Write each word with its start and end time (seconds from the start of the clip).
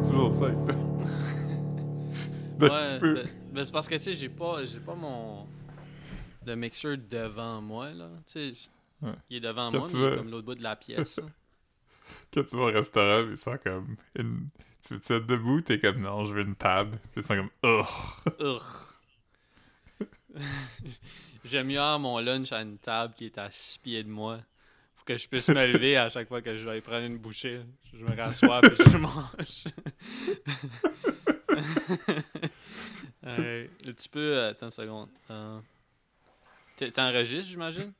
C'est 0.00 0.10
toujours 0.10 0.34
ça. 0.34 0.48
De 0.50 0.72
Ouais, 2.60 2.98
ben- 3.00 3.28
ben, 3.52 3.64
c'est 3.64 3.72
parce 3.72 3.88
que, 3.88 3.94
tu 3.94 4.00
sais, 4.02 4.14
j'ai 4.14 4.28
pas, 4.28 4.56
pas 4.84 4.94
mon... 4.94 5.46
Le 6.46 6.54
mixeur 6.56 6.96
devant 7.10 7.60
moi, 7.62 7.90
là. 7.92 8.08
Tu 8.26 8.54
sais, 8.54 8.70
Ouais. 9.02 9.14
il 9.30 9.38
est 9.38 9.40
devant 9.40 9.70
Quand 9.70 9.78
moi, 9.78 9.88
mais 9.92 9.98
il 9.98 10.04
est 10.12 10.16
comme 10.16 10.30
l'autre 10.30 10.44
bout 10.46 10.54
de 10.56 10.62
la 10.62 10.76
pièce. 10.76 11.16
là. 11.18 11.24
Quand 12.34 12.44
tu 12.44 12.56
vas 12.56 12.62
au 12.64 12.66
restaurant, 12.72 13.26
ils 13.30 13.36
sont 13.36 13.56
comme. 13.62 13.96
Une... 14.14 14.48
Tu 14.86 14.92
veux-tu 14.94 15.12
être 15.14 15.26
debout? 15.26 15.60
T'es 15.62 15.78
comme 15.80 16.00
non, 16.00 16.24
je 16.26 16.34
veux 16.34 16.42
une 16.42 16.54
table. 16.54 16.98
Puis 17.12 17.22
ils 17.22 17.22
sont 17.22 17.36
comme. 17.36 17.50
Ugh. 18.40 18.60
J'aime 21.44 21.68
mieux 21.68 21.78
avoir 21.78 21.98
mon 21.98 22.18
lunch 22.18 22.52
à 22.52 22.60
une 22.62 22.76
table 22.78 23.14
qui 23.14 23.24
est 23.26 23.38
à 23.38 23.50
6 23.50 23.78
pieds 23.78 24.02
de 24.04 24.10
moi. 24.10 24.38
Que 25.10 25.18
je 25.18 25.26
puisse 25.26 25.48
me 25.48 25.66
lever 25.72 25.96
à 25.96 26.08
chaque 26.08 26.28
fois 26.28 26.40
que 26.40 26.56
je 26.56 26.64
vais 26.64 26.78
y 26.78 26.80
prendre 26.80 27.04
une 27.04 27.18
bouchée. 27.18 27.62
Je 27.92 28.04
me 28.04 28.14
rassois 28.14 28.60
et 28.64 28.90
je 28.90 28.96
mange. 28.96 29.64
Ouais. 33.24 33.68
Tu 33.82 34.08
peux. 34.08 34.36
euh, 34.38 34.50
Attends 34.50 34.66
une 34.66 34.70
seconde. 34.70 35.08
Euh, 35.30 35.60
T'enregistres, 36.94 37.48
j'imagine? 37.50 37.92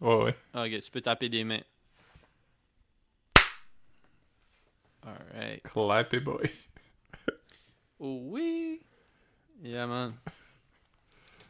Ouais, 0.00 0.14
ouais. 0.22 0.36
Ah, 0.54 0.62
Ok, 0.64 0.80
tu 0.80 0.90
peux 0.92 1.00
taper 1.00 1.28
des 1.28 1.42
mains. 1.42 1.60
Alright. 5.04 5.62
Clappy 5.64 6.20
boy. 6.20 6.44
Oh 8.00 8.20
oui! 8.26 8.80
Yeah, 9.60 9.86
man. 9.88 10.14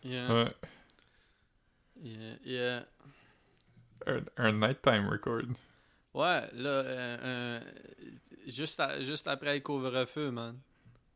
Yeah, 0.02 0.32
Ouais. 0.32 0.52
yeah, 2.02 2.34
yeah. 2.42 2.82
Un, 4.06 4.20
un 4.36 4.52
nighttime 4.52 5.08
record. 5.08 5.42
Ouais, 6.14 6.40
là, 6.54 6.68
euh, 6.68 7.16
euh, 7.22 7.60
juste, 8.46 8.80
à- 8.80 9.02
juste 9.02 9.26
après 9.28 9.54
le 9.54 9.60
couvre-feu, 9.60 10.30
man. 10.30 10.58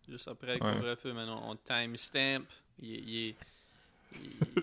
Juste 0.09 0.29
après 0.29 0.59
le 0.59 0.65
Ouais. 0.65 0.75
couvre-feu, 0.77 1.13
man. 1.13 1.29
On, 1.29 1.51
on 1.53 1.57
timestamp. 1.57 2.45
Il, 2.81 2.95
est- 2.95 2.99
il 3.07 3.29
est, 3.29 3.37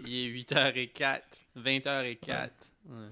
il, 0.05 0.08
il 0.08 0.16
est 0.16 0.30
8h04. 0.43 1.21
20h04. 1.58 2.49
Ouais. 2.88 3.08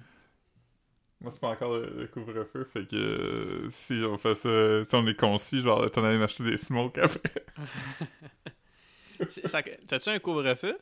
Moi, 1.19 1.31
c'est 1.31 1.39
pas 1.39 1.47
encore 1.49 1.73
le, 1.77 2.01
le 2.01 2.07
couvre-feu, 2.07 2.69
fait 2.71 2.85
que 2.87 2.95
euh, 2.95 3.69
si 3.71 3.93
on 4.05 4.19
fait 4.19 4.35
ça, 4.35 4.83
si 4.83 4.93
on 4.95 5.07
est 5.07 5.15
concis, 5.19 5.61
genre, 5.61 5.89
t'en 5.89 6.03
aller 6.03 6.19
m'acheter 6.19 6.43
des 6.43 6.57
smokes 6.59 6.99
après. 6.99 7.19
T'as-tu 9.87 10.09
un 10.09 10.19
couvre-feu? 10.19 10.77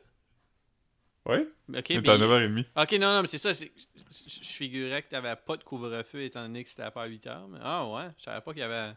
Ouais? 1.24 1.46
Ok, 1.74 1.86
mais- 1.90 2.08
à 2.08 2.18
9h30. 2.18 2.64
Ok, 2.76 2.92
non, 3.00 3.14
non, 3.14 3.22
mais 3.22 3.28
c'est 3.28 3.38
ça. 3.38 3.50
Je, 4.10 4.40
figurais 4.44 5.02
que 5.02 5.08
t'avais 5.10 5.34
pas 5.36 5.56
de 5.56 5.64
couvre-feu 5.64 6.22
étant 6.22 6.42
donné 6.42 6.62
que 6.62 6.70
c'était 6.70 6.90
pas 6.90 7.02
à 7.02 7.08
8h. 7.08 7.48
Mais... 7.48 7.58
Ah 7.62 7.86
ouais, 7.88 8.08
je 8.18 8.24
savais 8.24 8.40
pas 8.40 8.52
qu'il 8.52 8.60
y 8.60 8.64
avait. 8.64 8.94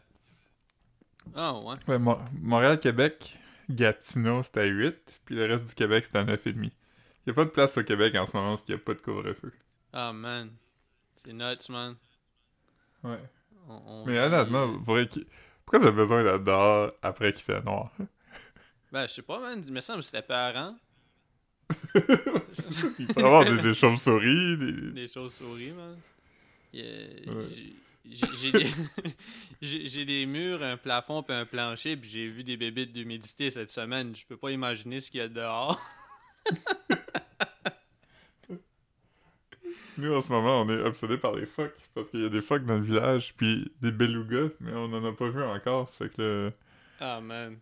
Ah 1.34 1.54
ouais. 1.54 1.74
Ouais, 1.88 1.98
Mo- 1.98 2.18
Montréal-Québec, 2.40 3.38
Gatineau, 3.68 4.42
c'était 4.42 4.60
à 4.60 4.64
8, 4.64 5.20
puis 5.24 5.34
le 5.34 5.46
reste 5.46 5.66
du 5.68 5.74
Québec, 5.74 6.06
c'était 6.06 6.18
à 6.18 6.24
9h30. 6.24 6.54
Il 6.64 6.70
y 7.26 7.30
a 7.30 7.34
pas 7.34 7.44
de 7.44 7.50
place 7.50 7.76
au 7.76 7.82
Québec 7.84 8.14
en 8.14 8.26
ce 8.26 8.36
moment 8.36 8.50
parce 8.50 8.62
qu'il 8.62 8.74
y 8.74 8.78
a 8.78 8.80
pas 8.80 8.94
de 8.94 9.00
couvre-feu. 9.00 9.52
Ah 9.92 10.12
man. 10.12 10.50
C'est 11.16 11.32
nuts, 11.32 11.68
man. 11.68 11.96
Ouais. 13.02 13.18
On- 13.68 13.82
on 13.86 14.06
Mais 14.06 14.18
honnêtement, 14.18 14.78
pourquoi 14.78 15.80
t'as 15.80 15.90
besoin 15.90 16.24
d'être 16.24 16.44
dehors 16.44 16.92
après 17.02 17.32
qu'il 17.32 17.42
fait 17.42 17.62
noir? 17.62 17.92
Ben, 18.90 19.06
je 19.06 19.14
sais 19.14 19.22
pas, 19.22 19.38
man. 19.38 19.62
Il 19.66 19.72
me 19.72 19.80
semble 19.80 20.00
que 20.00 20.06
c'était 20.06 20.22
parent. 20.22 20.76
Il 22.98 23.06
peut 23.08 23.20
y 23.20 23.24
avoir 23.24 23.44
des, 23.44 23.60
des 23.62 23.74
chauves-souris, 23.74 24.56
des... 24.58 24.72
Des 24.92 25.08
chauves-souris, 25.08 25.72
man. 25.72 25.96
Ouais. 26.74 27.22
j'ai- 29.60 30.04
des... 30.04 30.26
murs, 30.26 30.62
un 30.62 30.76
plafond 30.76 31.22
puis 31.22 31.34
un 31.36 31.44
plancher, 31.44 31.96
puis 31.96 32.08
j'ai 32.10 32.28
vu 32.28 32.42
des 32.44 32.56
bébites 32.56 32.92
d'humidité 32.92 33.50
cette 33.50 33.70
semaine. 33.70 34.14
Je 34.16 34.24
peux 34.26 34.36
pas 34.36 34.50
imaginer 34.50 35.00
ce 35.00 35.10
qu'il 35.10 35.20
y 35.20 35.22
a 35.22 35.28
dehors. 35.28 35.80
Nous, 39.98 40.12
en 40.14 40.22
ce 40.22 40.30
moment, 40.32 40.62
on 40.62 40.68
est 40.70 40.80
obsédés 40.82 41.18
par 41.18 41.32
les 41.34 41.44
phoques, 41.46 41.76
parce 41.94 42.08
qu'il 42.10 42.20
y 42.22 42.24
a 42.24 42.30
des 42.30 42.40
phoques 42.40 42.64
dans 42.64 42.76
le 42.78 42.84
village, 42.84 43.34
puis 43.36 43.70
des 43.82 43.90
belugas, 43.92 44.48
mais 44.60 44.72
on 44.72 44.84
en 44.84 45.04
a 45.04 45.12
pas 45.12 45.28
vu 45.28 45.42
encore, 45.42 45.90
fait 45.90 46.08
que 46.08 46.50
Ah, 47.00 47.20
man. 47.20 47.58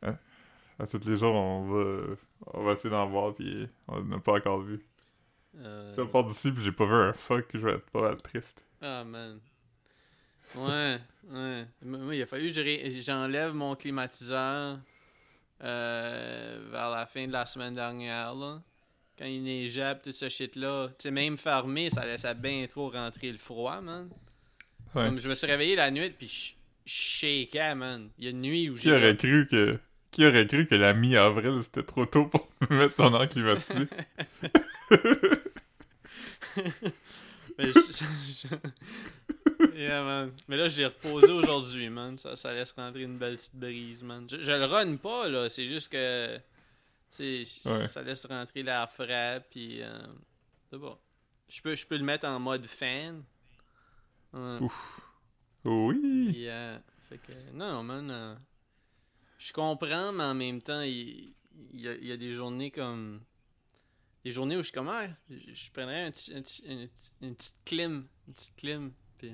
à 0.78 0.86
tous 0.86 1.04
les 1.08 1.16
jours, 1.16 1.34
on 1.34 1.62
va, 1.68 2.02
on 2.46 2.62
va 2.62 2.72
essayer 2.72 2.90
d'en 2.90 3.06
voir, 3.06 3.34
puis 3.34 3.68
on 3.88 4.00
n'a 4.02 4.18
pas 4.18 4.34
encore 4.34 4.60
vu. 4.60 4.80
Euh, 5.58 5.92
on 5.98 6.06
part 6.06 6.24
d'ici, 6.24 6.52
puis 6.52 6.62
j'ai 6.62 6.72
pas 6.72 6.86
vu 6.86 6.94
un 6.94 7.12
phoque, 7.12 7.48
je 7.52 7.58
vais 7.58 7.72
être 7.72 7.90
pas 7.90 8.02
mal 8.02 8.20
triste. 8.22 8.62
Ah, 8.80 9.04
man. 9.04 9.40
Ouais, 10.54 10.98
ouais. 11.30 11.66
Moi, 11.84 12.14
il 12.14 12.22
a 12.22 12.26
fallu 12.26 12.52
que 12.52 13.00
j'enlève 13.00 13.52
mon 13.54 13.74
climatiseur 13.74 14.78
euh, 15.62 16.68
vers 16.70 16.90
la 16.90 17.06
fin 17.06 17.26
de 17.26 17.32
la 17.32 17.44
semaine 17.44 17.74
dernière, 17.74 18.34
là. 18.34 18.62
Quand 19.18 19.24
il 19.24 19.42
neigeait, 19.42 19.98
tout 19.98 20.12
ce 20.12 20.28
shit-là. 20.28 20.88
Tu 20.90 20.94
sais, 21.00 21.10
même 21.10 21.36
fermé, 21.36 21.90
ça 21.90 22.06
laissait 22.06 22.36
bien 22.36 22.64
trop 22.68 22.88
rentrer 22.90 23.32
le 23.32 23.38
froid, 23.38 23.80
man. 23.80 24.08
Ouais. 24.94 25.06
Comme 25.06 25.18
je 25.18 25.28
me 25.28 25.34
suis 25.34 25.46
réveillé 25.48 25.74
la 25.74 25.90
nuit, 25.90 26.10
puis 26.10 26.28
je 26.86 26.90
shakeais, 26.90 27.74
man. 27.74 28.10
Il 28.16 28.24
y 28.24 28.26
a 28.28 28.30
une 28.30 28.42
nuit 28.42 28.70
où 28.70 28.74
Qui 28.74 28.82
j'ai... 28.82 28.92
aurait 28.92 29.16
cru 29.16 29.46
que... 29.50 29.78
Qui 30.10 30.26
aurait 30.26 30.46
cru 30.46 30.66
que 30.66 30.74
la 30.74 30.94
mi-avril, 30.94 31.60
c'était 31.62 31.82
trop 31.82 32.06
tôt 32.06 32.26
pour 32.26 32.48
mettre 32.70 32.96
son 32.96 33.14
air 33.20 33.28
climatisé? 33.28 33.86
Mais, 37.58 37.72
je- 37.72 37.92
je- 37.92 39.76
Yeah, 39.76 40.02
man. 40.04 40.32
Mais 40.46 40.56
là, 40.56 40.68
je 40.68 40.76
l'ai 40.76 40.86
reposé 40.86 41.30
aujourd'hui, 41.32 41.88
man. 41.88 42.16
Ça, 42.16 42.36
ça 42.36 42.52
laisse 42.52 42.70
rentrer 42.72 43.02
une 43.02 43.18
belle 43.18 43.36
petite 43.36 43.56
brise, 43.56 44.04
man. 44.04 44.26
Je, 44.30 44.40
je 44.40 44.52
le 44.52 44.64
run 44.66 44.96
pas, 44.96 45.28
là. 45.28 45.48
C'est 45.48 45.66
juste 45.66 45.90
que. 45.90 46.36
Tu 47.16 47.44
sais, 47.44 47.68
Ouais. 47.68 47.88
ça 47.88 48.02
laisse 48.02 48.24
rentrer 48.26 48.62
l'air 48.62 48.88
frais, 48.90 49.44
puis. 49.50 49.82
Euh, 49.82 49.98
c'est 50.70 50.78
bon. 50.78 50.96
Je 51.48 51.60
peux, 51.62 51.74
je 51.74 51.86
peux 51.86 51.96
le 51.96 52.04
mettre 52.04 52.26
en 52.28 52.38
mode 52.38 52.64
fan. 52.66 53.22
Ouf. 54.32 55.00
Oui! 55.64 56.28
Puis, 56.32 56.48
euh, 56.48 56.76
fait 57.08 57.18
que, 57.18 57.32
non, 57.54 57.82
man. 57.82 58.38
Je 59.38 59.52
comprends, 59.52 60.12
mais 60.12 60.24
en 60.24 60.34
même 60.34 60.60
temps, 60.60 60.82
il, 60.82 61.32
il 61.72 61.80
y, 61.80 61.88
a, 61.88 61.94
il 61.94 62.04
y 62.06 62.12
a 62.12 62.16
des 62.16 62.32
journées 62.32 62.70
comme. 62.70 63.20
Des 64.24 64.32
journées 64.32 64.56
où 64.56 64.58
je 64.58 64.64
suis 64.64 64.72
comme, 64.72 64.88
ah, 64.88 65.06
je, 65.30 65.70
prendrais 65.70 66.02
un 66.04 66.10
petit- 66.10 66.34
un 66.34 66.42
petit- 66.42 66.64
une, 66.66 66.88
petite- 66.88 67.14
une 67.22 67.34
petite 67.34 67.56
clim. 67.64 68.06
Une 68.26 68.34
petite 68.34 68.56
clim. 68.56 68.92
Puis. 69.18 69.28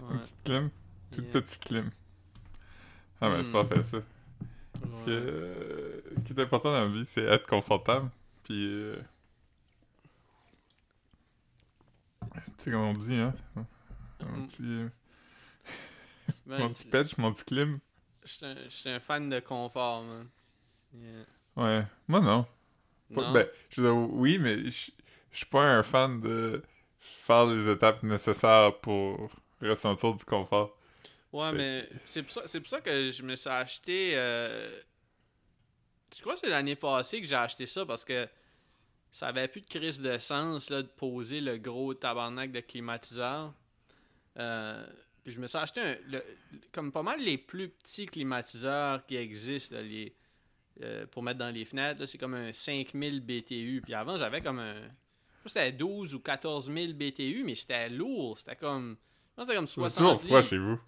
Une 0.00 0.18
petite 0.20 0.42
clim? 0.44 0.70
Yeah. 1.12 1.22
petite 1.32 1.64
clim. 1.64 1.90
Ah, 3.20 3.28
mais 3.28 3.42
c'est 3.42 3.48
Hmm. 3.50 3.52
parfait, 3.52 3.82
ça. 3.82 3.98
Parce 4.80 4.92
Ouais. 5.00 5.04
que, 5.06 5.10
euh, 5.10 6.00
ce 6.16 6.22
qui 6.22 6.32
est 6.32 6.40
important 6.40 6.72
dans 6.72 6.80
la 6.80 6.88
vie, 6.88 7.04
c'est 7.04 7.22
être 7.24 7.46
confortable. 7.46 8.10
Puis, 8.44 8.66
euh, 8.66 8.96
tu 12.58 12.64
sais 12.64 12.70
comment 12.70 12.90
on 12.90 12.94
dit, 12.94 13.14
hein? 13.14 13.34
Mon 13.56 14.36
Mm. 14.38 14.46
petit, 14.46 14.62
euh, 14.66 14.88
Ben, 16.46 16.58
mon 16.60 16.72
petit 16.72 16.86
patch, 16.86 17.16
mon 17.18 17.32
petit 17.32 17.44
clim. 17.44 17.72
Je 18.24 18.68
suis 18.68 18.88
un- 18.88 19.00
fan 19.00 19.28
de 19.30 19.40
confort, 19.40 20.02
man. 20.04 20.28
Yeah. 20.94 21.24
Ouais. 21.56 21.86
Moi, 22.08 22.20
non. 22.20 22.46
Non? 23.10 23.32
ben, 23.32 23.46
je 23.70 23.80
veux 23.80 23.88
dire, 23.88 23.96
oui, 24.14 24.38
mais 24.38 24.70
je 24.70 24.90
je 25.32 25.36
suis 25.38 25.46
pas 25.46 25.62
un 25.64 25.82
fan 25.82 26.20
de 26.20 26.62
faire 27.00 27.46
les 27.46 27.68
étapes 27.70 28.02
nécessaires 28.02 28.78
pour 28.80 29.30
ressentir 29.62 30.14
du 30.14 30.24
confort. 30.24 30.76
Ouais, 31.32 31.50
Fait 31.50 31.56
mais 31.56 31.88
c'est 32.04 32.22
pour, 32.22 32.32
ça- 32.32 32.42
c'est 32.46 32.60
pour 32.60 32.68
ça 32.68 32.80
que 32.80 33.10
je 33.10 33.22
me 33.22 33.34
suis 33.36 33.48
acheté. 33.50 34.12
euh, 34.16 34.80
Je 36.14 36.20
crois 36.20 36.34
que 36.34 36.40
c'est 36.40 36.48
l'année 36.50 36.76
passée 36.76 37.20
que 37.20 37.26
j'ai 37.26 37.34
acheté 37.36 37.66
ça 37.66 37.86
parce 37.86 38.04
que 38.04 38.28
ça 39.12 39.28
avait 39.28 39.48
plus 39.48 39.62
de 39.62 39.68
crise 39.68 40.00
de 40.00 40.18
sens 40.18 40.70
là, 40.70 40.82
de 40.82 40.88
poser 40.88 41.40
le 41.40 41.58
gros 41.58 41.94
tabarnak 41.94 42.52
de 42.52 42.60
climatiseur. 42.60 43.54
Euh, 44.38 44.86
puis 45.24 45.32
je 45.32 45.40
me 45.40 45.46
suis 45.46 45.58
acheté 45.58 45.80
un, 45.80 45.96
le- 46.08 46.24
comme 46.72 46.90
pas 46.92 47.02
mal 47.02 47.20
les 47.20 47.38
plus 47.38 47.68
petits 47.68 48.06
climatiseurs 48.06 49.04
qui 49.06 49.16
existent 49.16 49.76
là, 49.76 49.82
les, 49.82 50.14
euh, 50.82 51.06
pour 51.06 51.22
mettre 51.22 51.38
dans 51.38 51.54
les 51.54 51.64
fenêtres. 51.64 52.06
C'est 52.06 52.18
comme 52.18 52.34
un 52.34 52.52
5000 52.52 53.20
BTU. 53.20 53.80
Puis 53.84 53.94
avant, 53.94 54.16
j'avais 54.16 54.40
comme 54.40 54.58
un. 54.58 54.74
je 55.44 55.48
C'était 55.48 55.72
12 55.72 56.14
ou 56.14 56.20
14 56.20 56.72
000 56.72 56.92
BTU, 56.94 57.42
mais 57.44 57.54
c'était 57.54 57.88
lourd. 57.88 58.38
C'était 58.38 58.56
comme. 58.56 58.96
Je 59.30 59.36
pense 59.36 59.44
que 59.44 59.50
c'était 59.50 59.56
comme 59.56 59.66
C'est 59.66 59.74
60 59.74 59.96
toujours 60.20 60.20
froid 60.22 60.38
livres. 60.40 60.50
chez 60.50 60.58
vous. 60.58 60.80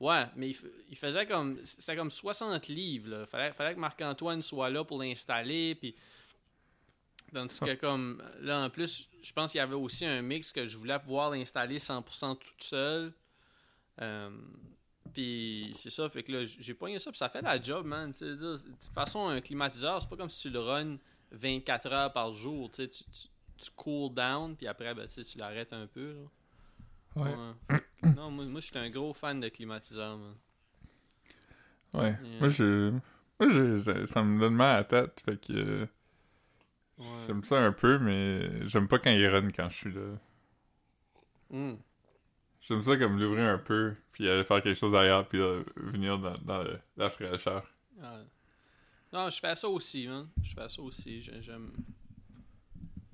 Ouais, 0.00 0.24
mais 0.36 0.52
il, 0.90 0.96
faisait 0.96 1.24
comme. 1.26 1.58
C'était 1.64 1.96
comme 1.96 2.10
60 2.10 2.68
livres, 2.68 3.08
là. 3.08 3.26
Fallait, 3.26 3.52
fallait 3.52 3.74
que 3.74 3.80
Marc-Antoine 3.80 4.42
soit 4.42 4.68
là 4.68 4.84
pour 4.84 5.00
l'installer, 5.02 5.74
puis. 5.76 5.94
Tandis 7.32 7.58
que, 7.60 7.74
comme. 7.74 8.22
Là, 8.40 8.64
en 8.64 8.70
plus, 8.70 9.08
je 9.22 9.32
pense 9.32 9.52
qu'il 9.52 9.58
y 9.58 9.62
avait 9.62 9.74
aussi 9.74 10.04
un 10.04 10.22
mix 10.22 10.52
que 10.52 10.66
je 10.66 10.76
voulais 10.76 10.98
pouvoir 10.98 11.30
l'installer 11.30 11.78
100% 11.78 12.36
toute 12.38 12.62
seule. 12.62 13.12
Euh, 14.00 14.30
puis 15.12 15.70
c'est 15.74 15.90
ça, 15.90 16.08
fait 16.08 16.22
que 16.22 16.32
là, 16.32 16.44
j'ai 16.44 16.74
pogné 16.74 16.98
ça, 16.98 17.10
puis 17.10 17.18
ça 17.18 17.28
fait 17.28 17.42
la 17.42 17.60
job, 17.60 17.86
man. 17.86 18.12
De 18.12 18.56
toute 18.56 18.92
façon, 18.94 19.28
un 19.28 19.40
climatiseur, 19.40 20.00
c'est 20.02 20.08
pas 20.08 20.16
comme 20.16 20.30
si 20.30 20.42
tu 20.42 20.50
le 20.50 20.60
runs 20.60 20.96
24 21.30 21.92
heures 21.92 22.12
par 22.12 22.32
jour. 22.32 22.70
Tu, 22.70 22.88
tu, 22.88 23.04
tu, 23.04 23.70
cool 23.76 24.12
down, 24.12 24.56
puis 24.56 24.66
après, 24.66 24.94
ben, 24.94 25.06
tu 25.06 25.38
l'arrêtes 25.38 25.72
un 25.72 25.86
peu. 25.86 26.14
Là. 26.14 27.22
Ouais. 27.22 27.34
Ouais. 27.70 27.80
non, 28.16 28.30
moi, 28.30 28.44
moi 28.46 28.60
je 28.60 28.66
suis 28.66 28.78
un 28.78 28.90
gros 28.90 29.12
fan 29.14 29.40
de 29.40 29.48
climatiseur, 29.48 30.18
man. 30.18 30.34
Ouais. 31.92 32.10
Yeah. 32.10 32.40
Moi, 32.40 32.48
je... 32.48 32.90
Moi, 33.40 33.50
je... 33.50 34.06
ça- 34.06 34.22
me 34.22 34.40
donne 34.40 34.54
mal 34.54 34.70
à 34.70 34.78
la 34.78 34.84
tête, 34.84 35.22
fait 35.24 35.40
que... 35.40 35.52
euh, 35.52 35.86
Ouais. 36.98 37.06
J'aime 37.26 37.42
ça 37.42 37.58
un 37.58 37.72
peu, 37.72 37.98
mais 37.98 38.66
j'aime 38.68 38.86
pas 38.86 38.98
quand 38.98 39.10
il 39.10 39.26
run 39.26 39.48
quand 39.50 39.68
je 39.68 39.76
suis 39.76 39.92
là. 39.92 40.16
Hmm. 41.50 41.74
J'aime 42.66 42.82
ça 42.82 42.96
comme 42.96 43.18
l'ouvrir 43.20 43.44
un 43.52 43.58
peu, 43.58 43.94
puis 44.12 44.28
aller 44.28 44.42
faire 44.44 44.62
quelque 44.62 44.78
chose 44.78 44.92
derrière, 44.92 45.26
puis 45.28 45.38
là, 45.38 45.62
venir 45.76 46.18
dans, 46.18 46.32
dans 46.44 46.62
le- 46.62 46.78
la 46.96 47.10
fraîcheur. 47.10 47.62
Ah. 48.02 48.20
Non, 49.12 49.28
je 49.30 49.38
fais 49.38 49.54
ça 49.54 49.68
aussi, 49.68 50.08
man. 50.08 50.28
Je 50.42 50.54
fais 50.54 50.68
ça 50.68 50.80
aussi. 50.82 51.20
J'ai- 51.20 51.42
J'aime. 51.42 51.72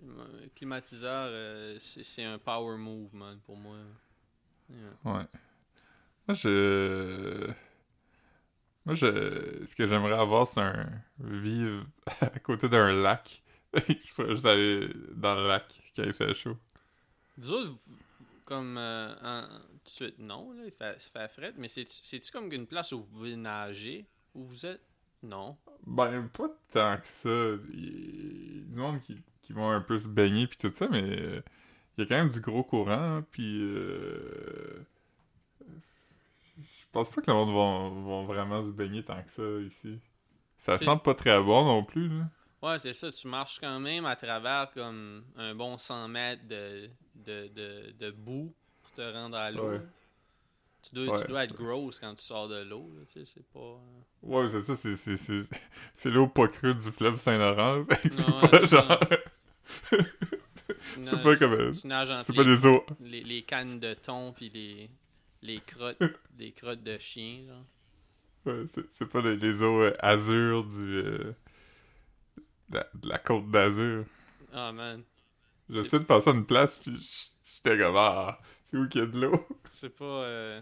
Le 0.03 0.49
climatiseur, 0.55 1.27
euh, 1.31 1.77
c'est 1.79 2.03
c'est 2.05 2.25
un 2.25 2.39
power 2.39 2.77
move, 2.77 3.15
man, 3.15 3.39
pour 3.45 3.57
moi. 3.57 3.77
Yeah. 4.71 4.79
Ouais. 5.05 5.27
Moi, 6.29 6.35
je... 6.35 7.51
Moi, 8.87 8.95
je... 8.95 9.65
Ce 9.67 9.75
que 9.75 9.87
j'aimerais 9.87 10.19
avoir, 10.19 10.47
c'est 10.47 10.61
un... 10.61 10.89
Vivre 11.19 11.85
à 12.21 12.39
côté 12.39 12.69
d'un 12.69 12.93
lac. 12.93 13.43
je 13.75 14.15
pourrais 14.15 14.35
juste 14.35 14.47
aller 14.47 14.89
dans 15.15 15.35
le 15.35 15.49
lac 15.49 15.81
quand 15.97 16.03
il 16.05 16.13
fait 16.15 16.35
chaud. 16.35 16.57
Vous 17.37 17.53
autres, 17.53 17.71
vous- 17.71 17.97
comme 18.51 18.77
euh, 18.79 19.15
en- 19.23 19.47
tout 19.49 19.85
de 19.85 19.89
suite, 19.91 20.19
non, 20.19 20.53
là, 20.53 20.63
il 20.67 20.73
fait, 20.73 21.01
ça 21.01 21.09
fait 21.11 21.29
fret, 21.29 21.55
mais 21.57 21.69
c'est- 21.69 21.89
c'est-tu 21.89 22.31
comme 22.33 22.51
une 22.53 22.67
place 22.67 22.91
où 22.93 22.99
vous 22.99 23.07
pouvez 23.07 23.37
nager 23.37 24.07
où 24.35 24.43
vous 24.45 24.67
êtes? 24.67 24.81
Non. 25.23 25.57
Ben, 25.87 26.29
pas 26.29 26.49
tant 26.73 26.97
que 26.99 27.07
ça. 27.07 27.63
Il 27.73 28.57
y 28.57 28.61
a 28.61 28.73
du 28.73 28.79
monde 28.79 29.01
qui, 29.01 29.17
qui 29.43 29.53
vont 29.53 29.71
un 29.71 29.81
peu 29.81 29.99
se 29.99 30.09
baigner 30.09 30.47
puis 30.47 30.59
tout 30.59 30.73
ça, 30.73 30.89
mais 30.89 31.03
euh, 31.03 31.43
il 31.97 32.03
y 32.03 32.05
a 32.05 32.09
quand 32.09 32.17
même 32.17 32.31
du 32.31 32.41
gros 32.41 32.65
courant, 32.65 32.93
hein, 33.19 33.27
puis 33.31 33.61
euh, 33.63 34.85
je 36.59 36.85
pense 36.93 37.09
pas 37.11 37.21
que 37.21 37.31
le 37.31 37.35
monde 37.37 37.53
vont, 37.53 37.91
vont 38.03 38.25
vraiment 38.25 38.65
se 38.65 38.71
baigner 38.71 39.03
tant 39.05 39.23
que 39.23 39.31
ça 39.31 39.43
ici. 39.67 39.99
Ça 40.57 40.77
sent 40.77 41.01
pas 41.05 41.15
très 41.15 41.41
bon 41.41 41.65
non 41.65 41.85
plus, 41.85 42.09
là. 42.09 42.29
Ouais, 42.63 42.79
c'est 42.79 42.93
ça, 42.93 43.11
tu 43.11 43.27
marches 43.27 43.59
quand 43.59 43.81
même 43.81 44.05
à 44.05 44.17
travers 44.17 44.71
comme 44.73 45.25
un 45.37 45.55
bon 45.55 45.79
100 45.79 46.09
mètres 46.09 46.47
de, 46.47 46.91
de, 47.15 47.49
de, 47.49 47.93
de 47.99 48.11
boue 48.11 48.55
pour 48.83 48.93
te 48.93 49.01
rendre 49.01 49.37
à 49.39 49.51
l'eau. 49.51 49.71
Ouais. 49.71 49.81
Tu, 50.83 50.95
dois, 50.95 51.09
Ouais. 51.15 51.21
tu 51.23 51.29
dois 51.29 51.45
être 51.45 51.55
gross 51.55 52.01
quand 52.01 52.15
tu 52.15 52.25
sors 52.25 52.49
de 52.49 52.63
l'eau, 52.63 52.91
là, 52.97 53.03
tu 53.07 53.21
sais, 53.25 53.33
c'est 53.35 53.47
pas... 53.53 53.59
euh, 53.61 53.79
Ouais, 54.23 54.49
c'est 54.49 54.63
ça, 54.63 54.77
c'est, 54.77 54.97
c'est, 54.97 55.17
c'est, 55.17 55.41
c'est 55.95 56.11
l'eau 56.11 56.27
pas 56.29 56.49
crue 56.49 56.75
du 56.75 56.91
fleuve 56.93 57.19
Saint-Laurent. 57.19 57.85
c'est 58.11 58.27
Ouais, 58.27 58.49
pas 58.51 58.65
genre. 58.65 59.01
c'est 61.01 61.23
pas 61.23 61.37
comme. 61.37 61.73
Tu 61.73 61.87
nages 61.87 62.11
entre 62.11 62.25
C'est 62.27 62.33
pas 62.35 62.43
les, 62.43 62.57
des 62.57 62.67
eaux. 62.67 62.85
les, 63.01 63.23
les 63.23 63.43
cannes 63.43 63.79
de 63.79 63.95
thon 63.95 64.33
puis 64.33 64.51
les, 64.51 64.91
les 65.43 65.61
crottes, 65.61 65.99
des 66.31 66.53
crottes 66.53 66.83
de 66.83 66.99
chien, 66.99 67.45
genre. 67.47 67.65
Ouais, 68.47 68.65
c'est, 68.67 68.85
c'est 68.93 69.07
pas 69.07 69.21
les, 69.21 69.37
les 69.37 69.63
eaux 69.63 69.83
euh, 69.83 69.95
azur 70.01 70.65
du. 70.65 70.97
euh, 70.97 71.33
la, 72.77 72.87
de 72.95 73.09
la 73.09 73.19
côte 73.19 73.51
d'Azur. 73.51 74.05
Ah, 74.53 74.73
man. 74.73 75.03
J'essaie 75.69 76.01
de 76.01 76.05
passer 76.05 76.31
à 76.31 76.33
une 76.33 76.47
place, 76.47 76.77
puis 76.77 76.93
j'étais 77.45 77.79
comme, 77.79 77.97
ah, 77.97 78.39
c'est 78.65 78.77
où 78.77 78.89
qu'il 78.89 79.01
y 79.01 79.05
a 79.05 79.07
de 79.07 79.21
l'eau? 79.21 79.47
C'est 79.71 79.95
pas... 79.97 80.05
euh, 80.05 80.61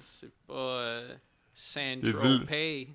c'est 0.00 0.32
pas... 0.46 0.52
Euh, 0.54 1.08
îles- 1.12 1.18
Saint-Tropez. 1.54 2.88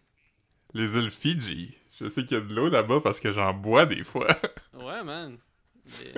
Les 0.74 0.98
îles 0.98 1.10
Fidji. 1.12 1.76
Je 2.00 2.08
sais 2.08 2.24
qu'il 2.26 2.38
y 2.38 2.42
a 2.42 2.44
de 2.44 2.54
l'eau 2.54 2.70
là-bas 2.70 3.00
parce 3.02 3.20
que 3.20 3.32
j'en 3.32 3.54
bois 3.54 3.86
des 3.86 4.04
fois. 4.04 4.28
Ouais, 4.74 5.04
man. 5.04 5.38
Les... 6.00 6.14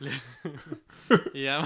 Le- 1.10 1.30
Yeah. 1.34 1.62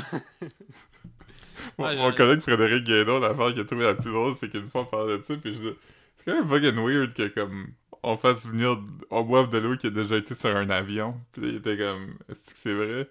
Mon, 1.79 1.84
Ouais, 1.84 1.94
mon 1.94 2.02
j'aurais- 2.02 2.14
collègue 2.14 2.40
Frédéric 2.40 2.84
Guédon, 2.84 3.20
l'affaire 3.20 3.49
qu'il 3.52 3.61
a 3.61 3.64
trouvé 3.64 3.84
la 3.87 3.94
plus 3.94 4.11
drôle, 4.12 4.34
c'est 4.37 4.49
qu'une 4.50 4.69
fois 4.69 4.82
on 4.82 4.87
parlait 4.87 5.19
de 5.19 5.22
ça, 5.22 5.37
puis 5.37 5.52
je 5.55 5.58
disais, 5.58 5.76
c'est 6.19 6.25
quand 6.25 6.34
même 6.34 6.49
fucking 6.49 6.84
weird 6.84 7.14
que, 7.14 7.29
comme, 7.29 7.69
on 8.06 8.17
fasse 8.17 8.47
venir, 8.47 8.81
on 9.11 9.23
boive 9.23 9.50
de 9.50 9.58
l'eau 9.58 9.76
qui 9.76 9.88
a 9.88 9.91
déjà 9.91 10.17
été 10.17 10.37
sur 10.37 10.55
un 10.55 10.70
avion. 10.70 11.20
Puis 11.32 11.43
là, 11.43 11.49
il 11.49 11.56
était 11.56 11.76
comme, 11.76 12.17
est-ce 12.29 12.53
que 12.53 12.56
c'est 12.56 12.73
vrai? 12.73 13.11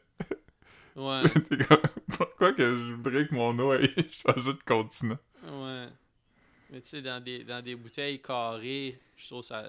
Ouais, 0.95 1.21
Il 1.35 1.41
était 1.41 1.65
comme, 1.65 1.81
pourquoi 2.07 2.53
que 2.53 2.77
je 2.77 2.93
voudrais 2.93 3.27
que 3.27 3.35
mon 3.35 3.59
eau 3.59 3.73
ait 3.73 3.93
changé 4.09 4.53
de 4.53 4.63
continent? 4.65 5.17
ouais. 5.43 5.87
Mais 6.71 6.79
tu 6.81 6.87
sais, 6.87 7.01
dans 7.01 7.21
des, 7.21 7.43
dans 7.43 7.61
des 7.61 7.75
bouteilles 7.75 8.21
carrées, 8.21 8.97
je 9.17 9.27
trouve 9.27 9.43
ça... 9.43 9.65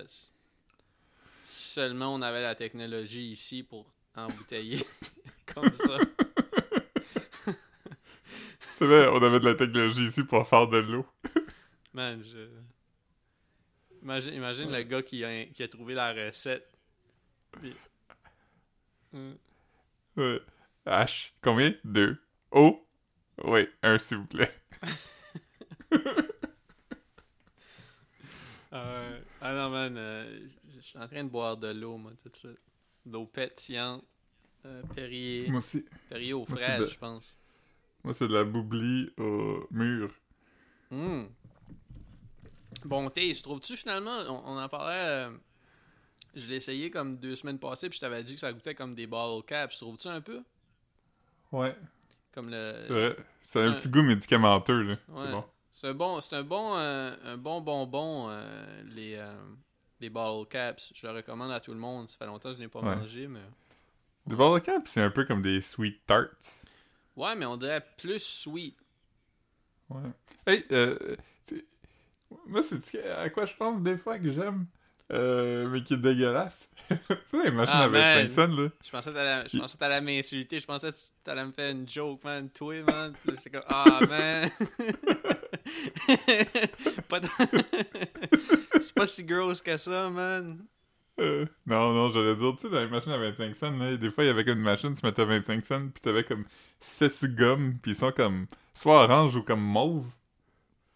Seulement 1.42 2.14
on 2.14 2.22
avait 2.22 2.42
la 2.42 2.54
technologie 2.54 3.32
ici 3.32 3.64
pour 3.64 3.84
embouteiller 4.14 4.84
comme 5.54 5.72
ça. 5.74 5.98
C'est 8.60 8.86
vrai, 8.86 9.08
on 9.08 9.22
avait 9.22 9.40
de 9.40 9.48
la 9.48 9.54
technologie 9.54 10.04
ici 10.04 10.22
pour 10.22 10.46
faire 10.46 10.68
de 10.68 10.78
l'eau. 10.78 11.06
Man, 11.92 12.22
je... 12.22 12.48
Imagine, 14.06 14.34
imagine 14.34 14.70
le 14.70 14.82
gars 14.84 15.02
qui 15.02 15.24
a, 15.24 15.46
qui 15.46 15.64
a 15.64 15.68
trouvé 15.68 15.94
la 15.94 16.12
recette. 16.12 16.70
Puis- 17.50 17.74
Hum. 19.12 19.36
Ouais. 20.16 20.40
H, 20.86 21.32
combien? 21.42 21.74
Deux. 21.82 22.16
O? 22.52 22.86
Oui, 23.42 23.68
un 23.82 23.98
s'il 23.98 24.18
vous 24.18 24.26
plaît. 24.26 24.54
Euh, 28.72 29.20
ah 29.40 29.54
non, 29.54 29.70
man, 29.70 29.96
euh, 29.96 30.48
je 30.74 30.80
suis 30.80 30.98
en 30.98 31.06
train 31.08 31.24
de 31.24 31.30
boire 31.30 31.56
de 31.56 31.68
l'eau, 31.68 31.96
moi, 31.96 32.12
tout 32.22 32.28
de 32.28 32.36
suite. 32.36 32.60
De 33.06 33.12
l'eau 33.12 33.24
pétillante. 33.26 34.04
Euh, 34.66 34.82
Perrier. 34.94 35.48
Moi 35.48 35.58
aussi. 35.58 35.84
Perrier 36.10 36.32
aux 36.34 36.44
fraises, 36.44 36.80
de- 36.80 36.86
je 36.86 36.98
pense. 36.98 37.38
Moi, 38.04 38.12
c'est 38.12 38.28
de 38.28 38.34
la 38.34 38.44
boublie 38.44 39.10
au 39.16 39.66
mur. 39.70 40.12
Hum. 40.90 41.28
Bon 42.86 43.10
taste, 43.10 43.42
trouves-tu 43.44 43.76
finalement, 43.76 44.16
on, 44.28 44.42
on 44.54 44.58
en 44.58 44.68
parlait, 44.68 44.94
euh, 44.96 45.30
je 46.34 46.46
l'ai 46.46 46.56
essayé 46.56 46.90
comme 46.90 47.16
deux 47.16 47.34
semaines 47.34 47.58
passées, 47.58 47.88
puis 47.88 47.96
je 47.96 48.00
t'avais 48.00 48.22
dit 48.22 48.34
que 48.34 48.40
ça 48.40 48.52
goûtait 48.52 48.74
comme 48.74 48.94
des 48.94 49.06
bottle 49.06 49.44
caps. 49.44 49.76
Trouves-tu 49.78 50.08
un 50.08 50.20
peu? 50.20 50.42
Ouais. 51.52 51.76
Comme 52.32 52.48
le... 52.50 53.16
C'est 53.40 53.60
un 53.62 53.70
Ouais. 53.70 53.76
petit 53.76 53.88
goût 53.88 54.02
médicamenteux, 54.02 54.82
là. 54.82 54.94
Ouais. 55.08 55.24
C'est 55.26 55.32
bon. 55.32 55.44
C'est 55.72 55.86
un 55.88 55.94
bon, 55.94 56.20
c'est 56.20 56.36
un 56.36 56.42
bon, 56.42 56.76
euh, 56.76 57.14
un 57.24 57.36
bon 57.36 57.60
bonbon, 57.60 58.28
euh, 58.30 58.82
les, 58.94 59.16
euh, 59.16 59.32
les 60.00 60.08
bottle 60.10 60.48
caps. 60.48 60.92
Je 60.94 61.06
le 61.06 61.12
recommande 61.12 61.50
à 61.52 61.60
tout 61.60 61.72
le 61.72 61.78
monde. 61.80 62.08
Ça 62.08 62.16
fait 62.18 62.26
longtemps 62.26 62.50
que 62.50 62.56
je 62.56 62.60
n'ai 62.60 62.68
pas 62.68 62.80
Ouais. 62.80 62.96
mangé, 62.96 63.26
mais... 63.26 63.40
Des 64.26 64.36
bottle 64.36 64.64
caps, 64.64 64.90
c'est 64.90 65.00
un 65.02 65.10
peu 65.10 65.24
comme 65.24 65.42
des 65.42 65.60
sweet 65.60 66.04
tarts. 66.06 66.28
Ouais, 67.16 67.34
mais 67.36 67.46
on 67.46 67.56
dirait 67.56 67.84
plus 67.98 68.22
sweet. 68.22 68.76
Ouais. 69.88 70.00
Hey, 70.46 70.64
euh, 70.72 71.16
moi, 72.46 72.62
c'est 72.62 73.10
à 73.10 73.28
quoi 73.30 73.44
je 73.44 73.54
pense 73.54 73.82
des 73.82 73.96
fois 73.96 74.18
que 74.18 74.30
j'aime, 74.32 74.66
euh, 75.12 75.68
mais 75.68 75.82
qui 75.82 75.94
est 75.94 75.98
dégueulasse. 75.98 76.68
tu 76.88 76.96
sais, 77.26 77.44
les 77.44 77.50
machines 77.50 77.74
Ah, 77.76 77.84
à 77.84 77.88
25 77.88 78.16
man. 78.16 78.30
cents, 78.30 78.56
là. 78.62 78.68
Je 78.84 78.90
pensais 78.90 79.10
que 79.10 79.78
t'allais, 79.78 80.00
m'insulter. 80.00 80.58
Je 80.60 80.66
pensais 80.66 80.92
que 80.92 80.96
t'allais 81.24 81.44
me 81.44 81.52
faire 81.52 81.72
une 81.72 81.88
joke, 81.88 82.22
man. 82.24 82.48
Toi, 82.50 82.82
man. 82.84 83.12
J'étais 83.26 83.50
comme, 83.50 83.64
ah, 83.66 83.98
man. 84.08 84.50
pas 87.08 87.20
de- 87.20 87.26
Je 88.74 88.82
suis 88.82 88.92
pas 88.94 89.06
si 89.06 89.24
grosse 89.24 89.62
que 89.62 89.76
ça, 89.76 90.10
man. 90.10 90.64
Euh, 91.18 91.46
non, 91.66 91.92
non, 91.94 92.10
j'allais 92.10 92.34
dire, 92.36 92.54
tu 92.56 92.62
sais, 92.66 92.70
dans 92.70 92.78
les 92.80 92.88
machines 92.88 93.12
à 93.12 93.18
25 93.18 93.56
cents, 93.56 93.70
là, 93.78 93.96
des 93.96 94.10
fois, 94.10 94.24
il 94.24 94.26
y 94.26 94.30
avait 94.30 94.44
comme 94.44 94.58
une 94.58 94.64
machine, 94.64 94.92
tu 94.92 95.04
mettais 95.04 95.24
25 95.24 95.64
cents, 95.64 95.88
pis 95.88 96.00
t'avais 96.02 96.24
comme 96.24 96.44
6 96.80 97.28
gommes, 97.30 97.78
pis 97.82 97.90
ils 97.90 97.96
sont 97.96 98.12
comme 98.12 98.46
soit 98.74 99.02
orange 99.04 99.34
ou 99.34 99.42
comme 99.42 99.62
mauve. 99.62 100.06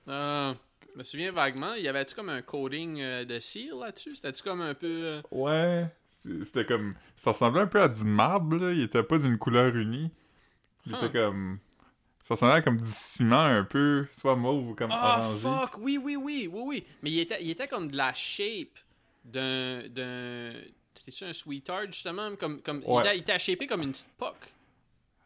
Euh, 0.08 0.52
je 0.92 0.98
me 0.98 1.04
souviens 1.04 1.32
vaguement. 1.32 1.74
Y 1.74 1.88
avait-tu 1.88 2.14
comme 2.14 2.28
un 2.28 2.42
coating 2.42 3.00
euh, 3.00 3.24
de 3.24 3.38
cire 3.40 3.76
là-dessus? 3.76 4.14
C'était-tu 4.16 4.42
comme 4.42 4.60
un 4.60 4.74
peu. 4.74 4.86
euh, 4.88 5.22
Ouais. 5.30 5.86
C'était 6.44 6.66
comme. 6.66 6.92
Ça 7.16 7.30
ressemblait 7.32 7.62
un 7.62 7.66
peu 7.66 7.80
à 7.80 7.88
du 7.88 8.04
marbre, 8.04 8.56
là. 8.56 8.72
Il 8.72 8.82
était 8.82 9.02
pas 9.02 9.18
d'une 9.18 9.38
couleur 9.38 9.74
unie. 9.74 10.10
Il 10.86 10.92
Huh. 10.94 10.96
était 11.04 11.18
comme. 11.20 11.58
Ça 12.22 12.34
ressemblait 12.34 12.62
comme 12.62 12.76
du 12.80 12.86
ciment 12.86 13.40
un 13.40 13.64
peu, 13.64 14.06
soit 14.12 14.36
mauve 14.36 14.68
ou 14.68 14.74
comme 14.74 14.90
Ah, 14.92 15.18
orangé. 15.20 15.40
fuck! 15.40 15.78
Oui, 15.80 15.98
oui, 16.02 16.16
oui, 16.16 16.48
oui, 16.52 16.62
oui. 16.66 16.84
Mais 17.02 17.10
il 17.10 17.20
était, 17.20 17.38
il 17.42 17.50
était 17.50 17.66
comme 17.66 17.90
de 17.90 17.96
la 17.96 18.12
shape 18.14 18.78
d'un. 19.24 19.88
d'un... 19.88 20.52
C'était-tu 20.94 21.24
un 21.24 21.32
sweetheart, 21.32 21.86
justement? 21.86 22.36
Comme, 22.36 22.60
comme, 22.60 22.82
il, 22.86 22.90
Ouais. 22.90 23.16
il 23.16 23.20
était 23.20 23.38
shapé 23.38 23.66
comme 23.66 23.82
une 23.82 23.92
petite 23.92 24.12
poque. 24.18 24.52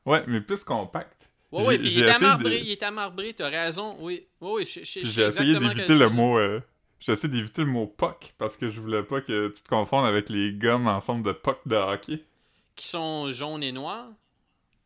Ouais, 0.06 0.23
mais 0.28 0.40
plus 0.40 0.62
compact. 0.62 1.24
Ouais, 1.54 1.61
J'ai- 1.62 1.68
ouais, 1.68 1.78
puis 1.78 1.87
il 1.88 1.90
j'ai 1.92 2.00
était 2.00 2.11
essayé 2.11 2.26
marbré, 2.26 2.50
de- 2.50 2.64
il 2.64 2.76
t'as 3.34 3.49
raison, 3.49 3.96
oui. 4.00 4.26
Oui, 4.40 4.50
oui, 4.56 4.64
J'ai 4.66 4.80
essayé 5.23 5.58
d'éviter 5.58 5.94
le 5.94 6.08
mot. 6.08 6.38
euh, 6.38 6.61
J'ai 7.00 7.12
essayé 7.12 7.28
d'éviter 7.32 7.62
le 7.62 7.68
mot 7.70 7.87
puck 7.87 8.34
parce 8.38 8.56
que 8.56 8.68
je 8.70 8.80
voulais 8.80 9.02
pas 9.02 9.20
que 9.20 9.49
tu 9.49 9.62
te 9.62 9.68
confondes 9.68 10.06
avec 10.06 10.28
les 10.30 10.52
gommes 10.52 10.87
en 10.88 11.00
forme 11.00 11.23
de 11.23 11.32
puck 11.32 11.58
de 11.66 11.76
hockey. 11.76 12.25
Qui 12.76 12.88
sont 12.88 13.30
jaunes 13.30 13.62
et 13.62 13.73
noirs? 13.73 14.08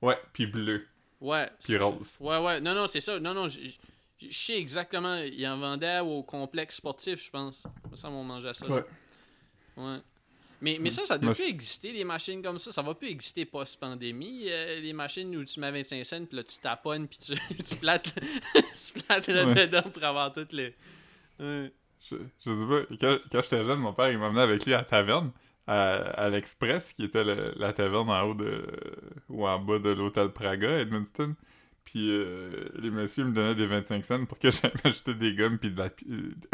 Ouais, 0.03 0.19
puis 0.33 0.47
bleu. 0.47 0.85
Ouais. 1.21 1.49
Puis 1.65 1.77
rose. 1.79 2.17
Ouais, 2.21 2.39
ouais, 2.39 2.61
non, 2.61 2.75
non, 2.75 2.87
c'est 2.87 3.01
ça. 3.01 3.19
Non, 3.19 3.35
non, 3.35 3.49
je 3.49 3.59
sais 4.31 4.59
exactement. 4.59 5.17
Il 5.17 5.47
en 5.47 5.59
vendait 5.59 6.01
au 6.01 6.23
complexe 6.23 6.77
sportif, 6.77 7.25
je 7.25 7.31
pense. 7.31 7.67
Ça 7.95 8.09
qu'on 8.09 8.25
mangeait 8.25 8.53
ça. 8.55 8.67
là. 8.69 8.83
Ouais. 9.77 9.99
Mais, 10.61 10.79
mais 10.81 10.91
ça, 10.91 11.07
ça 11.07 11.19
doit 11.19 11.35
plus 11.35 11.49
exister, 11.49 11.93
des 11.93 12.05
machines 12.05 12.43
comme 12.43 12.59
ça. 12.59 12.73
Ça 12.73 12.83
va 12.83 12.95
plus 12.95 13.09
exister 13.09 13.45
post-pandémie. 13.45 14.47
Euh, 14.49 14.81
des 14.81 14.93
machines 14.93 15.35
où 15.37 15.45
tu 15.45 15.61
mets 15.61 15.71
25 15.71 16.05
cents, 16.05 16.25
puis 16.25 16.37
là, 16.37 16.43
tu 16.43 16.59
taponnes, 16.59 17.07
puis 17.07 17.19
tu, 17.19 17.55
tu 17.65 17.77
plates, 17.77 18.15
tu 18.55 19.01
plates 19.03 19.29
là-dedans 19.29 19.83
pour 19.83 20.05
avoir 20.05 20.33
toutes 20.33 20.53
les. 20.53 20.75
Je, 21.39 21.69
je, 22.11 22.17
sais 22.45 22.67
pas. 22.69 22.97
Quand, 23.01 23.19
quand 23.31 23.43
j'étais 23.43 23.65
jeune, 23.65 23.79
mon 23.79 23.93
père, 23.93 24.11
il 24.11 24.19
m'emmenait 24.19 24.43
avec 24.43 24.65
lui 24.65 24.75
à 24.75 24.79
la 24.79 24.85
taverne, 24.85 25.31
à, 25.67 26.29
l'Express, 26.31 26.93
qui 26.93 27.05
était 27.05 27.25
la 27.25 27.73
taverne 27.73 28.11
en 28.11 28.23
haut 28.23 28.35
de. 28.35 28.67
ou 29.29 29.47
en 29.47 29.59
bas 29.61 29.79
de 29.79 29.91
l'hôtel 29.91 30.31
Praga, 30.31 30.69
à 30.69 30.79
Edmundston. 30.81 31.37
Puis 31.91 32.11
euh, 32.11 32.69
les 32.75 32.91
messieurs 32.91 33.25
me 33.25 33.33
donnaient 33.33 33.55
des 33.55 33.67
25 33.67 34.05
cents 34.05 34.27
pour 34.27 34.39
que 34.39 34.51
j'aille 34.51 34.73
m'acheter 34.85 35.15
des 35.15 35.35
gommes 35.35 35.57
puis 35.57 35.71
de 35.71 35.79
la 35.79 35.89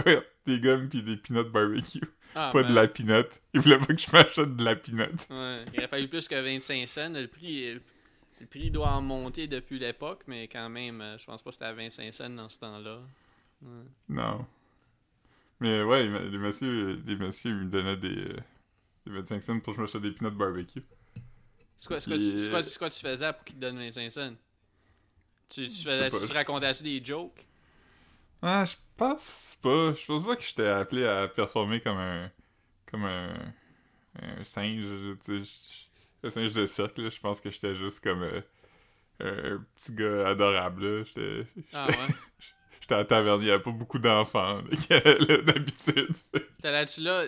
euh, 0.07 0.21
des 0.47 0.61
gommes 0.61 0.89
puis 0.89 1.03
des 1.03 1.17
peanuts 1.17 1.51
barbecue. 1.51 2.03
Ah, 2.35 2.51
pas 2.53 2.63
de 2.63 2.75
la 2.75 2.89
peanut. 2.89 3.27
Ils 3.53 3.61
voulaient 3.61 3.79
pas 3.79 3.87
que 3.87 3.99
je 3.99 4.11
m'achète 4.11 4.57
de 4.57 4.65
la. 4.65 4.73
Ouais, 4.73 5.65
il 5.73 5.79
aurait 5.79 5.89
fallu 5.89 6.09
plus 6.09 6.27
que 6.27 6.35
25 6.35 6.89
cents. 6.89 7.11
Le 7.11 7.27
prix, 7.27 7.75
le 8.41 8.47
prix 8.47 8.71
doit 8.71 8.91
en 8.91 9.01
monter 9.01 9.47
depuis 9.47 9.79
l'époque, 9.79 10.23
mais 10.27 10.49
quand 10.49 10.69
même, 10.69 11.01
euh, 11.01 11.19
je 11.19 11.25
pense 11.25 11.43
pas 11.43 11.51
que 11.51 11.55
c'était 11.55 11.67
à 11.67 11.73
25 11.73 12.13
cents 12.13 12.31
dans 12.31 12.49
ce 12.49 12.59
temps-là. 12.59 13.01
Non. 14.09 14.47
Mais 15.61 15.83
ouais, 15.83 16.09
les 16.09 16.39
messieurs, 16.39 17.01
les 17.07 17.17
messieurs 17.17 17.55
me 17.55 17.65
donnaient 17.67 17.97
des, 17.97 18.35
des 19.07 19.13
25 19.13 19.43
cents 19.43 19.61
pour 19.61 19.73
que 19.73 19.77
je 19.79 19.83
m'achète 19.83 20.03
des 20.03 20.11
peanuts 20.13 20.37
barbecue. 20.37 20.83
C'est 21.77 21.89
quoi, 21.89 21.99
quoi, 21.99 22.17
quoi, 22.17 22.63
quoi, 22.79 22.91
tu 22.91 23.01
faisais 23.01 23.33
pour 23.33 23.45
qu'ils 23.45 23.57
te 23.57 23.61
donnent 23.61 23.79
25 23.79 24.11
cents? 24.11 24.35
Tu, 25.49 25.69
tu, 25.69 25.83
faisais, 25.83 26.11
tu, 26.11 26.33
racontais-tu 26.33 26.83
des 26.83 27.05
jokes? 27.05 27.47
Ah, 28.43 28.65
je 28.65 28.75
pense 28.97 29.57
pas. 29.63 29.95
Je 29.95 30.07
pense 30.07 30.25
pas 30.25 30.37
que 30.37 30.43
j'étais 30.43 30.67
appelé 30.67 31.07
à 31.07 31.29
performer 31.29 31.81
comme 31.81 31.99
un. 31.99 32.31
comme 32.87 33.05
un. 33.05 33.35
un 34.21 34.45
singe. 34.45 34.85
un 36.23 36.31
singe 36.31 36.53
de 36.53 36.67
cercle. 36.67 37.11
Je 37.11 37.21
pense 37.21 37.41
que 37.41 37.51
j'étais 37.51 37.75
juste 37.75 38.01
comme. 38.01 38.23
Euh, 38.23 38.41
un 39.21 39.65
petit 39.77 39.95
gars 39.95 40.29
adorable. 40.29 41.07
J'étais. 41.07 41.47
Ah 41.73 41.87
ouais? 41.89 41.95
J'étais 42.85 42.97
à 42.97 43.05
taverne, 43.07 43.41
il 43.41 43.47
n'y 43.47 43.51
avait 43.51 43.63
pas 43.63 43.71
beaucoup 43.71 43.99
d'enfants 43.99 44.61
d'habitude. 44.61 46.15
T'allais-tu 46.63 47.01
là, 47.01 47.23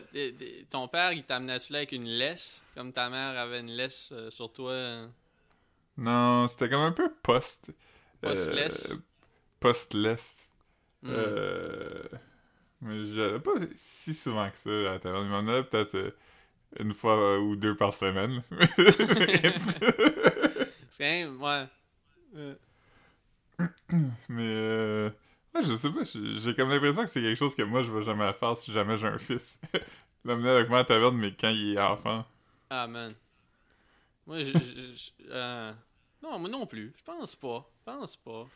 ton 0.69 0.87
père, 0.87 1.13
il 1.15 1.25
t'amenait-tu 1.25 1.73
là 1.73 1.79
avec 1.79 1.93
une 1.93 2.05
laisse, 2.05 2.63
comme 2.75 2.93
ta 2.93 3.09
mère 3.09 3.41
avait 3.41 3.61
une 3.61 3.71
laisse 3.71 4.11
euh, 4.13 4.31
sur 4.31 4.53
toi? 4.53 4.75
Non, 5.97 6.47
c'était 6.47 6.69
comme 6.69 6.83
un 6.83 6.93
peu 6.93 7.11
post. 7.23 7.71
Postless. 8.21 8.93
Euh, 8.93 8.97
postless. 9.59 10.46
Hmm. 11.03 11.11
Euh, 11.11 12.03
mais 12.81 13.05
j'allais 13.07 13.41
pas 13.41 13.53
si 13.75 14.15
souvent 14.15 14.51
que 14.51 14.57
ça 14.57 14.71
à 14.71 14.93
la 14.95 14.99
taverne. 14.99 15.27
Il 15.27 15.31
m'en 15.31 15.47
avait 15.49 15.65
peut-être 15.65 15.95
euh, 15.95 16.11
une 16.79 16.95
fois 16.95 17.39
ou 17.39 17.57
deux 17.57 17.77
par 17.77 17.95
semaine. 17.95 18.43
C'est 20.91 20.99
quand 20.99 21.05
même, 21.05 21.43
ouais. 21.43 21.67
Mais 24.29 24.43
euh, 24.43 25.11
ouais, 25.55 25.63
je 25.63 25.75
sais 25.75 25.91
pas, 25.91 26.05
j'ai 26.05 26.55
comme 26.55 26.69
l'impression 26.69 27.03
que 27.05 27.11
c'est 27.11 27.23
quelque 27.23 27.39
chose 27.39 27.55
que 27.55 27.63
moi 27.63 27.83
je 27.83 27.91
vais 27.91 28.03
jamais 28.03 28.31
faire 28.35 28.57
si 28.57 28.73
jamais 28.73 28.97
j'ai 28.97 29.07
un 29.07 29.19
fils. 29.19 29.59
L'amener 30.25 30.51
avec 30.51 30.69
moi 30.69 30.79
à 30.79 30.83
la 30.83 30.87
taverne, 30.87 31.17
mais 31.17 31.33
quand 31.33 31.51
il 31.51 31.75
est 31.75 31.81
enfant. 31.81 32.25
Ah 32.69 32.87
man. 32.87 33.15
Moi, 34.27 34.43
je. 34.43 34.53
euh... 35.31 35.73
Non, 36.23 36.39
moi 36.39 36.49
non 36.49 36.67
plus. 36.67 36.93
Je 36.97 37.03
pense 37.05 37.37
pas. 37.37 37.71
Je 37.79 37.85
pense 37.85 38.17
pas. 38.17 38.47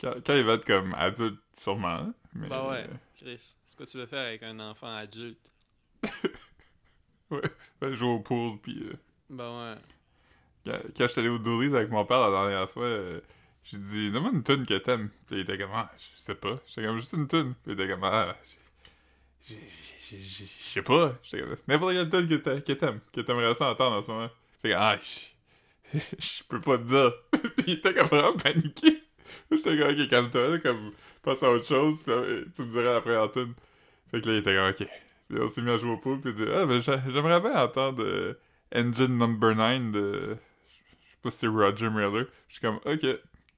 Quand, 0.00 0.14
quand, 0.24 0.34
il 0.34 0.44
va 0.44 0.54
être 0.54 0.64
comme 0.64 0.94
adulte, 0.94 1.40
sûrement. 1.54 2.12
Mais... 2.34 2.48
Bah 2.48 2.68
ouais, 2.70 2.86
Chris. 3.16 3.56
C'est 3.64 3.72
ce 3.72 3.76
que 3.76 3.84
tu 3.84 3.98
veux 3.98 4.06
faire 4.06 4.26
avec 4.26 4.42
un 4.42 4.58
enfant 4.60 4.94
adulte. 4.94 5.52
ouais, 7.30 7.42
ben, 7.80 7.94
jouer 7.94 8.08
au 8.08 8.20
pool, 8.20 8.58
puis. 8.62 8.78
Euh... 8.84 8.94
Bah 9.30 9.74
ouais. 9.74 9.80
Quand, 10.64 10.78
quand 10.96 11.08
j'étais 11.08 11.20
allé 11.20 11.28
au 11.28 11.38
Doris 11.38 11.72
avec 11.72 11.90
mon 11.90 12.04
père 12.04 12.28
la 12.28 12.48
dernière 12.48 12.70
fois, 12.70 12.84
euh, 12.84 13.20
j'ai 13.64 13.78
dit, 13.78 14.10
donne-moi 14.10 14.32
une 14.32 14.42
tune 14.42 14.64
que 14.64 14.78
t'aimes. 14.78 15.10
Puis 15.26 15.36
il 15.36 15.40
était 15.40 15.58
comme, 15.58 15.72
ah, 15.74 15.92
je 15.98 16.20
sais 16.20 16.34
pas. 16.34 16.56
J'étais 16.66 16.86
comme, 16.86 16.98
juste 16.98 17.12
une 17.12 17.28
tune. 17.28 17.54
Puis 17.62 17.72
il 17.72 17.80
était 17.80 17.88
comme, 17.88 18.04
ah, 18.04 18.36
je 19.42 19.54
sais 20.72 20.82
pas. 20.82 21.18
J'étais 21.22 21.42
comme, 21.42 21.56
n'importe 21.66 21.94
quelle 21.94 22.10
tune 22.10 22.62
que 22.62 22.72
t'aimes, 22.72 23.00
que 23.12 23.20
t'aimerais 23.20 23.54
ça 23.54 23.70
entendre 23.70 23.96
en 23.96 24.02
ce 24.02 24.10
moment. 24.10 24.30
J'étais 24.54 24.74
comme, 24.74 24.82
ah, 24.82 24.98
je 25.92 26.42
peux 26.48 26.60
pas 26.60 26.78
te 26.78 26.84
dire. 26.84 27.12
puis 27.56 27.64
il 27.66 27.72
était 27.74 27.94
comme 27.94 28.06
vraiment 28.06 28.36
paniqué. 28.36 29.02
J'étais 29.50 29.78
comme, 29.78 29.90
ok, 29.90 30.08
calme-toi, 30.08 30.58
comme, 30.58 30.92
passe 31.22 31.42
à 31.42 31.50
autre 31.50 31.66
chose, 31.66 32.02
puis 32.02 32.12
tu 32.54 32.62
me 32.62 32.68
dirais 32.68 33.00
première 33.00 33.30
tune. 33.30 33.54
Fait 34.10 34.20
que 34.20 34.28
là, 34.28 34.34
il 34.34 34.38
était 34.38 34.54
comme, 34.54 34.70
ok. 34.70 34.88
Puis 35.28 35.38
on 35.40 35.48
s'est 35.48 35.62
mis 35.62 35.70
à 35.70 35.76
jouer 35.76 35.90
au 35.90 35.98
pool, 35.98 36.20
puis 36.20 36.30
il 36.30 36.36
dit, 36.36 36.50
ah, 36.52 36.64
ben, 36.64 36.80
j'aimerais 36.80 37.40
bien 37.40 37.62
entendre 37.62 38.02
euh, 38.02 38.38
Engine 38.74 39.16
Number 39.16 39.54
9 39.54 39.90
de. 39.92 40.36
Je 40.36 41.10
sais 41.10 41.18
pas 41.22 41.30
si 41.30 41.38
c'est 41.38 41.46
Roger 41.46 41.90
Miller. 41.90 42.26
Je 42.48 42.54
suis 42.54 42.60
comme, 42.60 42.80
ok. 42.84 43.00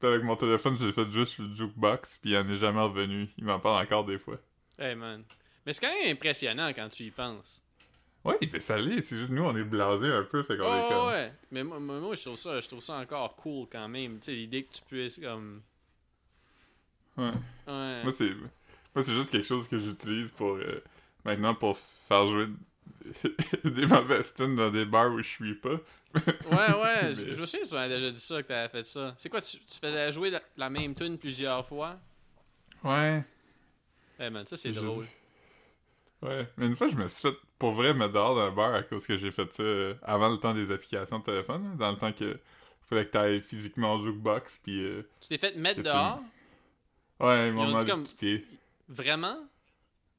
Puis 0.01 0.09
avec 0.09 0.23
mon 0.23 0.35
téléphone, 0.35 0.77
j'ai 0.81 0.93
fait 0.93 1.11
juste 1.11 1.39
le 1.39 1.55
jukebox, 1.55 2.17
puis 2.17 2.31
il 2.31 2.37
en 2.39 2.49
est 2.49 2.57
jamais 2.57 2.81
revenu. 2.81 3.29
Il 3.37 3.45
m'en 3.45 3.61
parle 3.61 3.85
encore 3.85 4.05
des 4.05 4.19
fois. 4.19 4.39
Hey 4.79 4.97
man. 4.97 5.25
Mais 5.67 5.75
c'est 5.75 5.87
quand 5.87 5.93
même 5.93 6.13
impressionnant 6.13 6.73
quand 6.75 6.89
tu 6.89 7.05
y 7.05 7.11
penses. 7.11 7.63
Ouais, 8.25 8.37
il 8.43 8.51
fait 8.51 8.61
saler, 8.61 9.01
c'est 9.01 9.17
juste 9.17 9.31
nous, 9.31 9.45
on 9.45 9.57
est 9.57 9.65
blasé 9.65 10.09
un 10.09 10.25
peu, 10.25 10.43
fait 10.43 10.59
qu'on 10.59 10.65
oh, 10.65 10.75
est 10.75 10.89
comme... 10.89 11.07
ouais, 11.09 11.33
mais 11.51 11.65
moi, 11.65 11.79
moi, 11.81 12.15
je 12.15 12.23
trouve 12.23 12.37
ça, 12.37 12.61
je 12.61 12.69
trouve 12.69 12.81
ça 12.81 12.97
encore 12.97 13.35
cool 13.37 13.67
quand 13.71 13.89
même, 13.89 14.19
tu 14.19 14.27
sais, 14.27 14.33
l'idée 14.33 14.65
que 14.65 14.73
tu 14.73 14.83
puisses 14.83 15.19
comme... 15.19 15.63
Ouais. 17.17 17.31
ouais. 17.67 18.03
Moi, 18.03 18.13
c'est... 18.13 18.31
Moi, 18.95 19.03
c'est 19.03 19.15
juste 19.15 19.31
quelque 19.31 19.47
chose 19.47 19.67
que 19.69 19.79
j'utilise 19.79 20.31
pour... 20.33 20.57
Euh, 20.57 20.83
maintenant, 21.25 21.55
pour 21.55 21.79
faire 21.79 22.27
jouer 22.27 22.49
des 23.65 23.87
mauvaises 23.87 24.35
tunes 24.35 24.55
dans 24.55 24.71
des 24.71 24.85
bars 24.85 25.11
où 25.13 25.23
je 25.23 25.29
suis 25.29 25.55
pas. 25.55 25.71
ouais, 25.71 26.75
ouais, 26.83 27.13
je, 27.13 27.31
je 27.31 27.41
me 27.41 27.47
souviens 27.47 27.67
tu 27.67 27.75
m'avais 27.75 27.95
déjà 27.95 28.11
dit 28.11 28.21
ça, 28.21 28.43
que 28.43 28.49
t'avais 28.49 28.69
fait 28.69 28.85
ça. 28.85 29.15
C'est 29.17 29.31
quoi, 29.31 29.41
tu, 29.41 29.59
tu 29.59 29.79
faisais 29.79 30.13
jouer 30.13 30.31
la, 30.57 30.69
même 30.69 30.93
tune 30.95 31.17
plusieurs 31.17 31.65
fois? 31.67 31.99
Ouais. 32.85 33.25
Eh 34.19 34.29
man, 34.29 34.45
ça, 34.45 34.57
c'est 34.57 34.73
drôle. 34.73 35.07
Ouais, 36.21 36.47
mais 36.59 36.67
une 36.67 36.77
fois, 36.77 36.89
je 36.89 36.97
me 36.97 37.09
suis 37.09 37.23
fait 37.23 37.37
pour 37.61 37.73
vrai 37.73 37.95
me 37.95 38.09
dehors 38.09 38.35
d'un 38.35 38.51
bar 38.51 38.75
à 38.75 38.83
cause 38.83 39.07
que 39.07 39.17
j'ai 39.17 39.31
fait 39.31 39.53
ça 39.53 39.63
avant 40.03 40.31
le 40.31 40.39
temps 40.39 40.55
des 40.55 40.73
applications 40.73 41.21
de 41.21 41.25
téléphone, 41.25 41.67
hein, 41.67 41.77
dans 41.79 41.93
le 41.93 41.97
temps 41.99 42.13
que 42.13 42.41
fallait 42.89 43.05
que 43.07 43.11
t'ailles 43.11 43.41
physiquement 43.43 43.95
au 43.95 44.03
jukebox, 44.03 44.61
puis... 44.65 44.83
Euh, 44.83 45.03
tu 45.21 45.29
t'es 45.29 45.39
fait 45.39 45.57
mettre 45.57 45.83
dehors? 45.83 46.21
Ouais, 47.21 47.49
ils 47.49 47.53
m'ont 47.53 47.85
comme... 47.85 48.03
quitté. 48.03 48.45
Vraiment? 48.89 49.37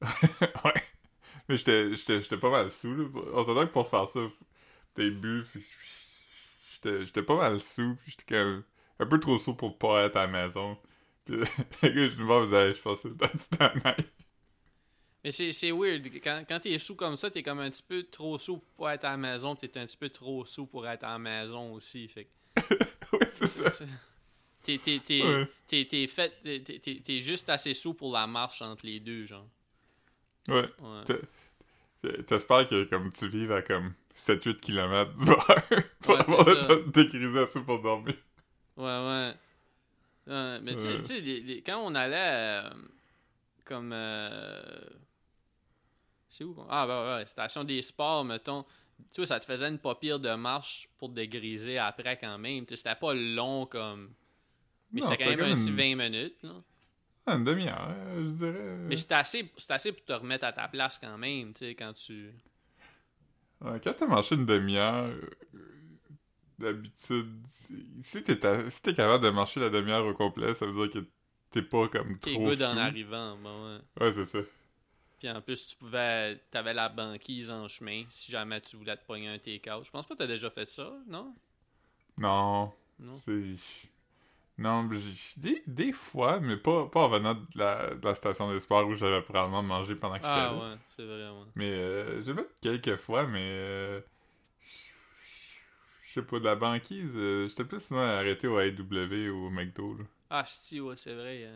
ouais. 0.00 0.82
Mais 1.48 1.56
j'étais 1.56 2.36
pas 2.38 2.50
mal 2.50 2.70
sous, 2.70 2.94
là. 2.94 3.04
On 3.34 3.44
s'entend 3.44 3.66
que 3.66 3.72
pour 3.72 3.90
faire 3.90 4.08
ça, 4.08 4.20
t'es 4.94 5.10
bu, 5.10 5.44
j'étais 6.82 7.22
pas 7.22 7.36
mal 7.36 7.60
sous, 7.60 7.96
puis 7.96 8.12
j'étais 8.12 8.36
comme 8.36 8.62
un 9.00 9.06
peu 9.06 9.18
trop 9.18 9.36
sous 9.36 9.54
pour 9.54 9.76
pas 9.76 10.04
être 10.04 10.16
à 10.16 10.26
la 10.26 10.28
maison. 10.28 10.78
Puis 11.24 11.36
le 11.82 11.88
gars, 11.88 12.08
je 12.08 12.20
me 12.20 12.24
vois, 12.24 12.40
vous 12.40 12.54
allez, 12.54 12.74
je 12.74 12.80
pense 12.80 13.02
que 13.02 13.08
c'est 13.08 13.16
dans 13.16 13.26
du 13.26 14.04
mais 15.24 15.30
c'est 15.30 15.70
weird. 15.70 16.08
Quand, 16.22 16.44
quand 16.48 16.60
t'es 16.60 16.76
sous 16.78 16.96
comme 16.96 17.16
ça, 17.16 17.30
t'es 17.30 17.42
comme 17.42 17.60
un 17.60 17.70
petit 17.70 17.82
peu 17.82 18.02
trop 18.04 18.38
sous 18.38 18.58
pour 18.76 18.90
être 18.90 19.04
à 19.04 19.12
la 19.12 19.16
maison, 19.16 19.54
t'es 19.54 19.78
un 19.78 19.86
petit 19.86 19.96
peu 19.96 20.08
trop 20.08 20.44
sous 20.44 20.66
pour 20.66 20.86
être 20.88 21.04
à 21.04 21.12
la 21.12 21.18
maison 21.18 21.74
aussi. 21.74 22.08
Fait 22.08 22.28
ouais, 23.12 23.28
c'est 23.28 23.46
ça. 23.46 23.84
T'es 24.62 24.78
ouais. 25.08 27.20
juste 27.20 27.48
assez 27.48 27.74
sous 27.74 27.94
pour 27.94 28.12
la 28.12 28.28
marche 28.28 28.62
entre 28.62 28.86
les 28.86 29.00
deux, 29.00 29.24
genre. 29.24 29.48
Ouais. 30.48 30.68
ouais. 30.80 32.22
T'espères 32.22 32.68
que 32.68 32.84
comme 32.84 33.12
tu 33.12 33.28
vives 33.28 33.50
à 33.50 33.62
comme 33.62 33.94
7-8 34.16 34.60
km 34.60 35.12
du 35.14 35.24
bar 35.24 35.46
pour 36.00 36.14
ouais, 36.14 36.20
avoir 36.20 36.48
le 36.48 36.60
temps 36.60 36.76
de 36.76 36.90
décriser 36.90 37.40
assez 37.40 37.60
pour 37.60 37.80
dormir. 37.80 38.14
Ouais, 38.76 39.32
ouais. 40.26 40.60
mais 40.60 40.76
tu 40.76 41.02
sais, 41.02 41.62
quand 41.64 41.80
on 41.84 41.94
allait 41.94 42.16
euh, 42.16 42.70
comme. 43.64 43.92
Euh, 43.92 44.62
c'est 46.32 46.44
où? 46.44 46.56
Ah, 46.68 46.86
bah 46.86 47.16
ouais, 47.16 47.26
station 47.26 47.62
des 47.62 47.82
sports, 47.82 48.24
mettons. 48.24 48.64
Tu 49.12 49.20
vois, 49.20 49.26
ça 49.26 49.38
te 49.38 49.44
faisait 49.44 49.68
une 49.68 49.78
pas 49.78 49.94
pire 49.94 50.18
de 50.18 50.32
marche 50.34 50.88
pour 50.98 51.08
te 51.10 51.14
dégriser 51.14 51.78
après 51.78 52.16
quand 52.16 52.38
même. 52.38 52.64
C'était 52.68 52.94
pas 52.94 53.14
long 53.14 53.66
comme. 53.66 54.12
Mais 54.92 55.00
c'était 55.00 55.16
quand 55.18 55.36
même 55.36 55.52
un 55.52 55.54
petit 55.54 55.70
20 55.70 55.96
minutes, 55.96 56.42
là. 56.42 56.54
Ah, 57.26 57.36
une 57.36 57.44
demi-heure, 57.44 57.94
je 58.16 58.30
dirais. 58.30 58.76
Mais 58.88 58.96
c'était 58.96 59.14
assez, 59.14 59.52
assez 59.68 59.92
pour 59.92 60.04
te 60.04 60.12
remettre 60.12 60.44
à 60.44 60.52
ta 60.52 60.68
place 60.68 60.98
quand 60.98 61.18
même, 61.18 61.52
tu 61.52 61.58
sais, 61.58 61.74
quand 61.74 61.92
tu. 61.92 62.32
Ouais, 63.60 63.80
quand 63.82 63.94
t'as 63.94 64.06
marché 64.06 64.34
une 64.34 64.46
demi-heure, 64.46 65.08
euh, 65.54 65.98
d'habitude, 66.58 67.46
si 67.46 68.24
t'es 68.24 68.38
si 68.70 68.82
capable 68.94 69.24
de 69.24 69.30
marcher 69.30 69.60
la 69.60 69.70
demi-heure 69.70 70.06
au 70.06 70.14
complet, 70.14 70.54
ça 70.54 70.66
veut 70.66 70.72
dire 70.72 70.90
que 71.02 71.08
t'es 71.50 71.62
pas 71.62 71.88
comme 71.88 72.18
trop. 72.18 72.30
T'es 72.30 72.36
good 72.38 72.62
en 72.62 72.76
arrivant, 72.76 73.36
bon, 73.36 73.66
ouais. 73.76 73.80
Ouais, 74.00 74.12
c'est 74.12 74.24
ça. 74.24 74.38
Puis 75.22 75.30
en 75.30 75.40
plus, 75.40 75.64
tu 75.66 75.76
pouvais. 75.76 76.36
T'avais 76.50 76.74
la 76.74 76.88
banquise 76.88 77.48
en 77.48 77.68
chemin 77.68 78.02
si 78.10 78.32
jamais 78.32 78.60
tu 78.60 78.74
voulais 78.76 78.96
te 78.96 79.04
pogner 79.06 79.28
un 79.28 79.38
take-out. 79.38 79.84
Je 79.84 79.90
pense 79.92 80.04
pas 80.04 80.14
que 80.14 80.18
t'as 80.18 80.26
déjà 80.26 80.50
fait 80.50 80.64
ça, 80.64 80.92
non? 81.06 81.32
Non. 82.18 82.72
Non. 82.98 83.20
Non, 84.58 84.82
mais 84.82 84.96
j'ai- 84.98 85.40
des, 85.40 85.62
des 85.68 85.92
fois, 85.92 86.40
mais 86.40 86.56
pas, 86.56 86.86
pas 86.86 87.02
en 87.02 87.08
venant 87.08 87.34
de 87.34 87.46
la, 87.54 87.94
de 87.94 88.04
la 88.04 88.14
station 88.16 88.52
d'espoir 88.52 88.84
où 88.88 88.94
j'avais 88.94 89.22
probablement 89.22 89.62
mangé 89.62 89.94
pendant 89.94 90.18
que 90.18 90.24
Ah 90.24 90.56
ouais, 90.58 90.76
c'est 90.88 91.04
vrai, 91.04 91.30
ouais. 91.30 91.46
Mais 91.54 91.70
euh, 91.70 92.22
j'ai 92.22 92.34
fait 92.34 92.48
quelques 92.60 92.96
fois, 92.96 93.26
mais... 93.28 93.40
euh, 93.42 94.00
je 96.06 96.12
sais 96.20 96.22
pas, 96.22 96.38
de 96.38 96.44
la 96.44 96.56
banquise, 96.56 97.10
euh, 97.14 97.48
j'étais 97.48 97.64
plus 97.64 97.90
moi 97.90 98.06
arrêté 98.06 98.46
au 98.46 98.58
AEW 98.60 99.30
ou 99.30 99.46
au 99.46 99.50
McDo, 99.50 99.94
là. 99.94 100.04
Ah, 100.30 100.44
si, 100.46 100.80
ouais, 100.80 100.96
c'est 100.96 101.14
vrai. 101.14 101.44
A- 101.44 101.50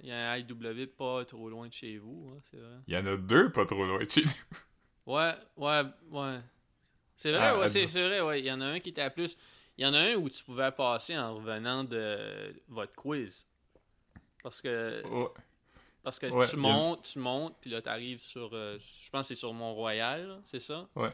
il 0.00 0.08
y 0.08 0.12
a 0.12 0.32
un 0.32 0.36
IW 0.38 0.86
pas 0.96 1.24
trop 1.24 1.48
loin 1.48 1.68
de 1.68 1.72
chez 1.72 1.98
vous, 1.98 2.32
hein, 2.34 2.38
c'est 2.50 2.56
vrai. 2.58 2.76
Il 2.86 2.94
y 2.94 2.96
en 2.96 3.06
a 3.06 3.16
deux 3.16 3.50
pas 3.52 3.66
trop 3.66 3.84
loin 3.84 4.02
de 4.04 4.10
chez 4.10 4.24
nous. 4.24 5.12
Ouais, 5.14 5.32
ouais, 5.56 5.82
ouais. 6.10 6.38
C'est 7.16 7.32
vrai, 7.32 7.48
Ah, 7.48 7.58
ouais, 7.58 7.68
c'est 7.68 7.84
vrai, 7.86 8.20
ouais. 8.20 8.40
Il 8.40 8.46
y 8.46 8.52
en 8.52 8.60
a 8.60 8.66
un 8.66 8.78
qui 8.80 8.90
était 8.90 9.02
à 9.02 9.10
plus. 9.10 9.36
Il 9.76 9.84
y 9.84 9.86
en 9.86 9.94
a 9.94 9.98
un 10.00 10.14
où 10.14 10.28
tu 10.28 10.44
pouvais 10.44 10.70
passer 10.72 11.16
en 11.18 11.34
revenant 11.36 11.82
de 11.84 12.54
votre 12.68 12.94
quiz. 12.94 13.46
Parce 14.42 14.60
que, 14.60 15.02
Ouais. 15.06 15.28
parce 16.02 16.18
que 16.18 16.26
Ouais, 16.26 16.46
tu 16.48 16.54
a- 16.54 16.58
montes, 16.58 17.02
tu 17.12 17.18
montes, 17.18 17.56
puis 17.60 17.70
là, 17.70 17.82
t'arrives 17.82 18.20
sur. 18.20 18.50
euh, 18.52 18.78
je 18.78 19.10
pense 19.10 19.22
que 19.22 19.34
c'est 19.34 19.40
sur 19.40 19.52
Mont-Royal, 19.52 20.40
c'est 20.44 20.60
ça? 20.60 20.88
Ouais. 20.94 21.12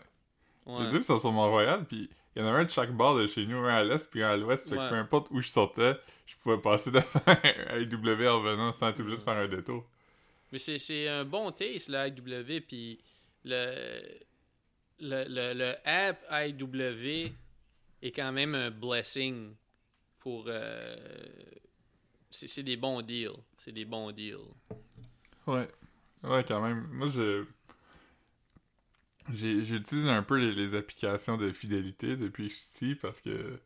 Ouais. 0.67 0.85
Les 0.85 0.91
deux 0.91 1.03
sont 1.03 1.19
sur 1.19 1.33
Mont-Royal, 1.33 1.85
puis 1.87 2.11
il 2.37 2.43
y 2.43 2.45
en 2.45 2.49
a 2.49 2.51
un 2.53 2.65
de 2.65 2.71
chaque 2.71 2.93
bord 2.93 3.17
de 3.17 3.27
chez 3.27 3.47
nous, 3.47 3.59
un 3.59 3.69
à 3.75 3.85
l'est 3.85 4.11
puis 4.11 4.23
un 4.23 4.31
à 4.31 4.37
l'ouest. 4.37 4.69
Fait 4.69 4.77
Ouais. 4.77 4.85
que 4.85 4.89
peu 4.91 4.95
importe 4.97 5.27
où 5.31 5.41
je 5.41 5.49
sortais, 5.49 5.97
je 6.27 6.35
pouvais 6.37 6.59
passer 6.59 6.91
devant 6.91 7.05
un 7.27 7.79
AEW 7.81 8.27
en 8.29 8.43
revenant 8.43 8.73
sans 8.73 8.89
être 8.89 9.01
obligé 9.01 9.19
de 9.19 9.23
faire 9.23 9.35
un 9.37 9.49
détour. 9.49 9.85
Mais 10.53 10.59
c'est- 10.59 10.79
c'est 10.79 11.09
un 11.09 11.25
bon 11.25 11.51
taste, 11.53 11.89
le 11.89 12.07
IW, 12.09 12.61
puis 12.61 13.01
le, 13.45 14.03
le, 15.01 15.25
le, 15.29 15.53
le 15.55 15.75
app 15.85 16.25
IW 16.31 17.33
est 18.03 18.11
quand 18.13 18.33
même 18.33 18.55
un 18.55 18.71
blessing 18.71 19.55
pour... 20.21 20.45
euh, 20.49 20.97
c'est 22.31 22.47
c'est 22.49 22.63
des 22.63 22.77
bons 22.77 23.01
deals. 23.03 23.31
C'est 23.59 23.73
des 23.73 23.85
bons 23.85 24.11
deals. 24.13 24.37
Ouais. 25.47 25.69
Ouais, 26.25 26.45
quand 26.47 26.61
même. 26.61 26.89
Moi, 26.93 27.09
je. 27.15 27.45
Utilisé 29.33 30.11
un 30.11 30.23
peu 30.23 30.37
les, 30.39 30.53
les 30.53 30.75
applications 30.75 31.37
de 31.37 31.51
fidélité 31.53 32.17
depuis 32.17 32.49
que 32.49 32.55
je 32.55 32.59
suis 32.59 32.87
ici 32.89 32.95
parce 32.95 33.21
que. 33.21 33.59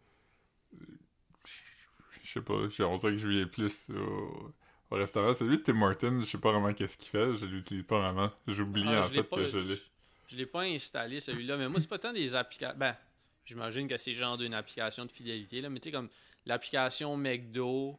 Je 2.23 2.33
sais 2.33 2.43
pas, 2.43 2.69
je- 2.69 2.83
on 2.83 2.97
dirait 2.97 3.13
que 3.13 3.19
je 3.19 3.29
viens 3.29 3.47
plus 3.47 3.89
au, 3.91 4.53
au 4.91 4.95
restaurant. 4.97 5.33
Celui 5.35 5.59
de 5.59 5.63
Tim 5.63 5.75
Martin, 5.75 6.21
je 6.21 6.27
sais 6.27 6.39
pas 6.39 6.53
vraiment 6.53 6.73
qu'est-ce 6.75 6.97
qu'il 6.99 7.09
fait, 7.09 7.37
je 7.37 7.47
l'utilise 7.47 7.85
pas 7.85 7.99
vraiment. 8.01 8.31
J'oublie 8.47 8.85
Ah, 8.87 9.01
en 9.01 9.03
fait 9.09 9.23
pas- 9.23 9.37
que 9.37 9.49
je 9.49 9.59
l'ai. 9.59 9.81
Je 10.29 10.37
l'ai 10.37 10.45
pas 10.47 10.63
installé 10.65 11.21
celui-là, 11.21 11.57
mais 11.57 11.69
moi, 11.71 11.81
c'est 11.81 11.89
pas 11.89 11.99
tant 11.99 12.13
des 12.13 12.35
applications. 12.35 12.77
Ben, 12.79 12.95
j'imagine 13.47 13.89
que 13.89 13.97
c'est 13.97 14.13
genre 14.13 14.37
d'une 14.37 14.53
application 14.53 15.07
de 15.07 15.11
fidélité, 15.11 15.63
là, 15.63 15.71
mais 15.71 15.81
tu 15.81 15.89
sais, 15.89 15.93
comme 15.93 16.11
l'application 16.45 17.17
McDo, 17.17 17.99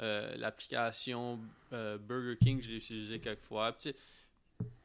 euh, 0.00 0.36
l'application 0.38 1.38
euh, 1.72 1.96
Burger 1.98 2.36
King, 2.36 2.60
je 2.60 2.70
l'ai 2.70 2.76
utilisé 2.78 3.20
quelques 3.20 3.44
fois. 3.44 3.70
Puis, 3.72 3.94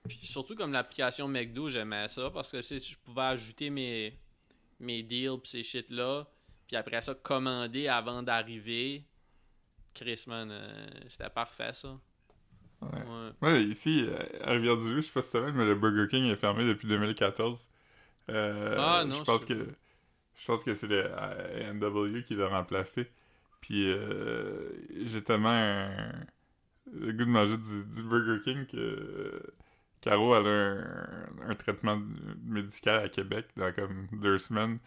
puis 0.07 0.19
surtout 0.23 0.55
comme 0.55 0.71
l'application 0.71 1.27
McDo, 1.27 1.69
j'aimais 1.69 2.07
ça 2.07 2.29
parce 2.29 2.51
que 2.51 2.61
sais, 2.61 2.79
je 2.79 2.97
pouvais 3.03 3.21
ajouter 3.21 3.69
mes, 3.69 4.19
mes 4.79 5.03
deals 5.03 5.39
pis 5.41 5.49
ces 5.49 5.63
shit-là, 5.63 6.27
puis 6.67 6.75
après 6.75 7.01
ça, 7.01 7.15
commander 7.15 7.87
avant 7.87 8.21
d'arriver. 8.23 9.05
Chris, 9.93 10.23
man, 10.27 10.49
euh, 10.51 10.87
c'était 11.07 11.29
parfait 11.29 11.73
ça. 11.73 11.99
Ouais. 12.81 12.89
Ouais. 12.89 13.31
Ouais, 13.41 13.63
ici, 13.63 14.03
euh, 14.05 14.17
à 14.41 14.51
Rivière-du-Loup, 14.51 15.01
je 15.01 15.07
sais 15.07 15.11
pas 15.11 15.21
si 15.21 15.27
tu 15.29 15.37
savais, 15.37 15.51
mais 15.51 15.65
le 15.65 15.75
Burger 15.75 16.07
King 16.09 16.25
est 16.25 16.35
fermé 16.35 16.65
depuis 16.67 16.87
2014. 16.87 17.69
Euh, 18.29 18.75
Ah, 18.79 19.05
non, 19.05 19.15
je 19.15 19.23
pense 19.23 19.45
que 19.45 19.67
je 20.35 20.45
pense 20.45 20.63
que 20.63 20.73
c'est 20.73 20.87
le 20.87 21.05
euh, 21.09 21.73
NW 21.73 22.23
qui 22.23 22.35
l'a 22.35 22.47
remplacé. 22.47 23.09
Puis 23.61 23.89
euh, 23.89 24.69
j'ai 25.05 25.23
tellement 25.23 25.49
un, 25.49 26.11
le 26.91 27.13
goût 27.13 27.25
de 27.25 27.29
manger 27.29 27.57
du, 27.57 27.85
du 27.95 28.03
Burger 28.03 28.41
King 28.43 28.65
que 28.65 28.77
euh, 28.77 29.39
Caro 30.03 30.35
elle 30.35 30.47
a 30.47 30.49
un, 30.51 31.49
un 31.51 31.55
traitement 31.55 31.99
médical 32.43 33.03
à 33.05 33.09
Québec 33.09 33.47
dans 33.57 33.71
comme 33.73 34.07
deux 34.11 34.37
semaines. 34.37 34.79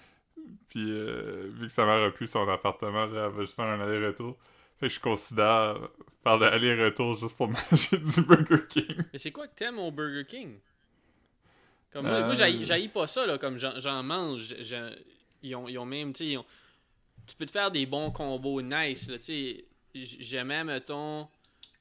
Puis 0.68 0.84
euh, 0.90 1.50
vu 1.54 1.66
que 1.66 1.72
sa 1.72 1.86
mère 1.86 2.02
a 2.06 2.10
plus 2.10 2.28
son 2.28 2.48
appartement, 2.48 3.06
là, 3.06 3.26
elle 3.26 3.32
va 3.32 3.40
juste 3.42 3.56
faire 3.56 3.64
un 3.66 3.80
aller-retour. 3.80 4.36
Fait 4.78 4.88
que 4.88 4.94
je 4.94 5.00
considère 5.00 5.78
faire 6.22 6.38
l'aller-retour 6.38 7.14
juste 7.16 7.36
pour 7.36 7.48
manger 7.70 7.98
du 7.98 8.20
Burger 8.22 8.66
King. 8.68 8.96
Mais 9.12 9.18
c'est 9.18 9.32
quoi 9.32 9.48
que 9.48 9.54
t'aimes 9.56 9.78
au 9.78 9.90
Burger 9.90 10.24
King? 10.26 10.58
Comme 11.92 12.06
moi, 12.06 12.16
Euh, 12.16 12.26
moi 12.26 12.34
j'haïs 12.34 12.64
j'haïs 12.66 12.88
pas 12.88 13.06
ça, 13.06 13.26
là, 13.26 13.38
comme 13.38 13.58
j'en 13.58 14.02
mange. 14.02 14.54
ils, 15.42 15.54
ont, 15.56 15.66
ils 15.68 15.78
ont 15.78 15.86
même, 15.86 16.12
tu 16.12 16.24
sais, 16.24 16.30
ils 16.32 16.36
ont- 16.38 16.44
tu 17.26 17.36
peux 17.36 17.46
te 17.46 17.50
faire 17.50 17.70
des 17.70 17.86
bons 17.86 18.10
combos 18.10 18.60
nice, 18.62 19.08
là, 19.08 19.18
tu 19.18 19.24
sais. 19.24 19.64
J'aimais, 19.94 20.62
mettons, 20.62 21.26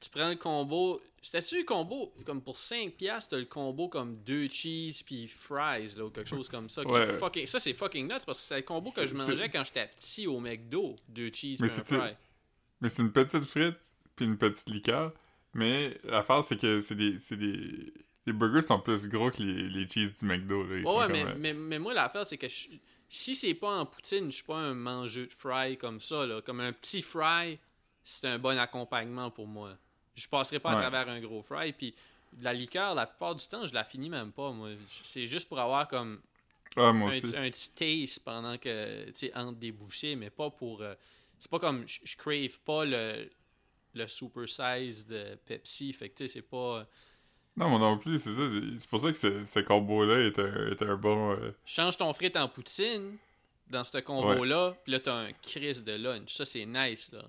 tu 0.00 0.10
prends 0.10 0.28
le 0.28 0.36
combo, 0.36 1.00
c'était-tu 1.22 1.58
le 1.58 1.64
combo, 1.64 2.12
comme 2.24 2.40
pour 2.42 2.56
5$, 2.56 2.90
piastres, 2.90 3.30
t'as 3.30 3.38
le 3.38 3.44
combo 3.46 3.88
comme 3.88 4.16
2 4.24 4.48
cheese 4.48 5.02
puis 5.04 5.26
fries, 5.28 5.94
là, 5.96 6.04
ou 6.04 6.10
quelque 6.10 6.28
chose 6.28 6.48
comme 6.48 6.68
ça. 6.68 6.82
Ouais. 6.86 7.18
fucking- 7.18 7.46
ça, 7.46 7.58
c'est 7.58 7.74
fucking 7.74 8.04
nuts, 8.06 8.24
parce 8.26 8.40
que 8.40 8.44
c'est 8.46 8.56
le 8.56 8.62
combo 8.62 8.90
que 8.90 9.06
je 9.06 9.14
mangeais 9.14 9.48
quand 9.48 9.64
j'étais 9.64 9.88
petit 9.88 10.26
au 10.26 10.38
McDo, 10.40 10.94
2 11.08 11.30
cheese 11.32 11.58
Mais 11.60 11.68
puis 11.68 11.94
un 11.94 12.00
fry. 12.00 12.16
Mais 12.80 12.88
c'est 12.88 13.02
une 13.02 13.12
petite 13.12 13.44
frite 13.44 13.76
puis 14.14 14.24
une 14.26 14.36
petite 14.38 14.68
liqueur. 14.68 15.12
Mais 15.54 15.98
l'affaire, 16.04 16.44
c'est 16.44 16.58
que 16.60 16.80
c'est 16.80 16.94
des, 16.94 17.18
c'est 17.18 17.36
des. 17.36 17.92
Les 18.26 18.32
burgers 18.32 18.62
sont 18.62 18.78
plus 18.80 19.08
gros 19.08 19.30
que 19.30 19.42
les, 19.42 19.68
les 19.68 19.88
cheese 19.88 20.12
du 20.18 20.24
McDo. 20.26 20.62
Là. 20.64 20.78
Ils 20.78 20.84
Ouais, 20.84 21.08
mais, 21.08 21.24
mais, 21.36 21.52
mais 21.54 21.78
moi, 21.78 21.94
l'affaire, 21.94 22.26
c'est 22.26 22.36
que 22.36 22.48
je- 22.48 22.68
si 23.08 23.34
c'est 23.34 23.54
pas 23.54 23.70
en 23.78 23.86
poutine, 23.86 24.26
je 24.30 24.36
suis 24.36 24.44
pas 24.44 24.56
un 24.58 24.74
mangeux 24.74 25.26
de 25.26 25.32
fry 25.32 25.78
comme 25.78 26.00
ça. 26.00 26.26
Là. 26.26 26.42
Comme 26.42 26.60
un 26.60 26.72
petit 26.72 27.02
fry, 27.02 27.58
c'est 28.02 28.26
un 28.26 28.38
bon 28.38 28.58
accompagnement 28.58 29.30
pour 29.30 29.46
moi. 29.46 29.78
Je 30.16 30.26
passerai 30.28 30.58
pas 30.58 30.70
à 30.70 30.74
Ouais. 30.76 30.80
travers 30.80 31.08
un 31.08 31.20
gros 31.20 31.42
fry. 31.42 31.72
Puis 31.72 31.94
de 32.32 32.42
la 32.44 32.52
liqueur, 32.52 32.94
la 32.94 33.06
plupart 33.06 33.34
du 33.34 33.46
temps, 33.46 33.66
je 33.66 33.74
la 33.74 33.84
finis 33.84 34.08
même 34.10 34.32
pas. 34.32 34.50
moi. 34.50 34.70
C'est 35.04 35.26
juste 35.26 35.48
pour 35.48 35.58
avoir 35.60 35.86
comme 35.88 36.20
Ah, 36.76 36.92
moi 36.92 37.10
un, 37.12 37.18
aussi. 37.18 37.36
un 37.36 37.50
petit 37.50 37.70
taste 37.72 38.24
pendant 38.24 38.58
que, 38.58 39.04
tu 39.06 39.12
sais, 39.14 39.36
entre 39.36 39.58
des 39.58 39.72
bouchées, 39.72 40.16
mais 40.16 40.30
pas 40.30 40.50
pour. 40.50 40.82
euh, 40.82 40.94
c'est 41.38 41.50
pas 41.50 41.58
comme. 41.58 41.86
Je 41.86 42.00
je 42.04 42.16
crave 42.16 42.58
pas 42.64 42.84
le, 42.84 43.30
le 43.94 44.08
super 44.08 44.48
size 44.48 45.06
de 45.06 45.36
Pepsi. 45.46 45.92
Fait 45.92 46.08
que, 46.08 46.16
tu 46.16 46.24
sais, 46.24 46.28
c'est 46.34 46.42
pas. 46.42 46.86
Non, 47.58 47.70
moi 47.70 47.78
non 47.78 47.96
plus, 47.96 48.18
c'est 48.18 48.34
ça. 48.34 48.42
C'est 48.76 48.88
pour 48.90 49.00
ça 49.00 49.12
que 49.12 49.18
ce, 49.18 49.44
ce 49.46 49.60
combo-là 49.60 50.26
est 50.26 50.38
un, 50.38 50.70
est 50.72 50.82
un 50.82 50.96
bon. 50.96 51.32
euh, 51.32 51.52
Change 51.64 51.96
ton 51.96 52.12
frite 52.12 52.36
en 52.36 52.48
poutine 52.48 53.16
dans 53.70 53.82
ce 53.82 53.98
combo-là, 53.98 54.76
puis 54.84 54.92
là, 54.92 55.00
t'as 55.00 55.14
un 55.14 55.32
crisp 55.32 55.82
de 55.84 55.92
lunch. 55.92 56.34
Ça, 56.34 56.44
c'est 56.44 56.66
nice, 56.66 57.10
là. 57.12 57.22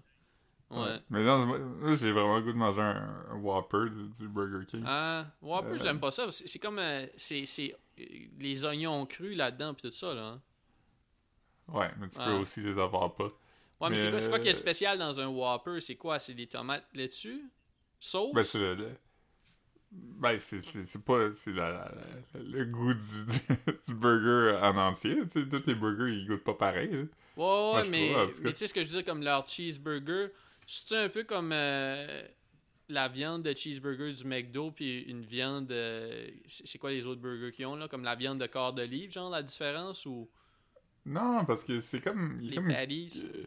Ouais. 0.69 0.79
ouais. 0.79 0.99
Mais 1.09 1.23
moi, 1.23 1.95
j'ai 1.95 2.11
vraiment 2.11 2.37
le 2.37 2.43
goût 2.43 2.51
de 2.51 2.57
manger 2.57 2.81
un, 2.81 3.25
un 3.31 3.35
Whopper 3.35 3.89
du, 3.89 4.09
du 4.19 4.27
Burger 4.27 4.65
King. 4.67 4.83
Ah, 4.85 5.25
Whopper, 5.41 5.69
Euh. 5.75 5.77
j'aime 5.81 5.99
pas 5.99 6.11
ça. 6.11 6.29
C'est 6.31 6.47
c'est 6.47 6.59
comme. 6.59 6.79
euh, 6.79 7.05
c'est 7.15 7.45
c'est, 7.45 7.73
euh, 7.99 8.03
les 8.39 8.65
oignons 8.65 9.05
crus 9.05 9.35
là-dedans, 9.37 9.73
puis 9.73 9.89
tout 9.89 9.95
ça, 9.95 10.13
là. 10.13 10.21
hein. 10.27 10.41
Ouais, 11.69 11.89
mais 11.99 12.09
tu 12.09 12.17
Ah. 12.19 12.25
peux 12.25 12.31
aussi 12.33 12.61
les 12.61 12.77
avoir 12.79 13.13
pas. 13.15 13.25
Ouais, 13.25 13.31
mais, 13.81 13.89
Mais, 13.91 13.95
c'est 13.97 14.09
quoi, 14.09 14.19
c'est 14.19 14.29
quoi 14.29 14.39
qui 14.39 14.47
est 14.47 14.51
euh, 14.51 14.55
spécial 14.55 14.97
dans 14.97 15.19
un 15.19 15.27
Whopper? 15.27 15.79
C'est 15.81 15.95
quoi? 15.95 16.19
C'est 16.19 16.33
des 16.33 16.47
tomates 16.47 16.85
là-dessus 16.95 17.43
Sauce? 17.99 18.33
Ben, 18.33 18.41
c'est 18.43 18.59
le. 18.59 18.75
le- 18.75 18.97
Ben, 19.91 20.37
c'est, 20.37 20.59
c'est, 20.61 20.83
c'est 20.83 21.01
pas. 21.03 21.31
C'est 21.33 21.51
la, 21.53 21.69
la- 21.71 21.91
la- 22.33 22.39
le 22.41 22.65
goût 22.65 22.93
du, 22.93 22.99
du, 23.25 23.39
du 23.87 23.93
burger 23.95 24.59
en 24.61 24.75
entier. 24.77 25.15
là. 25.15 25.25
Tu 25.31 25.41
sais, 25.43 25.47
tous 25.49 25.63
les 25.65 25.75
burgers, 25.75 26.11
ils 26.13 26.27
goûtent 26.27 26.43
pas 26.43 26.53
pareil. 26.55 26.89
là. 26.91 27.03
Ouais, 27.37 27.73
ouais, 27.83 27.89
mais, 27.89 28.13
mais 28.41 28.51
tu 28.51 28.57
sais 28.57 28.67
ce 28.67 28.73
que 28.73 28.81
je 28.81 28.87
disais 28.87 29.03
comme 29.03 29.21
leur 29.23 29.47
cheeseburger, 29.47 30.31
c'est 30.67 30.97
un 31.05 31.09
peu 31.09 31.23
comme 31.23 31.51
euh, 31.53 32.21
la 32.89 33.07
viande 33.07 33.43
de 33.43 33.55
cheeseburger 33.55 34.13
du 34.13 34.25
McDo 34.25 34.71
puis 34.71 35.01
une 35.03 35.23
viande 35.23 35.71
euh, 35.71 36.29
c'est 36.45 36.77
quoi 36.77 36.91
les 36.91 37.05
autres 37.07 37.21
burgers 37.21 37.51
qu'ils 37.51 37.65
ont 37.65 37.75
là? 37.75 37.87
Comme 37.87 38.03
la 38.03 38.15
viande 38.15 38.39
de 38.39 38.47
corps 38.47 38.73
d'olive 38.73 39.11
genre 39.11 39.29
la 39.31 39.41
différence 39.43 40.05
ou? 40.05 40.29
Non, 41.05 41.45
parce 41.45 41.63
que 41.63 41.79
c'est 41.81 42.01
comme. 42.01 42.37
Il 42.41 42.49
les 42.49 42.55
comme 42.57 42.67
patties 42.67 43.23
Euh, 43.25 43.45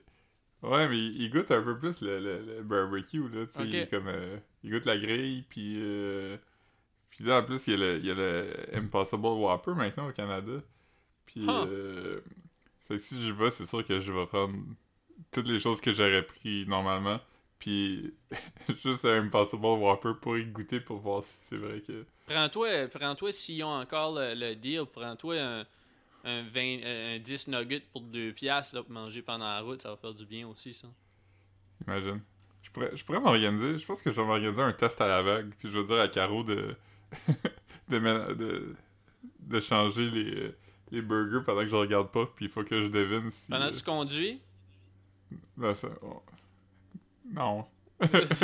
Ouais, 0.62 0.88
mais 0.88 0.98
il 0.98 1.22
il 1.22 1.30
goûte 1.30 1.50
un 1.52 1.62
peu 1.62 1.78
plus 1.78 2.02
le, 2.02 2.20
le, 2.20 2.44
le 2.44 2.62
barbecue, 2.62 3.28
là, 3.30 3.46
tu 3.46 3.70
sais, 3.70 3.88
comme, 3.90 4.08
euh, 4.08 4.38
il 4.62 4.70
goûte 4.70 4.84
la 4.84 4.98
grille, 4.98 5.42
puis, 5.48 5.76
puis 7.10 7.24
là, 7.24 7.40
en 7.40 7.44
plus, 7.44 7.66
il 7.66 7.70
y, 7.72 7.74
a 7.74 7.78
le, 7.78 7.98
il 7.98 8.06
y 8.06 8.10
a 8.10 8.14
le 8.14 8.52
Impossible 8.74 9.24
Whopper 9.26 9.72
maintenant 9.74 10.08
au 10.08 10.12
Canada, 10.12 10.62
puis, 11.26 11.46
Huh. 11.48 11.66
euh, 11.66 12.20
fait 12.88 12.96
que 12.96 13.02
si 13.02 13.22
je 13.22 13.32
vais, 13.32 13.50
c'est 13.50 13.66
sûr 13.66 13.86
que 13.86 14.00
je 14.00 14.12
vais 14.12 14.26
prendre 14.26 14.54
toutes 15.32 15.48
les 15.48 15.58
choses 15.58 15.80
que 15.80 15.92
j'aurais 15.92 16.24
pris 16.24 16.64
normalement, 16.66 17.20
puis 17.58 18.12
juste 18.84 19.04
un 19.04 19.22
Impossible 19.22 19.64
Whopper 19.64 20.12
pour 20.20 20.36
y 20.38 20.44
goûter 20.44 20.80
pour 20.80 20.98
voir 20.98 21.24
si 21.24 21.36
c'est 21.48 21.56
vrai 21.56 21.80
que... 21.80 22.04
Prends-toi 22.26 22.88
prends-toi 22.88 23.32
s'ils 23.32 23.62
ont 23.64 23.80
encore 23.80 24.14
le, 24.18 24.34
le 24.34 24.54
deal, 24.54 24.84
prends-toi 24.92 25.40
un 25.40 25.66
un, 26.22 26.42
20, 26.42 26.60
euh, 26.84 27.16
un 27.16 27.18
10 27.18 27.48
nuggets 27.48 27.82
pour 27.92 28.02
2 28.02 28.32
piastres 28.32 28.74
là, 28.76 28.82
pour 28.82 28.92
manger 28.92 29.22
pendant 29.22 29.46
la 29.46 29.60
route, 29.62 29.80
ça 29.80 29.88
va 29.90 29.96
faire 29.96 30.12
du 30.12 30.26
bien 30.26 30.46
aussi 30.46 30.74
ça. 30.74 30.86
Imagine. 31.86 32.20
Je 32.62 32.70
pourrais, 32.70 32.94
je 32.94 33.02
pourrais 33.04 33.20
m'organiser. 33.20 33.78
Je 33.78 33.86
pense 33.86 34.02
que 34.02 34.10
je 34.10 34.16
vais 34.20 34.26
m'organiser 34.26 34.60
un 34.60 34.72
test 34.72 35.00
à 35.00 35.08
la 35.08 35.22
vague. 35.22 35.50
Puis 35.58 35.70
je 35.70 35.78
vais 35.78 35.84
dire 35.86 35.98
à 35.98 36.08
Caro 36.08 36.42
de, 36.44 36.76
de, 37.88 38.34
de, 38.34 38.74
de 39.40 39.60
changer 39.60 40.10
les, 40.10 40.52
les 40.90 41.00
burgers 41.00 41.40
pendant 41.44 41.62
que 41.62 41.68
je 41.68 41.74
regarde 41.76 42.10
pas. 42.10 42.26
Puis 42.36 42.44
il 42.44 42.50
faut 42.50 42.64
que 42.64 42.82
je 42.82 42.88
devine 42.88 43.30
si. 43.30 43.48
Pendant 43.50 43.70
que 43.70 43.76
tu 43.76 43.82
conduis, 43.82 44.28
ça- 44.28 44.34
on- 44.34 44.49
Non. 47.32 47.66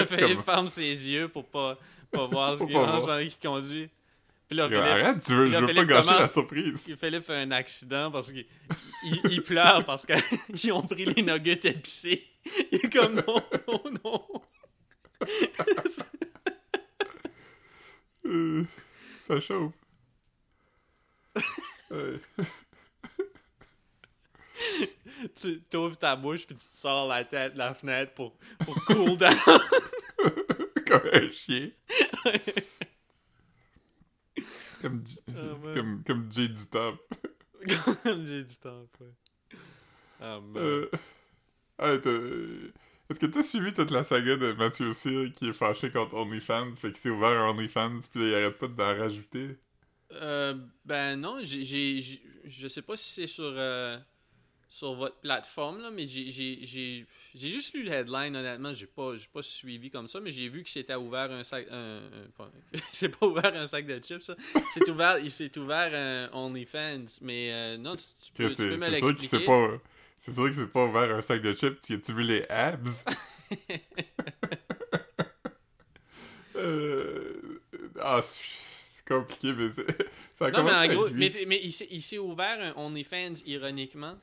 Philippe 0.08 0.40
ferme 0.42 0.68
ses 0.68 0.82
yeux 1.10 1.28
pour 1.28 1.44
pas, 1.46 1.78
pas 2.10 2.26
voir 2.26 2.58
ce 2.58 2.64
qu'il 2.64 2.74
mange 2.76 3.04
pendant 3.06 3.18
qu'il 3.20 3.38
conduit. 3.48 3.88
Puis 4.48 4.56
là, 4.56 4.64
Yo, 4.64 4.68
Philippe, 4.70 4.84
Arrête, 4.86 5.24
tu 5.24 5.34
veux, 5.34 5.46
là, 5.46 5.58
je 5.58 5.64
veux 5.64 5.68
Philippe 5.72 5.88
pas 5.88 5.94
gâcher 5.94 6.06
la 6.10 6.14
commence- 6.16 6.32
surprise. 6.32 6.94
Philippe 7.00 7.24
fait 7.24 7.34
un 7.42 7.50
accident 7.50 8.10
parce 8.12 8.30
qu'il 8.30 8.46
il, 9.04 9.20
il 9.30 9.42
pleure 9.42 9.84
parce 9.84 10.06
qu'ils 10.06 10.72
ont 10.72 10.82
pris 10.82 11.04
les 11.04 11.22
nuggets 11.22 11.58
épicés. 11.64 12.24
Il 12.70 12.78
est 12.84 12.92
comme 12.92 13.14
non, 13.14 13.42
non, 13.66 13.82
non. 14.04 14.22
Euh, 18.26 18.64
ça 19.26 19.40
chauffe. 19.40 19.72
Ouais. 24.80 25.28
tu 25.34 25.60
t'ouvres 25.70 25.96
ta 25.96 26.14
bouche 26.16 26.46
puis 26.46 26.56
tu 26.56 26.66
te 26.66 26.72
sors 26.72 27.08
la 27.08 27.24
tête 27.24 27.54
de 27.54 27.58
la 27.58 27.74
fenêtre 27.74 28.12
pour, 28.14 28.36
pour 28.64 28.74
cool 28.84 29.16
down. 29.16 29.34
comme 30.86 31.08
un 31.12 31.30
chien. 31.30 31.70
comme, 34.82 35.04
Ah, 35.28 35.72
comme, 35.74 36.02
comme 36.06 36.32
Jay 36.32 36.48
du 36.48 36.66
top. 36.66 36.96
Comme 38.04 38.26
j'ai 38.26 38.44
du 38.44 38.56
temps 38.56 38.84
après. 38.84 39.10
Ah. 40.20 40.38
Euh, 40.56 40.88
ah, 41.78 41.92
Est-ce 41.94 43.18
que 43.20 43.26
t'as 43.26 43.42
suivi 43.42 43.72
toute 43.72 43.90
la 43.90 44.04
saga 44.04 44.36
de 44.36 44.52
Mathieu 44.52 44.92
Cyr 44.92 45.32
qui 45.34 45.48
est 45.48 45.52
fâché 45.52 45.90
contre 45.90 46.14
OnlyFans, 46.14 46.72
fait 46.74 46.88
qu'il 46.88 46.96
s'est 46.98 47.10
ouvert 47.10 47.30
un 47.40 47.50
OnlyFans, 47.50 47.98
puis 48.12 48.28
il 48.30 48.34
arrête 48.34 48.58
pas 48.58 48.68
d'en 48.68 48.96
rajouter? 48.98 49.56
Euh, 50.12 50.54
ben 50.84 51.16
non, 51.20 51.38
j'ai- 51.42 51.64
je 52.44 52.68
sais 52.68 52.82
pas 52.82 52.96
si 52.96 53.10
c'est 53.12 53.26
sur, 53.26 53.44
euh, 53.56 53.98
sur 54.68 54.94
votre 54.94 55.16
plateforme, 55.20 55.80
là, 55.80 55.90
mais 55.90 56.06
j'ai, 56.08 56.30
j'ai, 56.30 56.58
j'ai, 56.62 57.06
j'ai 57.34 57.48
juste 57.48 57.74
lu 57.74 57.82
le 57.84 57.92
headline, 57.92 58.34
honnêtement, 58.34 58.72
j'ai 58.72 58.86
pas, 58.86 59.16
j'ai 59.16 59.28
pas 59.32 59.42
suivi 59.42 59.90
comme 59.90 60.08
ça, 60.08 60.18
mais 60.20 60.30
j'ai 60.32 60.48
vu 60.48 60.64
que 60.64 60.70
s'était 60.70 60.94
ouvert 60.96 61.30
un 61.30 61.44
sac... 61.44 61.66
Un, 61.70 62.00
c'est 62.92 63.10
pas 63.16 63.26
ouvert 63.26 63.54
un 63.54 63.68
sac 63.68 63.86
de 63.86 64.02
chips, 64.02 64.22
ça. 64.22 64.34
C'est 64.72 64.88
ouvert, 64.88 65.18
il 65.20 65.30
s'est 65.30 65.56
ouvert 65.58 65.92
un 65.94 66.28
OnlyFans, 66.36 67.04
mais 67.22 67.50
euh, 67.52 67.76
non, 67.78 67.94
tu, 67.96 68.04
tu 68.24 68.32
Que 68.32 68.42
peux, 68.42 68.48
tu 68.48 68.54
c'est 68.56 68.68
peux 68.68 68.74
me 68.76 68.80
c'est 68.80 68.90
l'expliquer. 68.90 69.46
C'est 70.18 70.32
sûr 70.32 70.46
qu'il 70.46 70.54
s'est 70.56 70.66
pas 70.66 70.84
ouvert 70.84 71.14
un 71.16 71.22
sac 71.22 71.40
de 71.42 71.54
chips, 71.54 71.78
tu 71.84 71.94
as-tu 71.94 72.12
vu 72.14 72.22
les 72.24 72.44
abs? 72.48 73.04
euh... 76.56 77.60
Ah, 78.00 78.22
c'est 78.84 79.06
compliqué, 79.06 79.52
mais 79.52 79.68
c'est... 79.70 79.86
ça 80.34 80.50
Non, 80.50 80.62
mais 80.62 80.62
commence 80.64 80.72
en 80.72 80.76
avec 80.78 80.96
gros, 80.96 81.06
lui. 81.06 81.14
mais, 81.20 81.30
c'est- 81.30 81.46
mais 81.46 81.70
s'est, 81.70 81.86
il 81.90 82.02
s'est 82.02 82.18
ouvert 82.18 82.58
un 82.60 82.72
OnlyFans 82.82 83.34
ironiquement. 83.46 84.16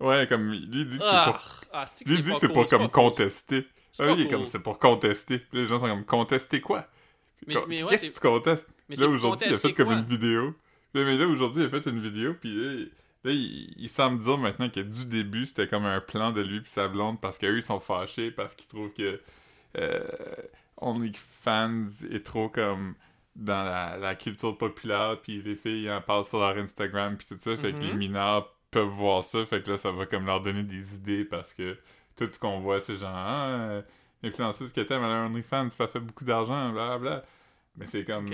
Ouais, 0.00 0.26
comme, 0.28 0.50
lui 0.52 0.84
dit 0.84 0.98
que 0.98 1.02
c'est 1.04 1.10
Ah, 1.10 1.24
pour... 1.32 1.40
ah, 1.72 1.84
que 1.86 2.08
Lui 2.10 2.20
dit 2.22 2.28
pas 2.28 2.34
que 2.34 2.40
c'est 2.40 2.48
pour 2.48 2.68
comme 2.68 2.88
contester. 2.88 3.66
Ah, 4.00 4.10
il 4.12 4.20
est 4.20 4.28
cool. 4.28 4.38
comme, 4.38 4.46
c'est 4.46 4.60
pour 4.60 4.78
contester. 4.78 5.38
Puis 5.38 5.58
les 5.60 5.66
gens 5.66 5.80
sont 5.80 5.88
comme, 5.88 6.04
contester 6.04 6.60
quoi? 6.60 6.86
Mais- 7.46 7.54
Comme, 7.54 7.64
mais 7.68 7.82
ouais, 7.82 7.88
Qu'est-ce 7.90 8.10
que 8.10 8.14
tu 8.14 8.20
contestes? 8.20 8.68
Mais 8.88 8.96
là, 8.96 9.08
aujourd'hui, 9.08 9.46
il 9.48 9.54
a 9.54 9.58
fait 9.58 9.72
comme 9.72 9.90
une 9.92 10.04
vidéo. 10.04 10.54
Là, 10.94 11.04
mais 11.04 11.16
là, 11.16 11.26
aujourd'hui, 11.26 11.62
il 11.62 11.66
a 11.66 11.70
fait 11.80 11.88
une 11.90 12.00
vidéo, 12.00 12.34
puis 12.40 12.54
là, 12.54 12.72
il- 12.72 12.90
là, 13.24 13.30
il, 13.32 13.74
il 13.76 13.88
semble 13.88 14.18
dire 14.20 14.38
maintenant 14.38 14.68
que 14.68 14.80
du 14.80 15.04
début, 15.04 15.46
c'était 15.46 15.66
comme 15.68 15.84
un 15.84 16.00
plan 16.00 16.30
de 16.32 16.40
lui 16.42 16.60
puis 16.60 16.70
sa 16.70 16.86
blonde, 16.88 17.20
parce 17.20 17.36
qu'eux, 17.38 17.56
ils 17.56 17.62
sont 17.62 17.80
fâchés, 17.80 18.30
parce 18.30 18.54
qu'ils 18.54 18.68
trouvent 18.68 18.92
que 18.92 19.20
euh, 19.78 20.00
OnlyFans 20.80 21.86
est 22.10 22.24
trop 22.24 22.48
comme 22.48 22.94
dans 23.36 23.64
la, 23.64 23.96
la 23.98 24.14
culture 24.14 24.56
populaire, 24.56 25.18
puis 25.22 25.42
les 25.42 25.54
filles 25.54 25.84
ils 25.84 25.90
en 25.90 26.00
parlent 26.00 26.24
sur 26.24 26.38
leur 26.40 26.56
Instagram, 26.56 27.16
puis 27.16 27.26
tout 27.28 27.36
ça, 27.38 27.56
fait 27.56 27.72
que 27.72 27.78
Mhm. 27.78 27.86
les 27.86 27.94
mineurs 27.94 28.54
peuvent 28.70 28.88
voir 28.88 29.24
ça, 29.24 29.44
fait 29.46 29.62
que 29.62 29.70
là, 29.72 29.78
ça 29.78 29.90
va 29.92 30.06
comme 30.06 30.26
leur 30.26 30.40
donner 30.42 30.62
des 30.62 30.94
idées, 30.96 31.24
parce 31.24 31.54
que 31.54 31.78
tout 32.16 32.28
ce 32.30 32.38
qu'on 32.38 32.60
voit, 32.60 32.80
c'est 32.80 32.96
genre, 32.96 33.12
ah, 33.14 33.48
euh, 33.50 33.82
l'influenceuse 34.22 34.72
que 34.72 34.80
t'aimes, 34.82 35.02
elle 35.04 35.10
a 35.10 35.22
un 35.22 35.26
OnlyFans, 35.26 35.70
ça 35.70 35.88
fait 35.88 36.00
beaucoup 36.00 36.24
d'argent, 36.24 36.70
bla 36.72 37.24
Mais 37.76 37.86
c'est 37.86 38.04
comme... 38.04 38.26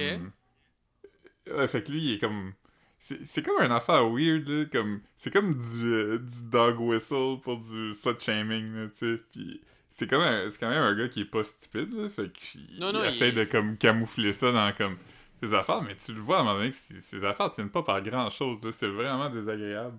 Ouais, 1.51 1.67
fait 1.69 1.83
que 1.85 1.93
lui, 1.93 2.03
il 2.03 2.15
est 2.15 2.19
comme... 2.19 2.55
C'est 2.99 3.45
comme 3.45 3.63
une 3.63 3.73
affaire 3.73 4.09
weird, 4.09 4.49
là, 4.49 4.65
comme... 4.73 5.01
C'est 5.15 5.31
comme 5.33 5.55
du, 5.55 5.85
euh, 5.93 6.19
du 6.19 6.49
dog 6.51 6.81
whistle 6.81 7.39
pour 7.43 7.59
du 7.59 7.93
slut 7.93 8.19
shaming, 8.21 8.75
là, 8.75 8.89
tu 8.89 9.17
sais, 9.17 9.23
puis... 9.33 9.61
C'est 9.91 10.09
quand, 10.09 10.19
même, 10.19 10.51
c'est 10.51 10.59
quand 10.59 10.71
même 10.71 10.83
un 10.83 10.95
gars 10.97 11.09
qui 11.09 11.21
est 11.21 11.25
pas 11.25 11.45
stupide, 11.45 11.93
là, 11.95 12.09
fait 12.09 12.33
qu'il 12.33 12.63
il 12.69 13.05
essaie 13.05 13.31
de 13.31 13.45
comme 13.45 13.77
camoufler 13.79 14.33
ça 14.33 14.51
dans 14.51 14.73
comme 14.73 14.97
ses 15.41 15.55
affaires, 15.55 15.83
mais 15.83 15.95
tu 15.97 16.13
le 16.13 16.21
vois 16.21 16.39
à 16.39 16.41
un 16.41 16.45
moment 16.45 16.57
donné 16.57 16.71
que 16.71 16.77
ces- 16.77 17.01
ces 17.01 17.25
affaires 17.25 17.51
tiennent 17.53 17.71
pas 17.71 17.85
par 17.85 18.03
grand-chose, 18.03 18.65
là, 18.65 18.73
c'est 18.73 18.89
vraiment 18.89 19.31
désagréable. 19.31 19.97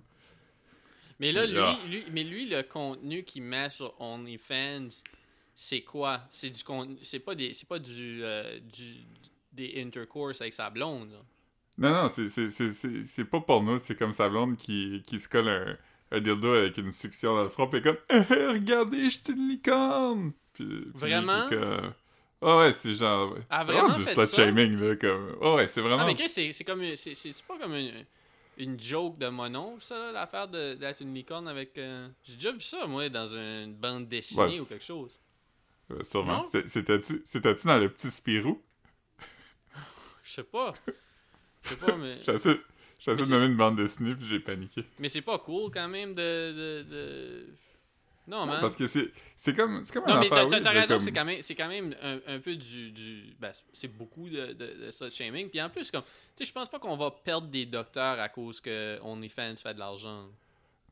Mais 1.18 1.32
là, 1.32 1.46
lui, 1.46 1.90
lui, 1.90 2.04
mais 2.12 2.24
lui, 2.24 2.46
le 2.46 2.62
contenu 2.62 3.22
qu'il 3.24 3.42
met 3.42 3.70
sur 3.70 3.98
OnlyFans, 4.00 4.88
c'est 5.54 5.80
quoi? 5.82 6.20
C'est 6.28 6.50
du 6.50 6.62
contenu, 6.62 6.96
c'est 7.02 7.20
pas 7.20 7.34
des, 7.34 7.54
c'est 7.54 7.68
pas 7.68 7.78
du, 7.78 8.20
euh, 8.22 8.58
du, 8.60 8.96
des 9.52 9.80
intercourse 9.82 10.40
avec 10.40 10.52
sa 10.52 10.68
blonde. 10.70 11.10
là. 11.12 11.18
Non, 11.78 12.02
non, 12.04 12.08
c'est- 12.08 13.24
pas 13.24 13.40
porno, 13.40 13.78
c'est 13.78 13.96
comme 13.98 14.12
sa 14.14 14.28
blonde 14.28 14.56
qui, 14.56 15.02
qui 15.06 15.18
se 15.18 15.28
colle 15.28 15.48
un, 15.48 15.76
un 16.10 16.20
dildo 16.20 16.54
avec 16.54 16.76
une 16.78 16.92
succion 16.92 17.34
dans 17.34 17.42
le 17.44 17.50
front, 17.50 17.68
pis 17.68 17.82
comme 17.82 17.98
Regardez, 18.10 19.04
je 19.04 19.10
suis 19.10 19.20
une 19.28 19.48
licorne! 19.48 20.32
Puis, 20.54 20.86
Vraiment? 20.94 21.48
Ah 22.42 22.58
ouais, 22.58 22.72
c'est 22.72 22.94
genre. 22.94 23.34
Ah, 23.48 23.64
C'est 23.66 23.72
vraiment 23.72 23.98
du 23.98 24.04
slut 24.04 24.26
shaming, 24.36 24.76
là, 24.78 24.96
comme. 24.96 25.36
Ah 25.42 25.54
ouais, 25.54 25.66
c'est 25.66 25.80
vraiment. 25.80 26.02
Ah, 26.02 26.06
mais 26.06 26.14
Chris, 26.14 26.28
c'est 26.28 26.52
c'est 26.52 26.64
comme, 26.64 26.82
c'est 26.94 27.46
pas 27.46 27.58
comme 27.58 27.74
une, 27.74 28.04
une 28.56 28.80
joke 28.80 29.18
de 29.18 29.28
mon 29.28 29.54
oncle, 29.54 29.82
ça, 29.82 30.12
l'affaire 30.12 30.48
d'être 30.48 31.00
une 31.02 31.14
licorne 31.14 31.48
avec. 31.48 31.76
euh, 31.78 32.08
J'ai 32.24 32.34
déjà 32.34 32.52
vu 32.52 32.60
ça, 32.60 32.86
moi, 32.86 33.08
dans 33.08 33.26
une 33.28 33.74
bande 33.74 34.08
dessinée 34.08 34.42
Ouais. 34.44 34.60
ou 34.60 34.64
quelque 34.64 34.84
chose. 34.84 35.20
Euh, 35.90 36.02
sûrement. 36.02 36.44
C'était-tu 36.46 37.66
dans 37.66 37.78
le 37.78 37.88
petit 37.90 38.10
Spirou? 38.10 38.60
Je 40.24 40.32
sais 40.32 40.42
pas. 40.44 40.74
Je 41.62 41.68
sais 41.70 41.76
pas, 41.76 41.96
mais. 41.96 42.18
Mais 43.08 43.14
de 43.14 43.30
nommer 43.30 43.46
une 43.46 43.56
bande 43.56 43.76
dessinée, 43.76 44.14
puis 44.16 44.26
j'ai 44.26 44.40
paniqué. 44.40 44.84
Mais 44.98 45.08
c'est 45.08 45.20
pas 45.22 45.38
cool 45.38 45.70
quand 45.70 45.86
même 45.88 46.12
de. 46.14 46.52
de, 46.52 46.82
de... 46.82 47.46
Non, 48.28 48.44
man. 48.46 48.58
Parce 48.60 48.74
que 48.74 48.86
c'est 48.88 49.10
c'est 49.36 49.54
comme, 49.54 49.84
c'est 49.84 49.92
comme 49.94 50.04
Non, 50.06 50.14
un 50.16 50.20
mais 50.20 50.26
affaire 50.32 50.48
t'as 50.48 50.60
t'as- 50.60 50.70
raison, 50.70 50.88
comme- 50.88 51.00
c'est 51.00 51.12
quand 51.12 51.24
même, 51.24 51.42
c'est 51.42 51.54
quand 51.54 51.68
même 51.68 51.94
un, 52.02 52.18
un 52.34 52.38
peu 52.40 52.54
du. 52.56 52.90
du 52.90 53.34
ben, 53.38 53.52
c'est 53.72 53.88
beaucoup 53.88 54.28
de, 54.28 54.52
de, 54.52 54.86
de 54.86 54.90
slut 54.90 55.10
shaming. 55.12 55.48
Puis 55.48 55.62
en 55.62 55.70
plus, 55.70 55.90
comme. 55.90 56.02
Tu 56.02 56.44
sais, 56.44 56.44
je 56.44 56.52
pense 56.52 56.68
pas 56.68 56.78
qu'on 56.80 56.96
va 56.96 57.10
perdre 57.10 57.46
des 57.48 57.66
docteurs 57.66 58.18
à 58.18 58.28
cause 58.28 58.60
que 58.60 58.98
OnlyFans 59.02 59.54
fait 59.62 59.74
de 59.74 59.78
l'argent. 59.78 60.26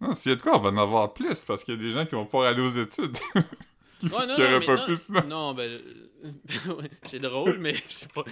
Non, 0.01 0.15
s'il 0.15 0.31
y 0.31 0.33
a 0.33 0.37
de 0.37 0.43
quoi, 0.43 0.57
on 0.59 0.61
va 0.63 0.71
en 0.71 0.77
avoir 0.77 1.13
plus, 1.15 1.45
parce 1.45 1.65
qu'il 1.65 1.75
y 1.75 1.77
a 1.79 1.81
des 1.81 1.93
gens 1.93 2.05
qui 2.07 2.15
vont 2.15 2.25
pouvoir 2.27 2.49
aller 2.51 2.61
aux 2.63 2.71
études. 2.71 3.17
qui 4.01 4.07
Ouais, 4.07 4.27
non, 4.27 4.35
qui 4.35 4.41
non, 4.41 4.47
auraient 4.47 4.59
mais 4.61 4.67
pas 4.67 4.77
non, 4.77 4.87
pu 4.87 4.97
sinon. 4.97 5.23
Non, 5.27 5.55
ben. 5.55 5.81
ouais, 6.69 6.91
c'est 7.03 7.19
drôle, 7.21 7.59
mais 7.59 7.75
c'est 7.89 8.13
pas, 8.13 8.25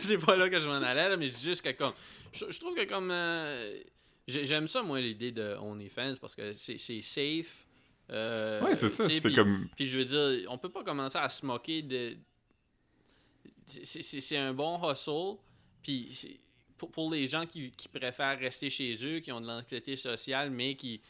c'est 0.00 0.18
pas 0.18 0.36
là 0.36 0.48
que 0.48 0.58
je 0.60 0.66
m'en 0.66 0.74
allais, 0.82 1.08
là, 1.08 1.16
mais 1.16 1.30
c'est 1.30 1.44
juste 1.50 1.62
que 1.62 1.70
comme. 1.72 1.92
Je, 2.32 2.46
je 2.48 2.58
trouve 2.60 2.74
que 2.74 2.84
comme. 2.84 3.10
euh, 3.10 3.74
j'ai- 4.26 4.44
J'aime 4.44 4.68
ça, 4.68 4.82
moi, 4.82 5.00
l'idée 5.00 5.32
de 5.32 5.56
OnlyFans 5.60 6.14
parce 6.20 6.34
que 6.34 6.52
c'est 6.54 6.78
c'est 6.78 7.00
safe. 7.02 7.66
Euh, 8.10 8.62
Ouais, 8.62 8.74
c'est 8.76 8.88
ça. 8.88 9.06
C'est 9.08 9.20
puis- 9.20 9.34
comme. 9.34 9.68
Puis 9.76 9.86
je 9.86 9.98
veux 9.98 10.04
dire, 10.04 10.50
on 10.50 10.58
peut 10.58 10.70
pas 10.70 10.82
commencer 10.82 11.18
à 11.18 11.28
se 11.28 11.44
moquer 11.44 11.82
de. 11.82 12.16
C'est- 13.66 14.02
C'est 14.02 14.20
c'est 14.20 14.36
un 14.36 14.54
bon 14.54 14.80
hustle. 14.90 15.36
Puis 15.82 16.08
c'est- 16.10 16.40
pour, 16.76 16.90
pour 16.90 17.10
les 17.10 17.26
gens 17.26 17.44
qui, 17.46 17.70
qui 17.72 17.88
préfèrent 17.88 18.38
rester 18.38 18.70
chez 18.70 18.96
eux, 19.04 19.20
qui 19.20 19.32
ont 19.32 19.40
de 19.40 19.46
l'anxiété 19.46 19.96
sociale, 19.96 20.50
mais 20.50 20.74
qui, 20.76 21.00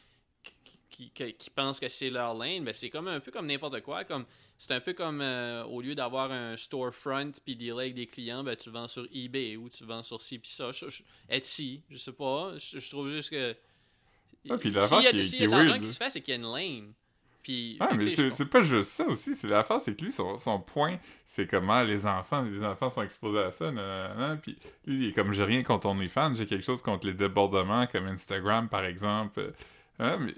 qui, 0.90 1.10
qui, 1.10 1.34
qui 1.34 1.50
pensent 1.50 1.78
que 1.78 1.88
c'est 1.88 2.10
leur 2.10 2.34
lane, 2.34 2.64
ben 2.64 2.72
c'est 2.74 2.90
comme 2.90 3.06
un 3.08 3.20
peu 3.20 3.30
comme 3.30 3.46
n'importe 3.46 3.80
quoi. 3.82 4.04
Comme 4.04 4.24
c'est 4.56 4.72
un 4.72 4.80
peu 4.80 4.92
comme 4.94 5.20
euh, 5.20 5.62
au 5.64 5.80
lieu 5.82 5.94
d'avoir 5.94 6.32
un 6.32 6.56
storefront 6.56 7.30
puis 7.44 7.54
dealer 7.54 7.78
avec 7.80 7.94
des 7.94 8.06
clients, 8.06 8.42
ben 8.42 8.56
tu 8.56 8.70
vends 8.70 8.88
sur 8.88 9.06
eBay 9.12 9.56
ou 9.56 9.68
tu 9.68 9.84
vends 9.84 10.02
sur 10.02 10.20
ci 10.20 10.38
puis 10.38 10.50
ça. 10.50 10.72
Je- 10.72 10.88
je- 10.88 11.02
Etsy, 11.28 11.82
je 11.90 11.96
sais 11.96 12.12
pas. 12.12 12.54
Je, 12.58 12.78
je 12.80 12.90
trouve 12.90 13.10
juste 13.12 13.30
que. 13.30 13.54
Ah, 14.50 14.58
puis 14.58 14.70
l'affaire 14.70 15.00
y 15.02 15.06
a, 15.06 15.10
qui 15.12 15.20
qui 15.20 15.42
est 15.42 15.46
de 15.46 15.50
l'argent 15.50 15.68
weird, 15.70 15.80
qui 15.82 15.86
se 15.88 15.96
fait, 15.96 16.10
c'est 16.10 16.20
qu'il 16.20 16.34
y 16.34 16.36
a 16.36 16.40
une 16.40 16.52
lane. 16.52 16.92
Puis, 17.42 17.76
Ah, 17.80 17.88
mais 17.92 17.98
c'est- 18.10 18.44
pas 18.44 18.60
juste 18.60 18.90
ça 18.90 19.06
aussi. 19.06 19.34
C'est 19.34 19.48
l'affaire, 19.48 19.80
c'est 19.80 19.96
que 19.96 20.04
lui, 20.04 20.12
son, 20.12 20.36
son 20.36 20.60
point, 20.60 20.98
c'est 21.24 21.46
comment 21.46 21.82
les 21.82 22.04
enfants, 22.06 22.42
les 22.42 22.62
enfants 22.62 22.90
sont 22.90 23.02
exposés 23.02 23.38
à 23.38 23.50
ça. 23.50 23.70
nan, 23.70 23.76
nan, 23.76 24.18
nan, 24.18 24.40
Puis 24.40 24.58
lui, 24.86 24.96
il 25.04 25.08
est 25.08 25.12
comme 25.12 25.32
j'ai 25.32 25.44
rien 25.44 25.62
contre 25.62 25.86
OnlyFans, 25.86 26.34
j'ai 26.34 26.44
quelque 26.46 26.64
chose 26.64 26.82
contre 26.82 27.06
les 27.06 27.14
débordements 27.14 27.86
comme 27.86 28.06
Instagram, 28.06 28.68
par 28.68 28.84
exemple. 28.84 29.40
Euh, 29.40 29.50
hein, 29.98 30.18
mais 30.20 30.34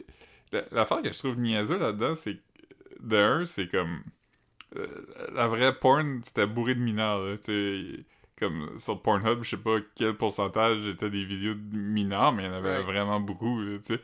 la- 0.52 0.64
l'affaire 0.70 1.02
que 1.02 1.12
je 1.12 1.18
trouve 1.18 1.36
niaiseux 1.36 1.78
là-dedans, 1.78 2.14
c'est 2.14 2.36
que 2.36 2.40
de 3.00 3.16
un, 3.16 3.44
c'est 3.44 3.66
comme 3.68 4.02
euh, 4.76 4.86
la 5.34 5.48
vraie 5.48 5.76
porn, 5.76 6.20
c'était 6.22 6.46
bourré 6.46 6.76
de 6.76 6.80
mineurs. 6.80 7.20
là. 7.24 7.34
Comme 8.40 8.78
sur 8.78 9.00
Pornhub, 9.02 9.44
je 9.44 9.50
sais 9.50 9.56
pas 9.58 9.76
quel 9.94 10.16
pourcentage 10.16 10.84
était 10.86 11.10
des 11.10 11.24
vidéos 11.24 11.54
de 11.54 11.76
mineurs, 11.76 12.32
mais 12.32 12.44
il 12.44 12.46
y 12.46 12.48
en 12.48 12.54
avait 12.54 12.78
Ouais. 12.78 12.82
vraiment 12.82 13.20
beaucoup. 13.20 13.60
tu 13.62 13.78
sais. 13.82 14.00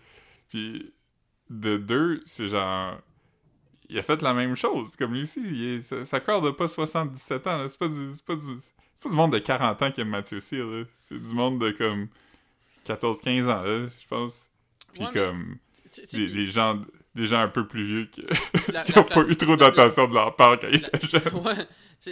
Puis 0.51 0.93
de 1.51 1.77
deux, 1.79 2.23
c'est 2.27 2.49
genre. 2.49 2.99
Il 3.89 3.99
a 3.99 4.03
fait 4.03 4.21
la 4.23 4.35
même 4.35 4.55
chose. 4.57 4.95
Comme 4.97 5.15
lui 5.15 5.23
aussi, 5.23 5.41
il 5.43 5.65
est, 5.77 5.81
sa, 5.81 6.05
sa 6.05 6.21
crowd 6.21 6.45
a 6.45 6.53
pas 6.53 6.69
77 6.69 7.47
ans. 7.47 7.69
C'est 7.69 7.79
pas, 7.79 7.89
du, 7.89 8.13
c'est, 8.13 8.25
pas 8.25 8.35
pas 9.01 9.09
du 9.09 9.15
monde 9.15 9.33
de 9.33 9.39
40 9.39 9.81
ans 9.83 9.91
qui 9.93 10.01
aime 10.01 10.09
Mathieu 10.09 10.41
Cyr. 10.41 10.67
là. 10.67 10.85
C'est 10.97 11.23
du 11.23 11.33
monde 11.35 11.61
de 11.61 11.71
comme 11.71 12.09
14-15 12.87 13.45
ans, 13.45 13.63
là, 13.63 13.87
je 14.01 14.07
pense. 14.09 14.47
Puis 14.93 15.05
Ouais, 15.05 15.13
comme, 15.13 15.57
les, 16.15 16.27
les 16.27 16.47
gens, 16.47 16.81
des 17.17 17.27
gens 17.27 17.41
un 17.41 17.49
peu 17.49 17.67
plus 17.67 17.85
vieux 17.85 18.05
qui 18.13 18.23
qui 18.23 18.97
n'ont 18.97 19.05
pas 19.05 19.23
eu 19.23 19.37
trop 19.37 19.57
d'attention 19.57 20.07
de 20.09 20.15
leur 20.15 20.37
part 20.37 20.59
quand 20.59 20.69
ils 20.69 20.77
étaient 20.77 21.07
jeunes. 21.07 21.35
Ouais, 21.35 21.55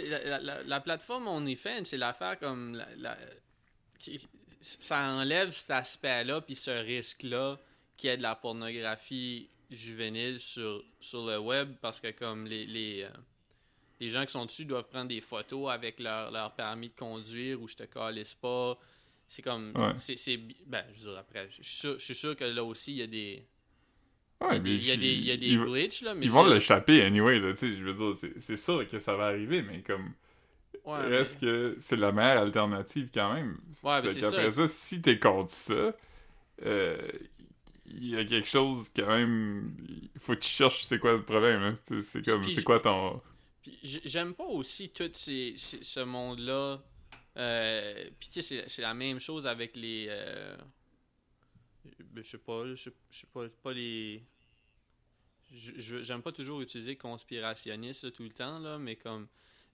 la, 0.09 0.23
la, 0.25 0.39
la, 0.39 0.63
la 0.63 0.79
plateforme 0.81 1.27
OnlyFans, 1.27 1.85
c'est 1.85 1.97
l'affaire 1.97 2.37
comme. 2.39 2.81
La, 2.97 3.17
qui- 3.99 4.19
ça 4.61 4.99
enlève 5.11 5.51
cet 5.51 5.69
aspect-là, 5.71 6.41
puis 6.41 6.55
ce 6.55 6.71
risque-là, 6.71 7.57
qu'il 7.95 8.09
y 8.09 8.13
ait 8.13 8.17
de 8.17 8.23
la 8.23 8.35
pornographie 8.35 9.47
juvénile 9.69 10.39
sur, 10.39 10.83
sur 10.99 11.23
le 11.25 11.37
web, 11.37 11.75
parce 11.81 12.01
que 12.01 12.09
comme 12.09 12.45
les, 12.47 12.65
les, 12.65 13.03
euh, 13.03 13.09
les 13.99 14.09
gens 14.09 14.25
qui 14.25 14.31
sont 14.31 14.45
dessus 14.45 14.65
doivent 14.65 14.87
prendre 14.89 15.07
des 15.09 15.21
photos 15.21 15.69
avec 15.71 15.99
leur, 15.99 16.31
leur 16.31 16.55
permis 16.55 16.89
de 16.89 16.95
conduire 16.95 17.61
ou 17.61 17.67
je 17.67 17.75
te 17.75 17.83
calisse 17.83 18.33
pas. 18.33 18.75
C'est 19.27 19.41
comme. 19.43 19.71
Ouais. 19.75 19.93
c'est 19.97 20.37
Ben, 20.65 20.83
je 20.95 21.03
veux 21.03 21.09
dire, 21.11 21.19
après, 21.19 21.47
je 21.49 21.55
suis 21.63 21.75
sûr, 21.77 21.99
je 21.99 22.05
suis 22.05 22.15
sûr 22.15 22.35
que 22.35 22.43
là 22.45 22.63
aussi, 22.63 22.91
il 22.93 22.97
y 22.97 23.01
a 23.03 23.07
des. 23.07 23.45
Ouais, 24.41 24.57
il 24.57 24.85
y 24.85 24.91
a 24.91 24.95
mais 24.95 24.99
des, 25.01 25.13
il 25.13 25.25
y 25.25 25.31
a 25.31 25.37
des 25.37 25.47
ils- 25.47 25.59
glitches, 25.59 26.01
là, 26.01 26.13
mais 26.13 26.25
Ils 26.25 26.31
vont 26.31 26.45
l'échapper 26.45 27.01
anyway, 27.03 27.39
là, 27.39 27.51
tu 27.53 27.59
sais, 27.59 27.71
je 27.71 27.83
veux 27.83 27.93
dire, 27.93 28.29
c'est- 28.39 28.57
sûr 28.57 28.87
que 28.87 28.99
ça 28.99 29.15
va 29.15 29.27
arriver, 29.27 29.61
mais 29.61 29.81
comme, 29.81 30.11
Ouais, 30.83 30.99
reste 31.07 31.39
que 31.39 31.75
c'est 31.79 31.95
la 31.95 32.11
meilleure 32.11 32.43
alternative 32.43 33.09
quand 33.13 33.33
même? 33.33 33.57
mais- 33.83 33.89
ouais, 33.89 34.01
mais 34.03 34.13
c'est 34.13 34.19
qu'après 34.19 34.51
ça. 34.51 34.67
si 34.67 35.01
t'es 35.01 35.17
contre 35.17 35.49
ça, 35.51 35.93
euh, 36.63 36.97
il 37.87 38.09
y 38.09 38.17
a 38.17 38.25
quelque 38.25 38.47
chose 38.47 38.91
quand 38.95 39.07
même, 39.07 39.73
il 39.87 40.19
faut 40.19 40.33
que 40.33 40.39
tu 40.41 40.49
cherches 40.49 40.83
c'est 40.83 40.99
quoi 40.99 41.13
le 41.13 41.23
problème, 41.23 41.61
hein. 41.61 41.75
C'est 42.03 42.23
comme, 42.23 42.43
c'est 42.43 42.63
quoi 42.63 42.79
ton... 42.79 43.21
J'aime 43.83 44.33
pas 44.35 44.43
aussi 44.45 44.89
tout 44.89 45.09
ces, 45.13 45.53
ces- 45.57 45.83
ce 45.83 46.01
monde-là. 46.01 46.83
Euh, 47.37 47.93
Puis 48.19 48.29
tu 48.29 48.41
sais, 48.41 48.65
c'est- 48.67 48.81
la 48.81 48.93
même 48.93 49.19
chose 49.19 49.47
avec 49.47 49.75
les. 49.75 50.05
euh, 50.09 50.55
je 52.15 52.21
sais 52.23 52.37
pas, 52.37 52.65
je 52.67 52.75
sais 52.75 52.91
je 53.11 53.19
sais 53.19 53.27
pas, 53.33 53.47
pas 53.63 53.73
les. 53.73 54.23
J'aime 55.51 56.21
pas 56.21 56.31
toujours 56.31 56.61
utiliser 56.61 56.95
conspirationniste 56.97 58.03
là, 58.03 58.11
tout 58.11 58.23
le 58.23 58.29
temps, 58.31 58.59
là, 58.59 58.77
mais 58.77 58.95
comme. 58.95 59.27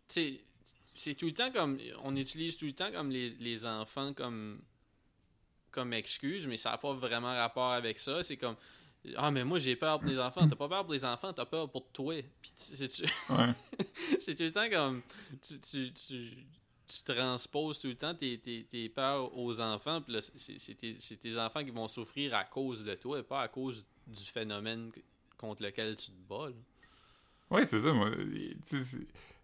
Tu 0.07 0.13
sais, 0.13 0.43
c'est 0.93 1.15
tout 1.15 1.25
le 1.27 1.33
temps 1.33 1.51
comme. 1.51 1.79
On 2.03 2.15
utilise 2.15 2.57
tout 2.57 2.65
le 2.65 2.73
temps 2.73 2.91
comme 2.91 3.09
les, 3.09 3.29
les 3.31 3.65
enfants 3.65 4.13
comme. 4.13 4.61
Comme 5.71 5.93
excuse, 5.93 6.47
mais 6.47 6.57
ça 6.57 6.71
n'a 6.71 6.77
pas 6.77 6.93
vraiment 6.93 7.33
rapport 7.33 7.71
avec 7.71 7.97
ça. 7.97 8.23
C'est 8.23 8.35
comme. 8.37 8.57
Ah, 9.15 9.31
mais 9.31 9.43
moi 9.43 9.57
j'ai 9.57 9.75
peur 9.75 9.99
pour 9.99 10.09
les 10.09 10.19
enfants. 10.19 10.47
T'as 10.47 10.55
pas 10.55 10.67
peur 10.69 10.83
pour 10.83 10.93
les 10.93 11.05
enfants, 11.05 11.33
t'as 11.33 11.45
peur 11.45 11.71
pour 11.71 11.89
toi. 11.91 12.13
Puis 12.41 12.51
tu- 12.51 12.75
c'est- 12.89 13.03
Ouais. 13.29 13.53
tout 14.35 14.43
le 14.43 14.51
temps 14.51 14.69
comme 14.69 15.01
tu, 15.41 15.59
tu, 15.61 15.93
tu, 15.93 16.37
tu 16.91 17.03
transposes 17.03 17.79
tout 17.79 17.87
le 17.87 17.95
temps 17.95 18.13
tes, 18.15 18.37
tes, 18.39 18.63
tes 18.63 18.89
peurs 18.89 19.35
aux 19.37 19.59
enfants, 19.61 20.01
puis 20.01 20.13
là, 20.13 20.19
c'est 20.21 20.75
tes, 20.75 20.95
tes 20.95 21.37
enfants 21.37 21.63
qui 21.63 21.71
vont 21.71 21.87
souffrir 21.87 22.35
à 22.35 22.43
cause 22.43 22.83
de 22.83 22.93
toi 22.95 23.19
et 23.19 23.23
pas 23.23 23.41
à 23.41 23.47
cause 23.47 23.83
du 24.07 24.23
phénomène 24.23 24.91
contre 25.37 25.63
lequel 25.63 25.95
tu 25.95 26.07
te 26.11 26.27
bats. 26.29 26.49
là. 26.49 26.55
Ouais, 27.49 27.65
c'est 27.65 27.79
ça, 27.81 27.91
moi. 27.93 28.09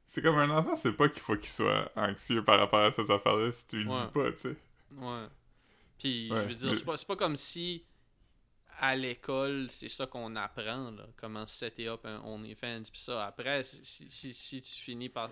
c'est- 0.08 0.22
comme 0.22 0.38
un 0.38 0.50
enfant, 0.50 0.76
c'est 0.76 0.94
pas 0.94 1.10
qu'il 1.10 1.22
faut 1.22 1.36
qu'il 1.36 1.50
soit 1.50 1.92
anxieux 1.96 2.44
par 2.44 2.60
rapport 2.60 2.80
à 2.80 2.92
ces 2.92 3.10
affaires-là 3.12 3.52
si 3.52 3.68
tu 3.68 3.78
lui 3.84 3.90
Ouais. 3.90 4.00
dis 4.06 4.12
pas, 4.14 4.32
tu 4.32 4.38
sais. 4.40 4.56
Ouais. 4.96 5.26
Puis, 6.00 6.30
Ouais, 6.32 6.42
je 6.44 6.48
veux 6.48 6.54
dire, 6.56 6.76
c'est 6.76 6.86
pas, 6.86 6.96
c'est 6.98 7.08
pas 7.08 7.16
comme 7.16 7.36
si 7.36 7.84
à 8.80 8.96
l'école, 8.96 9.68
c'est 9.72 9.90
ça 9.90 10.06
qu'on 10.06 10.36
apprend, 10.36 10.92
là, 10.92 11.08
comment 11.18 11.46
setter 11.48 11.88
up 11.90 12.06
un 12.06 12.20
OnlyFans, 12.22 12.84
puis 12.92 13.00
ça. 13.02 13.26
Après, 13.26 13.64
si, 13.64 14.06
si, 14.10 14.34
si 14.34 14.62
tu 14.62 14.70
finis 14.82 15.10
par. 15.10 15.32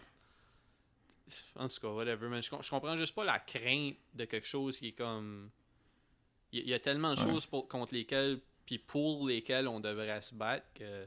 En 1.55 1.67
tout 1.67 1.79
cas, 1.81 1.87
whatever, 1.89 2.27
mais 2.29 2.41
je, 2.41 2.49
je 2.61 2.69
comprends 2.69 2.97
juste 2.97 3.15
pas 3.15 3.25
la 3.25 3.39
crainte 3.39 3.95
de 4.13 4.25
quelque 4.25 4.47
chose 4.47 4.77
qui 4.79 4.89
est 4.89 4.91
comme. 4.93 5.49
Il 6.51 6.69
y, 6.69 6.73
a 6.73 6.79
tellement 6.79 7.13
de 7.13 7.19
Ouais. 7.19 7.25
choses 7.25 7.45
pour- 7.47 7.67
contre 7.67 7.93
lesquelles, 7.93 8.39
puis 8.65 8.77
pour 8.77 9.27
lesquelles 9.27 9.67
on 9.67 9.79
devrait 9.79 10.21
se 10.21 10.33
battre 10.35 10.65
que. 10.73 11.05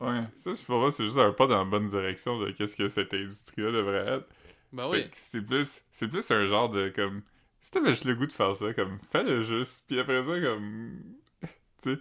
Ouais, 0.00 0.22
ça, 0.36 0.54
je 0.54 0.64
pense 0.64 0.96
c'est 0.96 1.06
juste 1.06 1.18
un 1.18 1.32
pas 1.32 1.46
dans 1.46 1.58
la 1.58 1.64
bonne 1.64 1.86
direction 1.88 2.38
de 2.38 2.50
qu'est-ce 2.50 2.76
que 2.76 2.88
cette 2.88 3.14
industrie-là 3.14 3.70
devrait 3.72 4.06
être. 4.16 4.28
Ben 4.72 4.88
oui. 4.88 5.04
C'est 5.14 5.42
plus, 5.42 5.82
c'est 5.90 6.08
plus 6.08 6.28
un 6.30 6.46
genre 6.46 6.68
de 6.70 6.88
comme. 6.90 7.22
Si 7.60 7.70
t'avais 7.70 7.90
juste 7.90 8.04
le 8.04 8.14
goût 8.16 8.26
de 8.26 8.32
faire 8.32 8.56
ça, 8.56 8.72
comme, 8.74 8.98
fais-le 9.10 9.42
juste. 9.42 9.84
Puis 9.86 9.98
après 9.98 10.22
ça, 10.24 10.40
comme. 10.40 11.02
tu 11.82 11.94
sais, 11.94 11.98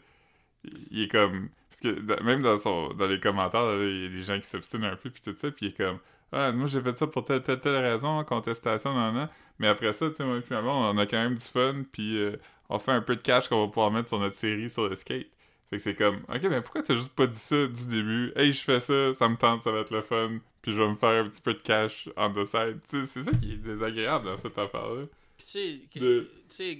il 0.91 1.03
est 1.03 1.07
comme. 1.11 1.49
Parce 1.69 1.79
que 1.79 2.23
même 2.23 2.41
dans, 2.41 2.57
son, 2.57 2.93
dans 2.93 3.07
les 3.07 3.19
commentaires, 3.19 3.63
là, 3.65 3.83
il 3.85 4.03
y 4.03 4.05
a 4.07 4.09
des 4.09 4.23
gens 4.23 4.39
qui 4.39 4.47
s'obstinent 4.47 4.83
un 4.85 4.95
peu, 4.95 5.09
puis 5.09 5.21
tout 5.21 5.35
ça, 5.35 5.49
puis 5.51 5.67
il 5.67 5.69
est 5.69 5.77
comme. 5.77 5.99
Ah, 6.31 6.51
moi 6.51 6.67
j'ai 6.67 6.81
fait 6.81 6.95
ça 6.95 7.07
pour 7.07 7.23
telle, 7.23 7.43
telle, 7.43 7.59
telle 7.59 7.83
raison, 7.83 8.23
contestation, 8.23 8.93
nan, 8.93 9.13
nan. 9.13 9.29
Mais 9.59 9.67
après 9.67 9.93
ça, 9.93 10.09
tu 10.09 10.15
sais, 10.15 10.23
moi 10.23 10.39
puis 10.41 10.55
on 10.55 10.97
a 10.97 11.05
quand 11.05 11.17
même 11.17 11.35
du 11.35 11.43
fun, 11.43 11.83
puis 11.91 12.17
euh, 12.17 12.37
on 12.69 12.79
fait 12.79 12.91
un 12.91 13.01
peu 13.01 13.15
de 13.15 13.21
cash 13.21 13.49
qu'on 13.49 13.61
va 13.61 13.67
pouvoir 13.67 13.91
mettre 13.91 14.09
sur 14.09 14.19
notre 14.19 14.35
série 14.35 14.69
sur 14.69 14.87
le 14.87 14.95
skate. 14.95 15.27
Fait 15.69 15.77
que 15.77 15.83
c'est 15.83 15.95
comme, 15.95 16.17
ok, 16.27 16.43
mais 16.43 16.61
pourquoi 16.61 16.83
t'as 16.83 16.95
juste 16.95 17.13
pas 17.13 17.27
dit 17.27 17.39
ça 17.39 17.67
du 17.67 17.87
début? 17.87 18.31
Hey, 18.35 18.51
je 18.51 18.61
fais 18.61 18.79
ça, 18.79 19.13
ça 19.13 19.29
me 19.29 19.37
tente, 19.37 19.63
ça 19.63 19.71
va 19.71 19.79
être 19.79 19.91
le 19.91 20.01
fun, 20.01 20.39
puis 20.61 20.71
je 20.73 20.81
vais 20.81 20.89
me 20.89 20.95
faire 20.95 21.23
un 21.23 21.29
petit 21.29 21.41
peu 21.41 21.53
de 21.53 21.61
cash 21.61 22.09
on 22.17 22.31
the 22.31 22.45
side. 22.45 22.79
Tu 22.89 23.01
sais, 23.01 23.05
c'est 23.05 23.23
ça 23.23 23.31
qui 23.31 23.53
est 23.53 23.57
désagréable 23.57 24.25
dans 24.25 24.37
cette 24.37 24.57
affaire-là. 24.57 25.05
Puis 25.37 25.45
tu 25.45 25.51
sais, 25.51 25.81
tu 25.91 26.27
sais, 26.49 26.77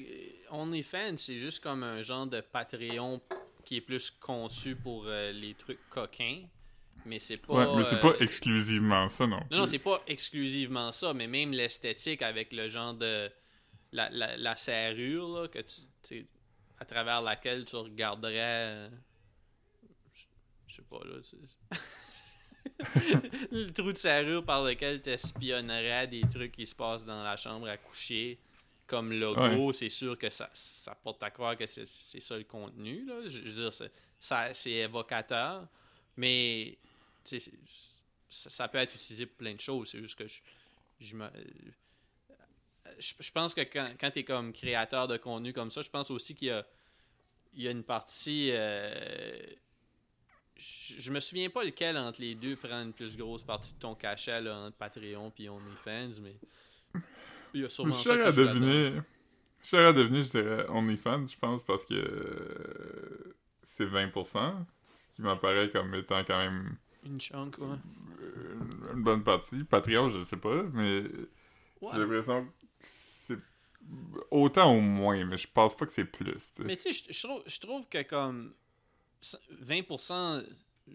OnlyFans, 0.50 1.18
c'est 1.18 1.38
juste 1.38 1.64
comme 1.64 1.84
un 1.84 2.02
genre 2.02 2.28
de 2.28 2.42
Patreon 2.42 3.22
qui 3.64 3.78
est 3.78 3.82
plus 3.82 4.12
conçu 4.12 4.76
pour 4.76 5.06
euh, 5.08 5.32
les 5.32 5.54
trucs 5.54 5.80
coquins. 5.90 6.42
Mais 7.06 7.20
c'est 7.20 7.38
pas. 7.38 7.54
Ouais, 7.54 7.78
mais 7.78 7.84
c'est 7.84 7.96
euh, 7.96 8.00
pas 8.00 8.14
exclusivement 8.20 9.10
ça 9.10 9.26
non. 9.28 9.40
Non, 9.52 9.58
non, 9.60 9.66
c'est 9.66 9.80
pas 9.80 10.02
exclusivement 10.08 10.92
ça, 10.92 11.14
mais 11.14 11.28
même 11.28 11.52
l'esthétique 11.52 12.22
avec 12.22 12.52
le 12.54 12.68
genre 12.70 12.94
de. 12.94 13.30
La, 13.94 14.10
la, 14.10 14.38
la 14.38 14.56
serrure, 14.56 15.28
là, 15.42 15.48
que 15.50 15.60
tu. 16.08 16.26
à 16.80 16.86
travers 16.86 17.22
laquelle 17.22 17.66
tu 17.66 17.76
regarderais. 17.76 18.38
euh, 18.40 18.90
je- 20.68 20.76
sais 20.76 20.82
pas, 20.84 21.00
là. 21.04 21.16
le 23.52 23.70
trou 23.72 23.92
de 23.92 23.98
serrure 23.98 24.46
par 24.46 24.64
lequel 24.64 25.02
tu 25.02 25.10
espionnerais 25.10 26.08
des 26.08 26.22
trucs 26.22 26.52
qui 26.54 26.66
se 26.66 26.76
passent 26.76 27.04
dans 27.06 27.24
la 27.24 27.36
chambre 27.38 27.68
à 27.68 27.78
coucher. 27.78 28.40
Comme 28.88 29.14
logo, 29.14 29.72
c'est 29.72 29.88
sûr 29.90 30.18
que 30.18 30.30
ça, 30.30 30.50
ça 30.54 30.94
porte 30.96 31.24
à 31.24 31.32
croire 31.32 31.56
que 31.58 31.66
c'est 31.66 31.86
ça 31.86 32.38
le 32.38 32.44
contenu. 32.44 33.06
Là. 33.06 33.22
Je, 33.24 33.30
je 33.30 33.40
veux 33.40 33.52
dire, 33.64 33.74
c'est- 33.74 33.92
ça- 34.20 34.54
c'est 34.54 34.72
évocateur. 34.72 35.66
Mais 36.18 36.78
ça, 37.26 38.50
ça 38.50 38.68
peut 38.68 38.78
être 38.78 38.96
utilisé 38.96 39.26
pour 39.26 39.38
plein 39.38 39.54
de 39.54 39.60
choses. 39.60 39.90
C'est 39.90 40.00
juste 40.02 40.18
que 40.18 40.28
je, 40.28 40.42
je 41.00 41.16
me. 41.16 41.30
Je, 43.00 43.14
je 43.20 43.32
pense 43.32 43.54
que 43.56 43.62
quand, 43.62 43.90
quand 44.00 44.12
tu 44.12 44.20
es 44.20 44.24
comme 44.24 44.52
créateur 44.54 45.08
de 45.08 45.18
contenu 45.18 45.54
comme 45.54 45.72
ça, 45.72 45.82
je 45.82 45.90
pense 45.90 46.12
aussi 46.12 46.36
qu'il 46.36 46.50
y 46.50 46.52
a, 46.52 46.66
il 47.54 47.64
y 47.64 47.68
a 47.68 47.72
une 47.72 47.84
partie. 47.84 48.50
euh, 48.52 49.40
je, 50.58 50.96
je 51.00 51.12
me 51.12 51.20
souviens 51.20 51.50
pas 51.50 51.64
lequel 51.64 51.98
entre 51.98 52.22
les 52.22 52.36
deux 52.36 52.56
prend 52.56 52.82
une 52.84 52.94
plus 52.94 53.16
grosse 53.18 53.44
partie 53.44 53.74
de 53.74 53.80
ton 53.80 53.96
cachet 53.96 54.42
là, 54.42 54.58
entre 54.58 54.78
Patreon 54.78 55.32
et 55.40 55.50
OnlyFans, 55.50 56.22
mais 56.22 56.36
il 57.54 57.62
y 57.62 57.66
a 57.66 57.68
Je 57.68 57.74
sûrement 57.74 57.94
suis 57.94 58.10
ça 58.10 58.18
que 58.18 58.24
à 58.24 58.32
je 58.32 58.42
deviner. 58.42 59.02
Je 59.62 59.68
suis 59.68 59.78
à 59.78 59.94
deviner, 59.94 60.24
je 60.24 60.30
dirais 60.32 60.66
OnlyFans, 60.70 61.26
je 61.26 61.38
pense, 61.38 61.64
parce 61.64 61.86
que 61.86 61.94
euh, 61.94 63.36
c'est 63.64 63.86
20%, 63.86 64.66
ce 64.98 65.16
qui 65.16 65.22
m'apparaît 65.22 65.70
comme 65.70 65.94
étant 65.96 66.24
quand 66.24 66.38
même 66.40 66.78
Une 67.04 67.20
chunk, 67.20 67.58
ouais. 67.58 67.78
une 68.94 69.04
bonne 69.04 69.24
partie. 69.24 69.64
Patreon, 69.64 70.10
je 70.10 70.24
sais 70.24 70.38
pas, 70.38 70.64
mais 70.74 71.04
Ouais. 71.82 71.90
j'ai 71.94 72.00
l'impression 72.00 72.46
que 72.46 72.52
c'est 72.80 73.38
autant 74.30 74.76
ou 74.76 74.82
moins, 74.82 75.26
mais 75.26 75.38
je 75.38 75.48
pense 75.52 75.76
pas 75.76 75.86
que 75.86 75.92
c'est 75.92 76.06
plus. 76.06 76.54
Mais 76.60 76.76
tu 76.78 76.94
sais, 76.94 76.94
je- 76.94 77.14
je 77.14 77.28
trouve, 77.28 77.44
je 77.48 77.60
trouve 77.60 77.88
que 77.88 78.02
comme 78.04 78.54
20%, 79.50 80.42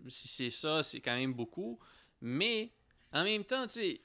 si 0.09 0.29
c'est 0.29 0.51
ça, 0.51 0.83
c'est 0.83 1.01
quand 1.01 1.15
même 1.17 1.33
beaucoup. 1.35 1.79
Mais 2.21 2.71
en 3.13 3.25
même 3.25 3.45
temps, 3.45 3.67
tu 3.67 3.73
sais, 3.75 4.01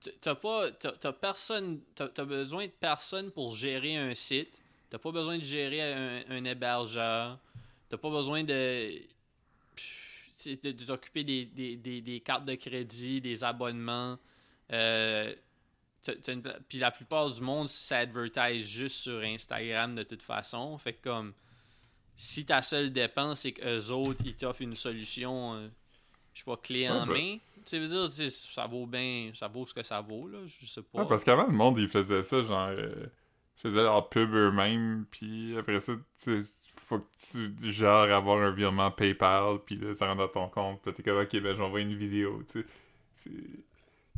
t- 0.00 0.16
t'as 0.20 0.34
pas, 0.36 0.70
t'as, 0.72 0.92
t'as 0.92 1.12
personne, 1.12 1.80
t'as, 1.94 2.24
besoin 2.24 2.66
de 2.66 2.72
personne 2.72 3.30
pour 3.30 3.54
gérer 3.54 3.96
un 3.96 4.14
site. 4.14 4.60
T'as 4.90 4.98
pas 4.98 5.10
besoin 5.10 5.38
de 5.38 5.42
gérer 5.44 5.82
un, 5.82 6.22
un 6.28 6.44
hébergeur. 6.44 7.38
T'as 7.88 7.96
pas 7.98 8.10
besoin 8.10 8.44
de, 8.44 8.92
de, 10.44 10.72
de 10.72 10.84
t'occuper 10.84 11.24
des, 11.24 11.44
des, 11.46 11.76
des, 11.76 12.00
des 12.00 12.20
cartes 12.20 12.44
de 12.44 12.54
crédit, 12.54 13.20
des 13.20 13.44
abonnements. 13.44 14.18
Euh, 14.72 15.34
une 16.28 16.42
puis 16.68 16.78
la 16.78 16.90
plupart 16.90 17.30
du 17.30 17.40
monde 17.40 17.68
s'advertise 17.68 18.66
juste 18.66 18.96
sur 18.96 19.20
Instagram 19.20 19.94
de 19.94 20.02
toute 20.02 20.22
façon. 20.22 20.76
Fait 20.78 20.92
que 20.92 21.02
comme 21.02 21.32
si 22.14 22.44
ta 22.44 22.62
seule 22.62 22.92
dépense 22.92 23.40
c'est 23.40 23.52
qu'eux 23.52 23.90
autres 23.90 24.20
ils 24.24 24.34
t'offrent 24.34 24.62
une 24.62 24.76
solution, 24.76 25.54
euh, 25.54 25.68
je 26.32 26.40
sais 26.40 26.44
pas, 26.44 26.56
clé 26.56 26.88
en 26.88 27.06
main. 27.06 27.38
Tu 27.64 27.78
veux 27.80 28.08
dire, 28.08 28.30
ça 28.30 28.66
vaut 28.66 28.86
bien, 28.86 29.32
ça 29.34 29.48
vaut 29.48 29.66
ce 29.66 29.74
que 29.74 29.82
ça 29.82 30.00
vaut 30.00 30.28
là, 30.28 30.38
je 30.46 30.66
sais 30.66 30.82
pas. 30.82 31.00
Ouais, 31.00 31.08
parce 31.08 31.24
qu'avant, 31.24 31.46
le 31.46 31.52
monde, 31.52 31.78
il 31.78 31.88
faisait 31.88 32.22
ça, 32.22 32.40
genre, 32.44 32.68
euh, 32.68 33.06
faisait 33.56 33.82
leur 33.82 34.08
pub 34.08 34.32
eux-mêmes, 34.32 35.04
puis 35.10 35.56
après 35.58 35.80
ça, 35.80 35.94
tu 35.94 36.44
sais, 36.44 36.52
faut 36.86 37.00
que 37.00 37.04
tu, 37.58 37.72
genre, 37.72 38.10
avoir 38.10 38.40
un 38.40 38.52
virement 38.52 38.90
PayPal, 38.90 39.58
puis 39.64 39.76
là, 39.76 39.94
ça 39.94 40.06
rentre 40.06 40.18
dans 40.18 40.28
ton 40.28 40.48
compte, 40.48 40.82
puis 40.82 40.92
t'es 40.94 41.02
comme, 41.02 41.18
ok, 41.18 41.40
ben, 41.40 41.54
j'envoie 41.56 41.80
une 41.80 41.96
vidéo, 41.96 42.42
tu 42.50 42.64
sais. 43.14 43.30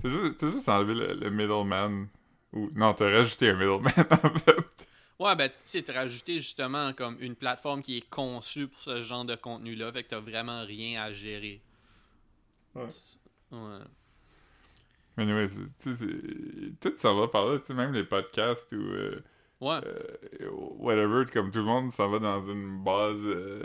T'as 0.02 0.09
juste, 0.11 0.37
t'as 0.37 0.50
juste 0.50 0.68
enlevé 0.68 0.94
le, 0.94 1.14
le 1.14 1.31
middleman, 1.31 2.09
ou, 2.52 2.70
non, 2.74 2.92
t'as 2.92 3.11
rajouté 3.11 3.48
un 3.50 3.54
middleman, 3.54 3.92
en 4.22 4.38
fait. 4.38 4.87
Ouais, 5.18 5.35
ben, 5.35 5.48
tu 5.48 5.54
sais, 5.64 5.83
te 5.83 5.90
rajouter 5.90 6.35
justement 6.35 6.92
comme 6.92 7.16
une 7.20 7.35
plateforme 7.35 7.83
qui 7.83 7.96
est 7.96 8.09
conçue 8.09 8.68
pour 8.68 8.81
ce 8.83 9.00
genre 9.02 9.24
de 9.24 9.35
contenu-là, 9.35 9.90
fait 9.92 10.04
que 10.04 10.11
t'as 10.11 10.20
vraiment 10.20 10.64
rien 10.64 11.02
à 11.02 11.12
gérer. 11.12 11.62
Ouais. 12.74 12.88
Ouais. 13.50 13.78
Mais 15.16 15.22
anyway, 15.24 15.48
tu 15.48 15.94
sais, 15.94 16.07
tout 16.81 16.92
ça 16.96 17.12
va 17.12 17.26
par 17.26 17.46
là, 17.46 17.59
tu 17.59 17.64
sais, 17.64 17.74
même 17.74 17.92
les 17.92 18.04
podcasts 18.04 18.70
ou 18.72 18.92
Ouais. 19.61 19.81
euh, 19.85 20.49
whatever, 20.79 21.25
comme 21.33 21.51
tout 21.51 21.59
le 21.59 21.64
monde, 21.64 21.90
ça 21.90 22.07
va 22.07 22.18
dans 22.18 22.40
une 22.40 22.83
base 22.85 23.18
euh, 23.25 23.64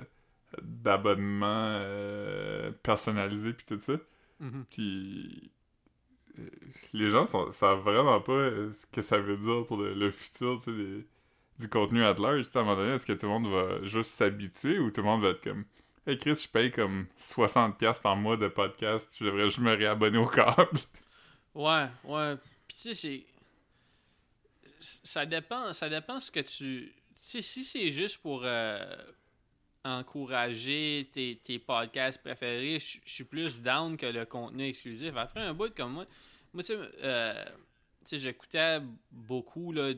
d'abonnement 0.62 1.68
euh, 1.80 2.72
personnalisé 2.84 3.54
puis 3.54 3.66
tout 3.68 3.80
ça. 3.80 3.94
Mhm. 4.40 4.66
Puis 4.72 5.52
les 6.94 7.10
gens 7.12 7.26
sont, 7.28 7.52
savent 7.52 7.82
vraiment 7.84 8.20
pas 8.20 8.50
ce 8.74 8.86
que 8.92 9.02
ça 9.02 9.20
veut 9.20 9.38
dire 9.38 9.66
pour 9.68 9.78
le, 9.78 9.94
le 9.94 10.10
futur, 10.12 10.60
des- 10.66 11.06
du 11.60 11.70
contenu 11.70 12.04
at 12.04 12.16
large. 12.16 12.46
À 12.56 12.60
un 12.60 12.64
moment 12.64 12.76
donné, 12.76 12.94
est-ce 12.94 13.06
que 13.06 13.14
tout 13.14 13.28
le 13.28 13.32
monde 13.32 13.48
va 13.48 13.84
juste 13.84 14.12
s'habituer 14.12 14.80
ou 14.80 14.90
tout 14.90 15.02
le 15.02 15.08
monde 15.08 15.22
va 15.22 15.30
être 15.30 15.44
comme 15.44 15.66
Hey 16.06 16.18
Chris, 16.18 16.42
je 16.44 16.50
paye 16.50 16.72
comme 16.72 17.06
60$ 17.20 18.02
par 18.02 18.16
mois 18.16 18.36
de 18.36 18.48
podcast, 18.48 19.16
je 19.18 19.26
devrais 19.26 19.46
juste 19.46 19.60
me 19.60 19.74
réabonner 19.74 20.18
au 20.18 20.26
câble. 20.26 20.80
Ouais, 21.56 21.86
ouais. 22.04 22.36
Puis 22.68 22.78
tu 22.78 22.82
sais, 22.90 22.96
c'est. 22.96 23.26
Ça 24.84 25.26
dépend, 25.26 25.74
ça 25.74 25.90
dépend 25.90 26.20
ce 26.20 26.32
que 26.32 26.42
tu. 26.42 26.94
Tu 27.16 27.22
sais, 27.22 27.42
si 27.42 27.64
c'est 27.64 27.90
juste 27.90 28.18
pour 28.18 28.42
euh, 28.44 28.96
encourager 29.84 31.10
tes, 31.12 31.40
tes 31.42 31.60
podcasts 31.60 32.22
préférés, 32.22 32.80
je 32.80 33.00
suis 33.06 33.24
plus 33.24 33.62
down 33.62 33.96
que 33.96 34.06
le 34.06 34.26
contenu 34.26 34.68
exclusif. 34.68 35.16
Après 35.16 35.42
un 35.42 35.54
bout 35.54 35.74
comme 35.74 35.94
moi, 35.94 36.06
moi, 36.54 36.64
tu 36.64 36.74
sais, 36.74 36.80
euh, 37.04 37.46
j'écoutais 38.12 38.80
beaucoup, 39.12 39.72
là. 39.72 39.94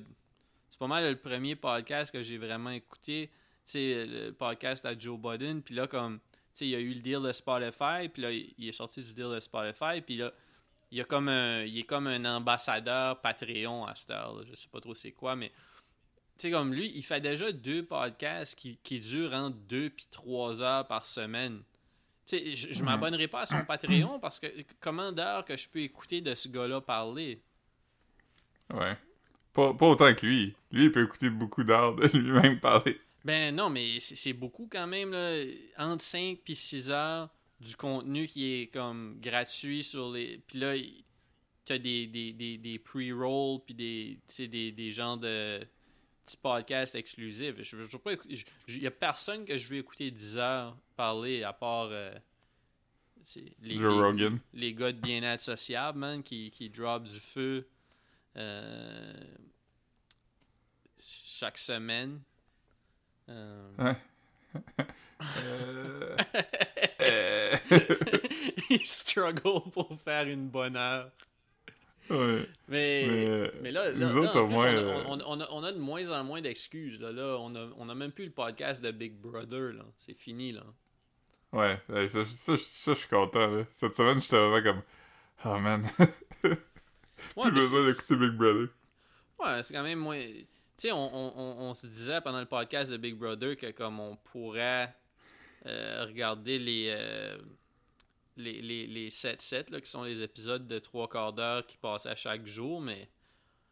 C'est 0.69 0.80
pas 0.80 0.88
mal 0.88 1.10
le 1.10 1.17
premier 1.17 1.56
podcast 1.56 2.12
que 2.12 2.21
j'ai 2.21 2.38
vraiment 2.38 2.69
écouté. 2.69 3.30
Sais, 3.65 4.06
le 4.06 4.32
podcast 4.32 4.86
à 4.86 4.98
Joe 4.98 5.19
Budden. 5.19 5.62
Puis 5.62 5.74
là, 5.74 5.88
comme, 5.88 6.19
tu 6.19 6.26
sais, 6.54 6.65
il 6.65 6.71
y 6.71 6.76
a 6.76 6.80
eu 6.80 6.93
le 6.93 7.00
deal 7.00 7.21
de 7.21 7.32
Spotify. 7.32 8.10
Puis 8.12 8.21
là, 8.21 8.32
il 8.32 8.67
est 8.67 8.74
sorti 8.74 9.02
du 9.02 9.13
deal 9.13 9.32
de 9.34 9.39
Spotify. 9.39 10.02
Puis 10.06 10.17
là, 10.17 10.32
il, 10.95 11.01
a 11.01 11.03
comme 11.03 11.27
un, 11.29 11.63
il 11.63 11.77
est 11.79 11.84
comme 11.84 12.08
un 12.08 12.23
ambassadeur 12.38 13.19
Patreon 13.21 13.86
à 13.86 13.95
cette 13.95 14.12
heure. 14.12 14.43
Je 14.49 14.55
sais 14.55 14.69
pas 14.71 14.79
trop 14.79 14.95
c'est 14.95 15.12
quoi, 15.12 15.36
mais 15.36 15.49
tu 16.38 16.47
sais, 16.47 16.51
comme 16.51 16.73
lui, 16.73 16.91
il 16.95 17.03
fait 17.03 17.21
déjà 17.21 17.51
deux 17.51 17.84
podcasts 17.86 18.55
qui, 18.58 18.77
qui 18.84 18.99
durent 18.99 19.34
entre 19.34 19.58
deux 19.58 19.89
puis 19.89 20.08
trois 20.12 20.62
heures 20.62 20.88
par 20.88 21.05
semaine. 21.05 21.62
Tu 22.25 22.38
sais, 22.38 22.55
je, 22.55 22.73
je 22.73 22.79
Mhm. 22.79 22.86
m'abonnerai 22.86 23.27
pas 23.27 23.41
à 23.41 23.45
son 23.45 23.63
Patreon 23.65 24.19
parce 24.19 24.39
que 24.39 24.47
comment 24.79 25.12
d'heures 25.12 25.45
que 25.45 25.55
je 25.58 25.67
peux 25.69 25.79
écouter 25.79 26.21
de 26.21 26.34
ce 26.34 26.47
gars-là 26.47 26.81
parler? 26.81 27.41
Ouais. 28.73 28.97
Pas, 29.53 29.73
pas 29.73 29.86
autant 29.88 30.13
que 30.13 30.25
lui. 30.25 30.55
Lui, 30.71 30.86
il 30.86 30.91
peut 30.91 31.03
écouter 31.03 31.29
beaucoup 31.29 31.63
d'heures 31.63 31.95
de 31.95 32.08
lui-même 32.17 32.60
parler. 32.60 32.99
Ben 33.23 33.55
non, 33.55 33.69
mais 33.69 33.99
c'est 33.99 34.15
c'est 34.15 34.34
beaucoup 34.34 34.67
quand 34.71 34.86
même, 34.88 35.12
là. 35.12 35.31
Entre 35.77 36.03
5 36.03 36.39
puis 36.43 36.55
6 36.55 36.91
heures 36.91 37.29
du 37.59 37.75
contenu 37.75 38.27
qui 38.27 38.53
est 38.61 38.67
comme 38.67 39.17
gratuit 39.21 39.83
sur 39.83 40.11
les. 40.11 40.39
Puis 40.47 40.59
là, 40.59 40.73
tu 41.65 41.73
as 41.73 41.79
des, 41.79 42.07
des, 42.07 42.33
des, 42.33 42.57
des 42.57 42.79
pre-rolls 42.79 43.61
puis 43.65 43.73
des, 43.73 44.19
des, 44.47 44.71
des 44.71 44.91
genres 44.91 45.17
de 45.17 45.59
petits 46.25 46.37
podcasts 46.37 46.95
exclusifs. 46.95 47.55
Je, 47.59 47.63
je, 47.81 47.87
je- 48.67 48.77
Il 48.77 48.83
y 48.83 48.87
a 48.87 48.91
personne 48.91 49.45
que 49.45 49.57
je 49.57 49.67
veux 49.67 49.77
écouter 49.77 50.11
10 50.11 50.37
heures 50.37 50.77
parler 50.95 51.43
à 51.43 51.53
part. 51.53 51.87
euh, 51.91 52.13
les, 53.61 53.75
les- 54.53 54.73
gars 54.73 54.91
de 54.91 54.99
bien-être 54.99 55.41
sociable, 55.41 55.97
man, 55.97 56.21
qui, 56.21 56.51
qui 56.51 56.69
drop 56.69 57.03
du 57.03 57.19
feu 57.19 57.67
euh, 58.37 59.13
chaque 60.97 61.57
semaine. 61.57 62.21
Euh, 63.29 63.71
Ouais. 63.79 63.97
Euh, 65.43 66.17
euh, 67.01 67.57
il 68.69 68.85
struggle 68.85 69.69
pour 69.71 69.97
faire 69.99 70.27
une 70.27 70.47
bonne 70.49 70.75
heure. 70.75 71.11
ouais. 72.09 72.47
Mais, 72.67 73.05
Mais, 73.07 73.51
mais 73.61 73.71
là, 73.71 73.91
là, 73.91 74.07
nous 74.07 74.21
là, 74.21 74.29
autres, 74.29 74.39
en 74.39 74.43
au 74.43 74.47
plus, 74.47 74.53
moins, 74.53 74.73
on, 75.07 75.19
a, 75.19 75.23
on, 75.25 75.38
on 75.38 75.41
a, 75.41 75.47
on 75.51 75.63
a 75.63 75.71
de 75.71 75.79
moins 75.79 76.09
en 76.11 76.23
moins 76.23 76.41
d'excuses. 76.41 76.99
Là. 76.99 77.11
Là, 77.11 77.38
on, 77.39 77.55
a, 77.55 77.67
on 77.77 77.89
a 77.89 77.95
même 77.95 78.11
plus 78.11 78.25
le 78.25 78.31
podcast 78.31 78.83
de 78.83 78.91
Big 78.91 79.13
Brother. 79.19 79.73
là. 79.73 79.83
C'est 79.97 80.17
fini. 80.17 80.51
là. 80.51 80.63
Ouais, 81.51 81.79
ça, 82.09 82.25
ça, 82.25 82.57
ça, 82.57 82.93
je 82.93 82.99
suis 82.99 83.07
content. 83.07 83.47
Là. 83.47 83.63
Cette 83.71 83.95
semaine, 83.95 84.21
j'étais 84.21 84.35
vraiment 84.38 84.63
comme. 84.63 84.81
Oh 85.45 85.59
man, 85.59 85.88
plus 86.41 87.51
besoin 87.51 87.85
d'écouter 87.85 88.15
Big 88.15 88.31
Brother. 88.31 88.67
Ouais, 89.39 89.63
c'est 89.63 89.73
quand 89.73 89.83
même 89.83 89.99
moins. 89.99 90.19
Tu 90.19 90.45
sais, 90.77 90.91
on, 90.91 90.97
on, 91.15 91.33
on, 91.38 91.69
on 91.69 91.73
se 91.73 91.88
disait 91.88 92.19
pendant 92.21 92.39
le 92.39 92.45
podcast 92.45 92.89
de 92.91 92.97
Big 92.97 93.15
Brother 93.15 93.55
que 93.55 93.71
comme 93.71 93.99
on 93.99 94.15
pourrait 94.17 94.93
euh, 95.65 96.06
regarder 96.06 96.60
les, 96.60 96.88
euh, 96.89 97.38
les, 98.38 98.62
les, 98.62 98.88
les 98.88 99.10
7-7, 99.10 99.71
là, 99.71 99.82
qui 99.82 99.89
sont 99.89 100.04
les 100.04 100.21
épisodes 100.21 100.67
de 100.67 100.80
trois 100.80 101.08
quarts 101.10 101.34
d'heure 101.34 101.65
qui 101.65 101.78
passaient 101.78 102.10
à 102.10 102.15
chaque 102.15 102.45
jour, 102.45 102.82
mais 102.82 103.10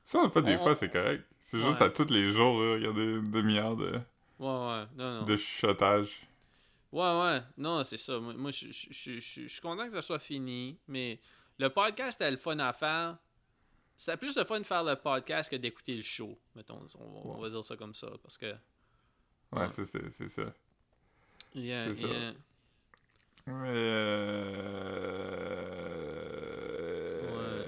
Ça, 0.06 0.20
en 0.20 0.30
fait, 0.30 0.42
des 0.42 0.56
On- 0.56 0.64
fois, 0.64 0.76
c'est 0.76 0.90
correct. 0.90 1.24
C'est 1.40 1.60
juste 1.60 1.82
à 1.82 1.90
tous 1.90 2.10
les 2.10 2.32
jours, 2.32 2.62
là, 2.62 2.74
regarder 2.74 3.02
une 3.04 3.24
demi-heure 3.32 3.76
de, 3.76 3.92
ouais, 3.92 4.00
ouais, 4.40 4.86
non, 4.96 5.20
non. 5.20 5.24
de 5.26 5.36
chuchotage. 5.36 6.28
Ouais, 6.92 7.20
ouais, 7.22 7.42
non, 7.58 7.84
c'est 7.84 7.98
ça. 7.98 8.20
Moi, 8.20 8.34
moi, 8.36 8.52
je 8.52 8.72
suis 8.72 9.62
content 9.62 9.86
que 9.88 9.94
ça 9.94 10.02
soit 10.02 10.20
fini, 10.20 10.78
mais 10.88 11.20
le 11.60 11.70
podcast 11.70 12.22
était 12.22 12.30
le 12.32 12.38
fun 12.38 12.58
à 12.60 12.72
faire. 12.74 13.18
C'était 13.96 14.18
plus 14.18 14.36
le 14.38 14.44
fun 14.44 14.60
de 14.60 14.66
faire 14.66 14.84
le 14.84 14.96
podcast 14.96 15.50
que 15.52 15.56
d'écouter 15.56 15.96
le 15.96 16.02
show, 16.02 16.38
mettons. 16.56 16.80
On, 17.00 17.32
on 17.36 17.42
va 17.42 17.50
dire 17.50 17.64
ça 17.64 17.76
comme 17.78 17.94
ça, 17.94 18.10
parce 18.22 18.38
que... 18.38 18.48
Ouais, 19.52 19.62
Ouais. 19.62 19.68
c'est 19.70 19.86
c'est- 19.86 20.10
c'est 20.10 20.28
ça. 20.28 20.54
Il 21.56 21.66
y 21.66 21.74
a- 21.74 21.86
C'est 21.86 22.02
ça. 22.02 22.08
Mais. 23.48 23.54
Euh... 26.74 27.22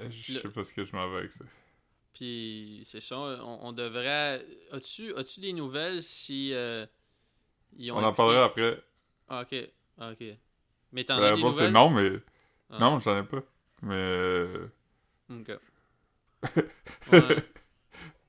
Ouais. 0.04 0.12
Je 0.12 0.34
Le- 0.34 0.40
sais 0.42 0.50
pas 0.50 0.64
ce 0.64 0.74
que 0.74 0.86
je 0.86 0.96
m'en 0.96 1.10
vais 1.12 1.18
avec 1.20 1.32
ça. 1.32 1.44
Puis 2.14 2.82
c'est 2.86 3.02
ça, 3.02 3.18
on, 3.18 3.60
on 3.68 3.72
devrait. 3.74 4.46
As-tu 4.72 5.14
as 5.16 5.40
des 5.40 5.54
nouvelles 5.54 6.02
si 6.02 6.54
euh, 6.54 6.86
ils 7.78 7.92
ont 7.92 7.98
On 7.98 8.04
en 8.04 8.14
parlera 8.14 8.46
après. 8.46 8.82
Ah, 9.28 9.42
ok, 9.42 9.56
ah, 9.98 10.12
ok. 10.12 10.24
Mais 10.94 11.04
t'en 11.04 11.18
as 11.22 11.32
des 11.32 11.42
c'est 11.42 11.44
nouvelles? 11.48 11.72
non, 11.74 11.90
mais. 11.90 12.12
Ah. 12.70 12.80
Non, 12.80 13.00
j'en 13.00 13.20
ai 13.20 13.24
pas. 13.24 13.44
Mais. 13.82 13.96
euh, 13.96 14.68
Ok. 15.30 15.52
Ouais. 17.12 17.36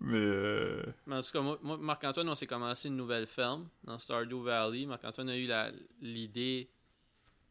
Mais. 0.01 0.17
euh, 0.19 0.83
Mais 1.07 1.17
en 1.17 1.23
tout 1.23 1.31
cas, 1.33 1.41
moi, 1.41 1.59
moi, 1.63 1.77
Marc-Antoine, 1.79 2.29
on 2.29 2.35
s'est 2.35 2.47
commencé 2.47 2.89
une 2.89 2.97
nouvelle 2.97 3.27
ferme 3.27 3.69
dans 3.85 3.99
Stardew 3.99 4.43
Valley. 4.43 4.87
Marc-Antoine 4.87 5.31
a 5.31 5.37
eu 5.39 5.49
l'idée 6.03 6.69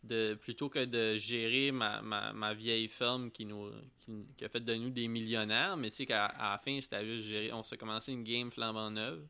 de 0.04 0.36
plutôt 0.36 0.70
que 0.70 0.86
de 0.86 1.18
gérer 1.18 1.72
ma, 1.72 2.00
ma, 2.04 2.32
ma 2.32 2.54
vieille 2.54 2.88
ferme 2.88 3.32
qui 3.32 3.44
nous 3.46 3.72
qui, 4.02 4.12
qui 4.38 4.46
a 4.46 4.50
fait 4.50 4.60
de 4.64 4.76
nous 4.76 4.92
des 4.92 5.08
millionnaires, 5.08 5.76
mais 5.78 5.90
tu 5.90 5.96
sais 5.98 6.06
qu'à 6.06 6.32
la 6.38 6.60
fin, 6.64 6.80
c'était 6.80 7.04
juste 7.06 7.28
gérer. 7.28 7.52
On 7.52 7.64
s'est 7.64 7.78
commencé 7.78 8.12
une 8.14 8.24
game 8.24 8.52
flambant 8.52 8.92
neuve 8.92 9.26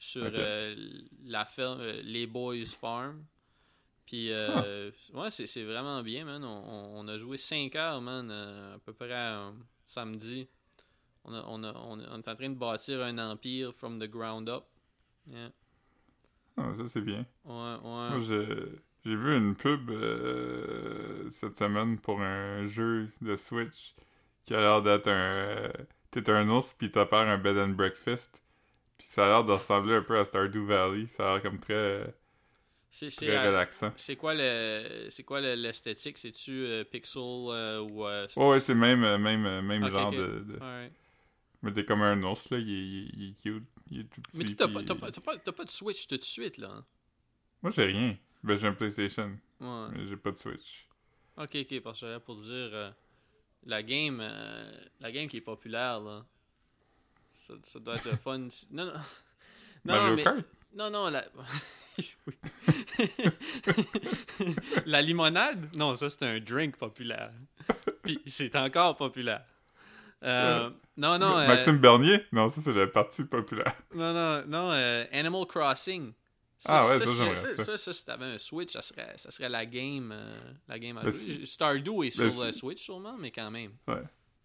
sur 0.00 0.24
euh, 0.24 0.74
la 1.24 1.44
ferme, 1.44 1.80
euh, 1.80 2.02
les 2.02 2.26
Boys 2.26 2.64
Farm. 2.66 3.24
Puis, 4.04 4.32
euh, 4.32 4.90
ouais, 5.14 5.30
c'est 5.30 5.46
c'est 5.46 5.62
vraiment 5.62 6.02
bien, 6.02 6.24
man. 6.24 6.42
On, 6.44 6.48
on- 6.48 6.98
on 7.00 7.08
a 7.08 7.16
joué 7.16 7.36
5 7.36 7.76
heures, 7.76 8.00
man, 8.02 8.28
à 8.32 8.78
peu 8.84 8.92
près 8.92 9.14
samedi. 9.84 10.48
On, 11.24 11.34
a, 11.34 11.44
on, 11.48 11.62
a, 11.64 11.72
on, 11.74 12.00
a- 12.00 12.08
on 12.10 12.20
est 12.22 12.28
en 12.28 12.34
train 12.36 12.50
de 12.50 12.54
bâtir 12.56 13.02
un 13.02 13.18
empire 13.18 13.72
from 13.74 13.98
the 13.98 14.08
ground 14.08 14.48
up. 14.48 14.64
Yeah. 15.26 15.50
ah, 16.56 16.72
ça, 16.76 16.88
c'est 16.88 17.00
bien. 17.02 17.26
Ouais, 17.44 17.76
Moi, 18.08 18.18
ouais. 18.18 18.20
j'ai 18.20 18.46
j'ai 19.04 19.16
vu 19.16 19.36
une 19.36 19.56
pub 19.56 19.90
euh, 19.90 21.28
cette 21.30 21.58
semaine 21.58 21.98
pour 21.98 22.20
un 22.22 22.66
jeu 22.68 23.10
de 23.20 23.36
Switch 23.36 23.94
qui 24.46 24.54
a 24.54 24.60
l'air 24.60 24.82
d'être 24.82 25.08
un. 25.08 25.12
euh, 25.12 25.72
T'es 26.12 26.30
un 26.30 26.48
ours 26.50 26.72
pis 26.74 26.90
t'as 26.90 27.06
peur 27.06 27.22
un 27.28 27.38
bed 27.38 27.58
and 27.58 27.70
breakfast. 27.70 28.42
Puis 28.98 29.08
ça 29.10 29.24
a 29.26 29.28
l'air 29.28 29.44
de 29.44 29.52
ressembler 29.52 29.96
un 29.96 30.02
peu 30.02 30.18
à 30.18 30.24
Stardew 30.26 30.66
Valley. 30.66 31.06
Ça 31.08 31.30
a 31.30 31.34
l'air 31.34 31.42
comme 31.42 31.60
très, 31.60 32.14
C'est 32.90 33.10
c'est, 33.10 33.26
très 33.26 33.38
relaxant. 33.48 33.92
c'est 33.96 34.16
quoi 34.16 34.34
le 34.34 35.06
c'est 35.08 35.24
quoi 35.24 35.40
le- 35.40 35.54
l'esthétique? 35.54 36.18
C'est-tu 36.18 36.52
euh, 36.66 36.84
pixel 36.84 37.22
euh, 37.22 37.80
ou. 37.80 38.06
euh, 38.06 38.26
Ouais, 38.36 38.48
ouais, 38.48 38.60
c'est 38.60 38.74
même, 38.74 39.00
même, 39.18 39.60
même 39.62 39.88
genre 39.88 40.12
de. 40.12 40.44
Mais 41.62 41.72
t'es 41.72 41.84
comme 41.84 42.02
un 42.02 42.22
ours, 42.24 42.50
là. 42.50 42.58
Il 42.58 42.70
est, 42.70 43.10
il 43.14 43.28
est- 43.30 43.42
cute. 43.42 43.64
Il 43.90 44.00
est 44.00 44.04
tout 44.04 44.20
petit. 44.22 44.36
Mais 44.38 44.44
tu 44.44 44.56
t'as 44.56 44.68
pas, 44.68 44.82
t'as 44.82 44.94
pas, 44.94 45.10
t'as 45.10 45.20
pas, 45.20 45.36
t'as 45.38 45.52
pas 45.52 45.64
de 45.64 45.70
Switch 45.70 46.06
tout 46.08 46.16
de 46.16 46.22
suite, 46.22 46.58
là. 46.58 46.68
hein? 46.70 46.84
Moi, 47.62 47.70
j'ai 47.70 47.84
rien. 47.84 48.16
Ben, 48.42 48.56
j'ai 48.56 48.66
un 48.66 48.72
PlayStation. 48.72 49.38
Ouais. 49.60 49.86
Mais 49.92 50.06
j'ai 50.08 50.16
pas 50.16 50.30
de 50.32 50.36
Switch. 50.36 50.88
Ok, 51.36 51.54
ok, 51.56 51.80
parce 51.80 52.00
que 52.00 52.06
j'allais 52.06 52.20
pour 52.20 52.36
dire. 52.40 52.50
euh, 52.72 52.90
la 53.64 53.82
game 53.84 54.18
euh, 54.20 54.72
la 55.00 55.12
game 55.12 55.28
qui 55.28 55.36
est 55.36 55.40
populaire, 55.40 56.00
là. 56.00 56.24
Ça, 57.46 57.54
ça 57.64 57.78
doit 57.78 57.94
être 57.96 58.10
le 58.10 58.16
fun. 58.24 58.38
Non, 58.38 58.86
non. 58.86 58.92
Non, 59.84 59.94
Mario 59.94 60.16
mais- 60.16 60.22
Kart? 60.24 60.44
Non, 60.74 60.90
non, 60.90 61.10
la... 61.10 61.24
La 64.86 65.02
limonade? 65.02 65.74
Non, 65.76 65.96
ça, 65.96 66.08
c'est 66.10 66.22
un 66.24 66.40
drink 66.40 66.76
populaire. 66.76 67.30
Puis 68.02 68.20
c'est 68.26 68.54
encore 68.56 68.96
populaire. 68.96 69.44
Euh, 70.22 70.70
Non, 70.96 71.18
non. 71.18 71.38
euh, 71.38 71.46
Maxime 71.46 71.78
Bernier? 71.78 72.24
Non, 72.32 72.48
ça, 72.50 72.60
c'est 72.62 72.72
le 72.72 72.90
parti 72.90 73.24
populaire. 73.24 73.74
Non, 73.94 74.12
non, 74.12 74.42
non. 74.46 74.70
euh, 74.72 75.04
Animal 75.12 75.46
Crossing. 75.46 76.12
Ah 76.66 76.86
ouais, 76.86 76.98
ça, 76.98 77.06
ça, 77.06 77.36
ça. 77.36 77.64
ça, 77.64 77.76
ça, 77.78 77.92
si 77.92 78.04
t'avais 78.04 78.24
un 78.26 78.38
Switch, 78.38 78.72
ça 78.72 78.82
serait, 78.82 79.14
ça 79.16 79.30
serait 79.32 79.48
la 79.48 79.66
game, 79.66 80.12
euh, 80.14 80.38
la 80.68 80.78
game 80.78 80.96
à 80.98 81.10
c'est- 81.10 81.44
Stardew 81.44 82.04
est 82.04 82.10
sur 82.10 82.44
le 82.44 82.52
Switch 82.52 82.80
sûrement, 82.84 83.16
mais 83.18 83.30
quand 83.32 83.50
même. 83.50 83.72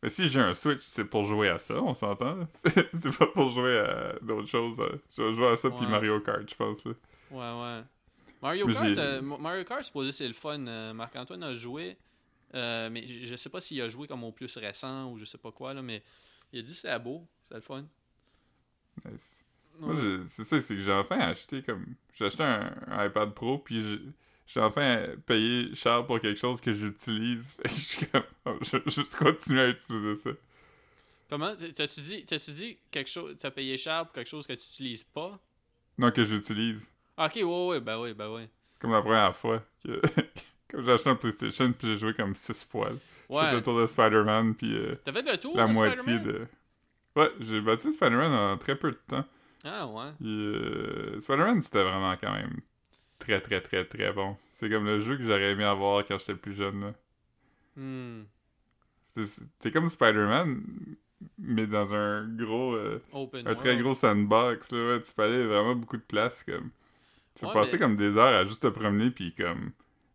Mais 0.02 0.10
si 0.10 0.28
j'ai 0.28 0.40
un 0.40 0.54
Switch, 0.56 0.82
c'est 0.84 1.06
pour 1.06 1.24
jouer 1.26 1.50
à 1.50 1.60
ça, 1.60 1.76
on 1.76 1.94
s'entend? 1.94 2.48
C'est 2.94 3.16
pas 3.18 3.28
pour 3.28 3.50
jouer 3.50 3.80
à 3.80 4.14
d'autres 4.22 4.48
choses. 4.48 4.78
là. 4.80 4.90
Je 5.16 5.22
vais 5.24 5.34
jouer 5.36 5.48
à 5.50 5.58
ça, 5.58 5.70
puis 5.72 5.86
Ouais. 5.86 5.92
Mario 5.92 6.20
Kart, 6.22 6.48
je 6.48 6.56
pense. 6.56 6.86
là. 6.86 6.92
Ouais, 7.32 7.38
ouais. 7.78 7.84
Mario 8.42 8.68
Mais 8.68 8.74
Kart, 8.74 8.98
euh, 8.98 9.22
Mario 9.22 9.64
Kart, 9.64 9.82
supposé 9.84 10.12
c'est 10.12 10.28
le 10.28 10.34
fun. 10.36 10.66
Euh, 10.68 10.94
Marc-Antoine 10.94 11.42
a 11.44 11.56
joué, 11.56 11.98
mais 12.54 13.06
je 13.08 13.26
je 13.26 13.36
sais 13.36 13.50
pas 13.50 13.60
s'il 13.60 13.82
a 13.82 13.90
joué 13.90 14.08
comme 14.08 14.24
au 14.24 14.32
plus 14.32 14.56
récent 14.58 15.12
ou 15.12 15.18
je 15.18 15.26
sais 15.26 15.38
pas 15.40 15.52
quoi, 15.52 15.74
là, 15.74 15.82
mais 15.82 16.04
il 16.54 16.60
a 16.60 16.62
dit 16.64 16.74
c'était 16.74 17.00
beau, 17.00 17.28
c'était 17.44 17.56
le 17.56 17.62
fun. 17.62 17.86
Nice. 19.06 19.38
Moi, 19.80 19.94
Ouais. 19.94 20.24
c'est 20.28 20.44
ça, 20.44 20.60
c'est 20.60 20.76
que 20.76 20.82
j'ai 20.82 20.92
enfin 20.94 21.20
acheté 21.20 21.62
comme. 21.62 21.86
J'ai 22.14 22.26
acheté 22.26 22.44
un, 22.44 22.74
un 22.88 23.06
iPad 23.06 23.34
Pro, 23.34 23.60
puis 23.60 23.82
j'ai- 24.48 24.60
enfin 24.62 25.06
payé 25.26 25.76
cher 25.76 26.06
pour 26.08 26.20
quelque 26.20 26.40
chose 26.40 26.60
que 26.62 26.74
j'utilise. 26.74 27.52
Fait 27.62 27.64
que 27.64 27.76
je 27.76 27.82
suis 27.82 28.06
comme. 28.08 28.24
oh, 28.46 28.58
je, 28.62 28.66
je 28.70 28.78
vais 28.78 28.92
juste 28.92 29.16
continuer 29.16 29.62
à 29.62 29.68
utiliser 29.70 30.16
ça. 30.16 30.30
Comment 31.30 31.54
T'as-tu 31.76 32.02
dit, 32.02 32.24
dit 32.26 32.78
quelque 32.90 33.10
chose, 33.10 33.36
t'as 33.38 33.52
payé 33.52 33.78
cher 33.78 34.06
pour 34.06 34.14
quelque 34.14 34.30
chose 34.30 34.48
que 34.48 34.54
tu 34.54 34.64
utilises 34.66 35.04
pas? 35.04 35.38
Non, 35.98 36.10
que 36.12 36.24
j'utilise. 36.24 36.90
Ah, 37.18 37.26
Ok, 37.28 37.36
ouais, 37.36 37.44
ouais, 37.68 37.80
ben 37.82 38.00
ouais, 38.00 38.14
ben 38.14 38.32
ouais. 38.32 38.50
C'est 38.74 38.80
comme 38.82 38.92
la 38.94 39.02
première 39.02 39.36
fois 39.36 39.64
que. 39.84 40.02
Comme 40.70 40.84
j'ai 40.84 40.92
acheté 40.92 41.10
un 41.10 41.16
PlayStation, 41.16 41.72
puis 41.72 41.88
j'ai 41.88 41.96
joué 41.98 42.14
comme 42.14 42.36
six 42.36 42.62
fois. 42.66 42.90
là. 42.90 42.96
J'ai 43.30 43.36
fait 43.36 43.42
Ouais. 43.46 43.54
le 43.56 43.62
tour 43.62 43.80
de 43.82 43.88
Spider-Man, 43.88 44.56
puis 44.56 44.74
euh, 44.76 44.96
T'as 45.04 45.12
fait 45.14 45.30
le 45.32 45.38
tour 45.38 45.58
la 45.58 45.68
de 45.68 45.74
moitié 45.74 46.20
de. 46.20 46.48
Ouais, 47.16 47.30
j'ai 47.42 47.60
battu 47.62 47.92
Spider-Man 47.92 48.32
en 48.34 48.58
très 48.58 48.76
peu 48.76 48.92
de 48.92 48.98
temps. 49.08 49.26
Ah 49.66 49.86
ouais. 49.88 50.12
Euh, 50.24 51.20
Spider-Man, 51.20 51.62
c'était 51.62 51.84
vraiment 51.84 52.16
quand 52.22 52.32
même 52.32 52.60
très, 53.20 53.42
très, 53.42 53.60
très, 53.62 53.84
très 53.86 54.14
bon. 54.14 54.38
C'est 54.54 54.70
comme 54.70 54.86
le 54.86 55.00
jeu 55.00 55.18
que 55.18 55.24
j'aurais 55.24 55.52
aimé 55.52 55.64
avoir 55.66 56.06
quand 56.06 56.18
j'étais 56.20 56.36
plus 56.36 56.54
jeune. 56.54 56.82
là. 56.82 56.94
Hmm. 57.76 58.24
C'est- 59.60 59.72
comme 59.72 59.90
Spider-Man, 59.90 60.62
mais 61.40 61.66
dans 61.68 61.94
un 61.94 62.28
gros. 62.28 62.76
euh, 62.76 63.02
Open 63.12 63.48
un 63.48 63.56
très 63.56 63.78
gros 63.78 63.96
sandbox, 63.96 64.72
là. 64.72 64.78
Ouais, 64.96 65.02
tu 65.02 65.12
fallait 65.12 65.44
vraiment 65.46 65.76
beaucoup 65.76 65.98
de 65.98 66.02
place, 66.04 66.44
comme. 66.44 66.70
Tu 67.36 67.42
peux 67.42 67.48
Ouais, 67.48 67.54
passer 67.54 67.74
mais- 67.74 67.80
comme 67.80 67.96
des 67.98 68.16
heures 68.18 68.36
à 68.40 68.46
juste 68.46 68.62
te 68.64 68.68
promener, 68.68 69.10
puis 69.12 69.34
comme. 69.34 69.72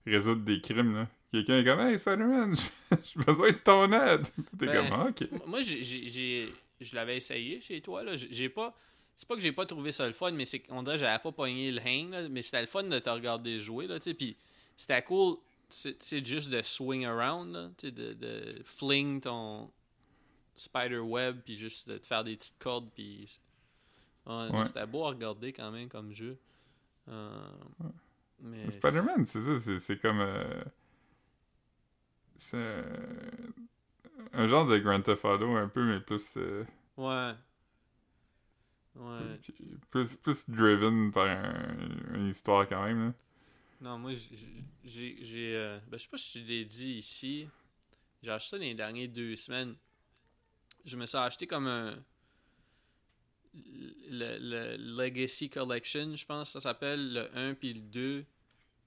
résoudre 0.06 0.42
des 0.42 0.60
crimes, 0.60 0.94
là. 0.94 1.08
Quelqu'un 1.32 1.58
est 1.60 1.64
comme, 1.64 1.80
hey 1.80 1.98
Spider-Man, 1.98 2.54
j'ai 3.02 3.20
besoin 3.24 3.50
de 3.50 3.56
ton 3.56 3.90
aide. 3.92 4.26
T'es 4.58 4.66
Ben, 4.66 4.88
comme, 4.88 5.00
ok. 5.08 5.46
Moi, 5.46 5.62
j'ai- 5.62 6.52
je 6.80 6.94
l'avais 6.94 7.16
essayé 7.16 7.60
chez 7.60 7.80
toi. 7.80 8.02
Là. 8.04 8.16
J'ai 8.16 8.48
pas. 8.48 8.76
C'est 9.16 9.26
pas 9.28 9.34
que 9.36 9.40
j'ai 9.40 9.52
pas 9.52 9.64
trouvé 9.66 9.92
ça 9.92 10.06
le 10.06 10.12
fun, 10.14 10.32
mais 10.32 10.44
c'est 10.44 10.58
qu'on 10.60 10.82
dirait 10.82 10.96
que 10.96 11.00
j'avais 11.00 11.22
pas 11.22 11.32
pogné 11.32 11.70
le 11.72 11.80
hang. 11.80 12.10
Là, 12.10 12.28
mais 12.28 12.42
c'était 12.42 12.60
le 12.60 12.66
fun 12.66 12.82
de 12.84 12.98
te 12.98 13.08
regarder 13.10 13.60
jouer. 13.60 13.86
Là, 13.86 13.98
tu 13.98 14.04
sais, 14.10 14.14
Puis 14.14 14.36
c'était 14.76 15.02
cool. 15.02 15.36
C'est 15.68 16.26
juste 16.26 16.50
de 16.50 16.60
swing 16.62 17.06
around. 17.06 17.52
Là, 17.54 17.68
de, 17.82 18.12
de 18.12 18.60
fling 18.64 19.20
ton 19.22 19.70
spider 20.54 20.98
web. 20.98 21.40
Puis 21.44 21.56
juste 21.56 21.88
de 21.88 21.96
te 21.98 22.06
faire 22.06 22.24
des 22.24 22.36
petites 22.36 22.58
cordes. 22.58 22.90
Puis. 22.94 23.38
Ouais. 24.26 24.64
C'était 24.66 24.86
beau 24.86 25.04
à 25.04 25.08
regarder 25.08 25.52
quand 25.52 25.70
même 25.70 25.88
comme 25.88 26.12
jeu. 26.12 26.36
Euh. 27.08 27.30
Mais 28.40 28.70
Spider-Man, 28.70 29.26
c'est 29.26 29.40
ça, 29.40 29.58
c'est- 29.60 29.78
c'est 29.78 29.96
comme. 29.98 30.20
euh, 30.20 30.62
c'est 32.36 32.84
un... 34.32 34.46
genre 34.48 34.66
de 34.66 34.78
Grand 34.78 35.00
Theft 35.02 35.24
Auto, 35.24 35.56
un 35.56 35.68
peu, 35.68 35.84
mais 35.84 36.00
plus. 36.00 36.34
euh, 36.36 36.64
Ouais. 36.96 37.32
Ouais. 38.94 39.40
plus, 39.90 40.14
plus 40.16 40.48
driven 40.50 41.10
par 41.12 41.26
un- 41.26 42.14
une 42.14 42.28
histoire 42.28 42.68
quand 42.68 42.84
même. 42.84 43.06
Là. 43.08 43.14
Non, 43.80 43.98
moi, 43.98 44.12
j'ai. 44.84 45.16
j'ai 45.24 45.56
euh, 45.56 45.78
ben, 45.88 45.96
je 45.98 46.02
sais 46.04 46.10
pas 46.10 46.16
si 46.18 46.40
je 46.40 46.46
l'ai 46.46 46.64
dit 46.64 46.92
ici. 46.94 47.48
J'ai 48.22 48.30
acheté 48.30 48.50
ça 48.50 48.58
les 48.58 48.74
dernières 48.74 49.08
deux 49.08 49.34
semaines. 49.34 49.74
Je 50.84 50.96
me 50.96 51.06
suis 51.06 51.16
acheté 51.18 51.46
comme 51.46 51.66
un. 51.66 51.94
Le, 53.54 54.38
le 54.38 54.76
Legacy 55.02 55.50
Collection, 55.50 56.14
je 56.16 56.24
pense 56.24 56.48
que 56.48 56.52
ça 56.52 56.60
s'appelle, 56.60 57.12
le 57.12 57.36
1 57.38 57.54
puis 57.54 57.74
le 57.74 57.80
2 57.80 58.24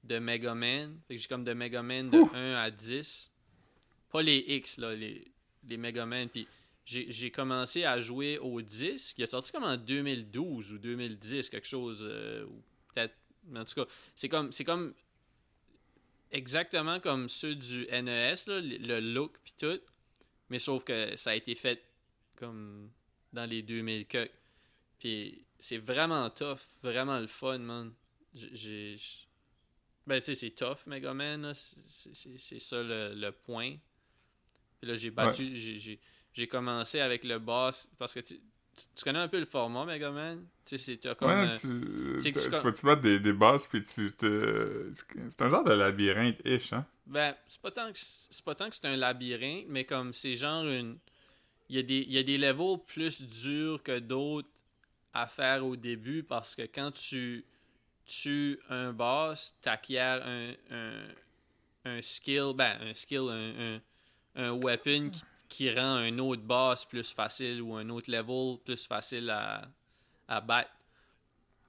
de 0.04 0.20
Mega 0.20 0.56
Man. 0.56 1.00
Fait 1.08 1.16
que 1.16 1.22
j'ai 1.22 1.28
comme 1.28 1.44
de 1.44 1.54
Mega 1.54 1.84
Man 1.84 2.10
de 2.10 2.18
Ouh. 2.18 2.30
1 2.34 2.54
à 2.56 2.72
10. 2.72 3.32
Pas 4.16 4.24
les 4.24 4.38
X, 4.48 4.78
là, 4.78 4.96
les, 4.96 5.26
les 5.68 5.78
Mega 5.78 6.06
Man. 6.06 6.30
Puis 6.30 6.48
j'ai 6.86 7.32
commencé 7.32 7.84
à 7.84 8.00
jouer 8.00 8.38
au 8.38 8.62
10, 8.62 9.14
qui 9.14 9.24
est 9.24 9.26
sorti 9.26 9.52
comme 9.52 9.64
en 9.64 9.76
2012 9.78 10.72
ou 10.74 10.78
2010, 10.78 11.50
quelque 11.50 11.68
chose. 11.68 12.00
euh, 12.02 12.46
peut-être. 12.94 13.16
En 13.56 13.66
tout 13.66 13.74
cas, 13.76 13.86
c'est 14.16 14.30
comme. 14.30 14.52
C'est 14.52 14.64
comme. 14.64 14.94
Exactement 16.32 17.00
comme 17.00 17.30
ceux 17.30 17.56
du 17.56 17.86
NES, 17.92 18.36
là, 18.48 18.60
le 18.62 19.00
look 19.00 19.38
puis 19.44 19.54
tout. 19.58 19.80
Mais 20.50 20.60
sauf 20.60 20.84
que 20.84 21.16
ça 21.16 21.32
a 21.32 21.36
été 21.36 21.56
fait 21.56 21.82
comme 22.36 22.90
dans 23.34 23.46
les 23.50 23.62
2000 23.62 24.06
que. 24.08 24.30
Puis 25.00 25.46
c'est 25.60 25.78
vraiment 25.78 26.30
tough, 26.30 26.60
vraiment 26.84 27.20
le 27.20 27.28
fun, 27.28 27.58
man. 27.60 27.94
J'ai- 28.34 28.98
Ben, 30.08 30.20
tu 30.20 30.26
sais, 30.26 30.36
c'est 30.36 30.52
tough, 30.52 30.86
Mega 30.88 31.14
Man, 31.14 31.52
c'est 31.56 32.60
ça 32.60 32.84
le, 32.84 33.14
le 33.16 33.32
point. 33.32 33.76
Puis 34.86 34.92
là, 34.92 35.00
j'ai 35.00 35.10
battu. 35.10 35.56
j'ai- 35.56 36.48
commencé 36.48 37.00
avec 37.00 37.24
le 37.24 37.40
boss 37.40 37.90
parce 37.98 38.14
que 38.14 38.20
tu, 38.20 38.36
tu, 38.36 38.86
tu 38.96 39.04
connais 39.04 39.20
un 39.20 39.28
peu 39.28 39.40
le 39.40 39.46
format 39.46 39.84
Mega 39.84 40.12
Man? 40.12 40.46
Tu 40.64 40.78
sais, 40.78 41.00
c'est 41.02 41.16
comme. 41.16 41.30
ouais, 41.30 41.48
euh, 41.48 41.58
tu, 41.60 41.68
tu, 42.22 42.32
tu 42.32 42.40
tu 42.40 42.50
com- 42.50 42.62
vas-tu 42.62 42.86
battre 42.86 43.02
des, 43.02 43.20
des 43.20 43.34
boss, 43.34 43.66
puis 43.66 43.84
tu 43.84 44.12
te. 44.12 44.92
C'est 45.30 45.42
un 45.42 45.50
genre 45.50 45.64
de 45.64 45.74
labyrinthe-ish, 45.74 46.74
hein? 46.74 46.86
Ben, 47.08 47.36
c'est 47.48 47.62
pas 47.62 47.72
tant 47.72 47.92
que 47.92 47.98
c'est 48.00 48.44
pas 48.44 48.56
tant 48.56 48.70
que 48.70 48.76
c'est 48.76 48.86
un 48.86 48.98
labyrinthe, 48.98 49.66
mais 49.70 49.86
comme 49.86 50.12
c'est 50.14 50.34
genre 50.36 50.66
une. 50.66 50.98
Il 51.70 51.78
y, 51.78 51.80
a 51.80 51.84
des, 51.84 52.00
il 52.02 52.12
y 52.14 52.18
a 52.20 52.24
des 52.24 52.38
levels 52.38 52.80
plus 52.88 53.22
durs 53.24 53.84
que 53.84 54.00
d'autres 54.00 54.50
à 55.14 55.28
faire 55.28 55.66
au 55.66 55.76
début 55.76 56.24
parce 56.24 56.56
que 56.56 56.64
quand 56.64 56.92
tu 56.92 57.46
tues 58.06 58.60
un 58.70 58.94
boss, 58.94 59.56
t'acquiers 59.62 60.00
un, 60.00 60.54
un, 60.72 61.08
un 61.86 62.02
skill, 62.02 62.54
ben 62.56 62.78
un 62.82 62.94
skill, 62.96 63.30
un, 63.30 63.76
un, 63.78 63.82
un 64.36 64.52
weapon 64.52 65.10
qui, 65.12 65.22
qui 65.48 65.72
rend 65.74 65.96
un 65.96 66.18
autre 66.20 66.42
boss 66.42 66.86
plus 66.86 67.12
facile 67.14 67.62
ou 67.62 67.76
un 67.76 67.88
autre 67.90 68.12
level 68.12 68.58
plus 68.66 68.86
facile 68.86 69.30
à, 69.30 69.62
à 70.28 70.42
battre. 70.42 70.70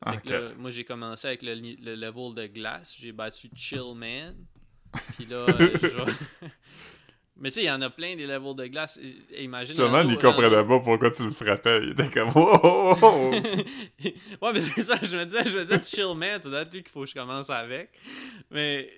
Fait 0.05 0.17
Ok. 0.17 0.23
que 0.25 0.33
là, 0.33 0.51
moi, 0.59 0.71
j'ai 0.71 0.85
commencé 0.85 1.27
avec 1.29 1.43
le, 1.43 1.55
level 1.55 2.35
de 2.35 2.47
glace. 2.53 2.97
J'ai 2.99 3.13
battu 3.13 3.49
Chill 3.55 3.95
Man. 3.95 4.37
Puis 5.17 5.27
là, 5.27 5.47
je- 5.49 6.47
Mais 7.39 7.51
tu 7.51 7.57
sais, 7.57 7.63
il 7.65 7.67
y 7.67 7.71
en 7.71 7.83
a 7.83 7.91
plein 7.91 8.17
des 8.17 8.27
levels 8.27 8.55
de 8.55 8.67
glace. 8.67 8.99
Et- 9.31 9.45
Imagine. 9.45 9.75
Sûrement, 9.77 10.01
il 10.01 10.17
comprenait 10.19 10.49
pas 10.65 10.65
pourquoi 10.81 11.11
tu 11.11 11.25
le 11.25 11.33
frappais. 11.33 11.81
Il 11.83 11.91
était 11.91 12.09
comme, 12.09 12.31
oh, 12.35 12.59
oh, 12.63 12.97
oh, 13.03 13.31
ouais, 14.43 14.53
mais 14.55 14.61
c'est 14.63 14.83
ça, 14.83 14.97
je 15.03 15.17
me 15.19 15.27
disais, 15.27 15.45
je 15.45 15.59
me 15.59 15.65
disais, 15.65 15.83
Chill 15.83 16.17
Man, 16.17 16.41
ça 16.43 16.49
doit 16.49 16.61
être 16.63 16.73
lui 16.73 16.83
qu'il 16.83 16.91
faut 16.93 17.03
que 17.03 17.11
je 17.11 17.15
commence 17.15 17.51
avec. 17.51 17.91
Mais, 18.51 18.91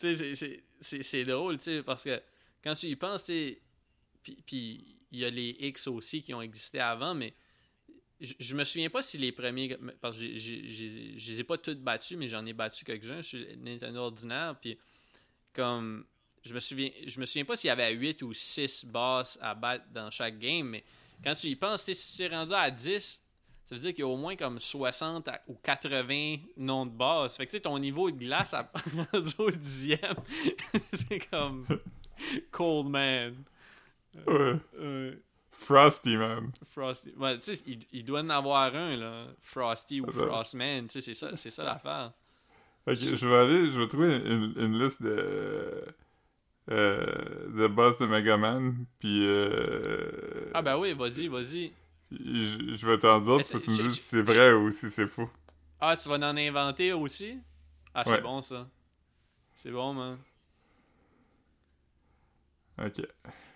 tu 0.00 0.34
sais, 0.34 0.62
c'est 0.80 1.24
drôle, 1.24 1.58
tu 1.58 1.64
sais, 1.64 1.82
parce 1.82 2.04
que 2.04 2.18
quand 2.62 2.74
tu 2.74 2.86
y 2.86 2.96
penses, 2.96 3.24
puis- 4.22 4.98
il 5.14 5.18
y 5.18 5.24
a 5.24 5.30
les 5.30 5.56
X 5.60 5.88
aussi 5.88 6.22
qui 6.22 6.32
ont 6.32 6.40
existé 6.40 6.80
avant, 6.80 7.14
mais 7.14 7.34
je, 8.20 8.54
me 8.54 8.64
souviens 8.64 8.88
pas 8.88 9.02
si 9.02 9.18
les 9.18 9.30
premiers, 9.32 9.76
parce 10.00 10.16
que 10.16 10.36
je 10.38 10.52
les 11.30 11.40
ai 11.40 11.44
pas 11.44 11.58
toutes 11.58 11.80
battus, 11.80 12.16
mais 12.16 12.28
j'en 12.28 12.46
ai 12.46 12.52
battu 12.52 12.84
quelques-uns 12.84 13.20
sur 13.22 13.44
Nintendo 13.58 14.00
ordinaire, 14.00 14.56
puis 14.60 14.78
comme, 15.52 16.06
je 16.44 16.54
me 16.54 16.60
souviens, 16.60 16.90
je 17.06 17.20
me 17.20 17.26
souviens 17.26 17.44
pas 17.44 17.56
s'il 17.56 17.68
y 17.68 17.70
avait 17.70 17.92
8 17.92 18.22
ou 18.22 18.32
6 18.32 18.86
boss 18.86 19.38
à 19.42 19.54
battre 19.54 19.84
dans 19.92 20.10
chaque 20.10 20.38
game, 20.38 20.68
mais 20.68 20.84
quand 21.22 21.34
tu 21.34 21.48
y 21.48 21.56
penses, 21.56 21.82
si 21.82 22.16
tu 22.16 22.22
es 22.22 22.28
rendu 22.28 22.54
à 22.54 22.70
10, 22.70 23.20
ça 23.66 23.74
veut 23.74 23.80
dire 23.80 23.90
qu'il 23.90 24.00
y 24.00 24.02
a 24.02 24.08
au 24.08 24.16
moins 24.16 24.34
comme 24.34 24.58
60 24.58 25.28
à- 25.28 25.42
ou 25.46 25.54
80 25.54 26.36
noms 26.56 26.86
de 26.86 26.90
boss. 26.90 27.36
Fait 27.36 27.46
que 27.46 27.50
tu 27.50 27.56
sais, 27.58 27.60
ton 27.62 27.78
niveau 27.78 28.10
de 28.10 28.16
glace 28.18 28.54
à 28.54 28.70
rendu 29.12 29.34
au 29.38 29.50
dixième, 29.50 30.16
c'est 30.92 31.28
comme 31.30 31.66
Cold 32.50 32.88
Man. 32.88 33.44
Ouais. 34.26 34.60
Euh, 34.78 35.14
Frosty, 35.50 36.16
man. 36.16 36.52
Frosty. 36.70 37.12
Ouais, 37.16 37.38
tu 37.38 37.54
sais, 37.54 37.62
il, 37.66 37.80
il 37.92 38.04
doit 38.04 38.20
en 38.20 38.30
avoir 38.30 38.74
un, 38.74 38.96
là. 38.96 39.26
Frosty 39.40 40.00
ou 40.00 40.10
ça. 40.10 40.26
Frostman. 40.26 40.86
Tu 40.88 41.00
sais, 41.00 41.00
c'est 41.00 41.14
ça, 41.14 41.36
c'est 41.36 41.50
ça 41.50 41.62
l'affaire. 41.64 42.12
Ok, 42.86 42.96
je 42.96 43.26
vais 43.28 43.36
aller, 43.36 43.70
je 43.70 43.80
vais 43.80 43.86
trouver 43.86 44.16
une, 44.16 44.54
une 44.56 44.78
liste 44.78 45.02
de. 45.02 45.84
Euh, 46.70 47.48
de 47.56 47.66
boss 47.66 47.98
de 47.98 48.06
Mega 48.06 48.36
Man, 48.36 48.86
puis. 48.98 49.26
Euh, 49.26 50.50
Ah, 50.54 50.62
ben 50.62 50.76
oui, 50.78 50.92
vas-y, 50.94 51.28
vas-y. 51.28 51.72
je, 52.10 52.74
je 52.76 52.86
vais 52.86 52.98
t'en 52.98 53.20
dire, 53.20 53.44
tu 53.46 53.56
me 53.56 53.60
si 53.60 54.00
c'est 54.00 54.22
vrai 54.22 54.52
ou 54.52 54.70
si 54.70 54.90
c'est 54.90 55.06
faux. 55.06 55.28
Ah, 55.80 55.96
tu 55.96 56.08
vas 56.08 56.16
en 56.16 56.36
inventer 56.36 56.92
aussi? 56.92 57.38
Ah, 57.94 58.04
c'est 58.04 58.12
Ouais. 58.12 58.20
bon, 58.20 58.40
ça. 58.40 58.68
C'est 59.54 59.70
bon, 59.72 59.94
man. 59.94 60.18
Ok. 62.84 63.06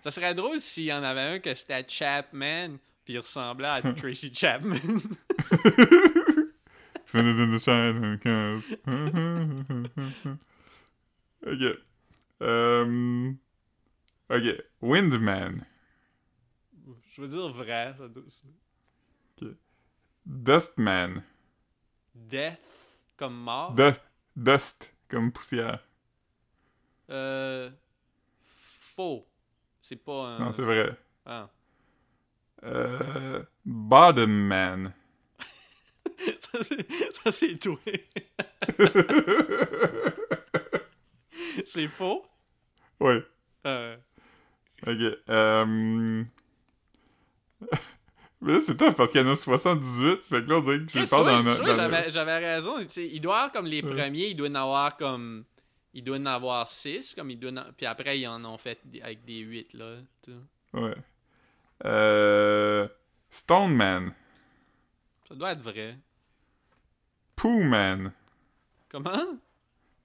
Ça 0.01 0.11
serait 0.11 0.33
drôle 0.33 0.61
s'il 0.61 0.85
y 0.85 0.93
en 0.93 1.03
avait 1.03 1.35
un 1.35 1.39
que 1.39 1.53
c'était 1.53 1.85
Chapman, 1.87 2.77
puis 3.03 3.15
il 3.15 3.19
ressemblait 3.19 3.67
à 3.67 3.81
Tracy 3.93 4.33
Chapman. 4.33 4.75
Finish 7.05 7.39
in 7.39 7.57
the 7.57 7.59
shine 7.59 8.19
ok. 11.45 11.77
Um, 12.41 13.37
ok. 14.29 14.63
Windman. 14.81 15.65
Je 17.07 17.21
veux 17.21 17.27
dire 17.27 17.49
vrai. 17.49 17.95
Ça 17.97 18.07
doit... 18.09 18.23
Dustman. 20.25 21.23
Death 22.13 22.59
comme 23.15 23.35
mort. 23.35 23.73
Dust, 23.73 24.01
dust 24.35 24.93
comme 25.07 25.31
poussière. 25.31 25.79
Euh. 27.09 27.69
Faux. 28.97 29.27
C'est 29.79 30.03
pas 30.03 30.25
un. 30.25 30.39
Non, 30.39 30.51
c'est 30.51 30.63
vrai. 30.63 30.89
Ah. 31.23 31.49
Euh, 32.63 33.43
bottom 33.63 34.31
Man. 34.31 34.91
ça, 36.39 36.63
c'est- 36.63 37.13
ça, 37.13 37.31
c'est 37.31 37.59
toi. 37.59 37.77
c'est 41.65 41.87
faux? 41.87 42.25
ouais. 42.99 43.23
Euh, 43.67 43.95
Ok. 44.87 44.97
Euh... 45.29 46.23
Mais 48.41 48.53
là, 48.53 48.59
c'est 48.65 48.77
tough 48.77 48.93
parce 48.95 49.11
qu'il 49.11 49.21
y 49.21 49.23
en 49.23 49.29
a 49.31 49.35
78. 49.35 50.25
Fait 50.25 50.43
que 50.43 50.49
là, 50.49 50.57
on 50.57 50.61
dirait 50.61 50.79
que 50.79 50.89
je 50.99 51.05
parle 51.09 51.25
dans, 51.25 51.43
dans 51.43 51.49
le- 51.49 51.55
j'avais, 52.09 52.37
raison. 52.37 52.75
Il 52.97 53.19
doit 53.21 53.35
avoir 53.37 53.51
comme 53.51 53.65
les 53.67 53.81
Ouais. 53.83 53.91
premiers, 53.95 54.27
il 54.29 54.35
doit 54.35 54.47
y 54.47 54.51
en 54.51 54.55
avoir 54.55 54.95
comme. 54.97 55.45
Il 55.97 56.03
doit 56.03 56.17
en 56.17 56.25
avoir 56.27 56.67
6, 56.67 57.15
comme 57.15 57.31
il 57.31 57.39
doit 57.39 57.49
en- 57.51 57.73
Puis 57.75 57.87
après, 57.87 58.19
ils 58.19 58.27
en 58.27 58.45
ont 58.45 58.57
fait 58.59 58.79
avec 59.01 59.25
des 59.25 59.39
8, 59.39 59.73
là. 59.73 59.95
tu 60.21 60.31
sais. 60.31 60.37
Ouais. 60.79 60.95
Euh... 61.85 62.87
Stone 63.31 63.73
Man. 63.75 64.13
Ça 65.27 65.33
doit 65.33 65.53
être 65.53 65.61
vrai. 65.61 65.97
Pooh 67.35 67.63
Man. 67.63 68.11
Comment? 68.89 69.39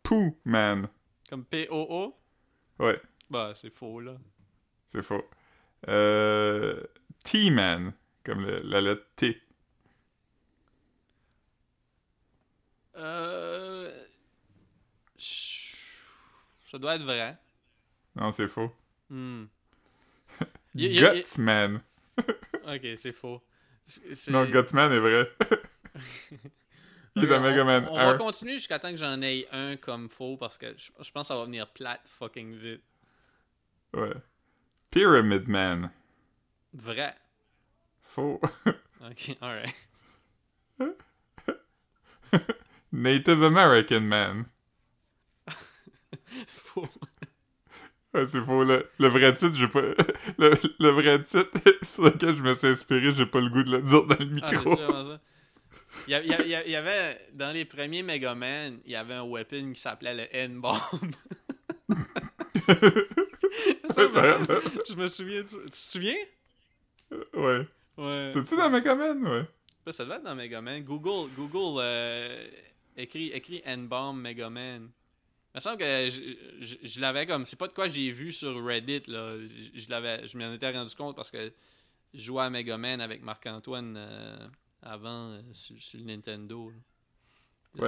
Pooh 0.03 0.35
Man. 0.47 0.87
Comme 1.29 1.45
P-O-O 1.45 2.17
Ouais, 2.79 2.99
Bah, 3.29 3.53
c'est 3.55 3.69
faux, 3.71 4.01
là. 4.01 4.17
c'est 4.87 5.03
faux. 5.03 5.29
Euh... 5.89 6.83
T-Man. 7.23 7.93
Comme 8.25 8.47
le- 8.47 8.61
la 8.61 8.81
lettre 8.81 9.05
T. 9.17 9.42
Ça 16.73 16.79
doit 16.79 16.95
être 16.97 17.03
vrai. 17.03 17.37
Non, 18.17 18.33
c'est 18.33 18.49
faux. 18.49 18.73
Hmm. 19.11 19.45
Y- 20.75 20.87
y- 20.87 20.97
y- 20.97 21.01
Guts 21.01 21.37
Man. 21.39 21.83
Ok, 22.65 22.81
c'est 22.97 23.13
faux. 23.13 23.43
C'est- 23.85 24.15
c'est- 24.15 24.31
Non, 24.31 24.45
Gutsman 24.47 24.91
est 24.91 24.99
vrai. 25.01 25.31
Il 27.15 27.25
est 27.25 27.27
dans 27.27 27.43
on- 27.45 27.65
Man 27.67 27.87
On, 27.91 27.99
1. 27.99 28.13
va 28.13 28.15
continuer 28.19 28.55
jusqu'à 28.55 28.79
temps 28.79 28.91
que 28.91 28.97
j'en 28.97 29.21
ai 29.21 29.47
un 29.53 29.77
comme 29.77 30.09
faux 30.09 30.39
parce 30.39 30.57
que 30.57 30.69
je, 30.79 30.91
je 30.99 31.11
pense 31.11 31.25
que 31.25 31.35
ça 31.35 31.37
va 31.37 31.45
venir 31.45 31.69
plate 31.73 32.01
fucking 32.09 32.55
vite. 32.57 32.83
Ouais. 33.93 34.15
Pyramid 34.91 35.47
Man. 35.47 35.91
Vrai. 36.73 37.15
Faux. 38.01 38.41
Ok, 39.05 39.37
alright. 39.43 39.75
Native 42.93 43.43
American 43.43 44.01
Man. 44.01 44.47
Ouais, 48.15 48.27
c'est 48.27 48.45
faux. 48.45 48.63
Le, 48.63 48.87
le 48.99 49.09
vrai 49.09 49.33
titre, 49.33 49.55
j'ai 49.57 49.69
pas. 49.69 49.81
Le, 50.39 50.53
le 50.81 50.89
vrai 50.91 51.23
titre 51.25 51.49
sur 51.83 52.05
lequel 52.05 52.37
je 52.37 52.43
me 52.43 52.55
suis 52.55 52.67
inspiré, 52.67 53.11
j'ai 53.15 53.25
pas 53.25 53.41
le 53.41 53.49
goût 53.49 53.63
de 53.63 53.71
le 53.77 53.81
dire 53.83 54.05
dans 54.05 54.17
le 54.19 54.27
micro. 54.27 54.77
Il 56.07 56.11
y, 56.11 56.15
a- 56.15 56.23
il 56.23 56.29
y 56.29 56.35
a- 56.35 56.43
il 56.43 56.49
y 56.49 56.55
a- 56.55 56.65
il 56.67 56.71
y 56.73 56.77
avait, 56.77 57.19
dans 57.33 57.53
les 57.55 57.65
premiers 57.65 58.03
Mega 58.03 58.35
Man, 58.35 58.81
il 58.85 58.93
y 58.93 58.97
avait 58.97 59.15
un 59.15 59.23
weapon 59.25 59.73
qui 59.73 59.81
s'appelait 59.81 60.15
le 60.15 60.37
N-Bomb. 60.37 60.77
Vraiment. 63.97 64.47
je 64.89 64.95
me 64.95 65.09
souviens. 65.09 65.47
ça. 65.47 65.57
Tu 65.65 65.71
te 65.71 65.77
souviens? 65.77 66.15
ouais. 67.35 67.67
Ouais. 67.97 68.31
C'était-tu 68.35 68.57
dans 68.57 68.71
Mega 68.71 68.95
Man? 68.95 69.27
Ouais. 69.27 69.45
Ça, 69.87 69.93
ça 69.93 70.05
devait 70.05 70.17
être 70.17 70.25
dans 70.25 70.35
Mega 70.35 70.61
Man. 70.61 70.83
Google, 70.83 71.31
Google 71.37 71.81
euh, 71.83 72.47
écrit, 72.97 73.29
écrit 73.29 73.63
N-Bomb 73.65 74.21
Mega 74.21 74.49
Man. 74.51 74.91
Il 74.91 75.02
me 75.55 75.61
semble 75.61 75.79
que 75.79 76.09
je, 76.11 76.21
je- 76.61 76.77
je 76.89 77.01
l'avais 77.01 77.27
comme. 77.27 77.45
C'est 77.47 77.59
pas 77.59 77.69
de 77.69 77.73
quoi 77.75 77.89
j'ai 77.89 78.11
vu 78.13 78.33
sur 78.33 78.65
Reddit, 78.65 79.03
là. 79.09 79.37
Je, 79.39 79.79
je 79.81 79.91
l'avais, 79.91 80.27
je 80.27 80.37
m'en 80.39 80.53
étais 80.53 80.71
rendu 80.71 80.95
compte 80.95 81.15
parce 81.17 81.31
que 81.31 81.53
je 82.15 82.21
jouais 82.23 82.43
à 82.45 82.51
Mega 82.51 82.77
Man 82.79 83.01
avec 83.01 83.23
Marc-Antoine 83.23 83.95
euh, 83.99 84.49
avant 84.83 85.31
euh, 85.33 85.43
sur, 85.53 85.77
sur 85.83 85.99
le 85.99 86.07
Nintendo. 86.07 86.71
là. 86.71 86.77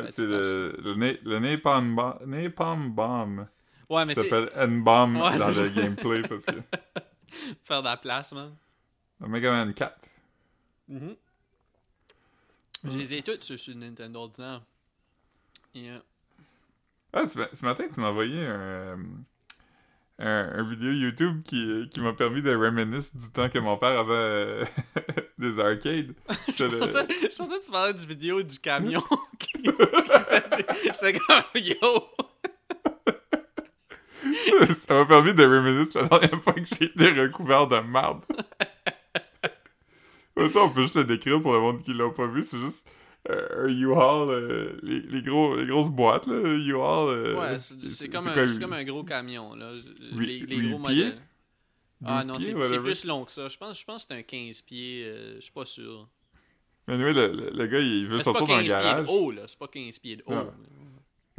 Ouais, 0.01 0.09
c'est 0.11 0.25
le, 0.25 0.77
le, 0.83 1.19
le 1.23 1.39
Napalm, 1.41 1.95
Bo- 1.95 2.25
Napalm 2.27 2.91
Bomb. 2.91 3.47
Ouais, 3.91 4.07
mais 4.07 4.15
Ça 4.15 4.23
s'appelle 4.23 4.51
N-Bomb 4.55 5.17
Ouais, 5.17 5.39
dans 5.39 5.49
le 5.49 5.69
gameplay 5.75 6.23
parce 6.23 6.45
que. 6.47 6.57
faire 7.65 7.83
de 7.83 7.89
la 7.89 7.97
place, 7.99 8.33
man. 8.33 8.55
Mega 9.21 9.51
Man 9.53 9.75
4. 9.75 9.95
Mhm. 10.89 11.17
Je 12.85 12.99
les 12.99 13.15
ai 13.15 13.23
toutes 13.23 13.43
sur, 13.45 13.59
sur 13.59 13.73
le 13.75 13.81
Nintendo 13.81 14.21
ordinaire. 14.21 14.62
Yeah. 15.75 16.03
Ah, 17.17 17.27
ce, 17.27 17.39
ce 17.53 17.65
matin, 17.65 17.85
tu 17.93 18.01
m'as 18.01 18.09
envoyé 18.09 18.39
un, 18.45 18.51
euh, 18.61 18.97
un, 20.19 20.59
un 20.59 20.69
vidéo 20.69 20.91
YouTube 20.93 21.43
qui, 21.45 21.89
qui 21.93 22.01
m'a 22.01 22.12
permis 22.12 22.43
de 22.43 22.55
reminiscer 22.55 23.17
du 23.17 23.31
temps 23.31 23.49
que 23.49 23.59
mon 23.61 23.77
père 23.77 23.99
avait 24.01 24.12
euh, 24.12 24.65
des 25.39 25.61
arcades. 25.61 26.15
Je 26.57 26.65
le- 26.65 26.79
pensais, 26.81 27.07
je 27.31 27.37
pensais 27.37 27.59
que 27.61 27.65
tu 27.65 27.71
parlais 27.71 27.95
du 27.95 28.07
vidéo 28.07 28.43
du 28.43 28.59
camion 28.59 29.03
qui, 29.39 29.53
qui 29.62 29.71
J'étais 30.85 31.12
comme, 31.19 31.62
yo! 31.62 32.09
Ça 34.75 34.95
m'a 34.95 35.05
permis 35.07 35.35
de 35.35 35.45
reminiscer 35.45 36.01
la 36.01 36.09
dernière 36.09 36.43
fois 36.43 36.53
que 36.55 36.62
j'ai 36.79 36.85
été 36.87 37.11
recouvert 37.11 37.67
de. 37.67 37.77
Ouais, 40.37 40.49
ça, 40.49 40.61
on 40.65 40.71
peut 40.71 40.83
juste 40.83 40.97
le 40.97 41.05
décrire 41.05 41.41
pour 41.41 41.53
le 41.53 41.61
monde 41.61 41.83
qui 41.83 41.95
l'a 41.95 42.09
pas 42.11 42.27
vu. 42.27 42.43
C'est 42.43 42.59
juste 42.61 42.89
un 43.29 43.68
U-Haul, 43.68 44.31
euh, 44.31 44.79
les, 44.83 45.01
les, 45.01 45.22
gros, 45.22 45.57
les 45.57 45.66
grosses 45.66 45.89
boîtes, 45.89 46.27
là, 46.27 46.35
U-Haul. 46.37 47.16
euh, 47.16 47.41
Ouais, 47.41 47.59
c'est 47.59 47.89
c'est 47.89 48.09
comme, 48.09 48.29
c'est 48.49 48.61
comme 48.61 48.72
un 48.75 48.85
gros 48.85 49.03
camion, 49.05 49.55
là. 49.55 49.72
Les, 50.12 50.41
les 50.41 50.68
gros 50.68 50.79
pieds? 50.87 51.05
modèles. 51.05 51.18
Ah 52.05 52.22
12 52.22 52.27
non, 52.29 52.39
c'est 52.66 52.79
plus 52.81 53.05
long 53.07 53.25
que 53.25 53.33
ça. 53.33 53.49
Je 53.49 53.57
pense, 53.57 53.81
je 53.81 53.85
pense 53.87 54.05
que 54.05 54.12
c'est 54.12 54.18
un 54.18 54.22
15 54.22 54.61
pieds, 54.62 55.05
euh, 55.07 55.37
je 55.37 55.41
suis 55.41 55.53
pas 55.53 55.64
sûr. 55.64 56.07
Mais 56.87 56.95
anyway, 56.95 57.14
le, 57.14 57.29
le, 57.33 57.51
le 57.51 57.66
gars, 57.66 57.79
il 57.81 58.07
veut 58.07 58.18
Mais 58.18 58.22
c'est 58.22 58.33
pas 58.33 58.39
sortir 58.41 58.57
15 58.59 58.68
d'un 58.68 58.81
pieds 58.81 58.91
garage. 58.91 59.07
de 59.07 59.11
haut, 59.11 59.31
là. 59.31 59.43
C'est 59.47 59.59
pas 59.59 59.68
15 59.68 59.99
pieds 60.01 60.16
de 60.16 60.22
haut. 60.27 60.51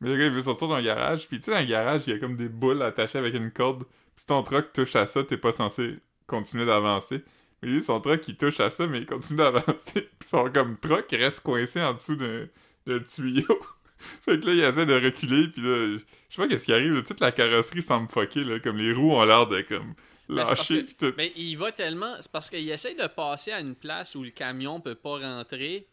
Mais 0.00 0.10
le 0.10 0.16
gars, 0.16 0.26
il 0.26 0.32
veut 0.32 0.42
sortir 0.42 0.68
d'un 0.68 0.82
garage. 0.82 1.26
Puis 1.26 1.38
tu 1.38 1.46
sais, 1.46 1.50
dans 1.52 1.58
le 1.60 1.66
garage, 1.66 2.02
il 2.06 2.12
y 2.12 2.16
a 2.16 2.18
comme 2.20 2.36
des 2.36 2.48
boules 2.48 2.82
attachées 2.82 3.18
avec 3.18 3.34
une 3.34 3.50
corde. 3.50 3.84
Puis 3.84 4.20
si 4.22 4.26
ton 4.26 4.42
truck 4.42 4.72
touche 4.72 4.94
à 4.94 5.06
ça, 5.06 5.24
t'es 5.24 5.38
pas 5.38 5.52
censé 5.52 5.98
continuer 6.26 6.66
d'avancer. 6.66 7.24
Mais 7.62 7.68
lui, 7.70 7.82
son 7.82 8.00
truck, 8.00 8.26
il 8.28 8.36
touche 8.36 8.60
à 8.60 8.70
ça, 8.70 8.86
mais 8.86 8.98
il 8.98 9.06
continue 9.06 9.38
d'avancer. 9.38 10.08
Puis 10.18 10.28
son 10.28 10.50
comme 10.52 10.78
truck, 10.78 11.06
il 11.10 11.22
reste 11.22 11.40
coincé 11.40 11.80
en 11.80 11.94
dessous 11.94 12.16
d'un 12.16 12.98
tuyau. 13.00 13.60
fait 14.24 14.38
que 14.40 14.46
là, 14.46 14.52
il 14.52 14.60
essaie 14.60 14.86
de 14.86 14.94
reculer. 14.94 15.48
Puis 15.48 15.62
là, 15.62 15.96
je 15.96 16.34
sais 16.34 16.42
pas 16.42 16.48
qu'est-ce 16.48 16.66
qui 16.66 16.72
arrive. 16.72 16.92
là. 16.94 17.02
Toute 17.02 17.20
la 17.20 17.32
carrosserie 17.32 17.82
semble 17.82 18.08
fucker. 18.10 18.44
Là, 18.44 18.60
comme 18.60 18.76
les 18.76 18.92
roues 18.92 19.12
ont 19.12 19.24
l'air 19.24 19.46
de 19.46 19.62
comme 19.62 19.94
parce 20.34 20.50
lâcher. 20.50 20.84
que-. 20.84 21.14
Mais 21.16 21.32
il 21.36 21.56
va 21.56 21.72
tellement. 21.72 22.14
C'est 22.20 22.30
parce 22.30 22.50
qu'il 22.50 22.68
essaie 22.68 22.94
de 22.94 23.06
passer 23.06 23.52
à 23.52 23.60
une 23.60 23.74
place 23.74 24.14
où 24.16 24.22
le 24.22 24.30
camion 24.30 24.80
peut 24.80 24.94
pas 24.96 25.18
rentrer, 25.18 25.86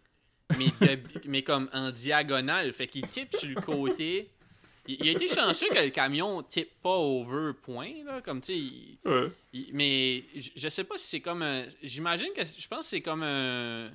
mais, 0.58 0.66
de- 0.82 1.00
mais 1.28 1.44
comme 1.44 1.70
en 1.72 1.92
diagonale. 1.92 2.74
Fait 2.74 2.88
qu'il 2.88 3.08
type 3.08 3.34
sur 3.36 3.50
le 3.50 3.62
côté. 3.62 4.30
Il, 4.88 4.98
il 5.02 5.08
a 5.10 5.12
été 5.12 5.28
chanceux 5.28 5.70
que 5.70 5.80
le 5.80 5.90
camion 5.92 6.42
type 6.44 6.70
pas 6.82 6.96
over 6.98 7.54
point, 7.62 8.04
là. 8.06 8.22
Comme 8.22 8.42
tu 8.42 8.54
sais. 8.54 9.10
Ouais. 9.10 9.32
mais 9.72 10.24
je 10.36 10.50
je 10.56 10.70
sais 10.70 10.84
pas 10.84 10.98
si 10.98 11.08
c'est 11.08 11.22
comme 11.22 11.42
un. 11.42 11.64
J'imagine 11.82 12.30
que. 12.36 12.44
Je 12.44 12.68
pense 12.68 12.80
que 12.80 12.86
c'est 12.86 13.02
comme 13.02 13.24
un. 13.24 13.88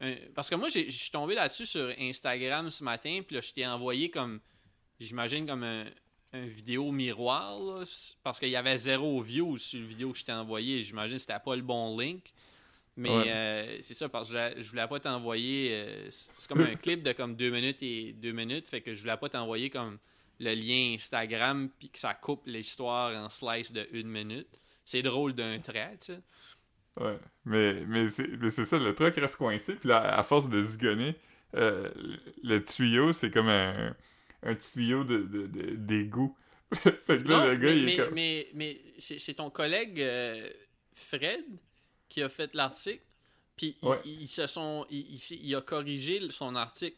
un- 0.00 0.14
parce 0.34 0.50
que 0.50 0.56
moi, 0.56 0.68
j'ai- 0.68 0.90
je 0.90 0.98
suis 0.98 1.10
tombé 1.10 1.34
là-dessus 1.34 1.66
sur 1.66 1.92
Instagram 2.00 2.70
ce 2.70 2.82
matin, 2.82 3.20
puis 3.26 3.36
là, 3.36 3.40
je 3.40 3.52
t'ai 3.52 3.66
envoyé 3.66 4.10
comme. 4.10 4.40
J'imagine 5.00 5.46
comme 5.46 5.62
un, 5.64 5.84
un 6.32 6.46
vidéo 6.46 6.90
miroir, 6.92 7.58
là, 7.60 7.84
parce 8.22 8.38
qu'il 8.40 8.48
y 8.48 8.56
avait 8.56 8.78
zéro 8.78 9.20
view 9.20 9.58
sur 9.58 9.78
le 9.80 9.86
vidéo 9.86 10.12
que 10.12 10.18
je 10.18 10.24
t'ai 10.24 10.32
envoyé. 10.32 10.82
J'imagine 10.82 11.16
que 11.16 11.20
c'était 11.20 11.38
pas 11.44 11.54
le 11.56 11.62
bon 11.62 11.96
link. 11.98 12.32
Mais 12.96 13.10
Ouais. 13.10 13.24
euh, 13.26 13.76
c'est 13.80 13.94
ça, 13.94 14.08
parce 14.08 14.28
que 14.30 14.34
je 14.34 14.38
voulais, 14.40 14.62
je 14.62 14.70
voulais 14.70 14.86
pas 14.86 15.00
t'envoyer. 15.00 15.70
euh, 15.72 16.08
c'est 16.10 16.48
comme 16.48 16.60
un 16.62 16.76
clip 16.76 17.02
de 17.02 17.12
comme 17.12 17.34
deux 17.34 17.50
minutes 17.50 17.82
et 17.82 18.12
deux 18.12 18.30
minutes, 18.32 18.68
fait 18.68 18.80
que 18.82 18.94
je 18.94 19.00
voulais 19.00 19.16
pas 19.16 19.28
t'envoyer 19.28 19.68
comme 19.70 19.98
le 20.40 20.52
lien 20.54 20.94
Instagram 20.94 21.68
puis 21.78 21.88
que 21.90 21.98
ça 21.98 22.14
coupe 22.14 22.42
l'histoire 22.46 23.12
en 23.24 23.28
slice 23.28 23.72
de 23.72 23.86
une 23.92 24.08
minute. 24.08 24.46
C'est 24.84 25.02
drôle 25.02 25.32
d'un 25.32 25.58
trait, 25.58 25.96
tu 26.00 26.12
sais. 26.12 26.20
Ouais, 27.00 27.18
mais, 27.44 27.74
mais 27.86 28.06
c'est 28.08 28.64
ça, 28.64 28.78
le 28.78 28.94
truck 28.94 29.14
reste 29.16 29.36
coincé, 29.36 29.74
puis 29.74 29.88
là, 29.88 30.16
à 30.16 30.22
force 30.22 30.48
de 30.48 30.62
zigonner, 30.62 31.16
euh, 31.56 31.90
le, 32.44 32.62
tuyau, 32.62 33.12
c'est 33.12 33.30
comme 33.32 33.48
un, 33.48 33.96
un 34.44 34.54
tuyau 34.54 35.02
de, 35.02 35.18
de, 35.22 35.46
de- 35.48 35.74
d'égout. 35.74 36.36
fait 36.74 36.92
que 37.06 37.12
là, 37.28 37.38
Non, 37.40 37.46
le 37.50 37.56
gars, 37.56 37.68
mais, 37.70 37.76
il 37.78 37.84
mais, 37.84 37.92
est 37.92 37.96
comme. 37.96 38.14
mais, 38.14 38.46
mais 38.54 38.80
c'est 38.98 39.18
c'est 39.18 39.34
ton 39.34 39.50
collègue 39.50 40.00
euh, 40.00 40.48
Fred 40.92 41.44
qui 42.08 42.22
a 42.22 42.28
fait 42.28 42.54
l'article. 42.54 43.02
Puis 43.56 43.76
il- 43.82 43.88
Ouais. 43.88 44.00
il, 44.04 44.22
il 44.22 44.28
se 44.28 44.46
sont, 44.46 44.86
il, 44.90 45.54
a 45.54 45.60
corrigé 45.60 46.20
son 46.30 46.54
article. 46.56 46.96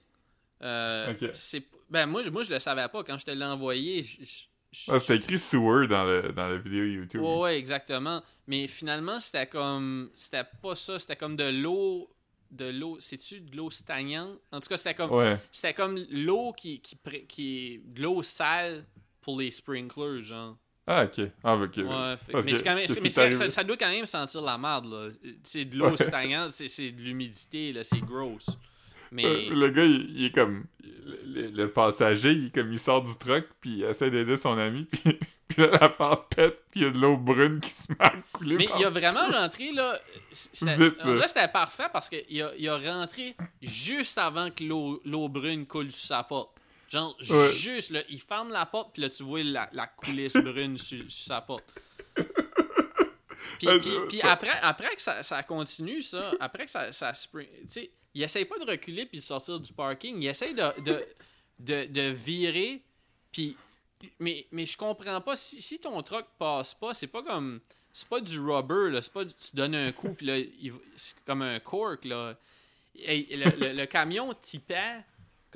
Euh, 0.62 1.14
c'est- 1.34 1.64
Ben 1.90 2.06
moi, 2.06 2.22
je- 2.22 2.30
moi, 2.30 2.42
je 2.42 2.52
le 2.52 2.58
savais 2.58 2.88
pas. 2.88 3.04
Quand 3.04 3.18
je 3.18 3.24
te 3.26 3.30
l'ai 3.30 3.44
envoyé, 3.44 4.02
je- 4.02 4.24
je- 4.24 4.42
je- 4.72 4.90
Ah, 4.90 4.98
c'était 4.98 5.16
écrit 5.16 5.38
sewer 5.38 5.86
dans, 5.86 6.04
le, 6.04 6.32
dans 6.32 6.48
la 6.48 6.56
vidéo 6.56 6.84
YouTube. 6.84 7.20
Ouais, 7.20 7.38
ouais, 7.38 7.58
exactement. 7.58 8.22
Mais 8.46 8.66
finalement, 8.66 9.20
c'était 9.20 9.46
comme. 9.46 10.10
C'était 10.14 10.44
pas 10.62 10.74
ça. 10.74 10.98
C'était 10.98 11.16
comme 11.16 11.36
de 11.36 11.44
l'eau. 11.62 12.10
De 12.50 12.66
l'eau. 12.70 12.96
C'est-tu 13.00 13.40
de 13.40 13.56
l'eau 13.56 13.70
stagnante? 13.70 14.38
En 14.52 14.60
tout 14.60 14.68
cas, 14.68 14.76
c'était 14.78 14.94
comme. 14.94 15.10
Ouais. 15.12 15.38
C'était 15.52 15.74
comme 15.74 15.96
l'eau 16.10 16.52
qui, 16.52 16.80
qui, 16.80 16.96
qui 17.28 17.80
de 17.84 18.02
l'eau 18.02 18.22
sale 18.22 18.84
pour 19.20 19.38
les 19.38 19.50
sprinklers, 19.50 20.22
genre. 20.22 20.56
Ah, 20.86 21.04
ok. 21.04 21.26
Ah, 21.42 21.56
ok. 21.56 21.76
Ouais, 21.78 21.84
fait- 22.24 22.32
Parce 22.32 22.44
mais 22.44 22.52
que- 22.52 22.58
quand 22.62 22.74
même- 22.76 22.86
mais 23.02 23.50
ça, 23.50 23.64
doit 23.64 23.76
quand 23.76 23.90
même 23.90 24.06
sentir 24.06 24.40
la 24.42 24.56
merde, 24.56 24.86
là. 24.86 25.08
C'est 25.42 25.64
de 25.64 25.76
l'eau 25.76 25.90
Ouais. 25.90 25.96
stagnante, 25.96 26.52
c'est 26.52 26.68
c'est 26.68 26.92
de 26.92 27.00
l'humidité, 27.00 27.72
là, 27.72 27.82
c'est 27.82 28.00
gross. 28.00 28.46
Mais. 29.10 29.24
Euh, 29.24 29.50
Le 29.54 29.70
gars, 29.70 29.84
il, 29.84 30.10
il 30.16 30.24
est 30.26 30.30
comme. 30.34 30.64
Le, 31.24 31.48
le 31.50 31.70
passager, 31.70 32.30
il, 32.32 32.46
est 32.46 32.54
comme, 32.54 32.72
il 32.72 32.80
sort 32.80 33.02
du 33.02 33.16
truck, 33.16 33.46
puis 33.60 33.70
il 33.78 33.84
essaie 33.84 34.10
d'aider 34.10 34.36
son 34.36 34.58
ami, 34.58 34.84
puis, 34.90 35.18
puis 35.46 35.62
là, 35.62 35.78
la 35.80 35.88
porte 35.88 36.34
pète, 36.34 36.64
puis 36.70 36.80
il 36.80 36.82
y 36.82 36.86
a 36.86 36.90
de 36.90 36.98
l'eau 36.98 37.16
brune 37.16 37.60
qui 37.60 37.70
se 37.70 37.90
met 37.92 37.96
à 38.00 38.12
couler. 38.32 38.56
Mais 38.56 38.68
il 38.78 38.84
a 38.84 38.90
vraiment 38.90 39.28
rentré, 39.30 39.70
là. 39.72 39.98
Vite, 40.32 40.52
on 40.62 41.04
dirait 41.04 41.14
là. 41.14 41.20
que 41.22 41.28
c'était 41.28 41.48
parfait 41.48 41.86
parce 41.92 42.08
qu'il 42.10 42.42
a, 42.42 42.50
il 42.58 42.68
a 42.68 42.76
rentré 42.78 43.36
juste 43.62 44.18
avant 44.18 44.50
que 44.50 44.64
l'eau 44.64 45.00
l'eau 45.04 45.28
brune 45.28 45.66
coule 45.66 45.90
sur 45.92 46.08
sa 46.08 46.22
porte. 46.24 46.55
Genre, 46.88 47.16
Ouais. 47.30 47.52
juste, 47.52 47.90
là, 47.90 48.02
il 48.08 48.20
ferme 48.20 48.50
la 48.52 48.64
porte, 48.66 48.92
puis 48.92 49.02
là, 49.02 49.08
tu 49.08 49.22
vois 49.24 49.42
la, 49.42 49.68
la 49.72 49.86
coulisse 49.88 50.34
brune 50.34 50.78
sur, 50.78 51.02
sur 51.10 51.26
sa 51.26 51.40
porte. 51.40 51.64
Puis, 53.58 53.68
Ah, 53.68 53.78
puis- 54.08 54.20
après, 54.22 54.58
après 54.60 54.94
que 54.94 55.00
ça, 55.00 55.22
ça 55.22 55.42
continue, 55.42 56.02
ça, 56.02 56.32
après 56.40 56.66
que 56.66 56.70
ça, 56.70 56.92
ça 56.92 57.14
spring. 57.14 57.48
Tu 57.62 57.68
sais, 57.70 57.90
il 58.14 58.22
essaye 58.22 58.44
pas 58.44 58.58
de 58.58 58.70
reculer 58.70 59.06
puis 59.06 59.18
de 59.18 59.24
sortir 59.24 59.58
du 59.60 59.72
parking. 59.72 60.20
Il 60.22 60.26
essaye 60.26 60.52
de, 60.52 60.62
de, 60.82 61.02
de, 61.60 61.84
de 61.86 62.00
virer. 62.10 62.82
Puis. 63.32 63.56
Mais, 64.20 64.46
mais 64.52 64.66
je 64.66 64.76
comprends 64.76 65.20
pas. 65.22 65.36
Si, 65.36 65.62
si 65.62 65.78
ton 65.78 66.02
truck 66.02 66.26
passe 66.38 66.74
pas, 66.74 66.92
c'est 66.92 67.06
pas 67.06 67.22
comme. 67.22 67.60
C'est 67.94 68.08
pas 68.08 68.20
du 68.20 68.38
rubber, 68.38 68.90
là. 68.90 69.00
C'est 69.00 69.12
pas 69.12 69.24
du- 69.24 69.32
tu 69.34 69.56
donnes 69.56 69.74
un 69.74 69.90
coup, 69.92 70.12
puis 70.12 70.26
là, 70.26 70.36
c'est 70.96 71.14
comme 71.24 71.40
un 71.40 71.58
cork, 71.60 72.04
là. 72.04 72.34
Et 72.96 73.36
le, 73.36 73.50
le- 73.58 73.72
le 73.72 73.86
camion. 73.86 74.34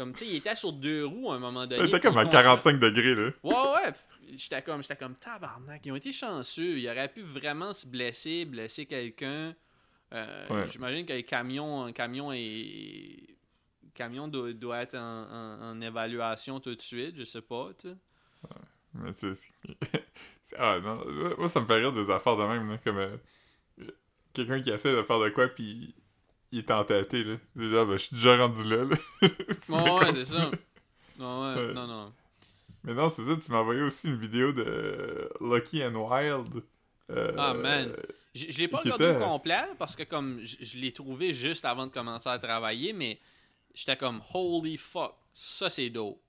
Comme, 0.00 0.14
tu 0.14 0.20
sais, 0.24 0.30
il 0.30 0.36
était 0.36 0.54
sur 0.54 0.72
deux 0.72 1.04
roues 1.04 1.30
à 1.30 1.34
un 1.34 1.38
moment 1.38 1.66
donné. 1.66 1.82
Il 1.82 1.88
était 1.88 2.00
comme 2.00 2.16
à 2.16 2.22
il 2.22 2.30
fonçait- 2.30 2.42
45 2.42 2.80
degrés, 2.80 3.14
là. 3.14 3.30
Ouais, 3.42 3.52
ouais. 3.84 3.92
J'étais 4.34 4.62
comme, 4.62 4.80
j'étais 4.82 4.96
comme 4.96 5.14
tabarnak. 5.14 5.84
Ils 5.84 5.92
ont 5.92 5.96
été 5.96 6.10
chanceux. 6.10 6.78
Ils 6.78 6.88
auraient 6.88 7.08
pu 7.12 7.20
vraiment 7.20 7.74
se 7.74 7.86
blesser, 7.86 8.46
blesser 8.46 8.86
quelqu'un. 8.86 9.54
Euh, 10.14 10.48
Ouais. 10.48 10.68
J'imagine 10.70 11.04
que 11.04 11.12
le 11.12 11.20
camion, 11.20 11.84
un 11.84 11.92
camion 11.92 12.32
est. 12.32 12.38
le 13.82 13.90
camion 13.94 14.26
doit, 14.26 14.52
doit 14.54 14.78
être 14.78 14.94
en, 14.96 15.00
en- 15.30 15.62
en 15.72 15.80
évaluation 15.82 16.60
tout 16.60 16.74
de 16.74 16.80
suite, 16.80 17.16
je 17.18 17.24
sais 17.24 17.42
pas, 17.42 17.68
tu 17.78 17.88
sais. 17.90 17.94
Mais 18.94 19.10
c'est. 19.14 19.34
c'est- 20.42 20.56
ah, 20.58 20.78
non. 20.82 21.04
Moi, 21.36 21.48
ça 21.50 21.60
me 21.60 21.66
fait 21.66 21.74
rire 21.74 21.92
des 21.92 22.08
affaires 22.10 22.36
de 22.36 22.44
même, 22.44 22.70
là. 22.70 22.78
Comme. 22.82 22.96
euh, 22.98 23.16
Quelqu'un 24.32 24.62
qui 24.62 24.70
essaie 24.70 24.94
de 24.96 25.02
faire 25.02 25.18
de 25.20 25.28
quoi, 25.30 25.48
puis 25.48 25.94
il 26.52 26.58
est 26.60 26.70
entêté, 26.70 27.24
là. 27.24 27.36
Genre, 27.56 27.86
ben, 27.86 27.92
je 27.96 28.02
suis 28.04 28.16
déjà 28.16 28.36
rendu 28.36 28.64
là, 28.64 28.84
là. 28.84 28.96
Ouais, 29.68 30.12
c'est 30.14 30.24
ça. 30.24 30.50
Non, 31.18 31.42
ouais, 31.54 31.60
Ouais. 31.66 31.72
non, 31.74 31.86
non. 31.86 32.12
Mais 32.84 32.94
non, 32.94 33.10
c'est 33.10 33.24
ça, 33.24 33.36
tu 33.36 33.50
m'as 33.52 33.58
envoyé 33.58 33.82
aussi 33.82 34.08
une 34.08 34.16
vidéo 34.16 34.52
de 34.52 35.28
Lucky 35.40 35.84
and 35.84 35.94
Wild. 35.94 36.62
Euh, 37.10 37.32
Ah, 37.36 37.52
man. 37.54 37.92
Je, 38.34 38.46
je 38.50 38.58
l'ai 38.58 38.68
pas 38.68 38.78
regardé 38.78 39.08
au 39.10 39.14
complet 39.18 39.64
parce 39.78 39.96
que 39.96 40.04
comme 40.04 40.38
je, 40.44 40.56
je 40.60 40.78
l'ai 40.78 40.92
trouvé 40.92 41.32
juste 41.34 41.64
avant 41.64 41.86
de 41.88 41.92
commencer 41.92 42.28
à 42.28 42.38
travailler, 42.38 42.92
mais 42.92 43.18
j'étais 43.74 43.96
comme 43.96 44.22
holy 44.32 44.76
fuck, 44.76 45.14
ça 45.34 45.68
c'est 45.68 45.90
dope. 45.90 46.20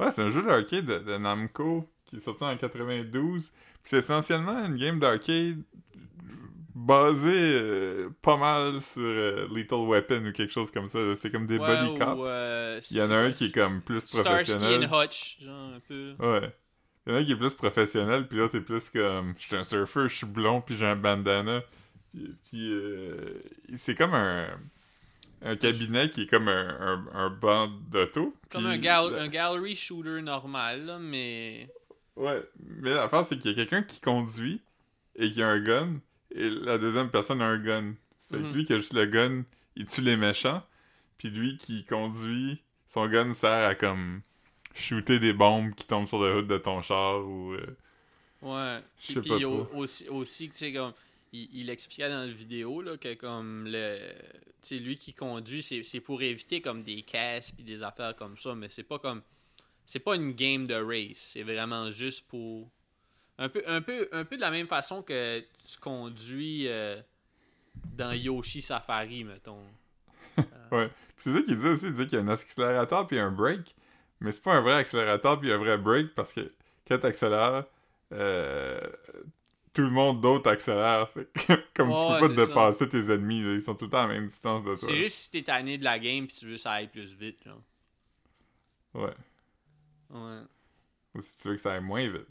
Ouais, 0.00 0.10
c'est 0.10 0.22
un 0.22 0.30
jeu 0.30 0.42
d'arcade 0.42 0.86
de, 0.86 0.98
de 1.00 1.16
Namco 1.18 1.86
qui 2.06 2.16
est 2.16 2.20
sorti 2.20 2.42
en 2.44 2.56
92. 2.56 3.50
Puis 3.50 3.54
c'est 3.84 3.98
essentiellement 3.98 4.64
une 4.64 4.76
game 4.76 4.98
d'arcade 4.98 5.62
basée 6.84 7.32
euh, 7.60 8.08
pas 8.22 8.36
mal 8.36 8.80
sur 8.80 9.02
euh, 9.02 9.46
Lethal 9.54 9.80
Weapon 9.80 10.24
ou 10.26 10.32
quelque 10.32 10.52
chose 10.52 10.70
comme 10.70 10.88
ça. 10.88 10.98
C'est 11.16 11.30
comme 11.30 11.46
des 11.46 11.58
Ouais, 11.58 11.66
body 11.86 11.98
cops. 11.98 12.18
ou, 12.20 12.24
euh, 12.26 12.80
Il 12.90 12.96
y 12.96 13.02
en 13.02 13.10
a 13.10 13.16
un 13.16 13.32
qui 13.32 13.46
est 13.46 13.54
comme 13.54 13.80
plus 13.82 14.00
Starsky 14.00 14.22
professionnel. 14.52 14.88
and 14.92 15.02
Hutch, 15.04 15.38
genre 15.40 15.72
un 15.74 15.80
peu. 15.86 16.14
Ouais. 16.18 16.54
Il 17.06 17.10
y 17.10 17.14
en 17.14 17.18
a 17.18 17.20
un 17.20 17.24
qui 17.24 17.32
est 17.32 17.36
plus 17.36 17.54
professionnel, 17.54 18.26
puis 18.28 18.38
l'autre 18.38 18.56
est 18.56 18.60
plus 18.62 18.88
comme 18.90 19.34
je 19.38 19.42
suis 19.46 19.56
un 19.56 19.64
surfeur, 19.64 20.08
je 20.08 20.14
suis 20.16 20.26
blond, 20.26 20.60
puis 20.60 20.76
j'ai 20.76 20.86
un 20.86 20.96
bandana. 20.96 21.62
Puis, 22.12 22.34
puis, 22.48 22.72
euh, 22.72 23.42
c'est 23.74 23.94
comme 23.94 24.14
un 24.14 24.46
un 25.46 25.56
cabinet 25.56 26.08
qui 26.08 26.22
est 26.22 26.26
comme 26.26 26.48
un, 26.48 26.68
un, 26.80 27.06
un 27.12 27.28
banc 27.28 27.68
d'auto. 27.90 28.34
Comme 28.48 28.64
un, 28.64 28.78
gal- 28.78 29.12
la- 29.12 29.22
un 29.24 29.28
gallery 29.28 29.74
shooter 29.76 30.22
normal, 30.22 30.86
là, 30.86 30.98
mais. 30.98 31.68
Ouais, 32.16 32.42
mais 32.58 32.94
l'affaire, 32.94 33.26
c'est 33.26 33.36
qu'il 33.36 33.50
y 33.50 33.54
a 33.54 33.56
quelqu'un 33.56 33.82
qui 33.82 34.00
conduit 34.00 34.62
et 35.16 35.30
qui 35.30 35.42
a 35.42 35.48
un 35.48 35.60
gun, 35.60 36.00
et 36.34 36.50
la 36.50 36.78
deuxième 36.78 37.10
personne 37.10 37.40
a 37.40 37.46
un 37.46 37.58
gun. 37.58 37.94
Fait 38.30 38.38
que 38.38 38.42
Mhm. 38.42 38.52
lui 38.54 38.64
qui 38.64 38.72
a 38.74 38.78
juste 38.78 38.92
le 38.94 39.06
gun, 39.06 39.44
il 39.76 39.86
tue 39.86 40.00
les 40.02 40.16
méchants, 40.16 40.62
puis 41.18 41.30
lui 41.30 41.56
qui 41.58 41.84
conduit, 41.84 42.62
son 42.88 43.06
gun 43.08 43.32
sert 43.34 43.68
à 43.68 43.74
comme 43.74 44.20
shooter 44.74 45.18
des 45.20 45.32
bombes 45.32 45.74
qui 45.74 45.86
tombent 45.86 46.08
sur 46.08 46.20
le 46.22 46.38
hood 46.38 46.46
de 46.48 46.58
ton 46.58 46.82
char 46.82 47.24
ou... 47.26 47.52
euh, 47.54 47.76
Ouais. 48.42 48.80
Je 49.00 49.04
Puis, 49.06 49.14
sais 49.14 49.20
puis 49.20 49.28
pas 49.30 49.36
au- 49.48 49.64
trop. 49.64 49.78
aussi, 49.78 50.08
aussi 50.08 50.48
tu 50.50 50.56
sais, 50.56 50.72
comme. 50.72 50.92
Il, 51.32 51.48
il 51.52 51.70
expliquait 51.70 52.08
dans 52.10 52.26
la 52.26 52.32
vidéo 52.32 52.80
là, 52.82 52.96
que 52.96 53.14
comme 53.14 53.66
le 53.66 53.98
tu 54.62 54.68
sais 54.68 54.78
lui 54.78 54.96
qui 54.96 55.12
conduit 55.14 55.62
c'est 55.62 55.82
c'est 55.82 55.98
pour 56.00 56.22
éviter 56.22 56.60
comme 56.60 56.82
des 56.84 57.02
caisses 57.02 57.50
puis 57.50 57.64
des 57.64 57.82
affaires 57.82 58.14
comme 58.14 58.36
ça 58.36 58.54
mais 58.54 58.68
c'est 58.68 58.84
pas 58.84 58.98
comme 59.00 59.20
c'est 59.84 59.98
pas 59.98 60.14
une 60.14 60.32
game 60.32 60.64
de 60.66 60.74
race 60.74 61.18
c'est 61.32 61.42
vraiment 61.42 61.90
juste 61.90 62.24
pour 62.28 62.70
un 63.38 63.48
peu 63.48 63.62
un 63.66 63.80
peu 63.82 64.08
un 64.12 64.24
peu 64.24 64.36
de 64.36 64.40
la 64.40 64.50
même 64.50 64.66
façon 64.68 65.02
que 65.02 65.40
tu 65.40 65.78
conduis 65.80 66.68
euh, 66.68 67.00
dans 67.94 68.12
Yoshi 68.12 68.62
Safari 68.62 69.24
mettons 69.24 69.64
Ouais. 70.72 70.88
Puis 71.16 71.24
c'est 71.24 71.32
ça 71.34 71.42
qu'il 71.42 71.56
disait 71.56 71.68
aussi, 71.70 71.86
il 71.86 71.92
disait 71.92 72.06
qu'il 72.06 72.18
y 72.18 72.20
a 72.20 72.24
un 72.24 72.28
accélérateur 72.28 73.06
puis 73.06 73.18
un 73.18 73.30
break, 73.30 73.76
mais 74.20 74.32
c'est 74.32 74.42
pas 74.42 74.54
un 74.54 74.60
vrai 74.60 74.74
accélérateur 74.74 75.38
puis 75.40 75.52
un 75.52 75.58
vrai 75.58 75.78
break 75.78 76.14
parce 76.14 76.32
que 76.32 76.52
quand 76.88 76.98
t'accélères, 76.98 77.64
euh, 78.12 78.80
tout 79.72 79.82
le 79.82 79.90
monde 79.90 80.20
d'autre 80.20 80.50
accélère. 80.50 81.08
Comme 81.74 81.90
Ouais, 81.90 81.96
tu 81.96 82.12
ouais, 82.12 82.18
peux 82.18 82.34
pas 82.34 82.46
ça. 82.46 82.46
dépasser 82.46 82.88
tes 82.88 83.12
ennemis, 83.12 83.42
là, 83.42 83.54
ils 83.54 83.62
sont 83.62 83.74
tout 83.74 83.86
le 83.86 83.90
temps 83.90 84.04
à 84.04 84.08
la 84.08 84.14
même 84.14 84.26
distance 84.26 84.64
de 84.64 84.76
toi. 84.76 84.88
c'est 84.88 84.96
juste 84.96 85.16
si 85.16 85.30
t'es 85.30 85.42
tanné 85.42 85.78
de 85.78 85.84
la 85.84 85.98
game 85.98 86.26
puis 86.26 86.36
tu 86.36 86.46
veux 86.46 86.52
que 86.52 86.58
ça 86.60 86.72
aille 86.72 86.88
plus 86.88 87.14
vite. 87.14 87.40
Ouais. 88.94 89.14
ouais 90.10 90.42
Ou 91.14 91.22
si 91.22 91.36
tu 91.36 91.48
veux 91.48 91.54
que 91.56 91.60
ça 91.60 91.72
aille 91.74 91.82
moins 91.82 92.06
vite. 92.08 92.26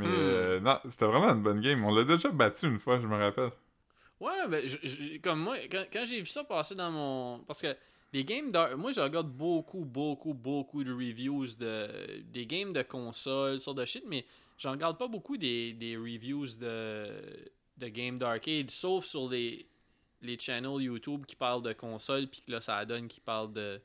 Mais 0.00 0.06
Hmm. 0.06 0.10
euh, 0.12 0.60
non, 0.60 0.78
c'était 0.88 1.06
vraiment 1.06 1.28
une 1.28 1.42
bonne 1.42 1.60
game. 1.60 1.84
On 1.84 1.94
l'a 1.94 2.04
déjà 2.04 2.30
battu 2.30 2.66
une 2.66 2.78
fois, 2.78 2.98
je 3.00 3.06
me 3.06 3.16
rappelle. 3.16 3.50
Ouais, 4.20 4.48
ben, 4.48 4.66
je- 4.66 4.76
je- 4.82 5.18
comme 5.18 5.40
moi, 5.40 5.56
quand, 5.70 5.84
quand 5.92 6.04
j'ai 6.04 6.20
vu 6.20 6.26
ça 6.26 6.44
passer 6.44 6.74
dans 6.74 6.90
mon. 6.90 7.38
Parce 7.46 7.60
que 7.62 7.74
les 8.12 8.24
games 8.24 8.50
d'ar- 8.50 8.76
Moi, 8.76 8.92
je 8.92 9.00
regarde 9.00 9.28
beaucoup, 9.30 9.84
beaucoup, 9.84 10.34
beaucoup 10.34 10.84
de 10.84 10.92
reviews 10.92 11.46
de 11.58 11.88
des 12.24 12.46
games 12.46 12.72
de 12.72 12.82
console, 12.82 13.60
sortes 13.60 13.78
de 13.78 13.84
shit, 13.84 14.04
mais 14.06 14.24
je 14.58 14.68
regarde 14.68 14.98
pas 14.98 15.08
beaucoup 15.08 15.36
des, 15.36 15.72
des 15.72 15.96
reviews 15.96 16.46
de, 16.58 17.06
de 17.78 17.88
games 17.88 18.18
d'arcade, 18.18 18.70
sauf 18.70 19.04
sur 19.06 19.28
les, 19.28 19.66
les 20.22 20.38
channels 20.38 20.82
YouTube 20.82 21.24
qui 21.24 21.34
parlent 21.36 21.62
de 21.62 21.72
console, 21.72 22.26
puis 22.26 22.42
que 22.46 22.52
là, 22.52 22.60
ça 22.60 22.84
donne 22.84 23.08
qui 23.08 23.20
parlent 23.20 23.52
de. 23.52 23.80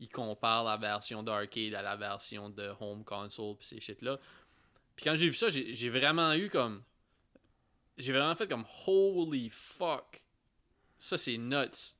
Ils 0.00 0.08
comparent 0.08 0.64
la 0.64 0.76
version 0.76 1.22
d'arcade 1.24 1.74
à 1.74 1.82
la 1.82 1.96
version 1.96 2.50
de 2.50 2.70
home 2.80 3.04
console, 3.04 3.56
puis 3.58 3.66
ces 3.66 3.80
shit-là. 3.80 4.18
Puis 4.98 5.04
quand 5.04 5.14
j'ai 5.14 5.28
vu 5.28 5.34
ça, 5.36 5.48
j'ai 5.48 5.90
vraiment 5.90 6.32
eu 6.34 6.50
comme 6.50 6.82
j'ai 7.96 8.12
vraiment 8.12 8.34
fait 8.34 8.48
comme 8.48 8.64
holy 8.84 9.48
fuck. 9.48 10.24
Ça 10.98 11.16
c'est 11.16 11.36
nuts. 11.38 11.94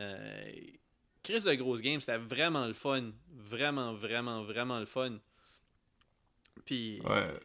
Euh, 0.00 0.50
Chris 1.22 1.42
de 1.42 1.54
grosse 1.54 1.80
game, 1.80 2.00
c'était 2.00 2.18
vraiment 2.18 2.66
le 2.66 2.74
fun. 2.74 3.12
Vraiment, 3.30 3.94
vraiment, 3.94 4.42
vraiment 4.42 4.80
le 4.80 4.86
fun. 4.86 5.16
Puis 6.64 7.00
Ouais. 7.04 7.38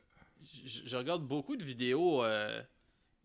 je, 0.66 0.82
je 0.88 0.98
regarde 0.98 1.24
beaucoup 1.24 1.56
de 1.56 1.64
vidéos 1.64 2.24
euh, 2.24 2.60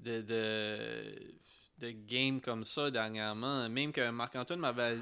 de, 0.00 0.20
de, 0.20 1.34
de 1.78 1.90
games 1.92 2.42
comme 2.42 2.62
ça 2.64 2.90
dernièrement. 2.90 3.70
Même 3.70 3.90
que 3.90 4.10
Marc-Antoine 4.10 4.60
m'avait 4.60 4.98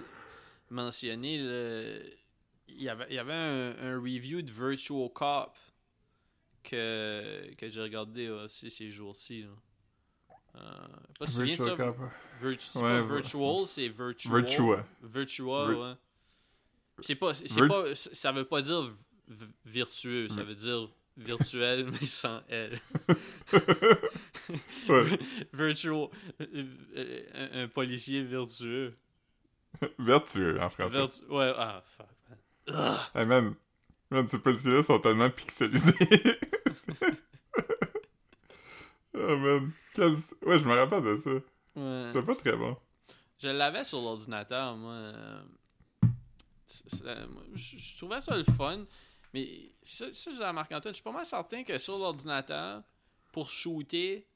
mentionné, 0.71 1.39
le- 1.39 2.03
il 2.69 2.83
y 2.85 2.89
avait, 2.89 3.07
il 3.11 3.15
y 3.15 3.19
avait 3.19 3.33
un, 3.33 3.75
un 3.81 3.97
review 4.01 4.43
de 4.43 4.51
Virtual 4.53 5.09
Cop 5.13 5.57
que, 6.63 7.55
que 7.57 7.69
j'ai 7.69 7.81
regardé 7.83 8.29
aussi 8.29 8.71
ces 8.71 8.91
jours-ci. 8.91 9.45
Euh, 10.55 10.61
pas 11.19 11.27
si 11.27 11.39
de 11.41 11.47
ça? 11.57 11.75
Virtu- 12.41 12.67
c'est 12.71 12.79
Ouais, 12.83 13.01
pas 13.01 13.15
virtual, 13.15 13.67
c'est 13.67 13.89
virtual. 13.89 14.45
Virtua. 14.45 14.87
Virtua, 15.03 15.69
Vir- 15.71 15.79
ouais. 15.91 15.95
C'est 17.01 17.15
pas, 17.15 17.33
c'est 17.35 17.47
Vir- 17.49 17.69
pas, 17.69 17.95
ça 17.95 18.33
veut 18.33 18.45
pas 18.45 18.61
dire 18.63 18.83
v- 19.29 19.47
virtueux. 19.65 20.29
Ça 20.29 20.43
veut 20.43 20.55
dire 20.55 20.89
virtuel, 21.17 21.87
mais 22.01 22.07
sans 22.07 22.43
L. 22.49 22.79
Ouais. 24.89 25.19
Virtual. 25.53 26.09
euh, 26.41 27.23
un, 27.35 27.63
un 27.63 27.69
policier 27.69 28.23
virtueux. 28.23 28.93
Vertueux 29.99 30.61
en 30.61 30.69
français. 30.71 30.97
Virtu- 30.97 31.25
ouais, 31.31 31.53
ah, 31.57 31.83
fuck, 31.97 32.07
man. 32.29 32.99
Hey 33.15 33.27
man, 33.27 33.55
man 34.13 34.29
ces 34.29 34.39
policiers-là 34.39 34.83
sont 34.83 34.99
tellement 35.01 35.31
pixelisés. 35.31 35.93
oh 39.15 39.37
man. 39.37 39.73
Quel- 39.95 40.17
Ouais, 40.47 40.59
je 40.59 40.67
me 40.67 40.75
rappelle 40.75 41.03
de 41.03 41.17
ça. 41.17 41.31
Ouais. 41.31 41.43
C'était 42.09 42.23
pas 42.23 42.35
très 42.35 42.57
bon. 42.57 42.77
Je 43.39 43.49
l'avais 43.49 43.85
sur 43.85 44.01
l'ordinateur, 44.01 44.77
moi. 44.77 44.93
euh, 44.93 45.43
moi, 47.29 47.43
Je 47.55 47.77
je 47.77 47.97
trouvais 47.99 48.21
ça 48.21 48.37
le 48.37 48.45
fun. 48.45 48.85
Mais 49.35 49.71
ça, 49.83 50.07
ça 50.13 50.31
j'ai 50.31 50.45
remarqué, 50.45 50.75
Antoine, 50.75 50.93
je 50.95 50.97
suis 50.97 51.05
pas 51.05 51.13
mal 51.13 51.25
certain 51.27 51.65
que 51.65 51.79
sur 51.79 51.99
l'ordinateur, 51.99 52.83
pour 53.33 53.51
shooter, 53.51 54.27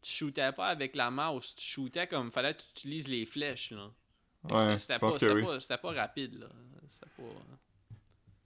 tu 0.00 0.10
shootais 0.10 0.52
pas 0.52 0.68
avec 0.68 0.94
la 0.94 1.10
mouse. 1.10 1.54
Tu 1.56 1.64
shootais 1.64 2.06
comme 2.06 2.30
fallait 2.30 2.54
que 2.54 2.60
tu 2.62 2.68
utilises 2.70 3.08
les 3.08 3.26
flèches. 3.26 3.72
Là. 3.72 3.90
Ouais, 4.44 4.78
c'était- 4.78 4.94
je 4.94 4.98
pas, 5.00 5.08
oui. 5.34 5.44
pas- 5.68 5.78
pas 5.78 5.92
rapide. 5.92 6.38
Là. 6.38 6.46
C'était 6.88 7.10
pas. 7.16 7.22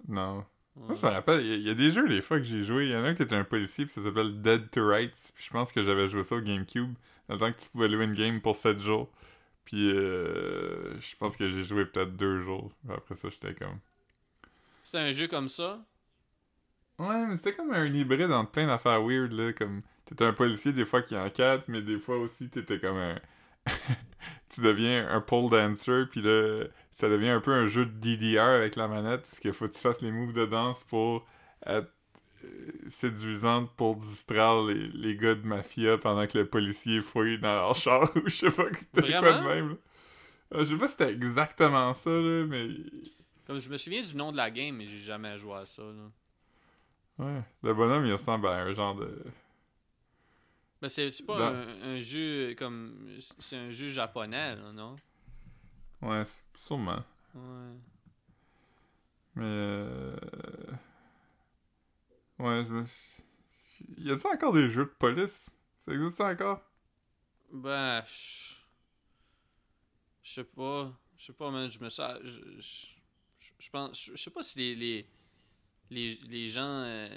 Non. 0.09 0.45
Moi, 0.79 0.95
je 1.01 1.07
me 1.07 1.11
rappelle, 1.13 1.45
il 1.45 1.49
y, 1.49 1.53
a- 1.53 1.57
il 1.57 1.63
y 1.67 1.71
a 1.71 1.75
des 1.75 1.91
jeux, 1.93 2.09
des 2.09 2.23
fois, 2.23 2.39
que 2.39 2.45
j'ai 2.45 2.63
joué. 2.63 2.87
Il 2.87 2.93
y 2.93 2.97
en 2.97 3.05
a 3.05 3.09
un 3.09 3.15
qui 3.15 3.23
était 3.23 3.35
un 3.37 3.45
policier, 3.45 3.85
puis 3.87 3.95
ça 3.95 4.03
s'appelle 4.03 4.41
Dead 4.43 4.71
to 4.71 4.87
Rights. 4.87 5.33
Puis 5.35 5.45
je 5.47 5.51
pense 5.51 5.73
que 5.73 5.83
j'avais 5.85 6.09
joué 6.09 6.23
ça 6.23 6.37
au 6.37 6.41
GameCube, 6.41 6.95
dans 7.29 7.35
le 7.35 7.41
temps 7.41 7.53
que 7.53 7.61
tu 7.61 7.69
pouvais 7.69 7.89
louer 7.89 8.05
une 8.05 8.15
game 8.15 8.41
pour 8.41 8.57
7 8.57 8.81
jours. 8.81 9.11
Puis 9.65 9.91
euh, 9.91 11.01
je 11.01 11.17
pense 11.17 11.37
que 11.37 11.49
j'ai 11.49 11.65
joué 11.65 11.87
peut-être 11.87 12.17
2 12.17 12.43
jours. 12.43 12.73
Après 12.91 13.17
ça, 13.17 13.29
j'étais 13.31 13.55
comme... 13.55 13.79
C'était 14.83 14.99
un 14.99 15.13
jeu 15.13 15.29
comme 15.29 15.49
ça? 15.49 15.85
Ouais, 16.99 17.27
mais 17.27 17.37
c'était 17.37 17.55
comme 17.55 17.73
un 17.73 17.87
hybride 17.87 18.31
entre 18.33 18.51
plein 18.53 18.67
d'affaires 18.67 19.03
weird, 19.03 19.33
là, 19.33 19.53
comme... 19.53 19.83
T'étais 20.05 20.25
un 20.25 20.33
policier, 20.33 20.73
des 20.73 20.85
fois, 20.87 21.03
qui 21.03 21.17
enquête, 21.17 21.65
mais 21.69 21.83
des 21.83 21.99
fois 21.99 22.17
aussi, 22.19 22.49
t'étais 22.51 22.79
comme 22.81 22.97
un... 22.97 23.19
tu 24.49 24.61
deviens 24.61 25.09
un 25.09 25.21
pole 25.21 25.51
dancer, 25.51 26.05
puis 26.11 26.23
là, 26.23 26.65
ça 26.91 27.09
devient 27.09 27.29
un 27.29 27.41
peu 27.41 27.53
un 27.53 27.67
jeu 27.67 27.87
de 27.87 27.91
DDR 27.91 28.41
avec 28.41 28.77
la 28.77 28.89
manette, 28.89 29.23
parce 29.23 29.41
qu'il 29.41 29.53
faut 29.53 29.69
que 29.69 29.75
tu 29.75 29.81
fasses 29.81 30.01
les 30.01 30.11
moves 30.11 30.33
de 30.33 30.47
danse 30.47 30.83
pour 30.85 31.27
être 31.67 31.93
euh, 32.45 32.71
séduisante 32.87 33.71
pour 33.77 33.97
distraire 33.97 34.63
les, 34.63 34.89
les 34.89 35.17
gars 35.17 35.35
de 35.35 35.45
mafia 35.47 35.99
pendant 35.99 36.27
que 36.27 36.39
le 36.39 36.47
policier 36.47 37.01
fouille 37.01 37.39
dans 37.39 37.55
leur 37.55 37.75
char, 37.77 38.11
ou 38.17 38.23
je 38.27 38.37
sais 38.37 38.51
pas, 38.51 38.65
quoi 38.65 39.03
de 39.03 39.49
même, 39.49 39.69
là. 39.71 39.77
Euh, 40.55 40.65
je 40.65 40.73
sais 40.73 40.79
pas 40.79 40.89
si 40.89 40.95
c'était 40.97 41.13
exactement 41.13 41.93
ça, 41.95 42.11
là, 42.11 42.47
mais... 42.47 42.69
Comme 43.47 43.59
je 43.59 43.69
me 43.69 43.77
souviens 43.77 44.03
du 44.03 44.15
nom 44.15 44.33
de 44.33 44.37
la 44.37 44.51
game, 44.51 44.77
mais 44.77 44.87
j'ai 44.87 44.99
jamais 44.99 45.39
joué 45.39 45.55
à 45.55 45.67
ça. 45.67 45.83
Là. 45.83 46.11
Ouais, 47.19 47.43
le 47.63 47.75
bonhomme, 47.75 48.07
il 48.07 48.13
ressemble 48.13 48.47
à 48.47 48.59
un 48.59 48.73
genre 48.73 48.95
de... 48.95 49.25
Ben, 50.81 50.89
c'est 50.89 51.11
pas 51.27 51.39
Dans- 51.39 51.57
un, 51.57 51.83
un 51.97 52.01
jeu 52.01 52.55
comme. 52.57 53.09
C'est 53.39 53.57
un 53.57 53.71
jeu 53.71 53.91
japonais, 53.91 54.55
là, 54.57 54.73
non? 54.73 54.95
Ouais, 56.03 56.23
sûrement. 56.57 57.03
Ouais. 57.35 57.75
Mais 59.35 59.45
euh... 59.45 60.17
Ouais, 62.39 62.65
je 62.65 62.73
me... 62.73 62.85
Y 63.99 64.11
a-t-il 64.13 64.27
encore 64.35 64.53
des 64.53 64.71
jeux 64.71 64.85
de 64.85 64.91
police? 64.91 65.51
Ça 65.85 65.93
existe 65.93 66.21
encore? 66.21 66.63
Ben, 67.53 68.03
je 68.07 68.55
je 70.23 70.33
sais 70.35 70.45
pas. 70.45 70.93
Je 71.17 71.25
sais 71.27 71.33
pas, 71.33 71.51
man. 71.51 71.71
Je 71.71 71.81
me 71.81 71.89
sens. 71.89 72.19
Je, 72.23 72.41
je, 72.61 72.87
je 73.59 73.71
pense. 73.71 74.05
Je, 74.13 74.17
sais 74.17 74.31
pas 74.31 74.43
si 74.43 74.59
les. 74.59 74.75
Les, 74.77 75.07
les, 75.91 76.15
les 76.29 76.49
gens. 76.49 76.63
euh, 76.85 77.09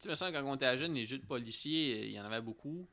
tu 0.00 0.14
sais, 0.14 0.32
quand 0.32 0.42
on 0.44 0.54
était 0.56 0.76
jeune, 0.78 0.94
les 0.94 1.04
jeux 1.04 1.18
de 1.18 1.26
policiers, 1.26 2.00
euh, 2.00 2.04
il 2.06 2.12
y 2.12 2.20
en 2.20 2.24
avait 2.24 2.40
beaucoup. 2.40 2.88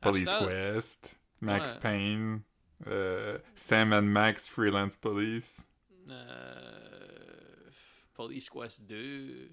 Police 0.00 0.28
Quest, 0.46 1.16
Max 1.40 1.72
Ouais. 1.72 1.78
Payne, 1.80 2.42
euh, 2.86 3.38
Sam 3.54 3.92
and 3.92 4.02
Max 4.02 4.48
Freelance 4.48 4.96
Police. 4.96 5.60
Euh, 6.08 7.70
Police 8.14 8.50
Quest 8.50 8.82
2. 8.86 9.50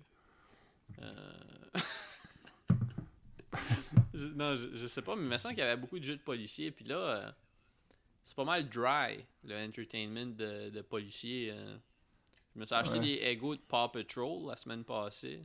Euh... 1.01 1.13
je- 4.13 4.27
non, 4.35 4.55
je, 4.57 4.75
je 4.75 4.87
sais 4.87 5.01
pas, 5.01 5.15
mais 5.15 5.23
il 5.23 5.29
me 5.29 5.37
semble 5.37 5.55
qu'il 5.55 5.63
y 5.63 5.67
avait 5.67 5.79
beaucoup 5.79 5.99
de 5.99 6.03
jeux 6.03 6.15
de 6.17 6.21
policiers. 6.21 6.71
Puis 6.71 6.85
là, 6.85 6.95
euh, 6.97 7.31
c'est 8.23 8.35
pas 8.35 8.43
mal 8.45 8.67
dry, 8.67 9.25
le 9.43 9.55
entertainment 9.65 10.35
de, 10.35 10.69
de 10.69 10.81
policiers. 10.81 11.51
euh. 11.51 11.77
Je 12.53 12.59
me 12.59 12.65
suis 12.65 12.75
acheté 12.75 12.99
Ouais. 12.99 13.05
des 13.05 13.21
Ego 13.23 13.55
de 13.55 13.61
Paw 13.61 13.87
Patrol 13.89 14.47
la 14.49 14.57
semaine 14.57 14.83
passée. 14.83 15.41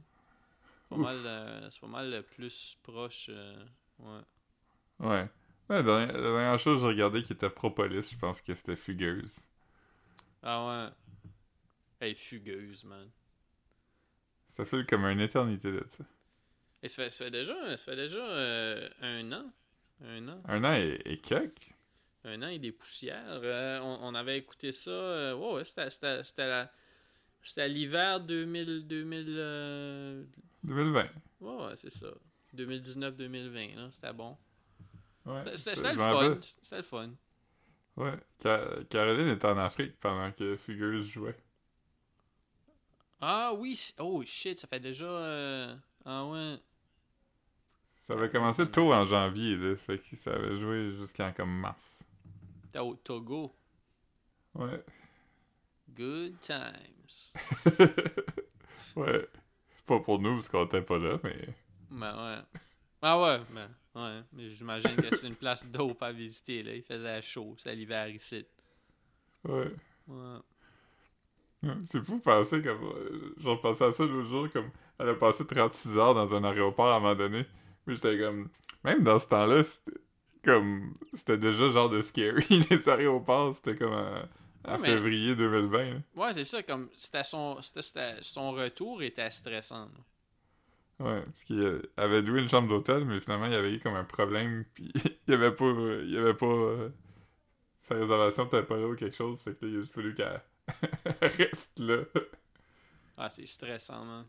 C'est 0.83 0.89
pas, 0.89 0.97
mal, 0.97 1.17
euh, 1.25 1.71
c'est 1.71 1.81
pas 1.81 1.87
mal 1.87 2.11
le 2.11 2.23
plus 2.23 2.77
proche. 2.83 3.27
euh, 3.31 3.65
ouais. 4.01 4.21
Ouais. 5.01 5.29
Ouais, 5.71 5.77
la 5.77 5.83
dernière, 5.83 6.13
la 6.13 6.21
dernière 6.21 6.59
chose 6.59 6.81
que 6.81 6.83
j'ai 6.87 6.93
regardé 6.93 7.23
qui 7.23 7.33
était 7.33 7.49
pro-police, 7.51 8.11
je 8.13 8.19
pense 8.19 8.41
que 8.43 8.55
c'était 8.55 8.77
Fugueuse. 8.77 9.41
Ah 10.43 10.67
ouais. 10.67 12.09
Est 12.09 12.15
fugueuse, 12.15 12.85
man. 12.85 13.11
Ça 14.49 14.65
fait 14.65 14.85
comme 14.85 15.05
une 15.05 15.21
éternité 15.21 15.71
de 15.71 15.87
ça. 15.89 16.05
Et 16.83 16.89
ça 16.89 17.05
fait, 17.05 17.11
ça 17.11 17.25
fait 17.27 17.31
déjà, 17.31 17.77
ça 17.77 17.85
fait 17.85 17.97
déjà 17.97 18.19
euh, 18.19 18.89
un 19.03 19.31
an. 19.33 19.53
Un 20.01 20.29
an. 20.29 20.43
Un 20.47 20.65
an 20.65 20.73
et, 20.73 20.99
et 21.05 21.19
quelques? 21.21 21.75
Un 22.25 22.43
an 22.43 22.49
et 22.49 22.59
des 22.59 22.73
poussières. 22.73 23.23
Euh, 23.43 23.81
on, 23.81 23.99
on 24.09 24.15
avait 24.15 24.37
écouté 24.39 24.71
ça. 24.73 24.91
euh, 24.91 25.35
ouais, 25.35 25.65
c'était, 25.65 25.91
c'était, 25.91 26.25
c'était 26.25 26.47
la- 26.47 26.71
c'était 27.43 27.69
l'hiver 27.69 28.21
2000. 28.21 28.87
2000 28.87 29.27
euh, 29.39 30.25
2020. 30.63 31.11
ouais, 31.41 31.55
ouais, 31.67 31.77
c'est 31.77 31.91
ça. 31.91 32.09
2019-2020, 32.53 33.75
là. 33.77 33.89
C'était 33.91 34.13
bon. 34.13 34.37
Ouais. 35.27 35.57
C'était, 35.57 35.93
le 35.93 35.99
fun. 35.99 36.39
C'était 36.63 36.77
le 36.77 36.83
fun. 36.83 37.11
Ouais. 37.97 38.15
Ca- 38.43 38.85
Caroline 38.89 39.29
était 39.29 39.47
en 39.47 39.59
Afrique 39.59 39.99
pendant 39.99 40.31
que 40.33 40.57
Fugueuse 40.57 41.07
jouait. 41.07 41.37
Ah 43.21 43.53
oui. 43.57 43.79
Oh 43.99 44.23
shit, 44.25 44.59
ça 44.59 44.69
fait 44.69 44.81
déjà. 44.81 45.05
euh, 45.05 45.75
ah 46.05 46.27
ouais. 46.27 46.57
Ça 48.03 48.13
avait 48.15 48.31
commencé 48.31 48.71
tôt 48.71 48.93
en 48.93 49.05
janvier, 49.05 49.57
là. 49.57 49.77
Fait 49.77 49.99
que 49.99 50.15
ça 50.17 50.33
avait 50.33 50.59
joué 50.61 50.93
jusqu'en 50.93 51.33
comme 51.33 51.51
mars. 51.59 52.05
T'es 52.71 52.79
au 52.79 52.95
Togo. 52.95 53.53
Ouais. 54.55 54.85
Good 55.91 56.39
times. 56.41 57.33
ouais. 58.97 59.29
Pas 59.87 60.01
pour 60.01 60.19
nous, 60.21 60.37
parce 60.37 60.49
qu'on 60.49 60.67
était 60.67 60.83
pas 60.83 60.99
là, 60.99 61.19
mais. 61.25 61.49
Ben 61.91 62.15
ouais. 62.53 62.61
Ah 63.03 63.21
ouais, 63.21 63.39
ben 63.51 63.69
ouais. 63.95 64.21
Mais 64.33 64.51
j'imagine 64.51 64.97
que 64.97 65.15
c'est 65.17 65.27
une 65.29 65.35
place 65.37 65.67
dope 65.67 66.03
à 66.03 66.13
visiter, 66.13 66.63
là. 66.63 66.75
Il 66.75 66.83
faisait 66.83 67.21
chaud, 67.23 67.55
c'est 67.59 67.75
l'hiver 67.75 68.09
ici. 68.09 68.45
Ouais. 69.45 69.71
Ouais. 70.09 70.39
C'est 71.85 72.05
fou 72.05 72.19
penser 72.21 72.63
comme. 72.63 72.83
euh, 72.85 73.35
Je 73.39 73.49
repensais 73.49 73.85
à 73.85 73.93
ça 73.93 74.05
l'autre 74.05 74.29
jour, 74.29 74.49
comme. 74.53 74.71
Elle 74.99 75.11
a 75.11 75.15
passé 75.15 75.47
36 75.47 75.99
heures 75.99 76.15
dans 76.15 76.35
un 76.35 76.45
aéroport 76.45 76.87
à 76.89 76.97
un 76.97 77.01
moment 77.01 77.15
donné. 77.15 77.45
Mais 77.87 77.95
j'étais 77.95 78.19
comme. 78.19 78.49
Même 78.85 79.03
dans 79.03 79.19
ce 79.19 79.29
temps-là, 79.29 79.63
c'était 79.65 79.99
comme. 80.45 80.93
C'était 81.13 81.39
déjà 81.39 81.69
genre 81.71 81.91
de 81.91 82.01
scary, 82.01 82.45
les 82.71 82.89
aéroports. 82.89 83.57
C'était 83.57 83.77
comme 83.77 83.93
en, 83.93 84.23
en 84.65 84.73
Ouais, 84.73 84.79
mais- 84.81 84.89
février 84.89 85.35
2020. 85.37 85.85
là. 85.95 86.01
Ouais, 86.15 86.33
c'est 86.35 86.45
ça, 86.45 86.63
comme 86.63 86.89
c'était 86.95 87.25
son, 87.25 87.61
c'était, 87.63 87.83
c'était- 87.83 88.23
son 88.23 88.53
retour 88.53 89.03
était 89.03 89.31
stressant. 89.31 89.87
là. 89.87 89.91
Ouais, 90.99 91.23
parce 91.23 91.45
qu'il 91.45 91.83
avait 91.99 92.23
loué 92.23 92.41
une 92.41 92.49
chambre 92.49 92.69
d'hôtel, 92.69 93.05
mais 93.05 93.21
finalement, 93.21 93.47
il 93.47 93.53
y 93.53 93.57
avait 93.57 93.73
eu 93.75 93.81
comme 93.81 93.95
un 93.95 94.05
problème, 94.05 94.65
puis 94.75 94.91
il 94.95 95.31
y 95.31 95.35
avait 95.35 95.53
pas... 95.53 95.65
il 95.67 96.11
y 96.11 96.17
avait 96.17 96.35
pas... 96.35 96.47
euh, 96.47 96.89
sa 97.83 97.95
réservation 97.97 98.47
était 98.47 98.63
pas 98.63 98.77
là 98.77 98.89
ou 98.89 98.95
quelque 98.97 99.17
chose, 99.17 99.41
fait 99.43 99.55
que 99.55 99.67
là, 99.67 99.73
il 99.73 99.77
a 99.77 99.81
juste 99.81 99.95
fallu 99.95 100.15
qu'elle 100.15 100.43
reste 101.23 101.79
là. 101.79 102.05
Ah, 103.17 103.29
c'est 103.31 103.47
stressant, 103.47 104.05
man. 104.05 104.27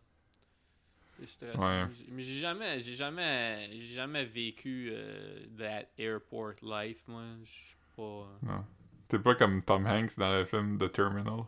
C'est 1.20 1.26
stressant. 1.26 1.66
Ouais. 1.66 1.86
Mais 2.10 2.22
j'ai 2.24 2.40
jamais, 2.40 2.80
j'ai 2.80 2.94
jamais, 2.96 3.70
j'ai 3.72 3.96
jamais 3.96 4.26
vécu 4.26 4.90
euh, 4.92 5.46
that 5.58 5.86
airport 5.98 6.56
life, 6.62 7.08
moi. 7.08 7.24
Je 7.44 7.50
suis 7.50 7.76
pas. 7.96 8.02
euh, 8.04 8.26
Non. 8.44 8.66
T'es 9.08 9.20
pas 9.20 9.36
comme 9.36 9.64
Tom 9.64 9.86
Hanks 9.88 10.18
dans 10.18 10.32
le 10.34 10.46
film 10.46 10.78
The 10.78 10.92
Terminal? 10.92 11.46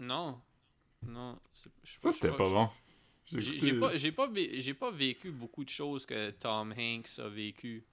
Non, 0.00 0.40
non. 1.02 1.38
Ça, 1.52 2.12
c'était 2.12 2.30
pas 2.30 2.48
bon. 2.48 2.68
J'ai 3.32 4.12
pas, 4.12 4.26
pas, 4.26 4.28
pas 4.78 4.90
vécu 4.90 5.30
beaucoup 5.30 5.64
de 5.64 5.68
choses 5.68 6.06
que 6.06 6.30
Tom 6.30 6.72
Hanks 6.76 7.18
a 7.18 7.28
vécu. 7.28 7.84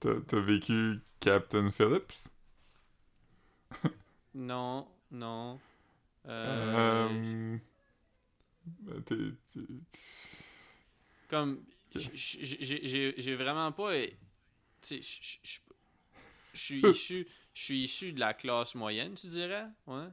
T'as 0.00 0.40
vécu 0.40 1.00
Captain 1.20 1.70
Phillips? 1.70 2.28
Non, 4.34 4.86
non. 5.10 5.58
Euh, 6.26 7.58
Euh... 8.86 9.00
t'es- 9.06 9.14
t'es- 9.52 9.60
Comme, 11.28 11.62
j'ai 11.94 13.34
vraiment 13.36 13.72
pas. 13.72 13.94
Je 14.82 15.00
suis 16.54 16.80
issu, 16.86 17.26
je 17.54 17.62
suis 17.62 17.80
issu 17.80 18.12
de 18.12 18.20
la 18.20 18.34
classe 18.34 18.74
moyenne, 18.74 19.14
tu 19.14 19.26
dirais, 19.28 19.66
ouais. 19.86 20.06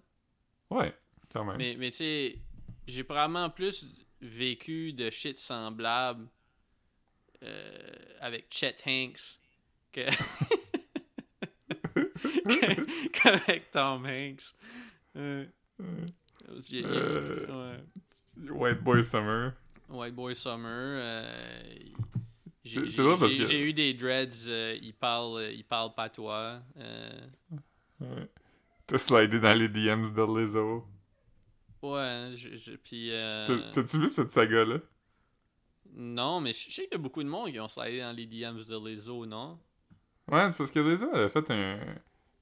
Ouais, 0.72 0.94
quand 1.32 1.46
même. 1.46 1.58
Mais, 1.58 1.76
mais 1.78 1.92
tu 1.92 1.98
sais, 1.98 2.40
j'ai 2.88 3.04
probablement 3.04 3.50
plus 3.50 3.88
vécu 4.22 4.94
de 4.94 5.10
shit 5.10 5.38
semblable 5.38 6.28
euh, 7.44 7.80
avec 8.22 8.48
Chet 8.50 8.76
Hanks 8.88 9.40
que. 9.92 10.02
qu'avec 13.14 13.72
Tom 13.72 14.06
Hanks. 14.06 14.54
Euh, 15.16 15.46
il- 15.80 16.76
il- 16.80 16.86
Euh. 16.86 17.74
ouais. 17.74 18.52
White 18.52 18.82
Boy 18.84 19.04
Summer. 19.04 19.54
White 19.90 20.14
Boy 20.16 20.36
Summer. 20.36 21.24
j'ai, 22.64 23.62
eu 23.62 23.74
des 23.74 23.94
dreads, 23.94 24.48
ils 24.82 24.94
parlent, 24.94 25.52
ils 25.54 25.64
parlent 25.64 25.94
patois. 25.96 26.62
Euh, 26.78 27.10
Ouais. 28.02 28.28
T'as 28.88 28.98
slidé 28.98 29.40
dans 29.40 29.54
les 29.54 29.70
DMs 29.70 30.12
de 30.12 30.22
Lizzo. 30.42 30.86
Ouais, 31.82 32.32
je, 32.36 32.56
je- 32.56 32.76
puis. 32.78 33.10
euh, 33.12 33.46
T'as- 33.48 33.72
T'as-tu 33.82 34.00
vu 34.00 34.10
cette 34.10 34.32
saga-là? 34.32 34.80
non, 35.98 36.42
mais 36.42 36.52
je 36.54 36.72
sais 36.72 36.84
qu'il 36.84 36.92
y 36.92 36.96
a 36.96 36.98
beaucoup 36.98 37.24
de 37.24 37.30
monde 37.30 37.52
qui 37.52 37.60
ont 37.60 37.68
slidé 37.70 38.02
dans 38.02 38.12
les 38.16 38.26
DMs 38.26 38.64
de 38.68 38.88
Lizzo, 38.90 39.26
non? 39.26 39.58
Ouais, 40.30 40.50
c'est 40.50 40.58
parce 40.58 40.72
que 40.72 40.80
Lizzo 40.80 41.10
avait 41.14 41.30
fait 41.30 41.50
un, 41.52 41.80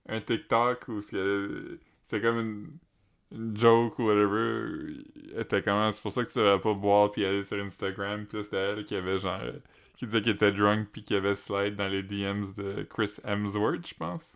un 0.09 0.21
TikTok 0.21 0.87
où 0.87 1.01
c'est 1.01 2.21
comme 2.21 2.39
une, 2.39 2.77
une 3.31 3.55
joke 3.57 3.99
ou 3.99 4.07
whatever. 4.07 5.03
Était 5.37 5.61
comment, 5.61 5.91
c'est 5.91 6.01
pour 6.01 6.11
ça 6.13 6.23
que 6.23 6.31
tu 6.31 6.39
devrais 6.39 6.61
pas 6.61 6.73
boire 6.73 7.11
puis 7.11 7.25
aller 7.25 7.43
sur 7.43 7.57
Instagram. 7.63 8.25
Puis 8.25 8.43
c'était 8.43 8.57
elle 8.57 8.85
qui 8.85 8.95
avait 8.95 9.19
genre. 9.19 9.41
qui 9.97 10.05
disait 10.05 10.21
qu'elle 10.21 10.35
était 10.35 10.51
drunk 10.51 10.89
puis 10.91 11.03
qui 11.03 11.13
avait 11.15 11.35
slide 11.35 11.75
dans 11.75 11.87
les 11.89 12.01
DMs 12.01 12.45
de 12.57 12.83
Chris 12.89 13.17
Hemsworth, 13.23 13.87
je 13.87 13.93
pense. 13.95 14.35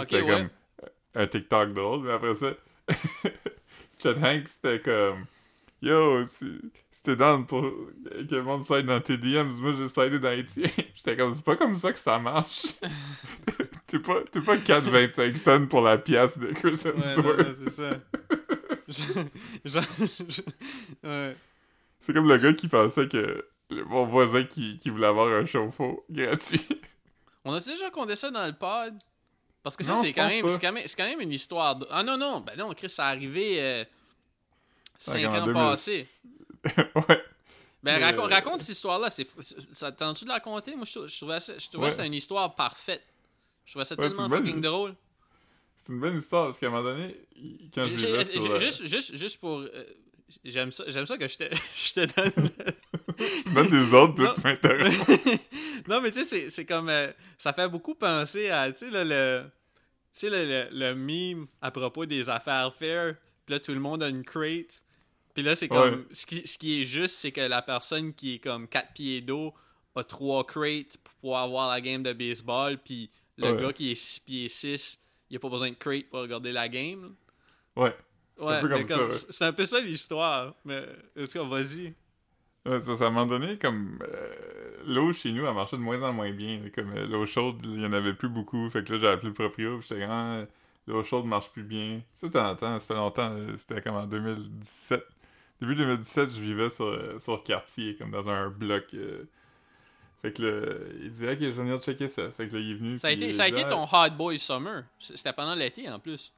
C'était 0.00 0.20
ouais. 0.22 0.28
comme 0.28 0.48
un 1.14 1.26
TikTok 1.28 1.72
drôle, 1.72 2.02
mais 2.04 2.12
après 2.12 2.34
ça, 2.34 2.52
Chet 4.02 4.16
Hanks, 4.22 4.48
c'était 4.48 4.80
comme 4.80 5.24
Yo, 5.82 6.24
t'es 7.04 7.16
down 7.16 7.44
pour 7.46 7.60
que 7.60 8.34
le 8.34 8.42
monde 8.42 8.62
slide 8.62 8.86
dans 8.86 9.00
tes 9.00 9.18
DMs, 9.18 9.52
moi 9.60 9.72
j'ai 9.76 9.88
slidé 9.88 10.18
dans 10.18 10.30
les 10.30 10.46
tiens. 10.46 10.70
J'étais 10.94 11.16
comme, 11.16 11.32
c'est 11.34 11.44
pas 11.44 11.56
comme 11.56 11.76
ça 11.76 11.92
que 11.92 11.98
ça 11.98 12.18
marche. 12.18 12.62
t'es 13.86 13.98
pas, 13.98 14.22
pas 14.22 14.56
4,25 14.56 15.36
cents 15.36 15.66
pour 15.66 15.82
la 15.82 15.98
pièce 15.98 16.38
de 16.38 16.46
Chris 16.52 16.70
Ouais, 16.84 16.90
Hemsworth. 16.90 17.38
non, 17.38 17.54
c'est 17.66 17.70
ça. 17.70 18.00
Je- 18.88 19.02
je- 19.64 20.24
je- 20.28 21.08
ouais. 21.08 21.36
C'est 22.00 22.12
comme 22.14 22.28
le 22.28 22.38
gars 22.38 22.52
qui 22.54 22.68
pensait 22.68 23.08
que 23.08 23.46
mon 23.70 24.06
voisin 24.06 24.44
qui, 24.44 24.76
qui 24.78 24.90
voulait 24.90 25.06
avoir 25.06 25.28
un 25.28 25.44
chauffe-eau 25.44 26.04
gratuit. 26.10 26.66
On 27.44 27.52
a 27.52 27.60
déjà 27.60 27.90
compté 27.90 28.16
ça 28.16 28.30
dans 28.30 28.46
le 28.46 28.52
pod? 28.52 28.94
Parce 29.64 29.76
que 29.76 29.82
ça, 29.82 29.96
c'est 30.00 30.08
je 30.10 30.14
quand, 30.14 30.28
même, 30.28 30.46
quand, 30.46 30.72
même, 30.72 30.84
quand 30.96 31.04
même 31.04 31.20
une 31.20 31.32
histoire. 31.32 31.74
De... 31.74 31.86
Ah 31.90 32.02
non, 32.04 32.16
non, 32.16 32.40
ben 32.40 32.54
non, 32.56 32.72
Chris, 32.74 32.90
ça 32.90 33.06
arrivé 33.06 33.60
euh, 33.60 33.84
5 34.98 35.24
En 35.26 35.30
ans 35.38 35.44
2000. 35.46 35.52
passés. 35.54 36.08
ouais. 36.66 37.24
Ben, 37.82 37.98
Mais, 37.98 38.04
raconte, 38.04 38.30
euh, 38.30 38.34
raconte 38.34 38.60
cette 38.60 38.76
histoire-là. 38.76 39.08
Ça 39.10 39.90
t'entends-tu 39.90 40.24
de 40.24 40.28
la 40.28 40.34
raconter? 40.34 40.76
Moi, 40.76 40.84
je, 40.84 41.08
je 41.08 41.16
trouvais, 41.16 41.40
ça, 41.40 41.54
je 41.58 41.66
trouvais 41.68 41.86
Ouais. 41.86 41.90
c'était 41.90 42.06
une 42.06 42.14
histoire 42.14 42.54
parfaite. 42.54 43.02
Je 43.64 43.72
trouvais 43.72 43.84
ça 43.84 43.94
Ouais, 43.96 44.08
tellement 44.08 44.28
bonne- 44.28 44.44
fucking 44.46 44.60
drôle. 44.60 44.94
C'est 45.78 45.92
une 45.92 46.00
bonne 46.00 46.18
histoire 46.18 46.46
parce 46.46 46.58
qu'à 46.58 46.66
un 46.66 46.70
moment 46.70 46.82
donné, 46.82 47.14
quand 47.74 47.84
je 47.84 47.94
sur, 47.96 48.08
euh, 48.10 48.58
juste, 48.58 48.86
juste, 48.86 49.16
juste 49.16 49.38
pour. 49.38 49.58
euh, 49.60 49.84
j'aime, 50.44 50.72
ça, 50.72 50.84
j'aime 50.88 51.04
ça 51.06 51.18
que 51.18 51.26
je 51.28 51.36
te, 51.36 51.44
donnes 53.54 53.70
des 53.70 53.94
ordres, 53.94 54.14
puis 54.14 54.26
tu 54.34 54.40
m'interromps. 54.46 55.38
non, 55.88 56.00
mais 56.00 56.10
tu 56.10 56.20
sais, 56.20 56.24
c'est, 56.24 56.50
c'est 56.50 56.64
comme. 56.64 56.88
euh, 56.88 57.10
ça 57.38 57.52
fait 57.52 57.68
beaucoup 57.68 57.94
penser 57.94 58.50
à, 58.50 58.70
tu 58.72 58.90
sais, 58.90 59.04
le. 59.04 59.44
Tu 60.12 60.20
sais, 60.20 60.30
le, 60.30 60.44
le, 60.44 60.68
le 60.70 60.94
meme 60.94 61.46
à 61.60 61.70
propos 61.70 62.06
des 62.06 62.28
affaires 62.28 62.72
fair. 62.74 63.14
Puis 63.46 63.54
là, 63.54 63.60
tout 63.60 63.72
le 63.72 63.80
monde 63.80 64.02
a 64.02 64.08
une 64.08 64.24
crate. 64.24 64.82
Puis 65.34 65.42
là, 65.42 65.54
c'est 65.56 65.68
comme. 65.68 65.94
Ouais. 65.94 66.06
Ce, 66.12 66.26
qui, 66.26 66.46
ce 66.46 66.56
qui 66.58 66.80
est 66.82 66.84
juste, 66.84 67.16
c'est 67.16 67.32
que 67.32 67.40
la 67.40 67.62
personne 67.62 68.14
qui 68.14 68.34
est 68.36 68.38
comme 68.38 68.68
4 68.68 68.92
pieds 68.94 69.20
d'eau 69.20 69.52
a 69.96 70.04
3 70.04 70.44
crates 70.46 70.96
pour 71.02 71.14
pouvoir 71.20 71.42
avoir 71.44 71.68
la 71.70 71.80
game 71.80 72.02
de 72.02 72.12
baseball. 72.12 72.78
Puis 72.78 73.10
le 73.36 73.52
Ouais. 73.52 73.60
gars 73.62 73.72
qui 73.72 73.90
est 73.92 73.96
6 73.96 74.20
pieds 74.20 74.48
6, 74.48 74.98
il 75.30 75.36
a 75.36 75.40
pas 75.40 75.48
besoin 75.48 75.70
de 75.70 75.74
crate 75.76 76.08
pour 76.10 76.20
regarder 76.20 76.52
la 76.52 76.68
game. 76.68 77.14
Ouais. 77.76 77.94
C'est 78.36 78.44
Ouais, 78.44 78.54
un 78.54 78.60
peu 78.62 78.68
comme 78.68 78.86
ça, 78.88 79.04
ouais. 79.06 79.16
c'est 79.30 79.44
un 79.44 79.52
peu 79.52 79.64
ça 79.64 79.80
l'histoire. 79.80 80.54
Mais 80.64 80.84
en 81.18 81.24
tout 81.24 81.32
cas, 81.32 81.42
vas-y. 81.44 81.94
Ouais, 82.66 82.78
parce 82.84 82.98
qu'à 82.98 83.06
un 83.06 83.10
moment 83.10 83.26
donné, 83.26 83.58
comme 83.58 83.98
euh, 84.02 84.34
l'eau 84.86 85.12
chez 85.12 85.32
nous, 85.32 85.44
elle 85.46 85.54
marchait 85.54 85.76
de 85.76 85.82
moins 85.82 86.00
en 86.02 86.12
moins 86.12 86.32
bien. 86.32 86.60
Comme 86.74 86.92
euh, 86.96 87.06
l'eau 87.06 87.26
chaude, 87.26 87.60
il 87.64 87.82
y 87.82 87.86
en 87.86 87.92
avait 87.92 88.14
plus 88.14 88.28
beaucoup. 88.30 88.68
Fait 88.70 88.82
que 88.84 88.94
là, 88.94 88.98
j'ai 89.00 89.08
appelé 89.08 89.28
le 89.28 89.34
proprio, 89.34 89.78
puis 89.78 89.86
j'étais 89.88 90.00
comme, 90.00 90.10
Ah, 90.10 90.44
l'eau 90.86 91.02
chaude 91.02 91.26
marche 91.26 91.50
plus 91.50 91.62
bien. 91.62 92.00
Ça, 92.14 92.26
c'était 92.28 92.40
longtemps, 92.42 92.78
ça 92.78 92.86
fait 92.86 92.94
longtemps, 92.94 93.30
euh, 93.32 93.54
c'était 93.58 93.82
comme 93.82 93.96
en 93.96 94.06
2017. 94.06 95.04
Début 95.60 95.74
2017, 95.76 96.30
je 96.34 96.40
vivais 96.40 96.70
sur, 96.70 96.86
euh, 96.86 97.18
sur 97.20 97.34
le 97.36 97.42
quartier, 97.42 97.96
comme 97.96 98.10
dans 98.10 98.28
un 98.28 98.48
bloc. 98.48 98.84
euh. 98.94 99.24
Fait 100.22 100.32
que 100.32 100.42
là, 100.42 100.74
il 101.02 101.10
dit, 101.12 101.24
ok, 101.26 101.38
je 101.38 101.44
vais 101.44 101.50
venir 101.50 101.76
checker 101.82 102.08
ça. 102.08 102.30
Fait 102.30 102.48
que 102.48 102.54
là, 102.54 102.60
il 102.60 102.70
est 102.70 102.74
venu. 102.76 102.96
Ça 102.96 103.08
a 103.08 103.10
été, 103.10 103.30
ça 103.30 103.44
a 103.44 103.48
été 103.48 103.62
ton 103.68 103.84
Hot 103.84 104.10
Boy 104.16 104.38
Summer. 104.38 104.84
C'était 104.98 105.34
pendant 105.34 105.54
l'été 105.54 105.88
en 105.90 105.98
plus. 105.98 106.32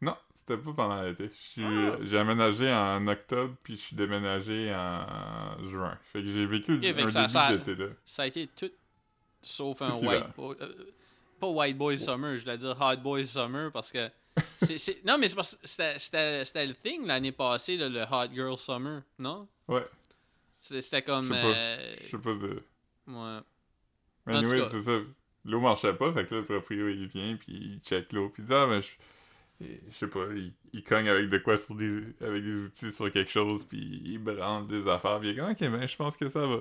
Non, 0.00 0.16
c'était 0.34 0.56
pas 0.58 0.72
pendant 0.72 1.02
l'été. 1.02 1.30
Ah. 1.58 1.96
J'ai 2.02 2.18
aménagé 2.18 2.70
en 2.72 3.06
octobre, 3.06 3.54
puis 3.62 3.76
je 3.76 3.80
suis 3.80 3.96
déménagé 3.96 4.72
en 4.74 5.68
juin. 5.70 5.98
Fait 6.12 6.22
que 6.22 6.28
j'ai 6.28 6.46
vécu 6.46 6.74
Ok, 6.76 6.82
fait 6.82 7.02
un 7.02 7.28
ça- 7.28 7.48
début 7.50 7.64
d'été, 7.64 7.82
là. 7.82 7.88
Ça 8.04 8.22
a 8.22 8.26
été 8.26 8.46
tout 8.48 8.70
sauf 9.42 9.80
un 9.82 9.90
Tout. 9.92 10.06
White 10.06 10.24
Boy. 10.36 10.56
euh, 10.60 10.72
pas 11.40 11.46
White 11.48 11.78
Boy 11.78 11.98
Summer, 11.98 12.36
je 12.36 12.42
voulais 12.42 12.58
dire 12.58 12.76
Hot 12.80 12.96
Boy 12.96 13.26
Summer 13.26 13.70
parce 13.72 13.90
que. 13.90 14.10
non, 15.06 15.16
mais 15.18 15.28
c'est 15.28 15.34
parce 15.36 15.54
que 15.56 15.66
c'était- 15.66 16.66
le 16.66 16.74
thing 16.74 17.06
l'année 17.06 17.32
passée, 17.32 17.76
là, 17.76 17.88
le 17.88 18.02
Hot 18.02 18.32
Girl 18.34 18.58
Summer, 18.58 19.02
non? 19.18 19.48
Ouais. 19.68 19.86
C'était 20.60 21.02
comme. 21.02 21.28
Je 21.28 21.32
sais 21.34 21.40
pas. 21.42 21.46
euh, 21.48 21.96
Je 22.02 22.06
sais 22.08 22.18
pas 22.18 22.34
de... 22.34 22.62
ouais. 23.08 23.38
Mais 24.26 24.36
anyway, 24.36 24.62
c'est 24.70 24.82
ça. 24.82 24.98
L'eau 25.44 25.60
marchait 25.60 25.94
pas, 25.94 26.12
fait 26.12 26.26
que 26.26 26.34
là, 26.34 26.40
le 26.40 26.44
proprio, 26.46 26.88
il 26.88 27.06
vient, 27.06 27.36
puis 27.36 27.52
il 27.54 27.80
check 27.80 28.12
l'eau, 28.12 28.30
puis 28.30 28.42
il 28.42 28.46
dit, 28.46 28.52
ah, 28.54 28.66
ben, 28.66 28.80
je... 28.80 28.88
Je 29.60 29.94
sais 29.94 30.06
pas, 30.06 30.26
il, 30.34 30.52
il 30.72 30.82
cogne 30.82 31.08
avec 31.08 31.28
de 31.28 31.38
quoi 31.38 31.56
sur 31.56 31.74
des... 31.74 32.02
avec 32.20 32.42
des 32.42 32.54
outils 32.54 32.92
sur 32.92 33.10
quelque 33.10 33.30
chose, 33.30 33.64
puis 33.64 34.02
il 34.04 34.18
branle 34.18 34.66
des 34.66 34.86
affaires, 34.88 35.18
puis 35.18 35.30
il 35.30 35.32
est 35.32 35.40
comme, 35.40 35.50
ok, 35.50 35.60
ben, 35.60 35.86
je 35.86 35.96
pense 35.96 36.16
que 36.16 36.28
ça 36.28 36.46
va. 36.46 36.58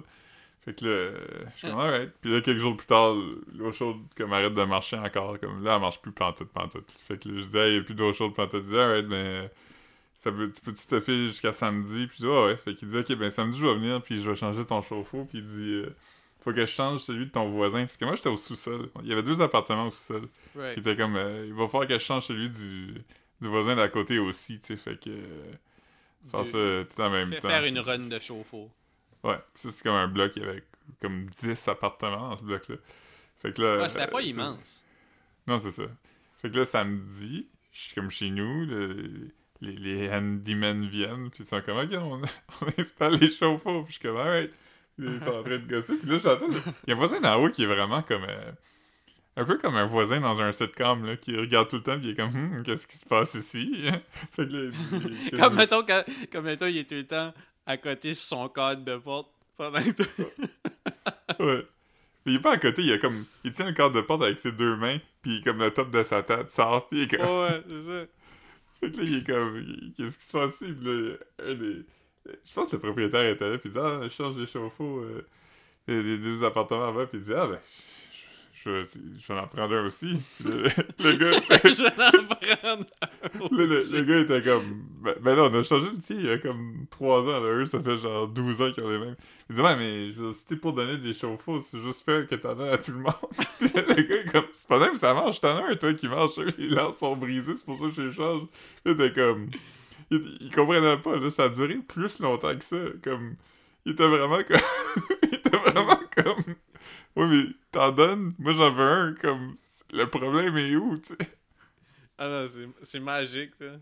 Fait 0.62 0.74
que 0.74 0.86
là, 0.86 0.92
euh, 0.92 1.28
je 1.54 1.60
suis 1.60 1.68
comme, 1.70 1.80
alright. 1.80 2.12
Puis 2.22 2.32
là, 2.32 2.42
quelques 2.42 2.60
jours 2.60 2.76
plus 2.76 2.88
tard, 2.88 3.16
l'eau 3.54 3.72
chaude, 3.72 3.98
comme, 4.18 4.34
arrête 4.34 4.54
de 4.54 4.64
marcher 4.64 4.98
encore, 4.98 5.40
comme, 5.40 5.64
là, 5.64 5.76
elle 5.76 5.82
marche 5.82 6.02
plus 6.02 6.12
pantoute, 6.12 6.50
pantoute. 6.50 6.92
Fait 7.06 7.18
que 7.22 7.30
là, 7.30 7.36
je 7.38 7.44
disais, 7.44 7.72
il 7.72 7.76
y 7.76 7.80
a 7.80 7.84
plus 7.84 7.96
d'eau 7.96 8.12
chaude 8.14 8.34
pantoute. 8.34 8.64
Il 8.66 8.70
dit, 8.70 8.78
alright, 8.78 9.08
ben, 9.08 9.50
ça 10.16 10.32
peut, 10.32 10.52
tu 10.52 10.62
peux-tu 10.62 10.88
te 10.88 11.00
faire 11.00 11.28
jusqu'à 11.28 11.54
samedi? 11.54 12.08
Puis 12.08 12.18
je 12.20 12.24
dis, 12.24 12.28
ouais, 12.28 12.46
ouais. 12.46 12.58
Fait 12.58 12.74
qu'il 12.74 12.88
dit, 12.88 12.98
ok, 12.98 13.14
ben, 13.16 13.30
samedi, 13.30 13.58
je 13.60 13.66
vais 13.66 13.76
venir, 13.76 14.02
puis 14.02 14.22
je 14.22 14.30
vais 14.30 14.36
changer 14.36 14.66
ton 14.66 14.82
chauffe-eau, 14.82 15.26
puis 15.26 15.40
il 15.40 15.46
dit, 15.46 15.74
euh, 15.86 15.96
faut 16.46 16.54
que 16.54 16.62
je 16.62 16.66
change 16.72 17.02
celui 17.02 17.26
de 17.26 17.32
ton 17.32 17.50
voisin. 17.50 17.86
Parce 17.86 17.98
que 17.98 18.06
moi, 18.06 18.16
j'étais 18.16 18.30
au 18.30 18.38
sous-sol. 18.38 18.90
Il 19.04 19.10
y 19.10 19.12
avait 19.14 19.24
deux 19.24 19.42
appartements 19.42 19.88
au 19.88 19.92
sous-sol. 19.92 20.30
Right. 20.56 20.82
Qui 20.82 20.96
comme, 20.96 21.18
euh, 21.18 21.46
il 21.48 21.54
va 21.54 21.68
falloir 21.68 21.88
que 21.88 21.96
je 21.96 22.04
change 22.04 22.28
celui 22.28 22.50
du, 22.50 22.94
du 23.42 23.48
voisin 23.50 23.76
d'à 23.76 23.90
côté 23.90 24.20
aussi, 24.20 24.60
tu 24.60 24.66
sais. 24.68 24.78
Fait 24.78 24.98
que, 24.98 25.10
euh, 25.10 25.52
faire 26.32 26.44
De- 26.44 26.86
ça 26.88 26.96
tout 26.96 27.02
en 27.02 27.10
même 27.10 27.30
temps. 27.32 27.50
faire 27.50 27.66
une 27.66 27.80
run 27.80 27.98
de 28.00 28.20
chauffe-eau. 28.20 28.72
Ouais, 29.24 29.38
ça 29.56 29.72
c'est 29.72 29.82
comme 29.84 29.96
un 29.96 30.08
bloc, 30.08 30.34
il 30.36 30.44
y 30.44 30.46
avait 30.46 30.64
comme 31.02 31.26
10 31.26 31.68
appartements 31.68 32.30
dans 32.30 32.36
ce 32.36 32.44
bloc-là. 32.44 32.76
Fait 33.42 33.52
que 33.52 33.62
là... 33.62 33.80
Ouais, 33.82 33.90
c'était 33.90 34.08
pas 34.08 34.20
euh, 34.20 34.22
c'est- 34.22 34.30
immense. 34.30 34.86
Non, 35.48 35.58
c'est 35.60 35.72
ça. 35.72 35.84
Fait 36.42 36.52
que 36.52 36.58
là, 36.60 36.66
samedi, 36.66 37.48
je 37.72 37.80
suis 37.80 37.96
comme 37.96 38.12
chez 38.12 38.30
nous, 38.30 38.66
le- 38.68 39.32
les, 39.62 39.72
les 39.72 40.10
handymen 40.12 40.86
viennent, 40.88 41.30
puis 41.32 41.44
ils 41.44 41.48
sont 41.48 41.62
comme, 41.62 41.78
OK, 41.80 41.90
on, 41.94 42.22
on 42.62 42.68
installe 42.82 43.16
les 43.16 43.32
chauffe-eau, 43.32 43.82
puis 43.84 43.94
je 43.94 44.00
suis 44.00 44.08
comme, 44.08 44.18
alright. 44.18 44.52
Ils 44.98 45.20
sont 45.20 45.30
en 45.32 45.44
train 45.44 45.58
de 45.58 45.68
gosser, 45.68 45.96
puis 45.98 46.10
là, 46.10 46.18
j'entends, 46.18 46.48
il 46.50 46.90
y 46.90 46.92
a 46.92 46.96
un 46.96 46.98
voisin 46.98 47.20
d'en 47.20 47.36
haut 47.44 47.50
qui 47.50 47.64
est 47.64 47.68
vraiment 47.68 48.02
comme... 48.02 48.24
euh, 48.24 48.52
un 49.38 49.44
peu 49.44 49.58
comme 49.58 49.76
un 49.76 49.86
voisin 49.86 50.22
dans 50.22 50.40
un 50.40 50.52
sitcom, 50.54 51.06
là, 51.06 51.18
qui 51.18 51.36
regarde 51.36 51.68
tout 51.70 51.76
le 51.78 51.84
temps, 51.84 51.98
puis 51.98 52.08
il 52.08 52.12
est 52.12 52.16
comme, 52.16 52.34
Hum, 52.34 52.64
qu'est-ce 52.64 52.88
qui 52.88 52.96
se 52.98 53.06
passe 53.06 53.34
ici? 53.34 53.84
fait 54.32 54.48
que 54.48 54.52
là, 54.54 54.60
il 54.64 54.72
dit- 54.72 55.30
il- 55.34 55.40
Comme 55.40 55.56
mettons, 55.56 55.84
quand, 55.84 56.04
comme 56.32 56.46
mettons, 56.46 56.68
il 56.68 56.78
est 56.78 56.88
tout 56.90 56.96
le 56.96 57.06
temps 57.06 57.34
à 57.66 57.76
côté 57.78 58.14
sur 58.14 58.24
son 58.38 58.48
cadre 58.50 58.84
de 58.86 58.96
porte 58.98 59.30
pendant 59.58 59.82
que. 59.82 60.04
Ouais. 61.40 61.66
Puis 62.24 62.34
il 62.34 62.36
est 62.36 62.40
pas 62.40 62.54
à 62.54 62.58
côté, 62.58 62.82
il 62.84 62.94
a 62.94 62.98
comme. 62.98 63.26
Il 63.44 63.52
tient 63.52 63.66
le 63.66 63.74
cadre 63.74 63.94
de 63.96 64.02
porte 64.02 64.24
avec 64.24 64.40
ses 64.40 64.52
deux 64.52 64.76
mains, 64.78 64.98
puis 65.22 65.42
comme 65.42 65.60
le 65.60 65.72
top 65.72 65.92
de 65.92 66.02
sa 66.04 66.24
tête 66.24 66.50
sort, 66.52 66.88
puis 66.88 67.00
il 67.00 67.04
est 67.04 67.18
comme. 67.18 67.28
ouais, 67.28 67.64
c'est 67.68 67.84
ça. 67.86 68.06
Fait 68.80 68.92
que 68.92 68.98
là, 68.98 69.04
il 69.04 69.18
est 69.18 69.26
comme. 69.28 69.66
Qu'est-ce 69.98 70.18
qui 70.18 70.26
se 70.26 70.32
passe 70.32 70.62
ici? 70.62 70.72
Puis 70.74 70.86
là, 70.86 71.16
un 71.46 71.54
des. 71.56 71.86
Je 72.46 72.54
pense 72.54 72.70
que 72.70 72.76
le 72.76 72.82
propriétaire 72.82 73.30
était 73.30 73.50
là, 73.50 73.58
puis 73.58 73.70
il 73.70 73.74
dit 73.74 73.80
Ah, 73.82 74.00
je 74.04 74.10
change 74.10 74.38
les 74.38 74.46
chauffe-eau. 74.48 75.00
Euh, 75.00 75.22
les 75.88 76.18
deux 76.18 76.44
appartements 76.44 76.88
avant, 76.88 77.06
puis 77.06 77.20
il 77.20 77.24
dit 77.26 77.34
Ah, 77.34 77.48
ben. 77.48 77.60
Je, 78.66 78.84
je, 78.84 79.00
je 79.20 79.28
vais 79.32 79.40
en 79.40 79.46
prendre 79.46 79.76
un 79.76 79.86
aussi. 79.86 80.16
Puis 80.40 80.46
le, 80.50 80.64
le 80.64 81.18
gars. 81.18 81.40
Je 81.66 81.84
vais 81.84 81.90
en 82.04 82.24
prendre 82.24 82.86
un 83.54 83.58
le, 83.64 83.78
aussi. 83.78 83.94
le 83.94 84.04
gars 84.04 84.20
était 84.22 84.42
comme. 84.42 84.82
Ben, 85.04 85.14
ben 85.22 85.36
là, 85.36 85.44
on 85.52 85.54
a 85.54 85.62
changé 85.62 85.86
le 85.86 86.00
tien 86.00 86.16
il 86.18 86.26
y 86.26 86.32
a 86.32 86.40
comme 86.40 86.88
3 86.90 87.22
ans. 87.22 87.44
Là. 87.44 87.50
Eux, 87.52 87.66
ça 87.68 87.80
fait 87.80 87.98
genre 87.98 88.28
12 88.28 88.62
ans 88.64 88.72
qu'ils 88.72 88.84
ont 88.84 88.90
les 88.90 88.98
mêmes. 88.98 89.16
Il 89.52 89.56
dit, 89.56 89.62
ouais, 89.62 89.76
mais 89.76 90.12
je 90.12 90.20
veux 90.20 90.34
si 90.34 90.48
t'es 90.48 90.56
pour 90.56 90.74
donner 90.74 90.98
des 90.98 91.14
chauffe-eau, 91.14 91.60
c'est 91.62 91.80
juste 91.80 92.04
faire 92.04 92.26
que 92.26 92.34
t'en 92.34 92.60
as 92.60 92.72
à 92.72 92.78
tout 92.80 92.92
le 92.92 92.98
monde. 92.98 93.14
Puis 93.60 93.70
le 93.76 94.02
gars, 94.02 94.32
comme, 94.32 94.46
c'est 94.52 94.68
pas 94.68 94.80
même 94.80 94.98
ça 94.98 95.14
marche. 95.14 95.40
T'en 95.40 95.58
as 95.58 95.70
un, 95.70 95.76
toi, 95.76 95.94
qui 95.94 96.08
marche. 96.08 96.40
Eux, 96.40 96.48
les 96.58 96.70
lances 96.70 96.98
sont 96.98 97.16
brisées, 97.16 97.56
c'est 97.56 97.66
pour 97.66 97.78
ça 97.78 97.86
que 97.86 97.92
je 97.92 98.02
les 98.02 98.12
change. 98.14 98.48
Là, 98.84 98.96
t'es 98.96 99.14
comme. 99.14 99.48
Il, 100.12 100.38
il 100.42 100.54
comprenait 100.54 100.98
pas, 100.98 101.18
là, 101.18 101.32
ça 101.32 101.44
a 101.46 101.50
duré 101.50 101.76
plus 101.78 102.20
longtemps 102.20 102.56
que 102.58 102.64
ça, 102.64 102.78
comme... 103.04 103.36
Il 103.86 103.92
était 103.94 104.08
vraiment 104.08 104.42
comme... 104.44 104.60
il 105.24 105.36
était 105.36 105.58
vraiment 105.58 106.00
comme... 106.16 106.56
Oui, 107.16 107.26
mais 107.28 107.44
t'en 107.72 107.92
donnes, 107.92 108.34
moi 108.40 108.54
j'en 108.54 108.72
veux 108.72 108.84
un, 108.84 109.14
comme... 109.14 109.56
Le 109.94 110.10
problème 110.10 110.58
est 110.58 110.76
où, 110.76 110.98
tu 110.98 111.10
sais? 111.10 111.30
Ah 112.18 112.28
non, 112.30 112.50
c'est- 112.84 113.00
magique, 113.00 113.52
là. 113.60 113.74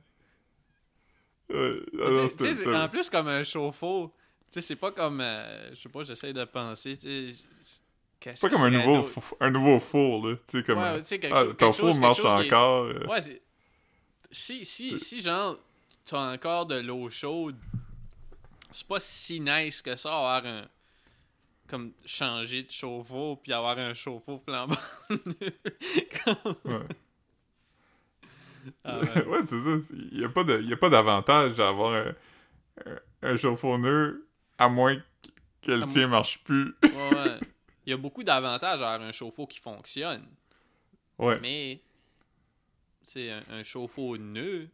Ouais, 1.49 1.75
ah 1.85 1.89
Tu 1.91 1.97
non, 1.97 2.07
sais, 2.23 2.29
c'était- 2.29 2.43
tu 2.43 2.43
sais, 2.43 2.53
c'est 2.53 2.63
c'était- 2.63 2.75
en 2.75 2.89
plus 2.89 3.09
comme 3.09 3.27
un 3.27 3.43
chauffe-eau. 3.43 4.13
Tu 4.51 4.59
sais, 4.59 4.61
c'est 4.67 4.75
pas 4.75 4.91
comme. 4.91 5.21
euh, 5.21 5.69
je 5.73 5.81
sais 5.81 5.89
pas, 5.89 6.03
j'essaie 6.03 6.33
de 6.33 6.43
penser. 6.45 6.95
tu 6.97 7.31
sais, 7.31 7.43
qu'est-ce 8.19 8.37
C'est 8.37 8.49
pas 8.49 8.55
comme 8.55 8.65
un 8.65 8.69
nouveau, 8.71 9.09
un 9.39 9.49
nouveau 9.51 9.79
four, 9.79 10.27
là, 10.27 10.35
tu 10.49 10.57
sais, 10.57 10.63
comme... 10.63 10.79
Ouais, 10.79 11.01
quelque, 11.01 11.27
ah, 11.33 11.53
ton 11.57 11.71
four 11.71 11.99
marche 11.99 12.17
chose 12.17 12.43
est- 12.43 12.47
encore... 12.47 12.85
euh, 12.85 13.05
Ouais, 13.07 13.21
si, 14.31 14.65
si, 14.65 14.97
si, 14.97 15.21
genre, 15.21 15.57
t'as 16.05 16.33
encore 16.33 16.65
de 16.65 16.75
l'eau 16.79 17.09
chaude, 17.09 17.57
c'est 18.71 18.87
pas 18.87 18.99
si 18.99 19.39
nice 19.39 19.81
que 19.81 19.95
ça 19.95 20.09
avoir 20.13 20.45
un. 20.45 20.67
Comme 21.65 21.93
changer 22.05 22.63
de 22.63 22.71
chauffe-eau 22.71 23.37
puis 23.37 23.53
avoir 23.53 23.77
un 23.79 23.93
chauffe-eau 23.93 24.37
flambant. 24.37 24.75
Comme- 25.09 26.55
ouais. 26.65 26.87
Ah 28.83 28.99
ouais. 28.99 29.25
ouais, 29.25 29.39
c'est 29.45 29.59
ça. 29.59 29.93
Il 30.11 30.17
n'y 30.19 30.25
a 30.25 30.29
pas 30.29 30.43
de- 30.43 30.59
il 30.61 30.69
y 30.69 30.73
a 30.73 30.77
pas 30.77 30.89
d'avantage 30.89 31.59
à 31.59 31.69
avoir 31.69 32.13
un, 33.21 33.37
chauffe-eau 33.37 33.77
neuf, 33.77 34.15
à 34.57 34.67
moins 34.69 34.97
que 35.61 35.71
le 35.71 35.85
tien 35.85 36.07
marche 36.07 36.43
plus. 36.43 36.75
Ouais, 36.83 36.89
ouais. 37.15 37.39
Il 37.85 37.89
y 37.89 37.93
a 37.93 37.97
beaucoup 37.97 38.23
d'avantages 38.23 38.81
à 38.81 38.93
avoir 38.93 39.07
un 39.07 39.11
chauffe-eau 39.11 39.47
qui 39.47 39.59
fonctionne. 39.59 40.25
Ouais. 41.17 41.39
Mais 41.41 41.81
c'est 43.01 43.31
un, 43.31 43.43
un 43.49 43.63
chauffe-eau 43.63 44.17
nœud 44.17 44.69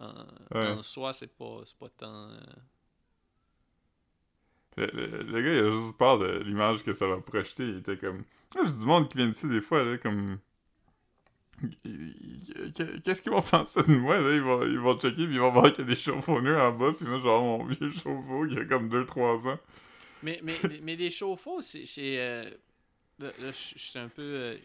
en, 0.00 0.12
Ouais. 0.54 0.66
en 0.68 0.82
soi, 0.82 1.12
c'est 1.12 1.34
pas, 1.36 1.60
pas 1.78 1.88
tant. 1.90 2.30
euh, 2.30 2.40
Le, 4.76 4.86
le- 4.86 5.22
le 5.22 5.42
gars, 5.42 5.52
il 5.54 5.64
a 5.64 5.70
juste 5.70 5.96
peur 5.96 6.18
de 6.18 6.42
l'image 6.44 6.82
que 6.82 6.92
ça 6.92 7.06
va 7.06 7.18
projeter. 7.18 7.64
Il 7.64 7.78
était 7.78 7.96
comme. 7.96 8.24
Ah, 8.56 8.60
J'ai 8.66 8.74
du 8.74 8.84
monde 8.84 9.08
qui 9.08 9.16
vient 9.18 9.28
ici 9.30 9.48
des 9.48 9.60
fois, 9.60 9.82
là, 9.82 9.96
comme. 9.98 10.38
Qu'est-ce 13.04 13.22
qu'ils 13.22 13.32
vont 13.32 13.42
penser 13.50 13.82
de 13.82 13.96
moi, 13.96 14.18
là? 14.20 14.34
Ils 14.34 14.42
vont, 14.42 14.62
ils 14.62 14.78
vont 14.78 14.98
checker, 14.98 15.24
puis 15.26 15.34
ils 15.36 15.40
vont 15.40 15.50
voir 15.52 15.72
qu'il 15.72 15.84
y 15.84 15.90
a 15.90 15.94
des 15.94 16.00
chauffe-eau 16.00 16.40
neufs 16.40 16.60
en 16.60 16.72
bas, 16.72 16.92
puis 16.92 17.06
moi, 17.06 17.18
genre, 17.18 17.42
mon 17.42 17.64
vieux 17.64 17.90
chauffe-eau 17.90 18.46
qui 18.48 18.58
a 18.58 18.64
comme 18.66 18.88
2-3 18.90 19.48
ans. 19.48 19.58
Mais, 20.22 20.40
mais, 20.42 20.58
mais 20.82 20.96
des 20.96 21.10
chauffe-eau, 21.10 21.60
c'est. 21.62 21.84
euh, 21.98 22.44
là, 23.18 23.28
là, 23.40 23.50
je 23.52 23.72
je 23.74 23.78
suis 23.78 23.98
un 23.98 24.08
peu. 24.08 24.22
euh, 24.22 24.56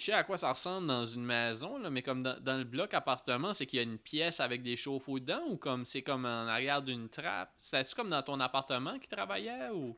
je 0.00 0.06
sais 0.06 0.12
à 0.12 0.24
quoi 0.24 0.38
ça 0.38 0.50
ressemble 0.50 0.86
dans 0.86 1.04
une 1.04 1.24
maison, 1.24 1.78
là, 1.78 1.90
mais 1.90 2.00
comme 2.00 2.22
dans, 2.22 2.40
dans 2.40 2.56
le 2.56 2.64
bloc 2.64 2.94
appartement, 2.94 3.52
c'est 3.52 3.66
qu'il 3.66 3.76
y 3.76 3.80
a 3.80 3.82
une 3.82 3.98
pièce 3.98 4.40
avec 4.40 4.62
des 4.62 4.74
chauffe-eau 4.74 5.18
dedans 5.18 5.42
ou 5.50 5.58
comme 5.58 5.84
c'est 5.84 6.00
comme 6.00 6.24
en 6.24 6.46
arrière 6.46 6.80
d'une 6.80 7.10
trappe? 7.10 7.52
C'était-tu 7.58 7.94
comme 7.94 8.08
dans 8.08 8.22
ton 8.22 8.40
appartement 8.40 8.98
qui 8.98 9.08
travaillait 9.08 9.68
ou? 9.74 9.94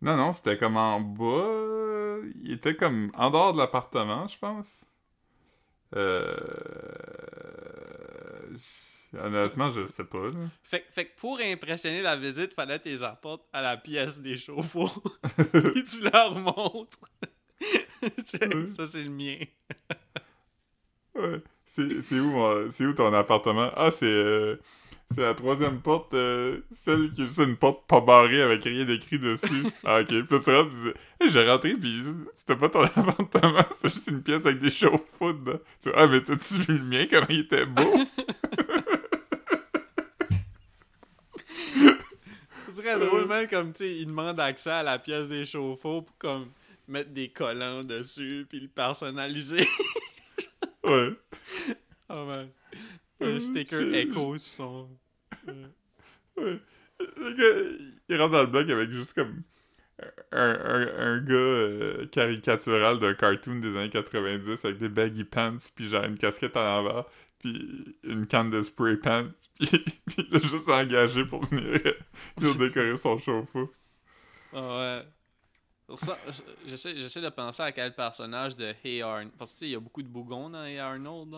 Non, 0.00 0.16
non, 0.16 0.32
c'était 0.32 0.58
comme 0.58 0.76
en 0.76 1.00
bas. 1.00 2.18
Il 2.42 2.50
était 2.50 2.74
comme 2.74 3.12
en 3.14 3.30
dehors 3.30 3.52
de 3.52 3.58
l'appartement, 3.58 4.26
je 4.26 4.38
pense. 4.38 4.84
Euh... 5.94 6.36
Honnêtement, 9.16 9.70
je 9.70 9.86
sais 9.86 10.04
pas, 10.04 10.24
là. 10.24 10.48
Fait, 10.64 10.84
fait 10.90 11.04
que 11.04 11.20
pour 11.20 11.38
impressionner 11.38 12.02
la 12.02 12.16
visite, 12.16 12.54
fallait 12.54 12.80
les 12.84 13.04
apportes 13.04 13.46
à 13.52 13.62
la 13.62 13.76
pièce 13.76 14.18
des 14.18 14.36
chauffe-eau. 14.36 14.88
Et 15.76 15.84
tu 15.84 16.00
leur 16.00 16.36
montres. 16.36 16.98
Ça, 18.26 18.88
c'est 18.88 19.04
le 19.04 19.10
mien. 19.10 19.36
Ouais. 21.14 21.40
C'est 21.64 22.18
où, 22.18 22.70
c'est 22.70 22.84
où 22.84 22.92
ton 22.92 23.12
appartement? 23.14 23.70
Ah, 23.76 23.90
c'est 23.90 24.04
euh, 24.04 24.56
c'est 25.14 25.20
la 25.22 25.34
troisième 25.34 25.80
porte, 25.80 26.14
euh, 26.14 26.60
celle 26.70 27.10
qui 27.10 27.22
est 27.22 27.38
une 27.38 27.56
porte 27.56 27.86
pas 27.86 28.00
barrée 28.00 28.40
avec 28.40 28.64
rien 28.64 28.84
d'écrit 28.84 29.18
dessus. 29.18 29.46
Ah, 29.84 30.00
ok. 30.00 30.06
Puis 30.06 30.40
tu 30.40 30.50
rentres, 30.50 30.70
Hey, 31.20 31.28
j'ai 31.28 31.48
rentré, 31.48 31.74
puis 31.74 32.02
c'était 32.32 32.56
pas 32.56 32.68
ton 32.68 32.82
appartement, 32.96 33.64
c'est 33.74 33.88
juste 33.88 34.08
une 34.08 34.22
pièce 34.22 34.46
avec 34.46 34.58
des 34.58 34.70
chauffe-eau 34.70 35.32
dedans. 35.32 35.58
Tu 35.80 35.88
dis, 35.88 35.94
ah, 35.96 36.06
mais 36.06 36.22
t'as-tu 36.22 36.54
vu 36.54 36.78
le 36.78 36.84
mien, 36.84 37.06
comment 37.10 37.26
il 37.28 37.40
était 37.40 37.66
beau? 37.66 37.92
Ce 42.68 42.76
serait 42.76 42.98
drôle, 42.98 43.26
même, 43.26 43.48
comme, 43.48 43.72
tu 43.72 43.78
sais, 43.78 43.96
ils 43.96 44.06
demandent 44.06 44.40
accès 44.40 44.70
à 44.70 44.82
la 44.82 44.98
pièce 44.98 45.28
des 45.28 45.44
chauffe-eau 45.44 46.02
pour, 46.02 46.16
comme, 46.18 46.46
mettre 46.88 47.10
des 47.10 47.28
collants 47.30 47.84
dessus, 47.84 48.46
puis 48.48 48.60
le 48.60 48.68
personnaliser. 48.68 49.66
ouais. 50.84 51.12
Ah 52.08 52.24
ouais. 52.26 52.48
Euh, 53.22 53.36
Un 53.36 53.40
sticker 53.40 54.38
sur 54.38 54.38
son... 54.38 54.90
Ouais. 56.36 56.58
Le 56.98 57.32
gars, 57.34 57.86
il 58.08 58.16
rentre 58.20 58.32
dans 58.32 58.42
le 58.42 58.46
bloc 58.48 58.68
avec 58.70 58.90
juste 58.90 59.14
comme 59.14 59.42
un, 60.32 60.58
un, 60.62 60.98
un 60.98 61.20
gars 61.20 61.34
euh, 61.34 62.06
caricatural 62.06 62.98
d'un 62.98 63.14
cartoon 63.14 63.56
des 63.60 63.76
années 63.76 63.90
90 63.90 64.64
avec 64.64 64.78
des 64.78 64.88
baggy 64.88 65.24
pants, 65.24 65.56
puis 65.74 65.88
genre 65.88 66.04
une 66.04 66.16
casquette 66.18 66.56
à 66.56 66.64
l'envers, 66.64 67.04
puis 67.38 67.96
une 68.04 68.26
canne 68.26 68.50
de 68.50 68.62
spray 68.62 68.96
pants, 68.96 69.28
puis, 69.58 69.68
puis 70.06 70.26
il 70.30 70.36
a 70.36 70.38
juste 70.40 70.68
engagé 70.68 71.24
pour 71.24 71.44
venir, 71.44 71.80
euh, 71.86 71.92
venir 72.38 72.56
décorer 72.56 72.96
son 72.96 73.18
chauffe-eau. 73.18 73.72
Ah 74.52 75.00
ouais. 75.00 75.08
J'essaie, 76.66 76.98
j'essaie 76.98 77.20
de 77.20 77.28
penser 77.28 77.62
à 77.62 77.72
quel 77.72 77.94
personnage 77.94 78.56
de 78.56 78.74
Hey 78.84 79.02
Arnold. 79.02 79.32
Parce 79.38 79.52
que 79.52 79.56
tu 79.56 79.60
sais, 79.60 79.66
il 79.68 79.72
y 79.72 79.76
a 79.76 79.80
beaucoup 79.80 80.02
de 80.02 80.08
bougons 80.08 80.50
dans 80.50 80.64
Hey 80.64 80.78
Arnold. 80.78 81.34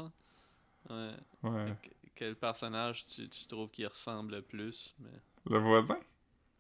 Ouais. 0.91 1.11
Ouais. 1.43 1.77
Que- 1.83 1.91
Quel 2.15 2.37
personnage 2.37 3.07
tu, 3.07 3.29
tu 3.29 3.47
trouves 3.47 3.71
qui 3.71 3.85
ressemble 3.87 4.35
le 4.37 4.43
plus 4.43 4.95
mais... 5.01 5.11
Le 5.51 5.59
voisin? 5.59 5.99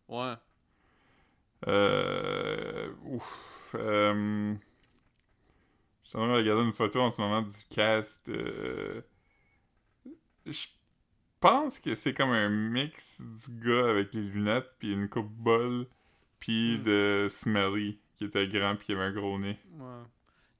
Ouais. 0.08 0.34
Euh... 1.68 2.92
Ouf. 3.04 3.74
Euh... 3.74 4.54
Je 6.02 6.08
suis 6.08 6.18
en 6.18 6.22
train 6.22 6.28
de 6.32 6.36
regarder 6.38 6.62
une 6.64 6.72
photo 6.72 7.00
en 7.00 7.10
ce 7.10 7.20
moment 7.20 7.42
du 7.42 7.56
cast. 7.70 8.28
euh, 8.28 9.00
Je 10.46 10.66
pense 11.40 11.78
que 11.78 11.94
c'est 11.94 12.14
comme 12.14 12.30
un 12.30 12.48
mix 12.48 13.20
du 13.20 13.60
gars 13.60 13.88
avec 13.90 14.12
les 14.14 14.22
lunettes, 14.22 14.70
puis 14.78 14.92
une 14.92 15.08
coupe 15.08 15.30
bol, 15.30 15.86
puis 16.40 16.78
Hmm. 16.78 16.82
de 16.84 17.26
Smelly, 17.30 17.98
qui 18.16 18.24
était 18.26 18.46
grand, 18.48 18.76
puis 18.76 18.86
qui 18.86 18.92
avait 18.92 19.04
un 19.04 19.12
gros 19.12 19.38
nez. 19.38 19.58
ouais. 19.72 20.02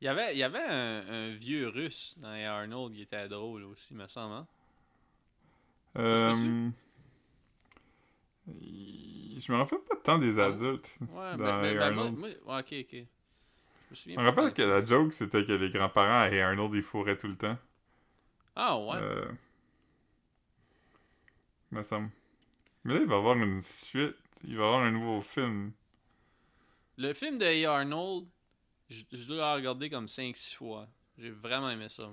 Il 0.01 0.07
y 0.07 0.09
avait, 0.09 0.35
il 0.35 0.39
y 0.39 0.43
avait 0.43 0.59
un, 0.59 1.03
un 1.09 1.35
vieux 1.35 1.69
russe 1.69 2.15
dans 2.19 2.35
Hey 2.35 2.45
Arnold 2.45 2.93
qui 2.95 3.03
était 3.03 3.27
drôle 3.29 3.63
aussi, 3.65 3.95
me 3.95 4.07
semble. 4.07 4.35
Hein? 4.35 4.47
Euh... 5.97 6.69
Je 8.47 9.51
me 9.53 9.57
rappelle 9.57 9.79
pas 9.89 9.97
tant 10.03 10.19
des 10.19 10.39
Ah. 10.39 10.47
adultes. 10.47 10.99
Ouais, 11.01 11.37
Dans 11.37 11.37
ben, 11.39 11.63
ben, 11.63 11.95
ben, 11.97 12.11
moi, 12.45 12.59
ok, 12.59 12.75
ok. 12.81 12.93
Je 12.93 12.99
me 13.91 13.95
souviens 13.95 14.17
Je 14.17 14.21
me 14.21 14.27
rappelle 14.29 14.53
que 14.53 14.63
la 14.63 14.85
joke, 14.85 15.15
c'était 15.15 15.45
que 15.45 15.53
les 15.53 15.71
grands-parents 15.71 16.23
à 16.23 16.29
Hey 16.29 16.41
Arnold, 16.41 16.75
ils 16.75 16.83
fourraient 16.83 17.17
tout 17.17 17.29
le 17.29 17.37
temps. 17.37 17.57
Ah 18.57 18.79
ouais. 18.79 18.97
Euh... 19.01 19.31
Me 21.71 21.83
semble. 21.83 22.11
Mais 22.85 22.95
là, 22.95 23.01
il 23.01 23.07
va 23.07 23.15
y 23.15 23.19
avoir 23.19 23.37
une 23.37 23.61
suite. 23.61 24.17
Il 24.45 24.57
va 24.57 24.63
y 24.63 24.67
avoir 24.67 24.83
un 24.83 24.93
nouveau 24.93 25.23
film. 25.23 25.73
Le 26.97 27.13
film 27.13 27.39
de 27.39 27.45
Hey 27.45 27.67
Arnold, 27.67 28.27
je, 28.89 29.05
je 29.13 29.25
dois 29.25 29.37
le 29.37 29.57
regarder 29.57 29.91
comme 29.91 30.09
5-6 30.09 30.55
fois. 30.57 30.89
J'ai 31.19 31.31
vraiment 31.31 31.71
aimé 31.71 31.89
ça. 31.89 32.11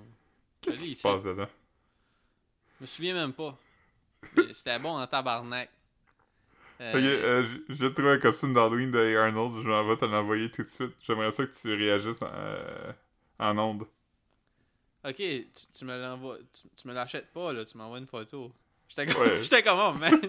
Qu'est-ce 0.60 0.80
qui 0.80 0.94
se 0.94 1.02
passe 1.02 1.22
dedans? 1.24 1.48
Je 2.78 2.82
me 2.82 2.86
souviens 2.86 3.14
même 3.14 3.32
pas. 3.32 3.58
C'était 4.52 4.78
bon 4.78 4.96
en 4.98 5.06
tabarnak. 5.06 5.70
Euh, 6.80 6.92
Ok, 6.92 7.00
euh, 7.00 7.44
j'ai 7.68 7.92
trouvé 7.94 8.10
un 8.10 8.18
costume 8.18 8.54
d'Halloween 8.54 8.90
de 8.90 8.98
Hey 8.98 9.16
Arnold. 9.16 9.62
Je 9.62 9.68
m'en 9.68 9.86
vais 9.86 9.96
te 9.96 10.04
l'envoyer 10.04 10.50
tout 10.50 10.62
de 10.62 10.68
suite. 10.68 10.92
J'aimerais 11.00 11.30
ça 11.32 11.46
que 11.46 11.54
tu 11.54 11.72
réagisses 11.74 12.22
en, 12.22 12.30
euh, 12.32 12.92
en 13.38 13.56
ondes. 13.58 13.86
Ok, 15.04 15.16
tu, 15.16 15.44
tu 15.72 15.84
me 15.84 15.96
l'envoies. 16.00 16.38
Tu, 16.52 16.68
tu 16.76 16.88
me 16.88 16.92
l'achètes 16.94 17.32
pas, 17.32 17.52
là. 17.52 17.64
Tu 17.64 17.76
m'envoies 17.76 17.98
une 17.98 18.06
photo. 18.06 18.52
J'étais 18.94 19.12
comme, 19.12 19.22
Ouais. 19.22 19.38
j'étais 19.42 19.62
comme, 19.62 19.78
oh 19.80 19.92
man. 19.94 20.12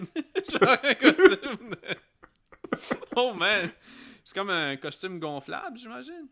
Genre 0.50 0.76
un 0.82 0.94
costume 0.94 1.70
de... 1.70 1.78
Oh 3.16 3.32
man. 3.34 3.70
C'est 4.24 4.34
comme 4.34 4.50
un 4.50 4.76
costume 4.76 5.18
gonflable, 5.20 5.76
j'imagine. 5.76 6.26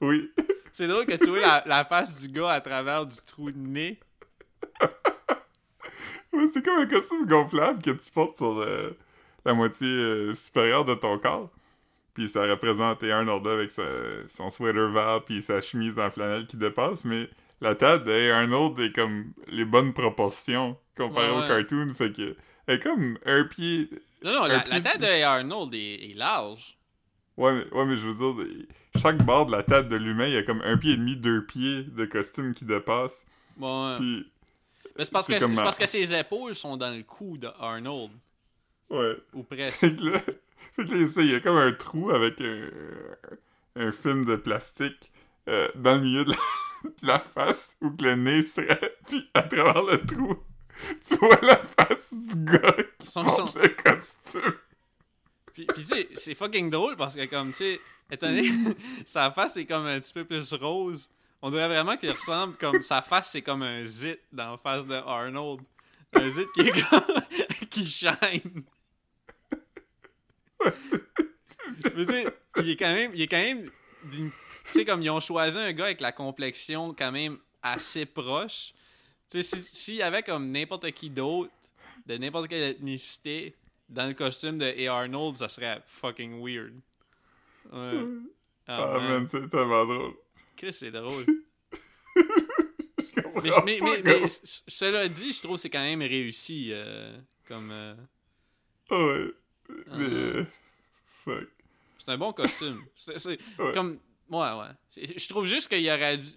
Oui. 0.00 0.30
C'est 0.72 0.88
drôle 0.88 1.04
que 1.06 1.16
tu 1.16 1.28
vois 1.30 1.40
la, 1.40 1.62
la 1.66 1.84
face 1.84 2.20
du 2.20 2.28
gars 2.28 2.50
à 2.52 2.60
travers 2.60 3.04
du 3.06 3.16
trou 3.26 3.50
de 3.50 3.58
nez. 3.58 4.00
Ouais, 6.32 6.48
c'est 6.48 6.64
comme 6.64 6.78
un 6.78 6.86
costume 6.86 7.26
gonflable 7.26 7.82
que 7.82 7.90
tu 7.90 8.10
portes 8.10 8.36
sur 8.36 8.54
le- 8.60 8.96
la 9.44 9.52
moitié 9.52 9.88
euh, 9.88 10.34
supérieure 10.34 10.84
de 10.84 10.94
ton 10.94 11.18
corps. 11.18 11.50
Puis 12.14 12.28
ça 12.28 12.42
représente 12.42 13.02
Hey 13.02 13.10
Arnold 13.10 13.46
avec 13.46 13.70
sa- 13.70 13.82
son 14.28 14.48
sweater 14.50 14.90
vert 14.90 15.22
puis 15.24 15.42
sa 15.42 15.60
chemise 15.60 15.98
en 15.98 16.10
flanelle 16.10 16.46
qui 16.46 16.56
dépasse, 16.56 17.04
mais 17.04 17.28
la 17.60 17.74
tête 17.74 18.04
de 18.04 18.12
Hey 18.12 18.30
Arnold 18.30 18.78
est 18.78 18.94
comme 18.94 19.32
les 19.48 19.64
bonnes 19.64 19.92
proportions 19.92 20.76
comparé 21.04 21.30
Ouais, 21.30 21.44
au 21.44 21.48
cartoon, 21.48 21.94
fait 21.94 22.12
que 22.12 22.36
elle 22.66 22.76
est 22.76 22.80
comme 22.80 23.18
un 23.24 23.44
pied... 23.44 23.88
Non, 24.22 24.32
non, 24.32 24.44
la, 24.44 24.60
tête 24.80 25.00
de 25.00 25.22
Arnold 25.22 25.74
est, 25.74 26.10
est 26.10 26.14
large. 26.14 26.76
Ouais 27.36 27.54
mais, 27.54 27.72
ouais, 27.72 27.86
mais 27.86 27.96
je 27.96 28.06
veux 28.06 28.34
dire, 28.34 28.66
chaque 29.00 29.24
barre 29.24 29.46
de 29.46 29.52
la 29.52 29.62
tête 29.62 29.88
de 29.88 29.96
l'humain, 29.96 30.26
il 30.26 30.34
y 30.34 30.36
a 30.36 30.42
comme 30.42 30.60
un 30.62 30.76
pied 30.76 30.92
et 30.92 30.96
demi, 30.96 31.16
deux 31.16 31.44
pieds 31.46 31.84
de 31.84 32.04
costume 32.04 32.52
qui 32.52 32.64
dépassent. 32.64 33.24
Bon, 33.56 33.92
ouais. 33.92 33.96
Puis 33.98 34.30
Mais 34.98 35.04
c'est 35.04 35.12
parce, 35.12 35.26
que, 35.26 35.38
comme 35.38 35.54
parce 35.54 35.78
que 35.78 35.86
ses 35.86 36.14
épaules 36.14 36.54
sont 36.54 36.76
dans 36.76 36.94
le 36.94 37.02
cou 37.02 37.38
de 37.38 37.48
Arnold. 37.58 38.10
Ouais. 38.90 39.16
Ou 39.32 39.42
presque. 39.42 39.78
Fait 39.78 39.96
que 39.96 40.04
là, 40.04 40.20
fait 40.76 40.84
que 40.84 40.94
là, 40.94 41.08
ça, 41.08 41.22
il 41.22 41.30
y 41.30 41.34
a 41.34 41.40
comme 41.40 41.56
un 41.56 41.72
trou 41.72 42.10
avec 42.10 42.40
un, 42.40 42.68
un 43.76 43.92
film 43.92 44.24
de 44.26 44.36
plastique 44.36 45.10
euh, 45.48 45.68
dans 45.74 45.94
le 45.94 46.00
milieu 46.02 46.24
de 46.24 46.30
la, 46.30 46.36
de 46.84 47.06
la 47.06 47.18
face 47.18 47.76
où 47.80 47.90
que 47.90 48.04
le 48.04 48.16
nez 48.16 48.42
serait. 48.42 48.96
Puis 49.06 49.28
à 49.34 49.42
travers 49.42 49.82
le 49.82 49.98
trou, 50.04 50.36
tu 51.06 51.16
vois 51.16 51.38
la 51.42 51.56
face 51.58 52.12
du 52.12 52.44
gars 52.44 52.76
qui 52.98 53.06
Son- 53.06 53.28
son- 53.28 53.58
le 53.58 53.68
costume. 53.68 54.54
Puis, 55.52 55.66
puis 55.66 55.82
tu 55.82 55.84
sais, 55.84 56.08
c'est 56.14 56.34
fucking 56.34 56.70
drôle 56.70 56.96
parce 56.96 57.16
que 57.16 57.24
comme, 57.26 57.50
tu 57.50 57.58
sais, 57.58 57.80
étant 58.10 58.28
donné 58.28 58.48
sa 59.06 59.30
face 59.30 59.56
est 59.56 59.66
comme 59.66 59.86
un 59.86 60.00
petit 60.00 60.12
peu 60.12 60.24
plus 60.24 60.52
rose, 60.54 61.08
on 61.42 61.50
dirait 61.50 61.68
vraiment 61.68 61.96
qu'il 61.96 62.10
ressemble 62.10 62.56
comme... 62.56 62.82
Sa 62.82 63.00
face, 63.02 63.30
c'est 63.30 63.42
comme 63.42 63.62
un 63.62 63.84
zit 63.84 64.16
dans 64.30 64.52
la 64.52 64.56
face 64.58 64.84
de 64.86 64.94
Arnold. 64.94 65.60
Un 66.14 66.28
zit 66.30 66.44
qui 66.54 66.60
est 66.60 66.88
comme... 66.90 67.14
qui 67.70 67.86
shine. 67.86 68.62
Mais 71.96 72.04
tu 72.06 72.12
sais, 72.12 72.26
il 72.58 72.70
est 72.70 72.76
quand 72.76 72.92
même... 72.92 73.12
Il 73.14 73.22
est 73.22 73.26
quand 73.28 73.38
même... 73.38 73.70
Tu 74.10 74.30
sais, 74.72 74.84
comme 74.84 75.02
ils 75.02 75.10
ont 75.10 75.20
choisi 75.20 75.58
un 75.58 75.72
gars 75.72 75.86
avec 75.86 76.00
la 76.00 76.12
complexion 76.12 76.94
quand 76.96 77.12
même 77.12 77.38
assez 77.62 78.06
proche. 78.06 78.72
Sais, 79.30 79.42
si- 79.42 79.62
s'il 79.62 79.94
y 79.96 80.02
avait 80.02 80.22
comme 80.22 80.50
n'importe 80.50 80.90
qui 80.92 81.08
d'autre, 81.08 81.50
de 82.06 82.16
n'importe 82.16 82.48
quelle 82.48 82.70
ethnicité, 82.72 83.54
dans 83.88 84.06
le 84.08 84.14
costume 84.14 84.58
de 84.58 84.64
A. 84.88 84.92
Arnold, 84.94 85.36
ça 85.36 85.48
serait 85.48 85.80
fucking 85.86 86.40
weird. 86.44 86.72
Ouais. 87.72 88.04
Ah, 88.66 88.94
Ah, 88.94 88.98
man. 88.98 89.28
c'est 89.30 89.48
tellement 89.50 89.84
drôle. 89.84 90.14
Chris, 90.56 90.72
c'est 90.72 90.90
drôle. 90.90 91.24
Je 92.16 93.22
comprends 93.22 93.40
Mais, 93.64 93.80
mais, 93.80 94.02
mais, 94.04 94.26
cela 94.44 95.08
dit, 95.08 95.32
je 95.32 95.40
trouve 95.42 95.56
que 95.56 95.60
c'est 95.62 95.70
quand 95.70 95.78
même 95.82 96.02
réussi. 96.02 96.70
euh, 96.72 97.16
comme. 97.46 97.70
euh, 97.72 97.94
Ah 98.90 99.04
ouais. 99.06 99.30
Ah. 99.70 99.96
Mais. 99.96 100.04
euh, 100.08 100.44
Fuck. 101.24 101.48
c'est 101.98 102.10
un 102.10 102.18
bon 102.18 102.32
costume. 102.32 102.84
C'est 102.96 103.38
Ouais. 103.58 103.72
comme. 103.72 103.98
Ouais, 104.28 104.38
ouais. 104.52 105.06
Je 105.16 105.28
trouve 105.28 105.44
juste 105.46 105.68
qu'il 105.68 105.80
y 105.82 105.90
aurait 105.90 106.18
dû. 106.18 106.28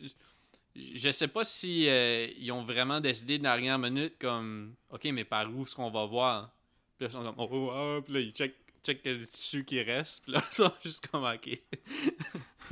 Je 0.76 1.12
sais 1.12 1.28
pas 1.28 1.46
si 1.46 1.88
euh, 1.88 2.28
ils 2.38 2.52
ont 2.52 2.64
vraiment 2.64 3.00
décidé 3.00 3.38
de 3.38 3.44
la 3.44 3.56
dernière 3.56 3.78
minute 3.78 4.16
comme 4.20 4.74
OK 4.90 5.04
mais 5.06 5.24
par 5.24 5.54
où 5.54 5.64
est-ce 5.64 5.76
qu'on 5.76 5.92
va 5.92 6.06
voir? 6.06 6.52
Puis 6.98 7.06
là 7.06 7.10
ils 7.10 7.12
sont 7.14 7.24
comme 7.24 7.36
oh, 7.38 7.72
ah, 7.72 8.00
puis 8.04 8.14
là 8.14 8.20
ils 8.20 8.32
check, 8.32 8.56
check 8.84 9.02
le 9.06 9.28
tissu 9.28 9.64
qui 9.66 9.82
reste, 9.84 10.24
puis 10.24 10.34
là 10.34 10.42
ils 10.52 10.56
sont 10.56 10.72
juste 10.84 11.08
comme 11.08 11.24
OK. 11.26 11.48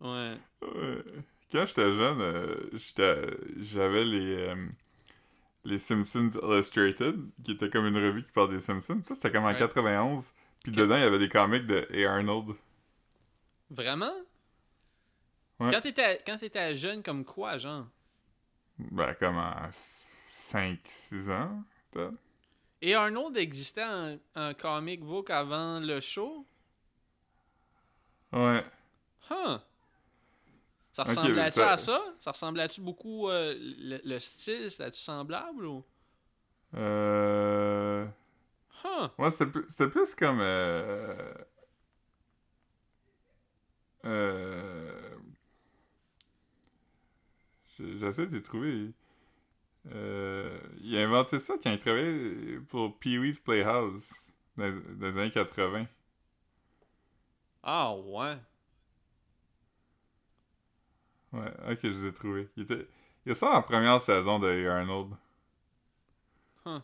ouais. 0.00 0.34
Ouais. 0.62 1.04
Quand 1.52 1.64
j'étais 1.64 1.92
jeune, 1.92 2.20
euh, 2.20 2.70
j'avais 3.62 4.04
les, 4.04 4.36
euh, 4.36 4.66
les 5.64 5.78
Simpsons 5.78 6.30
Illustrated, 6.42 7.16
qui 7.44 7.52
était 7.52 7.70
comme 7.70 7.86
une 7.86 7.96
revue 7.96 8.24
qui 8.24 8.32
parle 8.32 8.50
des 8.50 8.60
Simpsons. 8.60 9.00
Ça, 9.04 9.14
c'était 9.14 9.30
comme 9.30 9.44
en 9.44 9.48
Ouais. 9.48 9.56
91. 9.56 10.32
Puis 10.64 10.72
dedans, 10.72 10.96
il 10.96 11.02
y 11.02 11.04
avait 11.04 11.18
des 11.20 11.28
comics 11.28 11.66
de 11.66 11.86
A. 11.94 12.12
Arnold. 12.14 12.56
Vraiment? 13.70 14.12
Ouais. 15.58 15.70
Quand 15.72 15.80
t'étais 15.80 16.22
quand 16.26 16.76
jeune 16.76 17.02
comme 17.02 17.24
quoi, 17.24 17.58
genre? 17.58 17.86
Ben, 18.78 19.14
comme 19.14 19.38
à 19.38 19.70
5-6 20.28 21.30
ans, 21.30 21.62
peut-être. 21.90 22.14
Et 22.82 22.94
Arnold 22.94 23.36
existait 23.38 23.84
en, 23.84 24.18
en 24.34 24.54
comic 24.54 25.02
book 25.02 25.30
avant 25.30 25.80
le 25.80 26.00
show? 26.00 26.46
Ouais. 28.32 28.62
Huh. 29.30 29.58
Ça 30.92 31.04
ressemblait-tu 31.04 31.60
à 31.60 31.76
ça? 31.76 32.02
Ça 32.20 32.32
ressemblait-tu 32.32 32.80
beaucoup 32.80 33.28
euh, 33.28 33.54
le, 33.58 34.00
le 34.04 34.18
style? 34.18 34.70
C'était-tu 34.70 35.00
semblable 35.00 35.64
ou? 35.64 35.84
Euh... 36.74 38.06
Huh. 38.84 39.08
Moi, 39.18 39.30
c'était 39.30 39.50
plus, 39.50 39.66
plus 39.90 40.14
comme... 40.14 40.40
Euh... 40.40 41.34
Euh... 44.04 45.16
J'essaie 47.78 48.26
de 48.26 48.36
les 48.36 48.42
trouver. 48.42 48.92
Euh... 49.92 50.58
Il 50.80 50.96
a 50.96 51.02
inventé 51.04 51.38
ça 51.38 51.54
quand 51.62 51.70
il 51.72 51.78
travaillait 51.78 52.58
pour 52.68 52.98
Pee-wee's 52.98 53.38
Playhouse 53.38 54.08
dans, 54.56 54.70
dans 54.96 55.06
les 55.12 55.18
années 55.20 55.30
80. 55.30 55.84
Ah 57.62 57.94
ouais. 57.96 58.36
Ouais, 61.32 61.52
ok, 61.70 61.78
je 61.82 61.88
les 61.88 62.06
ai 62.06 62.12
trouvés. 62.12 62.48
Il 62.56 62.62
était... 62.64 62.86
Il 63.26 63.32
a 63.32 63.34
ça 63.34 63.50
en 63.58 63.62
première 63.62 64.00
saison 64.00 64.38
de. 64.38 64.66
Arnold. 64.68 65.12
Huh. 66.64 66.78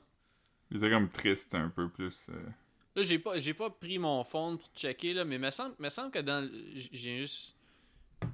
Il 0.70 0.78
était 0.78 0.90
comme 0.90 1.08
triste 1.08 1.54
un 1.54 1.68
peu 1.68 1.88
plus. 1.88 2.26
euh. 2.30 2.48
Là, 2.96 3.02
j'ai 3.02 3.20
pas, 3.20 3.38
j'ai 3.38 3.54
pas 3.54 3.70
pris 3.70 3.98
mon 3.98 4.24
phone 4.24 4.58
pour 4.58 4.68
checker, 4.74 5.14
là, 5.14 5.24
mais 5.24 5.38
me 5.38 5.50
semble, 5.50 5.76
me 5.78 5.88
semble 5.88 6.10
que 6.10 6.18
dans. 6.18 6.50
J'ai 6.74 7.18
juste. 7.20 7.54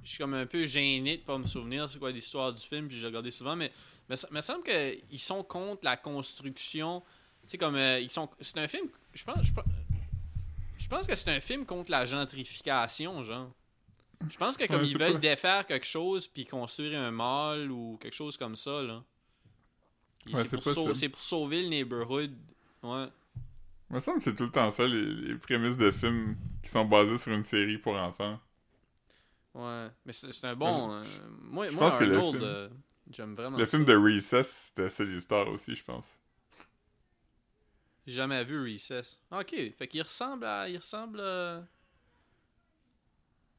Je 0.05 0.09
suis 0.11 0.19
comme 0.19 0.35
un 0.35 0.47
peu 0.47 0.65
gêné 0.67 1.17
de 1.19 1.23
pas 1.23 1.39
me 1.39 1.47
souvenir 1.47 1.89
c'est 1.89 1.99
quoi 1.99 2.11
l'histoire 2.11 2.53
du 2.53 2.63
film, 2.63 2.89
puis 2.89 2.99
j'ai 2.99 3.07
regardé 3.07 3.31
souvent, 3.31 3.57
mais 3.57 3.71
sem- 4.11 4.29
me 4.31 4.41
semble 4.41 4.63
qu'ils 4.65 5.21
sont 5.21 5.43
contre 5.43 5.81
la 5.85 5.97
construction. 5.97 7.03
Tu 7.43 7.53
sais, 7.53 7.59
comme. 7.59 7.77
euh, 7.77 7.99
ils 8.01 8.11
sont. 8.11 8.29
C'est 8.41 8.59
un 8.59 8.69
film. 8.69 8.89
Je 9.15 9.25
pense. 9.25 9.47
Je, 9.47 9.53
pense- 9.53 9.65
je 10.79 10.89
pense 10.89 11.07
que 11.07 11.15
c'est 11.15 11.31
un 11.35 11.41
film 11.41 11.65
contre 11.67 11.91
la 11.91 12.05
gentrification, 12.05 13.23
genre. 13.25 13.51
Je 14.29 14.37
pense 14.37 14.57
que 14.57 14.67
comme 14.67 14.83
Ouais, 14.83 14.89
ils 14.89 14.99
veulent 14.99 15.21
défaire 15.21 15.65
quelque 15.65 15.87
chose 15.87 16.27
puis 16.27 16.45
construire 16.45 16.99
un 17.01 17.11
mall 17.13 17.71
ou 17.71 17.97
quelque 18.01 18.15
chose 18.17 18.37
comme 18.37 18.57
ça, 18.57 18.83
là. 18.83 19.03
Ouais, 20.27 20.43
c'est 20.43 20.61
pour, 20.61 20.95
c'est 20.95 21.17
sauver 21.17 21.63
le 21.63 21.69
neighborhood. 21.69 22.35
Ouais. 22.83 23.07
Il 23.91 23.95
me 23.95 24.01
semble 24.01 24.19
que 24.19 24.25
c'est 24.25 24.35
tout 24.37 24.43
le 24.45 24.51
temps 24.51 24.71
ça, 24.71 24.87
les, 24.87 25.05
les 25.15 25.35
prémices 25.37 25.77
de 25.79 25.91
films 25.91 26.37
qui 26.63 26.69
sont 26.69 26.85
basés 26.85 27.17
sur 27.17 27.33
une 27.33 27.45
série 27.45 27.79
pour 27.79 27.95
enfants. 27.95 28.39
Ouais, 29.55 29.89
mais 30.05 30.13
c'est 30.13 30.45
un 30.45 30.55
bon. 30.57 30.93
euh, 30.93 31.05
moi, 31.41 31.69
je 31.69 31.73
moi 31.75 31.89
pense 31.91 31.99
que 31.99 32.05
le 32.05 32.21
film- 32.21 32.39
euh, 32.43 32.69
j'aime 33.11 33.35
vraiment 33.35 33.57
Le 33.59 33.65
ça. 33.65 33.71
film 33.71 33.85
de 33.85 33.97
Recess, 33.97 34.49
c'était 34.69 34.89
ça 34.89 35.05
l'histoire 35.05 35.49
aussi, 35.49 35.75
je 35.75 35.83
pense. 35.85 36.17
J'ai 38.07 38.15
jamais 38.15 38.45
vu 38.45 38.61
Recess. 38.73 39.21
Ah, 39.31 39.41
Ok, 39.41 39.55
fait 39.77 39.89
qu'il 39.89 40.03
ressemble 40.03 40.45
à. 40.45 40.69
Il 40.69 40.77
ressemble 40.79 41.21
à... 41.21 41.63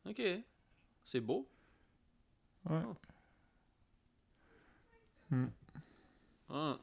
Ok. 0.06 0.22
C'est 1.04 1.20
beau. 1.20 1.48
Ouais. 2.66 2.82
Oh. 2.88 2.96
Hmm. 5.32 5.48
Ah. 6.50 6.80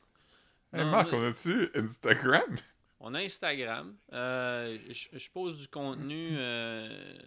Hey 0.72 0.84
Non, 0.84 0.90
Marc, 0.90 1.12
on 1.12 1.22
a-tu 1.24 1.70
Instagram? 1.74 2.56
On 3.00 3.14
a 3.14 3.20
Instagram. 3.20 3.96
Euh, 4.12 4.78
je, 4.90 5.30
pose 5.30 5.58
du 5.60 5.68
contenu 5.68 6.30
euh, 6.38 7.18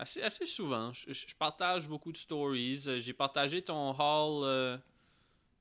assez, 0.00 0.22
assez 0.22 0.46
souvent. 0.46 0.92
Je, 0.92 1.12
je 1.12 1.34
partage 1.38 1.88
beaucoup 1.88 2.12
de 2.12 2.16
stories. 2.16 2.82
Euh, 2.86 3.00
J'ai 3.00 3.12
partagé 3.12 3.62
ton 3.62 3.90
haul, 3.90 4.44
euh, 4.44 4.78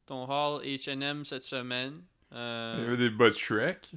ton 0.06 0.24
haul 0.26 0.64
H&M 0.66 1.26
cette 1.26 1.44
semaine. 1.44 2.02
Euh, 2.32 2.76
Il 2.78 2.84
y 2.84 2.88
avait 2.88 2.98
des 2.98 3.10
bas 3.10 3.30
de 3.30 3.36
Shrek. 3.36 3.90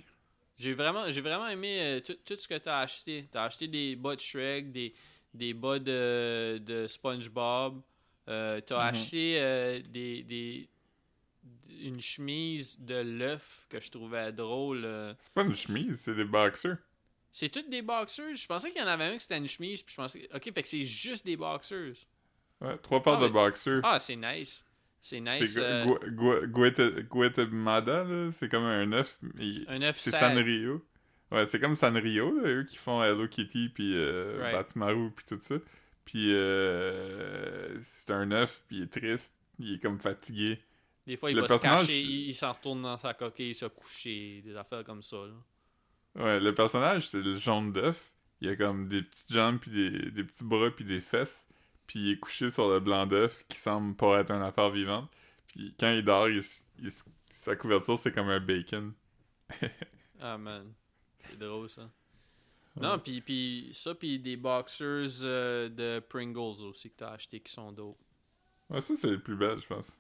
J'ai 0.59 0.75
vraiment, 0.75 1.11
j'ai 1.11 1.21
vraiment 1.21 1.49
aimé 1.49 1.79
euh, 1.81 2.01
tout, 2.01 2.17
tout 2.25 2.37
ce 2.39 2.47
que 2.49 2.59
tu 2.59 2.69
as 2.69 2.79
acheté. 2.81 3.29
Tu 3.31 3.39
as 3.39 3.45
acheté 3.45 3.69
des 3.69 3.97
bas 3.97 4.15
de 4.15 4.21
Shrek, 4.21 4.71
des, 4.73 4.95
des 5.35 5.55
bas 5.55 5.79
de, 5.79 6.59
de 6.59 6.87
SpongeBob. 6.87 7.81
Tu 8.27 8.33
as 8.33 8.63
Mhm. 8.71 8.79
acheté 8.79 9.83
des, 9.89 10.23
des, 10.23 10.69
une 11.81 12.01
chemise 12.01 12.79
de 12.81 12.95
l'œuf 12.97 13.67
que 13.69 13.81
je 13.81 13.91
trouvais 13.91 14.33
drôle. 14.33 14.87
C'est 15.19 15.33
pas 15.33 15.43
une 15.43 15.57
chemise, 15.57 16.01
c'est 16.01 16.15
des 16.15 16.25
boxers. 16.25 16.79
C'est 17.35 17.49
toutes 17.49 17.71
des 17.71 17.81
boxers. 17.83 18.35
Je 18.37 18.47
pensais 18.47 18.71
qu'il 18.71 18.81
y 18.81 18.85
en 18.85 18.89
avait 18.89 19.05
un 19.07 19.15
qui 19.15 19.21
c'était 19.21 19.39
une 19.39 19.49
chemise. 19.49 19.83
Puis 19.83 19.95
je 19.95 20.01
pensais, 20.01 20.29
ok, 20.35 20.45
fait 20.55 20.63
que 20.63 20.69
c'est 20.69 20.83
juste 20.85 21.25
des 21.25 21.37
boxers. 21.37 21.95
Ouais, 22.61 22.77
trois 22.79 23.03
paires 23.03 23.15
Ah, 23.15 23.21
de 23.23 23.27
mais- 23.27 23.33
boxers. 23.33 23.81
Ah, 23.83 23.99
c'est 23.99 24.17
nice. 24.17 24.65
C'est 25.01 25.19
nice. 25.21 25.55
c'est 25.55 25.61
euh, 25.61 25.85
Guatemala, 27.09 28.05
là. 28.05 28.31
C'est 28.33 28.49
comme 28.49 28.65
un 28.65 28.93
œuf. 28.93 29.19
un 29.69 29.83
œuf 29.83 29.99
C'est. 29.99 30.11
Sanrio. 30.11 30.85
Ouais, 31.31 31.47
c'est 31.47 31.59
comme 31.59 31.75
Sanrio, 31.75 32.31
là, 32.41 32.49
eux 32.51 32.65
qui 32.65 32.77
font 32.77 33.03
Hello 33.03 33.27
Kitty, 33.27 33.71
puis 33.71 33.95
euh, 33.97 34.39
Right. 34.41 34.53
Batimaru, 34.55 35.11
puis 35.13 35.25
tout 35.27 35.39
ça. 35.41 35.55
Puis 36.05 36.33
euh, 36.35 37.79
c'est 37.81 38.11
un 38.11 38.31
œuf, 38.33 38.63
puis 38.67 38.77
il 38.79 38.83
est 38.83 38.87
triste, 38.93 39.35
il 39.59 39.75
est 39.75 39.79
comme 39.83 39.99
fatigué. 39.99 40.61
Des 41.07 41.17
fois, 41.17 41.31
il 41.31 41.37
Le 41.37 41.43
va 41.43 41.49
personnage- 41.49 41.81
se 41.81 41.87
cacher, 41.87 42.01
il, 42.03 42.29
il 42.29 42.35
s'en 42.35 42.53
retourne 42.53 42.83
dans 42.83 42.99
sa 42.99 43.15
coquille, 43.15 43.51
il 43.51 43.55
se 43.55 43.65
coucher, 43.67 44.43
des 44.45 44.55
affaires 44.57 44.85
comme 44.85 45.03
ça. 45.03 45.17
Là. 45.17 45.33
Ouais, 46.17 46.41
le 46.41 46.55
personnage, 46.55 47.09
c'est 47.09 47.23
le 47.23 47.39
jaune 47.39 47.73
d'œuf. 47.73 48.13
Il 48.41 48.49
a 48.49 48.57
comme 48.57 48.89
des 48.89 49.03
petites 49.03 49.33
jambes, 49.33 49.59
puis 49.59 49.71
des, 49.71 50.11
des 50.11 50.25
petits 50.25 50.45
bras, 50.45 50.71
puis 50.71 50.85
des 50.85 51.01
fesses. 51.01 51.47
Puis 51.87 52.01
il 52.01 52.13
est 52.13 52.19
couché 52.19 52.51
sur 52.51 52.69
le 52.69 52.81
blanc 52.81 53.07
d'œuf, 53.07 53.45
qui 53.49 53.59
semble 53.59 53.95
pas 53.95 54.21
être 54.21 54.31
une 54.31 54.43
affaire 54.43 54.71
vivante. 54.71 55.11
Puis 55.49 55.75
quand 55.79 55.91
il 55.91 56.03
dort, 56.03 56.29
il 56.29 56.43
il 56.79 56.91
sa 57.31 57.57
couverture, 57.57 57.99
c'est 57.99 58.13
comme 58.13 58.29
un 58.29 58.41
bacon. 58.41 58.93
Ah 60.21 60.39
man, 60.39 60.73
c'est 61.19 61.39
drôle 61.39 61.69
ça. 61.69 61.91
Non, 62.81 62.99
puis 62.99 63.21
puis 63.21 63.71
ça, 63.73 63.95
puis 63.95 64.19
des 64.19 64.37
boxers 64.37 65.23
euh, 65.25 65.69
de 65.69 65.99
Pringles 65.99 66.63
aussi 66.63 66.91
que 66.91 66.97
t'as 66.97 67.11
acheté 67.11 67.41
qui 67.41 67.53
sont 67.53 67.73
dope. 67.73 67.99
Ouais, 68.71 68.81
ça, 68.81 68.95
c'est 68.97 69.11
le 69.11 69.21
plus 69.21 69.37
belle, 69.37 69.59
je 69.59 69.67
pense. 69.67 69.99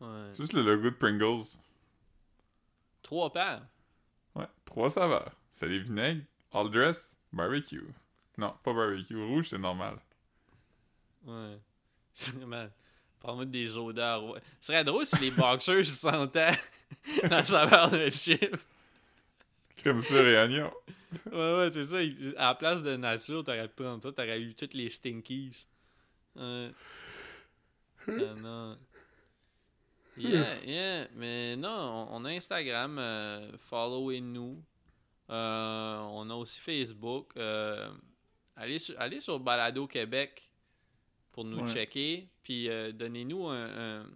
Ouais. 0.00 0.28
C'est 0.32 0.42
juste 0.42 0.52
le 0.52 0.62
logo 0.62 0.90
de 0.90 0.96
Pringles. 0.96 1.46
Trois 3.02 3.32
paires? 3.32 3.66
Ouais, 4.38 4.46
trois 4.64 4.90
saveurs. 4.90 5.32
Salé 5.50 5.80
vinaigre, 5.80 6.22
all 6.52 6.70
dress, 6.70 7.16
barbecue. 7.32 7.84
Non, 8.36 8.54
pas 8.62 8.72
barbecue. 8.72 9.20
Rouge, 9.22 9.48
c'est 9.50 9.58
normal. 9.58 9.98
Ouais. 11.26 11.58
C'est 12.14 12.34
vraiment. 12.34 12.68
Parle-moi 13.20 13.44
des 13.46 13.76
odeurs. 13.76 14.24
ouais. 14.24 14.40
Ce 14.60 14.68
serait 14.68 14.84
drôle 14.84 15.04
si 15.06 15.18
les 15.18 15.30
boxers 15.30 15.84
se 15.84 15.92
sentaient 15.92 16.52
dans 17.22 17.28
la 17.28 17.44
saveur 17.44 17.90
de 17.90 18.08
chip. 18.10 18.56
Crème 19.76 20.00
sure 20.02 20.26
et 20.26 20.36
oignon. 20.36 20.72
Ouais, 21.32 21.56
ouais, 21.56 21.70
c'est 21.72 21.84
ça. 21.84 21.98
À 22.36 22.48
la 22.48 22.54
place 22.54 22.82
de 22.82 22.96
nature, 22.96 23.42
t'aurais 23.44 23.68
pu 23.68 23.82
prendre 23.82 24.02
ça, 24.02 24.12
t'aurais 24.12 24.40
eu 24.40 24.54
toutes 24.54 24.74
les 24.74 24.88
stinkies. 24.88 25.66
Ouais. 26.36 26.70
Ah, 28.06 28.34
non. 28.40 28.78
Yeah, 30.18 30.64
yeah. 30.64 31.08
Mais 31.14 31.56
non, 31.56 32.08
on, 32.10 32.24
a 32.24 32.30
Instagram. 32.30 32.98
euh, 32.98 33.56
Followez-nous. 33.58 34.62
Euh, 35.30 35.98
on 36.10 36.28
a 36.30 36.34
aussi 36.34 36.60
Facebook. 36.60 37.32
euh, 37.36 37.90
allez, 38.56 38.78
sur, 38.78 38.98
allez 39.00 39.20
sur 39.20 39.38
Balado 39.40 39.86
Québec 39.86 40.50
pour 41.32 41.44
nous 41.44 41.60
Ouais. 41.60 41.68
checker. 41.68 42.28
Puis 42.42 42.68
euh, 42.68 42.92
donnez-nous 42.92 43.46
un, 43.46 44.00
un, 44.00 44.06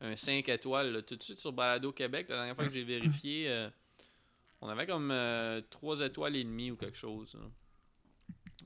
un 0.00 0.16
5 0.16 0.48
étoiles 0.48 0.92
là, 0.92 1.02
tout 1.02 1.16
de 1.16 1.22
suite 1.22 1.38
sur 1.38 1.52
Balado 1.52 1.92
Québec. 1.92 2.26
La 2.28 2.36
dernière 2.36 2.54
fois 2.56 2.64
que 2.66 2.72
j'ai 2.72 2.84
vérifié, 2.84 3.50
euh, 3.50 3.68
on 4.62 4.68
avait 4.68 4.86
comme 4.86 5.14
3 5.70 6.00
étoiles 6.00 6.36
et 6.36 6.44
demie 6.44 6.70
ou 6.70 6.76
quelque 6.76 6.96
chose. 6.98 7.34
là. 7.34 7.40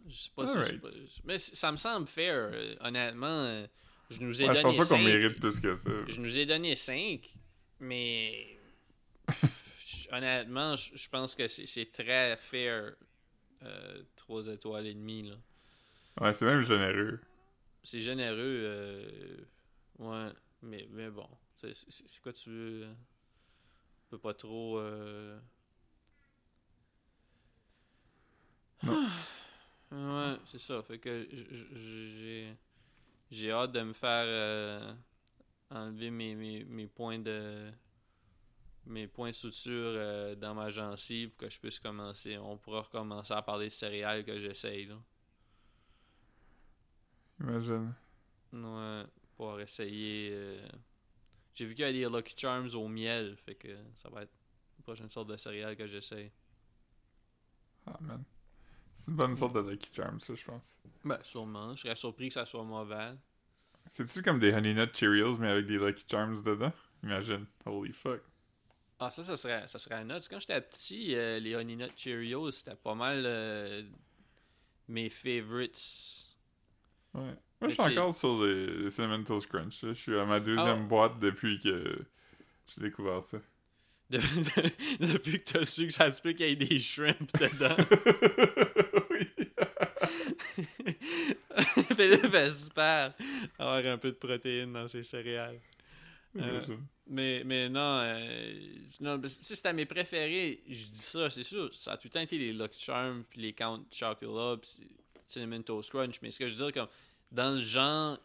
Je 0.09 0.17
sais 0.17 0.31
pas 0.35 0.47
si 0.65 0.75
pas- 0.79 0.89
Mais 1.25 1.39
ça 1.39 1.71
me 1.71 1.77
semble 1.77 2.07
fair. 2.07 2.51
honnêtement, 2.81 3.63
je 4.11 4.19
nous 4.21 4.43
ai 4.43 4.49
Ouais, 4.49 4.55
je 4.55 4.63
donné 4.63 4.77
pense 4.77 4.89
pas 4.89 4.97
qu'on 4.97 5.03
5. 5.03 5.05
mérite 5.05 5.41
plus 5.41 5.61
que 5.61 5.75
ça. 5.77 5.91
Je 6.09 6.21
nous 6.21 6.39
ai 6.39 6.47
donné 6.47 6.77
5, 6.77 7.29
mais 7.81 8.59
honnêtement, 10.13 10.77
je 10.77 11.09
pense 11.09 11.35
que 11.35 11.47
c'est 11.49 11.93
très 11.93 12.37
fair. 12.37 12.95
euh, 13.63 14.03
3 14.17 14.47
étoiles 14.49 14.87
et 14.87 14.95
demie, 14.95 15.29
là. 15.29 15.37
Ouais, 16.21 16.35
c'est 16.35 16.45
même 16.47 16.63
généreux. 16.63 17.21
C'est 17.83 18.01
généreux. 18.01 18.37
euh, 18.39 19.37
ouais, 19.99 20.31
mais, 20.63 20.87
mais 20.91 21.11
bon. 21.11 21.29
C'est 21.57 22.21
quoi 22.23 22.33
tu 22.33 22.49
veux? 22.51 22.83
euh, 22.85 22.93
On 24.07 24.11
peut 24.11 24.19
pas 24.19 24.35
trop. 24.35 24.79
euh, 24.79 25.39
ouais, 29.93 30.37
c'est 30.51 30.61
ça. 30.61 30.83
Fait 30.83 30.99
que 30.99 31.27
j'ai. 31.75 32.55
J'ai 33.31 33.51
hâte 33.53 33.73
de 33.73 33.81
me 33.83 33.93
faire 33.93 34.25
euh, 34.27 34.95
enlever 35.71 36.11
mes, 36.11 36.35
mes, 36.35 36.65
mes 36.65 36.87
points 36.87 37.19
de. 37.19 37.71
Mes 38.87 39.07
points 39.07 39.31
de 39.31 39.35
suture 39.35 39.73
euh, 39.95 40.35
dans 40.35 40.55
ma 40.55 40.69
gencive 40.71 41.31
pour 41.31 41.39
que 41.47 41.51
je 41.51 41.61
puisse 41.61 41.79
commencer. 41.79 42.39
On 42.39 42.57
pourra 42.59 42.81
recommencer 42.83 43.33
à 43.35 43.43
parler 43.43 43.67
de 43.67 43.71
céréales 43.73 44.25
que 44.25 44.39
j'essaye, 44.41 44.87
là. 44.87 44.97
Imagine. 47.41 47.95
Ouais, 48.53 49.05
pour 49.37 49.61
essayer. 49.61 50.31
euh, 50.33 50.69
J'ai 51.55 51.67
vu 51.67 51.75
qu'il 51.75 51.85
y 51.85 51.89
a 51.89 51.93
des 52.11 52.17
Lucky 52.17 52.35
Charms 52.37 52.71
au 52.75 52.89
miel, 52.89 53.37
fait 53.37 53.55
que 53.55 53.69
ça 53.97 54.09
va 54.11 54.23
être 54.23 54.33
la 54.79 54.83
prochaine 54.83 55.11
sorte 55.11 55.29
de 55.29 55.37
céréales 55.37 55.77
que 55.77 55.87
j'essaye. 55.87 56.31
Ah, 57.87 57.99
man. 58.01 58.25
C'est 58.93 59.11
une 59.11 59.17
bonne 59.17 59.37
sorte 59.37 59.55
de 59.55 59.61
Lucky 59.61 59.91
Charms, 59.95 60.19
ça, 60.21 60.35
je 60.35 60.45
pense. 60.45 60.77
Ben, 61.05 61.19
sûrement. 61.23 61.75
Je 61.75 61.81
serais 61.83 61.95
surpris 61.97 62.29
que 62.29 62.35
ça 62.35 62.45
soit 62.45 62.65
mauvais. 62.65 63.13
C'est-tu 63.87 64.23
comme 64.23 64.39
des 64.39 64.53
Honey 64.53 64.75
Nut 64.75 64.95
Cheerios, 64.95 65.39
mais 65.39 65.49
avec 65.51 65.67
des 65.67 65.79
Lucky 65.79 66.05
Charms 66.11 66.43
dedans? 66.43 66.73
Imagine. 67.03 67.47
Holy 67.65 67.93
fuck. 67.93 68.21
Ah, 68.99 69.11
ça, 69.11 69.23
ça 69.23 69.37
serait, 69.39 69.67
ça 69.67 69.79
serait 69.79 69.95
un 69.95 70.11
autre. 70.11 70.29
Quand 70.29 70.39
j'étais 70.39 70.61
petit, 70.61 71.15
euh, 71.15 71.39
les 71.39 71.57
Honey 71.57 71.77
Nut 71.77 71.93
Cheerios, 71.97 72.51
c'était 72.51 72.77
pas 72.77 72.95
mal 72.95 73.23
euh, 73.25 73.83
mes 74.89 75.09
favorites. 75.09 75.81
Ouais. 77.15 77.23
Moi, 77.23 77.35
Mais 77.63 77.71
je 77.71 77.81
suis 77.83 77.99
encore 77.99 78.15
sur 78.15 78.43
les, 78.45 78.67
les 78.67 78.91
Cinnamon 78.91 79.25
Toast 79.25 79.47
Crunch. 79.49 79.83
là. 79.83 79.95
Je 79.95 79.99
suis 80.01 80.19
à 80.19 80.25
ma 80.27 80.39
deuxième 80.41 80.83
Ah. 80.83 80.87
boîte 80.87 81.19
depuis 81.19 81.59
que 81.59 81.99
j'ai 82.67 82.81
découvert 82.83 83.23
ça. 83.23 83.39
De- 84.11 84.19
de- 84.19 85.13
depuis 85.15 85.41
que 85.41 85.53
t'as 85.53 85.65
su 85.65 85.87
que 85.87 85.93
ça 85.93 86.13
se 86.13 86.21
peut 86.21 86.33
qu'il 86.33 86.49
y 86.49 86.51
ait 86.51 86.57
des 86.57 86.81
shrimps 86.81 87.33
dedans. 87.35 87.77
oui. 89.11 89.27
Philippe 91.97 92.35
espère 92.35 93.15
avoir 93.59 93.87
un 93.87 93.99
peu 93.99 94.11
de 94.11 94.17
protéines 94.17 94.73
dans 94.73 94.89
ses 94.89 95.03
céréales. 95.03 95.61
Euh. 96.37 96.65
Mais, 97.07 97.43
mais 97.45 97.69
non, 97.69 98.01
euh, 98.03 98.53
non 99.01 99.19
ben, 99.19 99.29
si 99.29 99.57
c'était 99.57 99.73
mes 99.73 99.85
préférés, 99.87 100.63
je 100.69 100.87
dis 100.87 100.99
ça, 100.99 101.29
c'est 101.29 101.43
sûr. 101.43 101.71
Ça 101.75 101.93
a 101.93 101.97
tout 101.97 102.07
le 102.07 102.11
temps 102.13 102.21
été 102.21 102.39
les 102.39 102.53
Lucky 102.53 102.81
Charms, 102.81 103.25
puis 103.29 103.41
les 103.41 103.53
Count 103.53 103.85
Chocolate, 103.91 104.61
puis 104.63 104.89
Cinnamon 105.27 105.63
Toast 105.63 105.91
Crunch. 105.91 106.17
Mais 106.23 106.31
ce 106.31 106.39
que 106.39 106.49
je 106.49 106.55
veux 106.55 106.67
dire, 106.67 106.73
comme 106.73 106.89
dans 107.33 107.55
le 107.55 107.61
genre. 107.61 108.19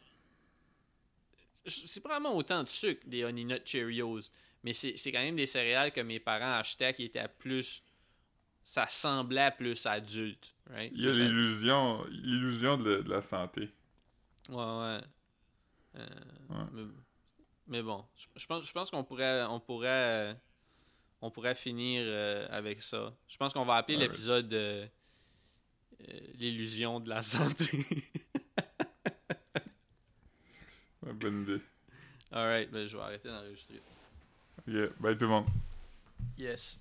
C'est 1.67 1.99
probablement 2.01 2.35
autant 2.35 2.61
de 2.63 2.69
sucre, 2.69 3.01
des 3.07 3.23
Honey 3.25 3.43
Nut 3.43 3.61
Cheerios. 3.65 4.29
Mais 4.65 4.73
c'est 4.73 4.95
quand 5.11 5.21
même 5.21 5.35
des 5.37 5.45
céréales 5.45 5.91
que 5.93 6.01
mes 6.01 6.19
parents 6.19 6.59
achetaient 6.59 6.91
qui 6.93 7.03
étaient 7.05 7.27
plus. 7.39 7.81
Ça 8.63 8.87
semblait 8.89 9.51
plus 9.55 9.85
adulte. 9.85 10.53
Right? 10.71 10.91
Il 10.95 11.03
y 11.03 11.07
a 11.07 11.11
l'illusion, 11.11 12.03
l'illusion 12.05 12.77
de, 12.77 12.89
la- 12.95 13.01
de 13.03 13.09
la 13.11 13.21
santé. 13.21 13.69
Ouais, 14.49 14.55
ouais. 14.55 14.99
Euh, 15.97 16.07
Ouais. 16.49 16.65
Mais, 16.73 16.83
mais 17.67 17.81
bon, 17.83 18.03
je, 18.17 18.25
je 18.35 18.45
pense, 18.47 18.65
je 18.67 18.71
pense 18.71 18.89
qu'on 18.91 19.03
pourrait, 19.03 19.43
on 19.45 19.59
pourrait, 19.59 19.87
euh, 20.31 20.33
on 21.21 21.29
pourrait 21.31 21.53
finir 21.55 22.01
euh, 22.03 22.47
avec 22.49 22.81
ça. 22.81 23.13
Je 23.27 23.37
pense 23.37 23.53
qu'on 23.53 23.65
va 23.65 23.75
appeler 23.75 23.97
l'épisode 23.97 24.51
euh, 24.53 24.87
l'illusion 26.33 26.99
de 26.99 27.09
la 27.09 27.21
santé. 27.21 27.65
Bonne 31.03 31.43
idée. 31.43 31.61
Alright, 32.31 32.71
ben 32.71 32.87
je 32.87 32.97
vais 32.97 33.03
arrêter 33.03 33.29
d'enregistrer. 33.29 33.79
Yeah. 34.67 34.87
Bye 34.99 35.15
tout 35.17 35.25
le 35.25 35.31
monde. 35.31 35.45
Yes. 36.37 36.79